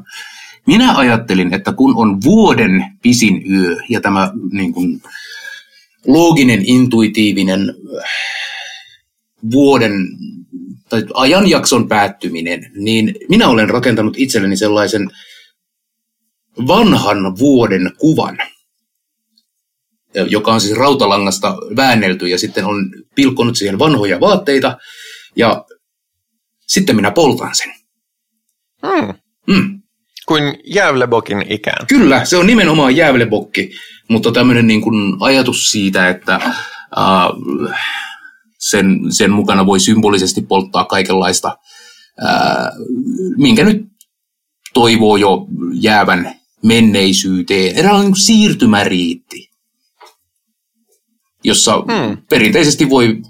minä 0.67 0.97
ajattelin, 0.97 1.55
että 1.55 1.73
kun 1.73 1.97
on 1.97 2.23
vuoden 2.23 2.85
pisin 3.03 3.53
yö 3.53 3.77
ja 3.89 4.01
tämä 4.01 4.33
niin 4.53 4.73
kuin, 4.73 5.03
looginen, 6.07 6.63
intuitiivinen 6.67 7.61
äh, 7.61 8.05
vuoden 9.51 9.93
tai 10.89 11.05
ajanjakson 11.15 11.89
päättyminen, 11.89 12.71
niin 12.75 13.15
minä 13.29 13.49
olen 13.49 13.71
rakentanut 13.71 14.15
itselleni 14.17 14.57
sellaisen 14.57 15.11
vanhan 16.67 17.39
vuoden 17.39 17.93
kuvan, 17.99 18.39
joka 20.31 20.55
on 20.55 20.61
siis 20.61 20.77
rautalangasta 20.79 21.57
väännelty 21.77 22.29
ja 22.29 22.39
sitten 22.39 22.65
on 22.65 22.91
pilkkonut 23.15 23.57
siihen 23.57 23.79
vanhoja 23.79 24.21
vaatteita 24.21 24.79
ja 25.37 25.65
sitten 26.67 26.97
minä 26.97 27.11
poltan 27.11 27.55
sen. 27.55 27.75
Mm, 28.83 29.15
Mm. 29.47 29.76
Kuin 30.27 30.59
Jävlebokin 30.65 31.45
ikään. 31.49 31.87
Kyllä, 31.87 32.25
se 32.25 32.37
on 32.37 32.47
nimenomaan 32.47 32.97
jäävelebokki, 32.97 33.71
mutta 34.09 34.33
tämmöinen 34.33 34.67
niin 34.67 34.83
kuin 34.83 35.17
ajatus 35.21 35.71
siitä, 35.71 36.09
että 36.09 36.35
äh, 36.35 36.53
sen, 38.59 39.01
sen 39.11 39.31
mukana 39.31 39.67
voi 39.67 39.81
symbolisesti 39.81 40.43
polttaa 40.43 40.85
kaikenlaista, 40.85 41.59
äh, 42.25 42.73
minkä 43.37 43.65
nyt 43.65 43.87
toivoo 44.75 45.17
jo 45.17 45.47
jäävän 45.73 46.35
menneisyyteen. 46.65 47.77
Eräänlainen 47.77 48.05
niin 48.05 48.13
kuin 48.13 48.23
siirtymäriitti, 48.23 49.51
jossa 51.45 51.77
Hmm. 51.77 52.17
perinteisesti 52.31 52.91
voi 52.91 53.23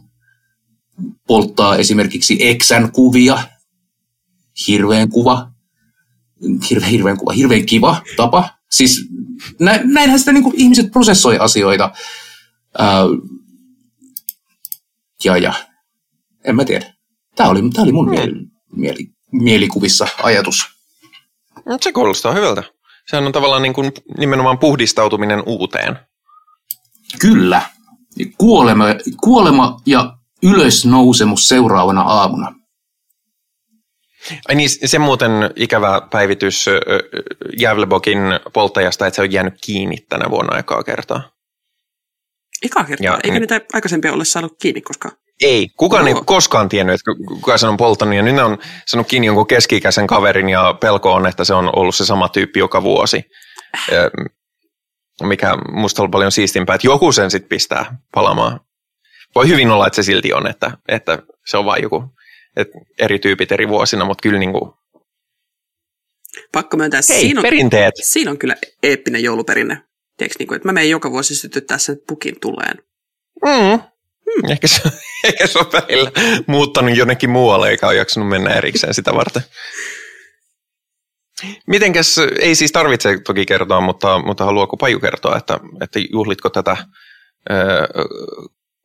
polttaa 1.27 1.77
esimerkiksi 1.77 2.36
eksän 2.40 2.93
kuvia, 2.93 3.39
hirveän 4.66 5.09
kuva, 5.09 5.55
hirveän, 6.70 6.90
hirveän 6.90 7.16
kuva, 7.16 7.32
hirveän 7.32 7.66
kiva 7.66 8.02
tapa. 8.16 8.48
Siis 8.70 9.08
nä, 9.60 9.80
näinhän 9.84 10.18
sitä 10.18 10.32
niin 10.32 10.44
kuin 10.44 10.54
ihmiset 10.56 10.90
prosessoi 10.92 11.38
asioita. 11.38 11.90
Ää, 12.78 13.02
ja, 15.24 15.36
ja, 15.36 15.54
en 16.44 16.56
mä 16.56 16.64
tiedä. 16.64 16.94
Tämä 17.36 17.50
oli, 17.50 17.70
tää 17.70 17.82
oli 17.82 17.92
mun 17.92 18.10
mieli, 18.10 18.32
mieli, 18.72 19.06
mielikuvissa 19.32 20.08
ajatus. 20.22 20.64
Se 21.80 21.92
kuulostaa 21.92 22.34
hyvältä. 22.34 22.62
Sehän 23.10 23.26
on 23.26 23.32
tavallaan 23.32 23.62
niin 23.62 23.74
kuin 23.74 23.92
nimenomaan 24.18 24.58
puhdistautuminen 24.58 25.42
uuteen. 25.46 25.98
Kyllä. 27.20 27.62
Kuolema, 28.38 28.84
kuolema 29.20 29.80
ja 29.86 30.16
ylösnousemus 30.42 31.48
seuraavana 31.48 32.00
aamuna. 32.02 32.54
Ai 34.48 34.55
niin, 34.55 34.69
se 34.89 34.98
muuten 34.98 35.31
ikävä 35.57 36.03
päivitys 36.11 36.66
Jävlebokin 37.61 38.19
polttajasta, 38.53 39.07
että 39.07 39.15
se 39.16 39.23
on 39.23 39.32
jäänyt 39.32 39.55
kiinni 39.61 39.97
tänä 40.09 40.31
vuonna 40.31 40.57
aikaa 40.57 40.82
kertaa. 40.85 41.31
Eka 42.62 42.85
kertaa. 42.85 43.05
Ja- 43.05 43.19
Eikä 43.24 43.40
niitä 43.40 43.61
aikaisempia 43.73 44.12
ole 44.12 44.24
saanut 44.24 44.57
kiinni 44.62 44.81
koskaan. 44.81 45.16
Ei, 45.43 45.69
kukaan 45.77 46.07
ei 46.07 46.11
Joo. 46.11 46.19
ole 46.19 46.24
koskaan 46.27 46.69
tiennyt, 46.69 46.94
että 46.94 47.11
kuka 47.28 47.59
sen 47.59 47.69
on 47.69 47.77
polttanut. 47.77 48.15
Ja 48.15 48.23
nyt 48.23 48.39
on 48.39 48.59
saanut 48.86 49.09
kiinni 49.09 49.27
jonkun 49.27 49.47
keski-ikäisen 49.47 50.07
kaverin 50.07 50.48
ja 50.48 50.74
pelko 50.81 51.12
on, 51.12 51.27
että 51.27 51.44
se 51.44 51.55
on 51.55 51.78
ollut 51.78 51.94
se 51.94 52.05
sama 52.07 52.28
tyyppi 52.28 52.59
joka 52.59 52.82
vuosi. 52.82 53.24
Mikä 55.23 55.57
musta 55.73 56.03
on 56.03 56.11
paljon 56.11 56.32
siistimpää, 56.32 56.74
että 56.74 56.86
joku 56.86 57.12
sen 57.12 57.31
sitten 57.31 57.48
pistää 57.48 57.98
palamaan. 58.15 58.61
Voi 59.35 59.48
hyvin 59.48 59.70
olla, 59.70 59.86
että 59.86 59.97
se 59.97 60.03
silti 60.03 60.32
on, 60.32 60.47
että, 60.47 60.70
että 60.89 61.19
se 61.47 61.57
on 61.57 61.65
vain 61.65 61.82
joku 61.82 62.05
että 62.56 62.78
eri 62.98 63.18
tyypit 63.18 63.52
eri 63.52 63.68
vuosina, 63.68 64.04
mutta 64.04 64.22
kyllä 64.22 64.38
niin 64.38 64.52
kuin, 64.52 64.72
Pakko 66.52 66.76
myöntää, 66.76 67.00
hei, 67.08 67.20
siinä 67.20 67.40
on, 67.40 67.42
perinteet. 67.42 67.94
siinä 68.02 68.30
on 68.30 68.38
kyllä 68.38 68.56
eeppinen 68.82 69.22
jouluperinne. 69.22 69.82
Tiedätkö, 70.16 70.36
niin 70.38 70.46
kuin, 70.46 70.56
että 70.56 70.68
mä 70.68 70.72
menen 70.72 70.90
joka 70.90 71.10
vuosi 71.10 71.34
sytyttää 71.34 71.78
sen 71.78 71.96
pukin 72.08 72.40
tuleen. 72.40 72.76
Mm. 73.44 73.80
Mm. 74.26 74.50
Ehkä, 74.52 74.68
se, 74.68 74.82
ehkä 75.24 75.46
se 75.46 75.58
on 75.58 75.66
välillä 75.72 76.10
muuttanut 76.46 76.96
jonnekin 76.96 77.30
muualle, 77.30 77.70
eikä 77.70 77.86
ole 77.86 77.94
jaksanut 77.96 78.28
mennä 78.28 78.50
erikseen 78.54 78.94
sitä 78.94 79.14
varten. 79.14 79.42
Mitenkäs, 81.66 82.16
ei 82.40 82.54
siis 82.54 82.72
tarvitse 82.72 83.18
toki 83.18 83.46
kertoa, 83.46 83.80
mutta, 83.80 84.18
mutta 84.18 84.44
haluaako 84.44 84.76
Paju 84.76 85.00
kertoa, 85.00 85.36
että, 85.36 85.60
että 85.82 86.00
juhlitko 86.12 86.50
tätä 86.50 86.76
ö, 87.50 87.54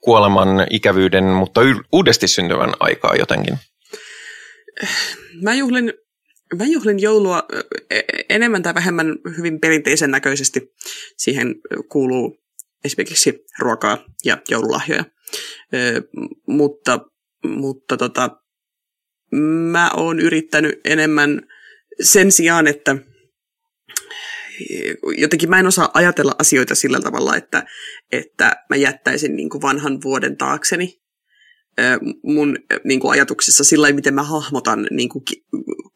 kuoleman 0.02 0.48
ikävyyden, 0.70 1.24
mutta 1.24 1.62
uudesti 1.92 2.28
syntyvän 2.28 2.74
aikaa 2.80 3.16
jotenkin? 3.16 3.58
Mä 5.42 5.54
juhlin, 5.54 5.94
mä 6.58 6.66
juhlin 6.66 7.00
joulua 7.00 7.44
e- 7.90 8.02
enemmän 8.30 8.64
tai 8.64 8.74
vähemmän 8.74 9.16
hyvin 9.38 9.60
perinteisen 9.60 10.12
näköisesti. 10.12 10.74
Siihen 11.18 11.56
kuuluu 11.90 12.38
esimerkiksi 12.86 13.46
ruokaa 13.60 13.98
ja 14.26 14.38
joululahjoja. 14.50 15.06
Mutta 16.48 17.00
mutta 17.44 17.98
tota, 17.98 18.30
mä 19.72 19.92
oon 19.98 20.20
yrittänyt 20.20 20.80
enemmän 20.86 21.42
sen 22.02 22.32
sijaan, 22.32 22.68
että 22.68 22.96
jotenkin 25.18 25.50
mä 25.50 25.60
en 25.60 25.68
osaa 25.68 25.92
ajatella 25.94 26.36
asioita 26.40 26.76
sillä 26.76 27.00
tavalla, 27.00 27.36
että, 27.36 27.66
että 28.12 28.56
mä 28.70 28.76
jättäisin 28.76 29.36
niin 29.36 29.50
kuin 29.50 29.62
vanhan 29.62 30.02
vuoden 30.04 30.38
taakseni 30.38 31.02
mun 32.24 32.58
niin 32.84 33.00
kuin 33.00 33.12
ajatuksissa 33.12 33.64
sillä 33.64 33.82
lailla, 33.82 33.96
miten 33.96 34.14
mä 34.14 34.24
hahmotan 34.24 34.88
niin 34.92 35.10
kuin 35.10 35.24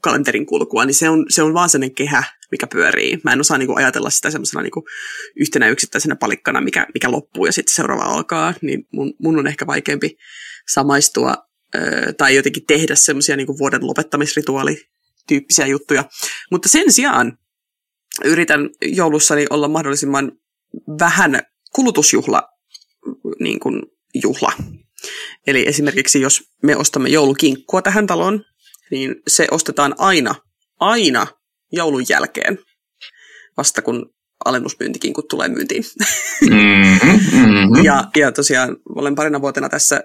kalenterin 0.02 0.46
kulkua, 0.46 0.86
niin 0.86 0.96
se 0.96 1.10
on, 1.10 1.26
se 1.30 1.44
on 1.44 1.54
vaan 1.54 1.70
sellainen 1.70 1.96
kehä, 1.96 2.24
mikä 2.52 2.68
pyörii. 2.68 3.20
Mä 3.24 3.34
en 3.34 3.40
osaa 3.40 3.58
niin 3.58 3.68
kuin 3.68 3.78
ajatella 3.78 4.10
sitä 4.10 4.32
semmoisena 4.32 4.62
niin 4.62 4.72
kuin 4.72 4.84
yhtenä 5.36 5.70
yksittäisenä 5.70 6.16
palikkana, 6.16 6.62
mikä, 6.62 6.88
mikä 6.94 7.12
loppuu 7.12 7.46
ja 7.46 7.52
sitten 7.52 7.76
seuraava 7.76 8.04
alkaa, 8.04 8.54
niin 8.62 8.88
mun, 8.94 9.14
mun 9.20 9.40
on 9.40 9.48
ehkä 9.48 9.68
vaikeampi 9.68 10.18
samaistua 10.70 11.36
tai 12.18 12.36
jotenkin 12.36 12.66
tehdä 12.66 12.96
semmoisia 12.96 13.36
niin 13.36 13.58
vuoden 13.60 13.88
lopettamisrituaalityyppisiä 13.88 15.68
juttuja. 15.68 16.06
Mutta 16.52 16.70
sen 16.70 16.92
sijaan 16.92 17.38
yritän 18.24 18.70
joulussani 18.82 19.46
olla 19.50 19.68
mahdollisimman 19.68 20.32
vähän 21.00 21.42
kulutusjuhla 21.76 22.44
niin 23.40 23.60
kuin 23.60 23.82
juhla. 24.24 24.52
Eli 25.48 25.68
esimerkiksi 25.68 26.22
jos 26.22 26.44
me 26.64 26.76
ostamme 26.76 27.10
joulukinkkua 27.10 27.82
tähän 27.82 28.08
taloon, 28.08 28.44
niin 28.92 29.16
se 29.28 29.48
ostetaan 29.52 29.96
aina, 29.98 30.36
aina 30.80 31.28
joulun 31.72 32.06
jälkeen, 32.10 32.60
vasta 33.58 33.82
kun 33.82 34.16
alennusmyyntikinkut 34.46 35.28
tulee 35.28 35.48
myyntiin. 35.48 35.84
Mm-hmm, 36.42 37.10
mm-hmm. 37.12 37.84
Ja, 37.84 38.04
ja 38.16 38.32
tosiaan 38.32 38.78
olen 38.90 39.16
parina 39.16 39.42
vuotena 39.42 39.70
tässä 39.70 40.04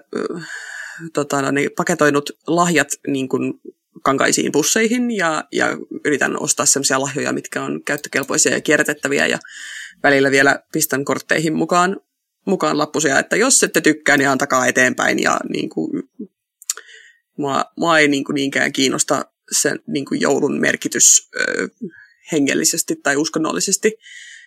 tota, 1.13 1.41
no, 1.41 1.51
niin, 1.51 1.69
paketoinut 1.77 2.29
lahjat 2.47 2.87
niin 3.07 3.29
kuin 3.29 3.53
kankaisiin 4.01 4.51
busseihin 4.51 5.11
ja, 5.11 5.43
ja 5.51 5.77
yritän 6.05 6.41
ostaa 6.41 6.65
sellaisia 6.65 7.01
lahjoja, 7.01 7.33
mitkä 7.33 7.63
on 7.63 7.83
käyttökelpoisia 7.83 8.53
ja 8.53 8.61
kierrätettäviä 8.61 9.27
ja 9.27 9.39
välillä 10.03 10.31
vielä 10.31 10.59
pistän 10.71 11.05
kortteihin 11.05 11.53
mukaan, 11.53 11.97
mukaan 12.45 12.77
lappusia, 12.77 13.19
että 13.19 13.35
jos 13.35 13.63
ette 13.63 13.81
tykkää, 13.81 14.17
niin 14.17 14.29
antakaa 14.29 14.67
eteenpäin 14.67 15.19
ja 15.19 15.39
niin 15.49 15.69
kuin, 15.69 16.03
mua, 17.37 17.65
mua 17.77 17.99
ei 17.99 18.07
niin 18.07 18.23
kuin 18.23 18.33
niinkään 18.35 18.73
kiinnosta 18.73 19.25
sen 19.61 19.79
niin 19.87 20.05
kuin 20.05 20.21
joulun 20.21 20.59
merkitys 20.59 21.29
ö, 21.39 21.69
hengellisesti 22.31 22.95
tai 22.95 23.15
uskonnollisesti, 23.15 23.93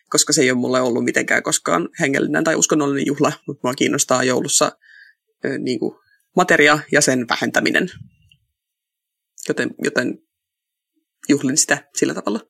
koska 0.09 0.33
se 0.33 0.43
ei 0.43 0.51
ole 0.51 0.59
mulle 0.59 0.81
ollut 0.81 1.05
mitenkään 1.05 1.43
koskaan 1.43 1.89
hengellinen 2.01 2.45
tai 2.45 2.55
uskonnollinen 2.55 3.07
juhla, 3.07 3.33
mutta 3.47 3.61
mua 3.63 3.75
kiinnostaa 3.75 4.25
joulussa 4.25 4.73
ö, 5.45 5.59
niin 5.59 5.79
kuin 5.79 5.97
materia 6.37 6.79
ja 6.93 7.01
sen 7.01 7.29
vähentäminen. 7.29 7.91
Joten, 9.49 9.71
joten 9.85 10.19
juhlin 11.29 11.57
sitä 11.57 11.89
sillä 11.95 12.15
tavalla. 12.15 12.41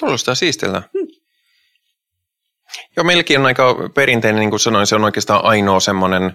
Kuulostaa 0.00 0.34
siistiltä. 0.34 0.82
Hmm. 0.92 1.08
Joo, 2.96 3.04
meilläkin 3.04 3.40
on 3.40 3.46
aika 3.46 3.90
perinteinen, 3.94 4.40
niin 4.40 4.50
kuin 4.50 4.60
sanoin, 4.60 4.86
se 4.86 4.94
on 4.94 5.04
oikeastaan 5.04 5.44
ainoa 5.44 5.80
semmoinen 5.80 6.34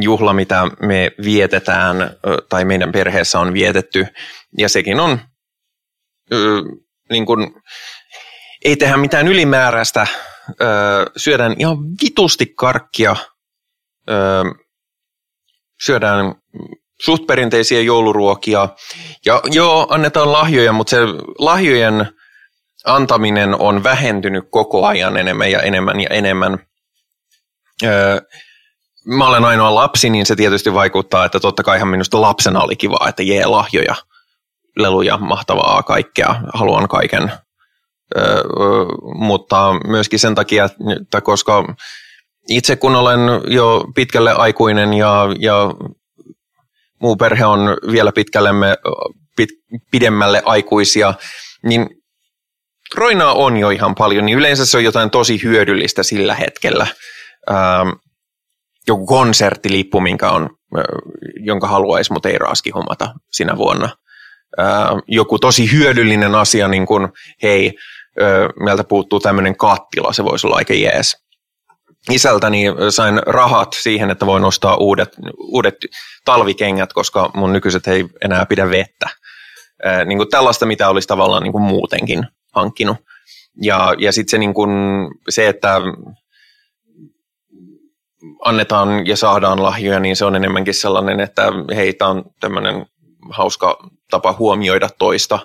juhla, 0.00 0.32
mitä 0.32 0.62
me 0.82 1.10
vietetään 1.24 1.96
tai 2.48 2.64
meidän 2.64 2.92
perheessä 2.92 3.40
on 3.40 3.52
vietetty. 3.52 4.06
Ja 4.58 4.68
sekin 4.68 5.00
on, 5.00 5.20
niin 7.10 7.26
kuin, 7.26 7.62
ei 8.64 8.76
tehdä 8.76 8.96
mitään 8.96 9.28
ylimääräistä, 9.28 10.06
syödään 11.16 11.56
ihan 11.58 11.76
vitusti 12.02 12.46
karkkia, 12.46 13.16
syödään 15.82 16.34
suht 17.02 17.26
perinteisiä 17.26 17.80
jouluruokia. 17.80 18.68
Ja 19.26 19.40
joo, 19.44 19.86
annetaan 19.90 20.32
lahjoja, 20.32 20.72
mutta 20.72 20.90
se 20.90 20.98
lahjojen 21.38 22.12
antaminen 22.84 23.60
on 23.60 23.84
vähentynyt 23.84 24.44
koko 24.50 24.86
ajan 24.86 25.16
enemmän 25.16 25.50
ja 25.50 25.62
enemmän 25.62 26.00
ja 26.00 26.08
enemmän. 26.10 26.58
Öö, 27.84 28.20
mä 29.06 29.28
olen 29.28 29.44
ainoa 29.44 29.74
lapsi, 29.74 30.10
niin 30.10 30.26
se 30.26 30.36
tietysti 30.36 30.74
vaikuttaa, 30.74 31.24
että 31.24 31.40
totta 31.40 31.62
kai 31.62 31.76
ihan 31.76 31.88
minusta 31.88 32.20
lapsena 32.20 32.60
oli 32.60 32.76
kiva, 32.76 33.08
että 33.08 33.22
jee 33.22 33.46
lahjoja, 33.46 33.94
leluja, 34.76 35.18
mahtavaa, 35.18 35.82
kaikkea, 35.82 36.34
haluan 36.54 36.88
kaiken. 36.88 37.32
Öö, 38.16 38.42
mutta 39.14 39.74
myöskin 39.86 40.18
sen 40.18 40.34
takia, 40.34 40.68
että 41.00 41.20
koska 41.20 41.64
itse 42.48 42.76
kun 42.76 42.96
olen 42.96 43.20
jo 43.46 43.84
pitkälle 43.94 44.32
aikuinen 44.32 44.94
ja, 44.94 45.22
ja 45.38 45.74
muu 47.00 47.16
perhe 47.16 47.46
on 47.46 47.76
vielä 47.92 48.12
pitkällemme, 48.12 48.76
pit, 49.36 49.48
pidemmälle 49.90 50.42
aikuisia, 50.44 51.14
niin 51.62 51.86
roinaa 52.94 53.34
on 53.34 53.56
jo 53.56 53.70
ihan 53.70 53.94
paljon, 53.94 54.26
niin 54.26 54.38
yleensä 54.38 54.66
se 54.66 54.76
on 54.76 54.84
jotain 54.84 55.10
tosi 55.10 55.42
hyödyllistä 55.42 56.02
sillä 56.02 56.34
hetkellä. 56.34 56.86
Ähm, 57.50 57.88
joku 58.86 59.06
konserttilippu, 59.06 60.00
minkä 60.00 60.30
on, 60.30 60.50
jonka 61.40 61.68
haluaisi, 61.68 62.12
mutta 62.12 62.28
ei 62.28 62.38
raaski 62.38 62.70
hommata 62.70 63.14
sinä 63.32 63.56
vuonna. 63.56 63.88
Ähm, 64.60 64.98
joku 65.08 65.38
tosi 65.38 65.72
hyödyllinen 65.72 66.34
asia, 66.34 66.68
niin 66.68 66.86
kuin 66.86 67.08
hei, 67.42 67.72
meiltä 68.64 68.84
puuttuu 68.84 69.20
tämmöinen 69.20 69.56
kattila, 69.56 70.12
se 70.12 70.24
voisi 70.24 70.46
olla 70.46 70.56
aika 70.56 70.74
jees. 70.74 71.16
Isältäni 72.10 72.64
sain 72.90 73.20
rahat 73.26 73.68
siihen, 73.72 74.10
että 74.10 74.26
voin 74.26 74.44
ostaa 74.44 74.76
uudet, 74.76 75.08
uudet 75.38 75.74
talvikengät, 76.24 76.92
koska 76.92 77.30
mun 77.34 77.52
nykyiset 77.52 77.86
ei 77.86 78.04
enää 78.24 78.46
pidä 78.46 78.70
vettä. 78.70 79.08
Niin 80.04 80.18
kuin 80.18 80.28
tällaista, 80.28 80.66
mitä 80.66 80.88
olisi 80.88 81.08
tavallaan 81.08 81.42
niin 81.42 81.52
kuin 81.52 81.62
muutenkin 81.62 82.26
hankkinut. 82.54 82.96
Ja, 83.62 83.94
ja 83.98 84.12
sitten 84.12 84.30
se, 84.30 84.38
niin 84.38 84.54
kun, 84.54 84.70
se, 85.28 85.48
että 85.48 85.80
annetaan 88.44 89.06
ja 89.06 89.16
saadaan 89.16 89.62
lahjoja, 89.62 90.00
niin 90.00 90.16
se 90.16 90.24
on 90.24 90.36
enemmänkin 90.36 90.74
sellainen, 90.74 91.20
että 91.20 91.42
hei, 91.76 91.92
tämä 91.92 92.10
on 92.10 92.24
tämmöinen 92.40 92.86
hauska 93.30 93.78
tapa 94.10 94.32
huomioida 94.38 94.88
toista 94.98 95.38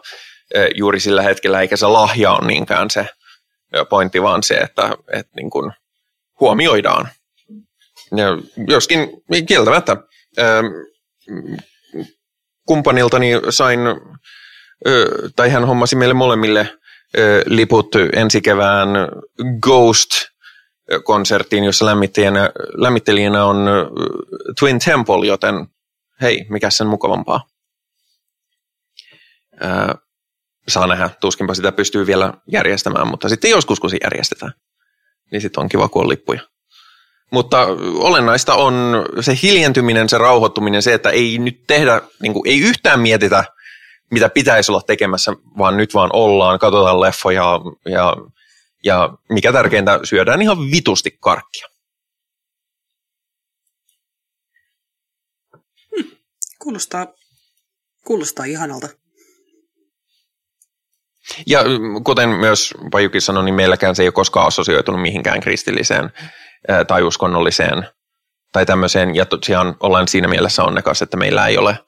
juuri 0.76 1.00
sillä 1.00 1.22
hetkellä, 1.22 1.62
eikä 1.62 1.78
se 1.78 1.88
lahja 1.88 2.32
ole 2.32 2.48
niinkään 2.48 2.90
se 2.90 3.08
pointti, 3.90 4.22
vaan 4.22 4.44
se, 4.44 4.56
että, 4.56 4.90
että 5.14 5.32
niin 5.36 5.50
kun 5.50 5.74
huomioidaan. 6.40 7.08
Ja 8.16 8.28
joskin 8.68 9.10
kieltämättä 9.48 9.98
kumppaniltani 12.68 13.32
sain, 13.50 13.80
tai 15.36 15.50
hän 15.50 15.68
hommasi 15.68 15.96
meille 15.96 16.14
molemmille 16.14 16.80
liput 17.46 17.96
ensi 18.14 18.42
kevään 18.42 18.90
Ghost-konserttiin, 19.62 21.64
jossa 21.64 21.86
lämmittelijänä, 21.86 22.50
lämmittelijänä 22.74 23.46
on 23.46 23.66
Twin 24.60 24.80
Temple, 24.80 25.28
joten 25.28 25.68
hei, 26.22 26.46
mikä 26.50 26.70
sen 26.70 26.88
mukavampaa. 26.88 27.48
Ää, 29.60 29.96
saa 30.68 30.88
nähdä, 30.88 31.10
tuskinpa 31.22 31.54
sitä 31.54 31.72
pystyy 31.72 32.08
vielä 32.08 32.34
järjestämään, 32.52 33.08
mutta 33.08 33.30
sitten 33.30 33.52
joskus 33.52 33.80
kun 33.80 33.90
se 33.90 33.98
järjestetään, 34.04 34.54
niin 35.34 35.42
sitten 35.42 35.62
on 35.62 35.70
kiva, 35.70 35.90
kun 35.90 36.02
on 36.02 36.10
lippuja. 36.10 36.42
Mutta 37.32 37.68
olennaista 37.96 38.56
on 38.56 39.06
se 39.22 39.38
hiljentyminen, 39.44 40.10
se 40.10 40.18
rauhoittuminen, 40.18 40.82
se, 40.82 40.94
että 40.94 41.10
ei 41.10 41.38
nyt 41.38 41.64
tehdä, 41.68 42.02
niin 42.22 42.34
kuin, 42.34 42.48
ei 42.48 42.60
yhtään 42.60 43.00
mietitä 43.00 43.44
mitä 44.14 44.30
pitäisi 44.30 44.72
olla 44.72 44.82
tekemässä, 44.82 45.32
vaan 45.58 45.78
nyt 45.78 45.94
vaan 45.94 46.10
ollaan, 46.14 46.60
katsotaan 46.60 47.02
leffoja 47.02 47.44
ja, 47.86 48.16
ja 48.84 49.18
mikä 49.30 49.52
tärkeintä, 49.52 50.00
syödään 50.04 50.42
ihan 50.42 50.72
vitusti 50.72 51.18
karkkia. 51.20 51.68
Kuulostaa, 56.60 57.08
kuulostaa 58.06 58.46
ihanalta. 58.46 58.88
Ja 61.48 61.64
kuten 62.04 62.30
myös 62.30 62.74
Pajukin 62.92 63.22
sanoi, 63.22 63.44
niin 63.44 63.56
meilläkään 63.56 63.96
se 63.96 64.04
ei 64.04 64.08
ole 64.08 64.14
koskaan 64.14 64.48
assosioitunut 64.48 65.02
mihinkään 65.02 65.40
kristilliseen 65.40 66.12
tai 66.88 67.04
uskonnolliseen 67.04 67.88
tai 68.52 68.66
tämmöiseen. 68.66 69.16
Ja 69.16 69.26
tosiaan 69.26 69.76
olen 69.80 70.08
siinä 70.08 70.28
mielessä 70.28 70.64
onnekas, 70.64 71.02
että 71.02 71.18
meillä 71.18 71.48
ei 71.48 71.58
ole 71.58 71.80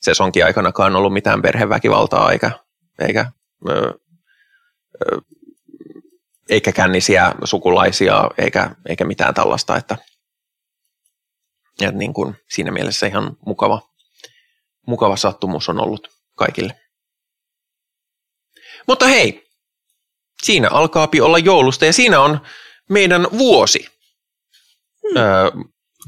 sesonkin 0.00 0.44
aikanakaan 0.44 0.96
ollut 0.96 1.12
mitään 1.12 1.42
perheväkivaltaa 1.42 2.32
eikä, 2.32 2.50
eikä, 2.98 3.30
ö, 3.68 3.94
ö, 5.12 5.20
eikä 6.48 6.72
kännisiä 6.72 7.32
sukulaisia 7.44 8.30
eikä, 8.38 8.70
eikä 8.88 9.04
mitään 9.04 9.34
tällaista, 9.34 9.76
että, 9.76 9.96
että 11.82 11.98
niin 11.98 12.14
kuin 12.14 12.36
siinä 12.50 12.70
mielessä 12.70 13.06
ihan 13.06 13.36
mukava, 13.46 13.82
mukava 14.86 15.16
sattumus 15.16 15.68
on 15.68 15.80
ollut 15.80 16.08
kaikille. 16.34 16.81
Mutta 18.88 19.06
hei, 19.06 19.44
siinä 20.42 20.68
alkaa 20.70 21.08
olla 21.22 21.38
joulusta 21.38 21.84
ja 21.84 21.92
siinä 21.92 22.20
on 22.20 22.40
meidän 22.90 23.26
vuosi 23.38 23.88
hmm. 25.08 25.16
ö, 25.16 25.52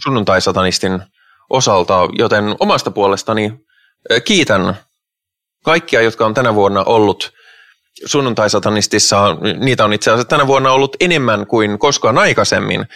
sunnuntai-satanistin 0.03 1.03
osalta, 1.51 2.09
joten 2.19 2.57
omasta 2.61 2.91
puolestani 2.91 3.53
kiitän 4.25 4.77
kaikkia, 5.65 6.01
jotka 6.01 6.27
on 6.27 6.35
tänä 6.35 6.55
vuonna 6.55 6.85
ollut 6.85 7.33
sunnuntai-satanistissa. 8.07 9.37
Niitä 9.59 9.85
on 9.85 9.93
itse 9.93 10.11
asiassa 10.11 10.29
tänä 10.29 10.47
vuonna 10.47 10.73
ollut 10.73 10.97
enemmän 11.01 11.47
kuin 11.47 11.79
koskaan 11.79 12.19
aikaisemmin. 12.19 12.87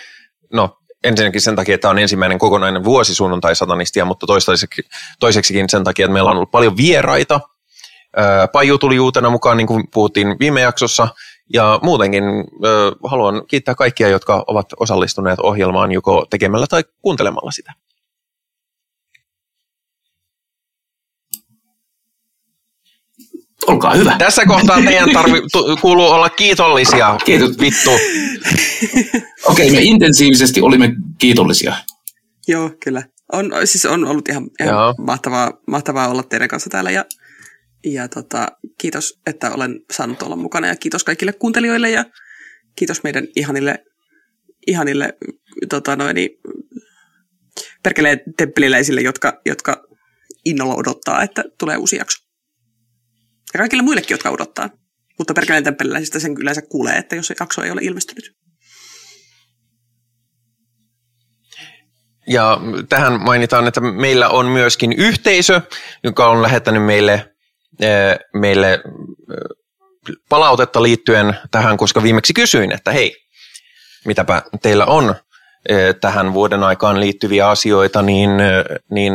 No, 0.53 0.79
ensinnäkin 1.05 1.41
sen 1.41 1.57
takia, 1.57 1.75
että 1.75 1.83
tämä 1.83 1.91
on 1.91 1.99
ensimmäinen 1.99 2.39
kokonainen 2.39 2.85
vuosi 2.85 3.15
sunnuntai-satanistia, 3.15 4.05
mutta 4.05 4.27
toiseksi, 4.27 4.83
toiseksikin 5.21 5.69
sen 5.69 5.85
takia, 5.85 6.05
että 6.05 6.13
meillä 6.13 6.31
on 6.31 6.37
ollut 6.37 6.51
paljon 6.51 6.77
vieraita. 6.77 7.41
Paju 8.53 8.79
tuli 8.79 9.01
uutena 9.01 9.31
mukaan, 9.31 9.57
niin 9.57 9.67
kuin 9.67 9.85
puhuttiin 9.95 10.37
viime 10.41 10.61
jaksossa, 10.61 11.09
ja 11.53 11.81
muutenkin 11.83 12.25
haluan 13.05 13.43
kiittää 13.47 13.75
kaikkia, 13.75 14.09
jotka 14.09 14.45
ovat 14.47 14.67
osallistuneet 14.81 15.41
ohjelmaan 15.41 15.93
joko 15.93 16.27
tekemällä 16.31 16.67
tai 16.67 16.85
kuuntelemalla 17.03 17.51
sitä. 17.51 17.73
Olkaa 23.67 23.95
hyvä. 23.95 24.17
Tässä 24.19 24.47
kohtaa 24.47 24.83
teidän 24.83 25.13
tarvi, 25.13 25.43
kuuluu 25.83 26.07
olla 26.07 26.31
kiitollisia. 26.31 27.17
Kiitos. 27.25 27.51
Vittu. 27.61 27.91
Okei, 27.91 29.67
okay, 29.67 29.71
me 29.71 29.81
intensiivisesti 29.81 30.61
olimme 30.61 30.95
kiitollisia. 31.19 31.75
Joo, 32.49 32.71
kyllä. 32.85 33.03
On, 33.33 33.53
siis 33.65 33.87
on 33.87 34.05
ollut 34.05 34.29
ihan, 34.29 34.47
ihan 34.61 34.95
mahtavaa, 34.99 35.53
mahtavaa 35.67 36.09
olla 36.09 36.23
teidän 36.23 36.49
kanssa 36.49 36.71
täällä 36.71 36.91
ja, 36.91 37.05
ja 37.93 38.09
tota, 38.09 38.49
kiitos, 38.79 39.21
että 39.27 39.51
olen 39.51 39.81
saanut 39.93 40.23
olla 40.23 40.37
mukana 40.37 40.67
ja 40.67 40.77
kiitos 40.77 41.05
kaikille 41.05 41.33
kuuntelijoille 41.33 41.91
ja 41.91 42.05
kiitos 42.77 43.03
meidän 43.03 43.27
ihanille, 43.37 43.85
ihanille 44.67 45.19
tota 45.69 45.97
noin, 45.97 46.17
perkeleen 47.83 48.21
temppeliläisille, 48.37 49.01
jotka, 49.01 49.41
jotka 49.47 49.85
innolla 50.45 50.75
odottaa, 50.75 51.23
että 51.23 51.45
tulee 51.59 51.77
uusi 51.77 51.97
jakso. 51.97 52.25
Ja 53.55 53.59
kaikille 53.59 53.83
muillekin, 53.83 54.15
jotka 54.15 54.31
odottaa. 54.31 54.71
Mutta 55.19 55.35
perkeleen 55.35 55.65
temppeliläisistä 55.65 56.19
sen 56.19 56.37
yleensä 56.39 56.63
kuulee, 56.63 56.99
että 56.99 57.17
jos 57.17 57.33
jakso 57.41 57.63
ei 57.63 57.71
ole 57.71 57.81
ilmestynyt. 57.85 58.37
Ja 62.27 62.61
tähän 62.89 63.21
mainitaan, 63.21 63.69
että 63.69 63.81
meillä 63.81 64.29
on 64.29 64.47
myöskin 64.47 64.93
yhteisö, 64.93 65.61
joka 66.05 66.29
on 66.29 66.43
lähettänyt 66.43 66.85
meille, 66.85 67.35
meille 68.35 68.81
palautetta 70.29 70.83
liittyen 70.83 71.37
tähän, 71.51 71.77
koska 71.77 72.03
viimeksi 72.03 72.33
kysyin, 72.33 72.73
että 72.73 72.93
hei, 72.93 73.17
mitäpä 74.05 74.43
teillä 74.63 74.87
on 74.87 75.15
tähän 76.01 76.35
vuoden 76.35 76.63
aikaan 76.63 77.01
liittyviä 77.01 77.49
asioita, 77.49 78.03
niin, 78.03 78.31
niin 78.91 79.15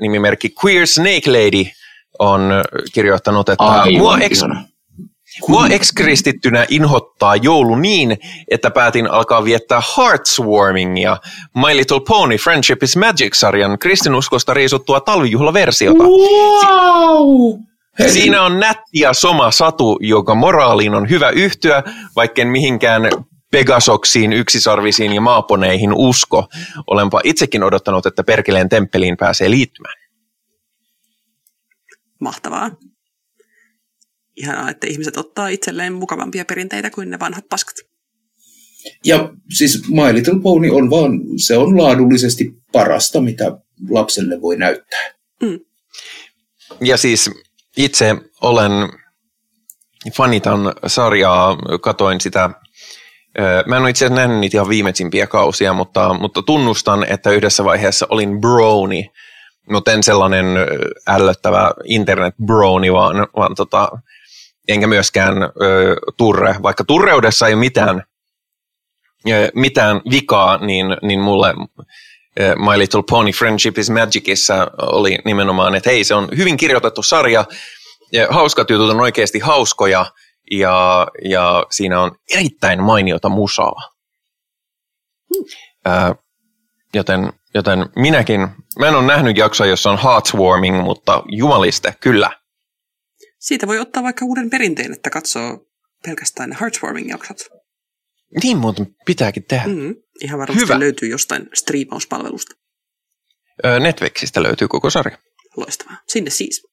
nimimerkki 0.00 0.54
Queer 0.64 0.86
Snake 0.86 1.22
Lady 1.26 1.70
on 2.18 2.50
kirjoittanut, 2.92 3.48
että 3.48 3.64
Aivan 3.64 3.98
mua, 3.98 4.18
ex, 4.18 4.38
ihana. 4.38 4.64
Mua 5.48 5.66
ex-kristittynä 5.66 6.66
inhottaa 6.68 7.36
joulu 7.36 7.76
niin, 7.76 8.18
että 8.50 8.70
päätin 8.70 9.10
alkaa 9.10 9.44
viettää 9.44 9.82
Heartswarmingia, 9.96 11.16
My 11.54 11.76
Little 11.76 12.00
Pony 12.08 12.36
Friendship 12.36 12.82
is 12.82 12.96
Magic-sarjan 12.96 13.78
kristinuskosta 13.78 14.54
riisuttua 14.54 15.00
talvijuhlaversiota. 15.00 16.04
Wow! 16.04 17.60
Hei, 17.98 18.10
Siinä 18.10 18.42
on 18.42 18.60
nätti 18.60 19.00
ja 19.00 19.12
soma 19.12 19.50
satu, 19.50 19.98
joka 20.00 20.34
moraaliin 20.34 20.94
on 20.94 21.10
hyvä 21.10 21.30
yhtyä, 21.30 21.82
vaikken 22.16 22.48
mihinkään 22.48 23.02
Pegasoksiin, 23.50 24.32
yksisarvisiin 24.32 25.12
ja 25.12 25.20
maaponeihin 25.20 25.92
usko. 25.92 26.46
Olenpa 26.86 27.20
itsekin 27.24 27.62
odottanut, 27.62 28.06
että 28.06 28.24
Perkeleen 28.24 28.68
temppeliin 28.68 29.16
pääsee 29.16 29.50
liittymään. 29.50 29.94
Mahtavaa. 32.20 32.70
Ihanaa, 34.36 34.70
että 34.70 34.86
ihmiset 34.86 35.16
ottaa 35.16 35.48
itselleen 35.48 35.92
mukavampia 35.92 36.44
perinteitä 36.44 36.90
kuin 36.90 37.10
ne 37.10 37.18
vanhat 37.18 37.44
paskat. 37.48 37.74
Ja 39.04 39.32
siis 39.56 39.88
My 39.88 40.14
Little 40.14 40.40
Pony 40.42 40.70
on 40.70 40.90
vaan, 40.90 41.20
se 41.36 41.56
on 41.56 41.78
laadullisesti 41.78 42.50
parasta, 42.72 43.20
mitä 43.20 43.58
lapselle 43.90 44.40
voi 44.40 44.56
näyttää. 44.56 45.00
Ja 46.80 46.96
siis 46.96 47.30
itse 47.76 48.16
olen, 48.42 48.72
fanitan 50.16 50.60
sarjaa, 50.86 51.56
katoin 51.82 52.20
sitä, 52.20 52.50
mä 53.66 53.76
en 53.76 53.82
ole 53.82 53.90
itse 53.90 54.04
asiassa 54.04 54.20
nähnyt 54.20 54.40
niitä 54.40 54.56
ihan 54.56 54.68
viimeisimpiä 54.68 55.26
kausia, 55.26 55.72
mutta, 55.72 56.14
mutta 56.14 56.42
tunnustan, 56.42 57.06
että 57.10 57.30
yhdessä 57.30 57.64
vaiheessa 57.64 58.06
olin 58.10 58.40
brony, 58.40 59.02
mutta 59.70 59.92
en 59.92 60.02
sellainen 60.02 60.46
ällöttävä 61.08 61.70
internet 61.84 62.34
brony, 62.46 62.92
vaan, 62.92 63.26
vaan 63.36 63.54
tota, 63.54 63.88
enkä 64.68 64.86
myöskään 64.86 65.42
ö, 65.42 65.96
turre, 66.16 66.54
vaikka 66.62 66.84
turreudessa 66.84 67.46
ei 67.46 67.54
ole 67.54 67.60
mitään, 67.60 68.02
ö, 69.28 69.50
mitään 69.54 70.00
vikaa, 70.10 70.58
niin, 70.58 70.86
niin 71.02 71.20
mulle 71.20 71.54
ö, 72.40 72.54
My 72.56 72.78
Little 72.78 73.02
Pony 73.10 73.32
Friendship 73.32 73.78
is 73.78 73.90
Magicissa 73.90 74.70
oli 74.82 75.18
nimenomaan, 75.24 75.74
että 75.74 75.90
hei, 75.90 76.04
se 76.04 76.14
on 76.14 76.28
hyvin 76.36 76.56
kirjoitettu 76.56 77.02
sarja, 77.02 77.44
ja 78.12 78.26
hauskat 78.30 78.70
jutut 78.70 78.90
on 78.90 79.00
oikeasti 79.00 79.38
hauskoja, 79.38 80.06
ja, 80.50 81.06
ja 81.24 81.66
siinä 81.70 82.00
on 82.00 82.16
erittäin 82.34 82.82
mainiota 82.82 83.28
musaa. 83.28 83.90
Ää, 85.84 86.14
joten, 86.94 87.32
joten 87.54 87.86
minäkin, 87.96 88.48
mä 88.78 88.88
en 88.88 88.94
ole 88.94 89.06
nähnyt 89.06 89.36
jaksoa, 89.36 89.66
jossa 89.66 89.90
on 89.90 89.98
heartwarming, 89.98 90.82
mutta 90.82 91.22
jumaliste, 91.26 91.94
kyllä. 92.00 92.30
Siitä 93.44 93.66
voi 93.66 93.78
ottaa 93.78 94.02
vaikka 94.02 94.24
uuden 94.24 94.50
perinteen, 94.50 94.92
että 94.92 95.10
katsoo 95.10 95.66
pelkästään 96.04 96.50
ne 96.50 96.56
Heartwarming-jaksot. 96.60 97.48
Niin 98.42 98.58
muuten 98.58 98.86
pitääkin 99.06 99.44
tehdä. 99.44 99.66
Mm. 99.66 99.94
Ihan 100.20 100.40
varmasti 100.40 100.62
Hyvä. 100.62 100.78
löytyy 100.78 101.08
jostain 101.08 101.48
striimauspalvelusta. 101.54 102.54
Netflixistä 103.80 104.42
löytyy 104.42 104.68
koko 104.68 104.90
sarja. 104.90 105.18
Loistavaa. 105.56 105.96
Sinne 106.08 106.30
siis. 106.30 106.66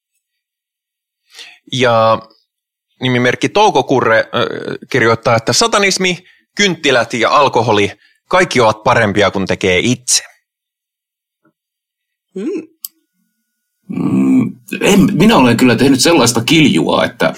Ja 1.72 2.22
nimimerkki 3.02 3.50
Toukokurre 3.50 4.20
äh, 4.20 4.26
kirjoittaa, 4.92 5.36
että 5.36 5.54
satanismi, 5.54 6.18
kynttilät 6.58 7.14
ja 7.14 7.30
alkoholi, 7.30 7.92
kaikki 8.30 8.62
ovat 8.62 8.84
parempia 8.84 9.32
kuin 9.32 9.46
tekee 9.46 9.80
itse. 9.80 10.24
Mm. 12.36 12.71
Mm, 13.96 14.56
en, 14.82 15.00
minä 15.14 15.38
olen 15.38 15.58
kyllä 15.58 15.76
tehnyt 15.76 16.00
sellaista 16.00 16.44
kiljua, 16.44 17.06
että 17.06 17.34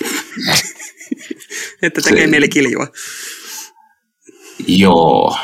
Että 1.82 2.02
tekee 2.02 2.22
Se- 2.24 2.28
mieli 2.28 2.50
kiljua. 2.50 2.88
joo. 4.68 5.38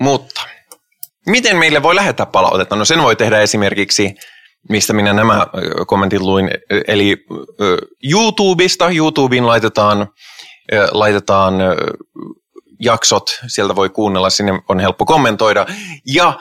Mutta 0.00 0.40
miten 1.26 1.56
meille 1.56 1.82
voi 1.82 1.94
lähettää 1.94 2.26
palautetta? 2.26 2.76
No 2.76 2.84
sen 2.84 3.02
voi 3.02 3.16
tehdä 3.16 3.40
esimerkiksi, 3.40 4.14
mistä 4.68 4.92
minä 4.92 5.12
nämä 5.12 5.46
kommentit 5.86 6.20
luin, 6.20 6.50
eli 6.88 7.16
YouTubesta. 8.12 8.90
YouTubeen 8.90 9.46
laitetaan, 9.46 10.06
laitetaan 10.90 11.54
jaksot, 12.80 13.38
sieltä 13.46 13.76
voi 13.76 13.90
kuunnella, 13.90 14.30
sinne 14.30 14.52
on 14.68 14.80
helppo 14.80 15.04
kommentoida. 15.06 15.66
Ja 16.14 16.38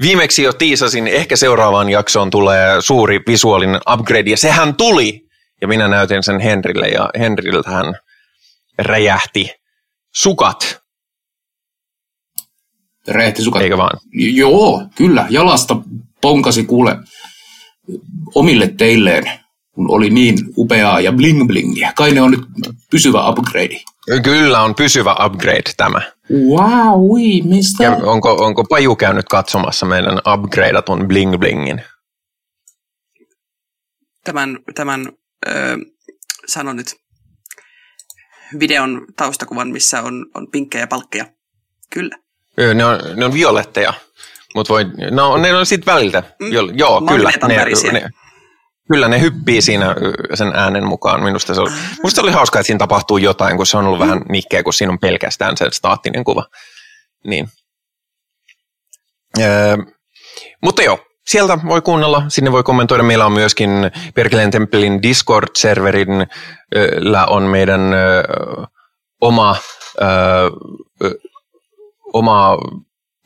viimeksi 0.00 0.42
jo 0.42 0.52
tiisasin, 0.52 1.06
ehkä 1.08 1.36
seuraavaan 1.36 1.88
jaksoon 1.90 2.30
tulee 2.30 2.80
suuri 2.82 3.20
visuaalinen 3.26 3.80
upgrade, 3.92 4.30
ja 4.30 4.36
sehän 4.36 4.74
tuli. 4.74 5.26
Ja 5.60 5.68
minä 5.68 5.88
näytin 5.88 6.22
sen 6.22 6.40
Henrille, 6.40 6.88
ja 6.88 7.10
Henriltä 7.18 7.70
hän 7.70 7.94
räjähti 8.78 9.54
sukat, 10.14 10.80
Räjähti 13.08 13.42
sukat. 13.42 13.62
eikö 13.62 13.76
vaan? 13.76 13.98
Joo, 14.12 14.82
kyllä. 14.94 15.26
Jalasta 15.30 15.76
ponkasi 16.20 16.64
kuule 16.64 16.96
omille 18.34 18.68
teilleen, 18.78 19.39
kun 19.80 19.94
oli 19.94 20.10
niin 20.10 20.38
upeaa 20.56 21.00
ja 21.00 21.12
bling 21.12 21.46
blingiä. 21.46 21.92
Kai 21.96 22.12
ne 22.12 22.20
on 22.20 22.30
nyt 22.30 22.40
pysyvä 22.90 23.28
upgrade. 23.28 23.80
Kyllä 24.22 24.62
on 24.62 24.74
pysyvä 24.74 25.16
upgrade 25.26 25.70
tämä. 25.76 26.00
Wow, 26.30 27.00
ui, 27.00 27.42
mistä? 27.44 27.84
Ja 27.84 27.90
onko, 27.90 28.32
onko 28.32 28.64
Paju 28.64 28.96
käynyt 28.96 29.26
katsomassa 29.30 29.86
meidän 29.86 30.18
upgradeatun 30.34 31.08
bling 31.08 31.38
blingin? 31.38 31.82
Tämän, 34.24 34.58
tämän 34.74 35.12
ö, 35.48 35.52
sanon 36.46 36.76
nyt 36.76 36.96
videon 38.58 39.06
taustakuvan, 39.16 39.68
missä 39.68 40.02
on, 40.02 40.26
on 40.34 40.50
pinkkejä 40.50 40.86
palkkeja. 40.86 41.26
Kyllä. 41.90 42.16
Ne 42.74 42.84
on, 42.84 42.98
ne 43.16 43.24
on 43.24 43.32
violetteja, 43.32 43.94
mutta 44.54 44.72
voi, 44.72 44.84
no, 45.10 45.36
ne 45.36 45.54
on 45.54 45.66
sitten 45.66 45.94
väliltä. 45.94 46.22
Mm. 46.40 46.52
Jo, 46.52 46.62
joo, 46.74 47.00
kyllä. 47.00 47.30
Värisiä. 47.48 47.92
Ne, 47.92 48.10
kyllä 48.92 49.08
ne 49.08 49.20
hyppii 49.20 49.62
siinä 49.62 49.94
sen 50.34 50.52
äänen 50.54 50.84
mukaan. 50.86 51.22
Minusta 51.22 51.54
se 51.54 51.60
oli, 51.60 51.70
minusta 51.70 52.14
se 52.14 52.20
oli 52.20 52.32
hauskaa, 52.32 52.60
että 52.60 52.66
siinä 52.66 52.78
tapahtuu 52.78 53.16
jotain, 53.18 53.56
kun 53.56 53.66
se 53.66 53.76
on 53.76 53.86
ollut 53.86 53.98
Mm. 54.00 54.04
vähän 54.06 54.22
nikkeä, 54.28 54.62
kun 54.62 54.72
siinä 54.72 54.92
on 54.92 54.98
pelkästään 54.98 55.56
se 55.56 55.66
staattinen 55.72 56.24
kuva. 56.24 56.44
Niin. 57.24 57.48
Öö, 59.40 59.76
mutta 60.62 60.82
joo, 60.82 60.98
sieltä 61.26 61.58
voi 61.68 61.82
kuunnella, 61.82 62.22
sinne 62.28 62.52
voi 62.52 62.62
kommentoida. 62.62 63.02
Meillä 63.02 63.26
on 63.26 63.32
myöskin 63.32 63.70
Perkeleen 64.14 64.50
Temppelin 64.50 65.00
Discord-serverin 65.02 66.26
on 67.26 67.42
meidän 67.42 67.80
ö, 67.94 68.22
oma, 69.20 69.56
ö, 70.02 71.10
oma 72.12 72.58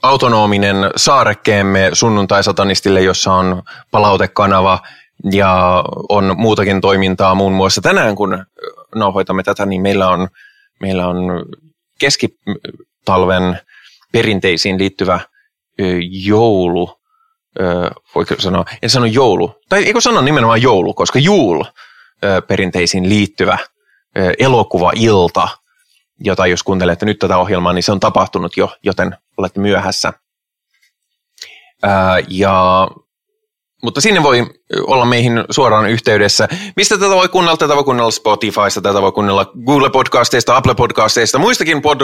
autonominen 0.03 0.77
saarekkeemme 0.97 1.91
sunnuntai-satanistille, 1.93 3.01
jossa 3.01 3.33
on 3.33 3.63
palautekanava 3.91 4.79
ja 5.33 5.85
on 6.09 6.35
muutakin 6.37 6.81
toimintaa 6.81 7.35
muun 7.35 7.53
muassa 7.53 7.81
tänään, 7.81 8.17
kun 8.17 8.45
nauhoitamme 8.95 9.43
tätä, 9.43 9.67
niin 9.67 9.83
meillä 9.83 10.09
on, 10.09 10.29
meillä 10.81 11.09
on 11.09 11.17
keskitalven 11.99 13.61
perinteisiin 14.13 14.79
liittyvä 14.79 15.21
joulu, 16.25 17.01
voiko 18.15 18.35
sanoa, 18.39 18.65
en 18.83 18.91
sano 18.91 19.07
joulu, 19.07 19.61
tai 19.69 19.85
eikö 19.85 20.01
sano 20.01 20.21
nimenomaan 20.21 20.63
joulu, 20.63 20.95
koska 20.95 21.19
juul 21.19 21.65
perinteisiin 22.47 23.09
liittyvä 23.09 23.59
elokuvailta, 24.39 25.49
jota 26.21 26.47
jos 26.47 26.63
kuuntelette 26.63 27.07
nyt 27.07 27.19
tätä 27.19 27.39
ohjelmaa, 27.39 27.73
niin 27.73 27.83
se 27.83 27.93
on 27.93 28.01
tapahtunut 28.01 28.57
jo, 28.57 28.77
joten 28.83 29.17
olette 29.37 29.61
myöhässä. 29.61 30.13
Ja, 32.29 32.89
mutta 33.85 34.01
sinne 34.01 34.23
voi 34.23 34.47
olla 34.87 35.05
meihin 35.05 35.45
suoraan 35.51 35.91
yhteydessä. 35.91 36.49
Mistä 36.77 36.99
tätä 36.99 37.15
voi 37.15 37.29
kuunnella? 37.29 37.57
Tätä 37.57 37.77
voi 37.77 37.85
kuunnella 37.85 38.11
Spotifysta, 38.11 38.81
tätä 38.81 39.03
voi 39.03 39.13
kuunnella 39.13 39.53
Google 39.67 39.91
Podcasteista, 39.91 40.57
Apple 40.57 40.75
Podcasteista, 40.75 41.39
muistakin 41.39 41.83
pod, 41.83 42.01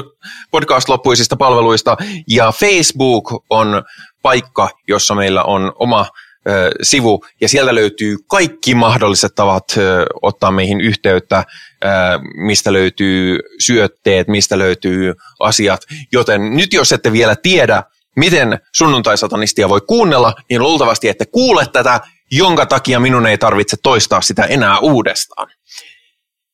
podcast-loppuisista 0.50 1.36
palveluista. 1.36 1.96
Ja 2.28 2.52
Facebook 2.52 3.44
on 3.50 3.82
paikka, 4.22 4.68
jossa 4.88 5.14
meillä 5.14 5.42
on 5.42 5.72
oma 5.78 6.06
ö, 6.48 6.70
sivu, 6.82 7.24
ja 7.40 7.48
sieltä 7.48 7.74
löytyy 7.74 8.16
kaikki 8.26 8.74
mahdolliset 8.74 9.34
tavat 9.34 9.64
ö, 9.76 10.06
ottaa 10.22 10.50
meihin 10.50 10.80
yhteyttä, 10.80 11.44
ö, 11.84 11.88
mistä 12.34 12.72
löytyy 12.72 13.38
syötteet, 13.58 14.28
mistä 14.28 14.58
löytyy 14.58 15.14
asiat. 15.38 15.80
Joten 16.12 16.56
nyt 16.56 16.72
jos 16.72 16.92
ette 16.92 17.12
vielä 17.12 17.36
tiedä, 17.36 17.82
miten 18.20 18.58
sunnuntai-satanistia 18.74 19.68
voi 19.68 19.80
kuunnella, 19.80 20.34
niin 20.50 20.62
luultavasti 20.62 21.08
ette 21.08 21.26
kuule 21.26 21.66
tätä, 21.66 22.00
jonka 22.30 22.66
takia 22.66 23.00
minun 23.00 23.26
ei 23.26 23.38
tarvitse 23.38 23.76
toistaa 23.82 24.20
sitä 24.20 24.44
enää 24.44 24.78
uudestaan. 24.78 25.48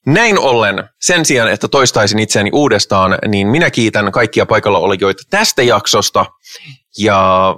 Näin 0.07 0.39
ollen, 0.39 0.89
sen 1.01 1.25
sijaan, 1.25 1.53
että 1.53 1.69
toistaisin 1.69 2.19
itseäni 2.19 2.51
uudestaan, 2.53 3.19
niin 3.29 3.49
minä 3.49 3.71
kiitän 3.71 4.13
kaikkia 4.13 4.47
paikalla 4.47 4.79
olijoita 4.79 5.23
tästä 5.31 5.63
jaksosta 5.63 6.27
ja 6.99 7.55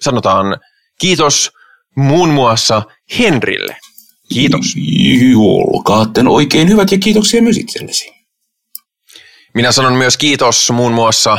sanotaan 0.00 0.60
kiitos 1.00 1.50
muun 1.96 2.28
muassa 2.28 2.82
Henrille. 3.18 3.76
Kiitos. 4.32 4.74
Olkaatten 5.74 6.28
oikein 6.28 6.68
hyvät 6.68 6.92
ja 6.92 6.98
kiitoksia 6.98 7.42
myös 7.42 7.56
itsellesi. 7.56 8.12
Minä 9.54 9.72
sanon 9.72 9.92
myös 9.92 10.16
kiitos 10.16 10.70
muun 10.70 10.92
muassa 10.92 11.38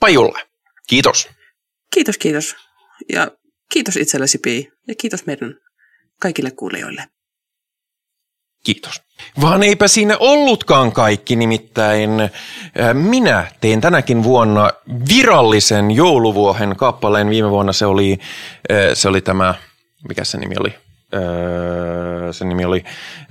Pajulle. 0.00 0.47
Kiitos. 0.88 1.28
Kiitos, 1.94 2.18
kiitos. 2.18 2.56
Ja 3.12 3.30
kiitos 3.72 3.96
itsellesi, 3.96 4.38
Pii. 4.38 4.72
Ja 4.88 4.94
kiitos 4.94 5.26
meidän 5.26 5.54
kaikille 6.20 6.50
kuulijoille. 6.50 7.04
Kiitos. 8.64 9.02
Vaan 9.40 9.62
eipä 9.62 9.88
siinä 9.88 10.16
ollutkaan 10.20 10.92
kaikki, 10.92 11.36
nimittäin 11.36 12.20
äh, 12.20 12.30
minä 12.92 13.46
tein 13.60 13.80
tänäkin 13.80 14.22
vuonna 14.22 14.70
virallisen 15.08 15.90
jouluvuohen 15.90 16.76
kappaleen. 16.76 17.30
Viime 17.30 17.50
vuonna 17.50 17.72
se 17.72 17.86
oli, 17.86 18.18
äh, 18.72 18.78
se 18.94 19.08
oli 19.08 19.20
tämä, 19.20 19.54
mikä 20.08 20.24
se 20.24 20.38
nimi 20.38 20.54
oli? 20.60 20.87
Öö, 21.14 22.32
sen 22.32 22.48
nimi 22.48 22.64
oli 22.64 22.84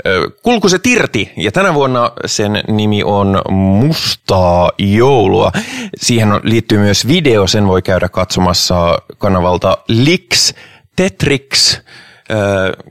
öö, 0.06 0.30
Kulku 0.44 0.70
se 0.70 0.80
Tirti 0.80 1.32
ja 1.38 1.52
tänä 1.52 1.74
vuonna 1.74 2.12
sen 2.26 2.64
nimi 2.68 3.04
on 3.04 3.42
Mustaa 3.50 4.72
joulua. 4.78 5.52
Siihen 5.98 6.30
liittyy 6.44 6.78
myös 6.78 7.08
video, 7.08 7.48
sen 7.48 7.68
voi 7.68 7.82
käydä 7.82 8.10
katsomassa 8.10 8.98
kanavalta 9.18 9.78
Lix 9.88 10.54
Tetrix, 10.96 11.80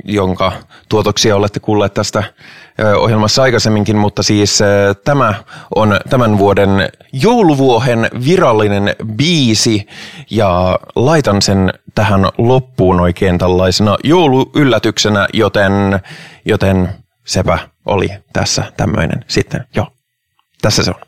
jonka 0.04 0.52
tuotoksia 0.88 1.36
olette 1.36 1.60
kuulleet 1.60 1.94
tästä 1.94 2.22
ohjelmassa 2.98 3.42
aikaisemminkin, 3.42 3.96
mutta 3.96 4.22
siis 4.22 4.58
tämä 5.04 5.34
on 5.74 6.00
tämän 6.10 6.38
vuoden 6.38 6.70
jouluvuohen 7.12 8.08
virallinen 8.24 8.96
biisi 9.16 9.86
ja 10.30 10.78
laitan 10.96 11.42
sen 11.42 11.72
tähän 11.94 12.28
loppuun 12.38 13.00
oikein 13.00 13.38
tällaisena 13.38 13.96
jouluyllätyksenä, 14.04 15.28
joten, 15.32 15.72
joten 16.44 16.88
sepä 17.24 17.58
oli 17.86 18.08
tässä 18.32 18.72
tämmöinen 18.76 19.24
sitten. 19.28 19.64
Joo, 19.74 19.86
tässä 20.62 20.82
se 20.82 20.90
on. 20.90 21.00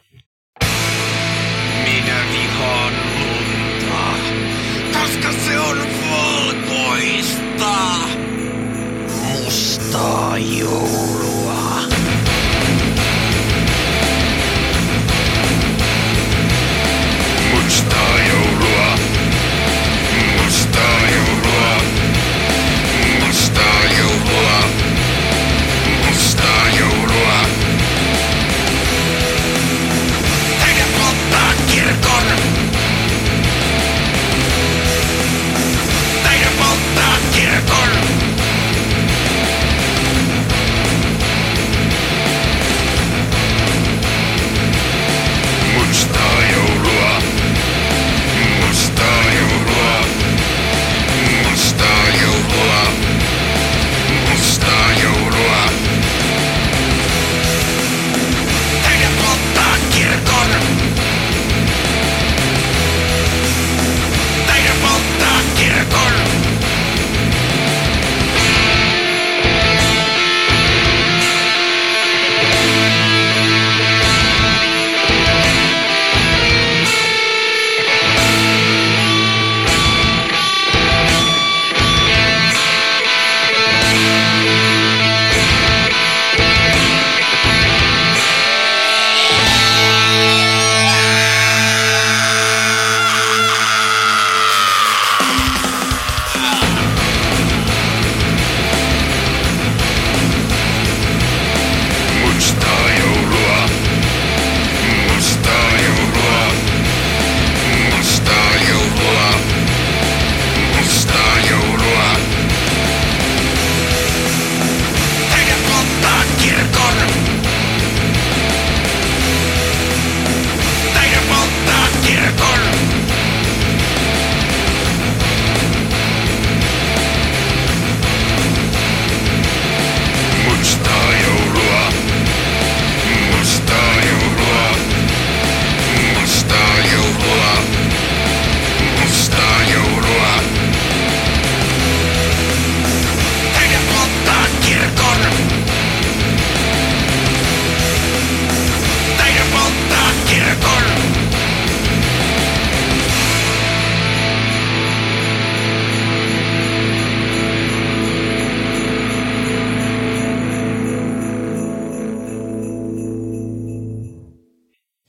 Mustaa 10.39 10.98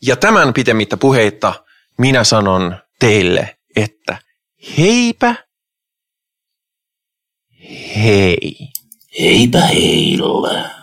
Ja 0.10 0.16
tämän 0.16 0.54
pitemmittä 0.54 0.98
puheitta 0.98 1.54
minä 1.98 2.24
sanon 2.24 2.76
teille, 3.00 3.58
että 3.76 4.18
heipä 4.78 5.36
hei. 7.96 8.58
Heipä 9.20 9.62
heillä. 9.62 10.79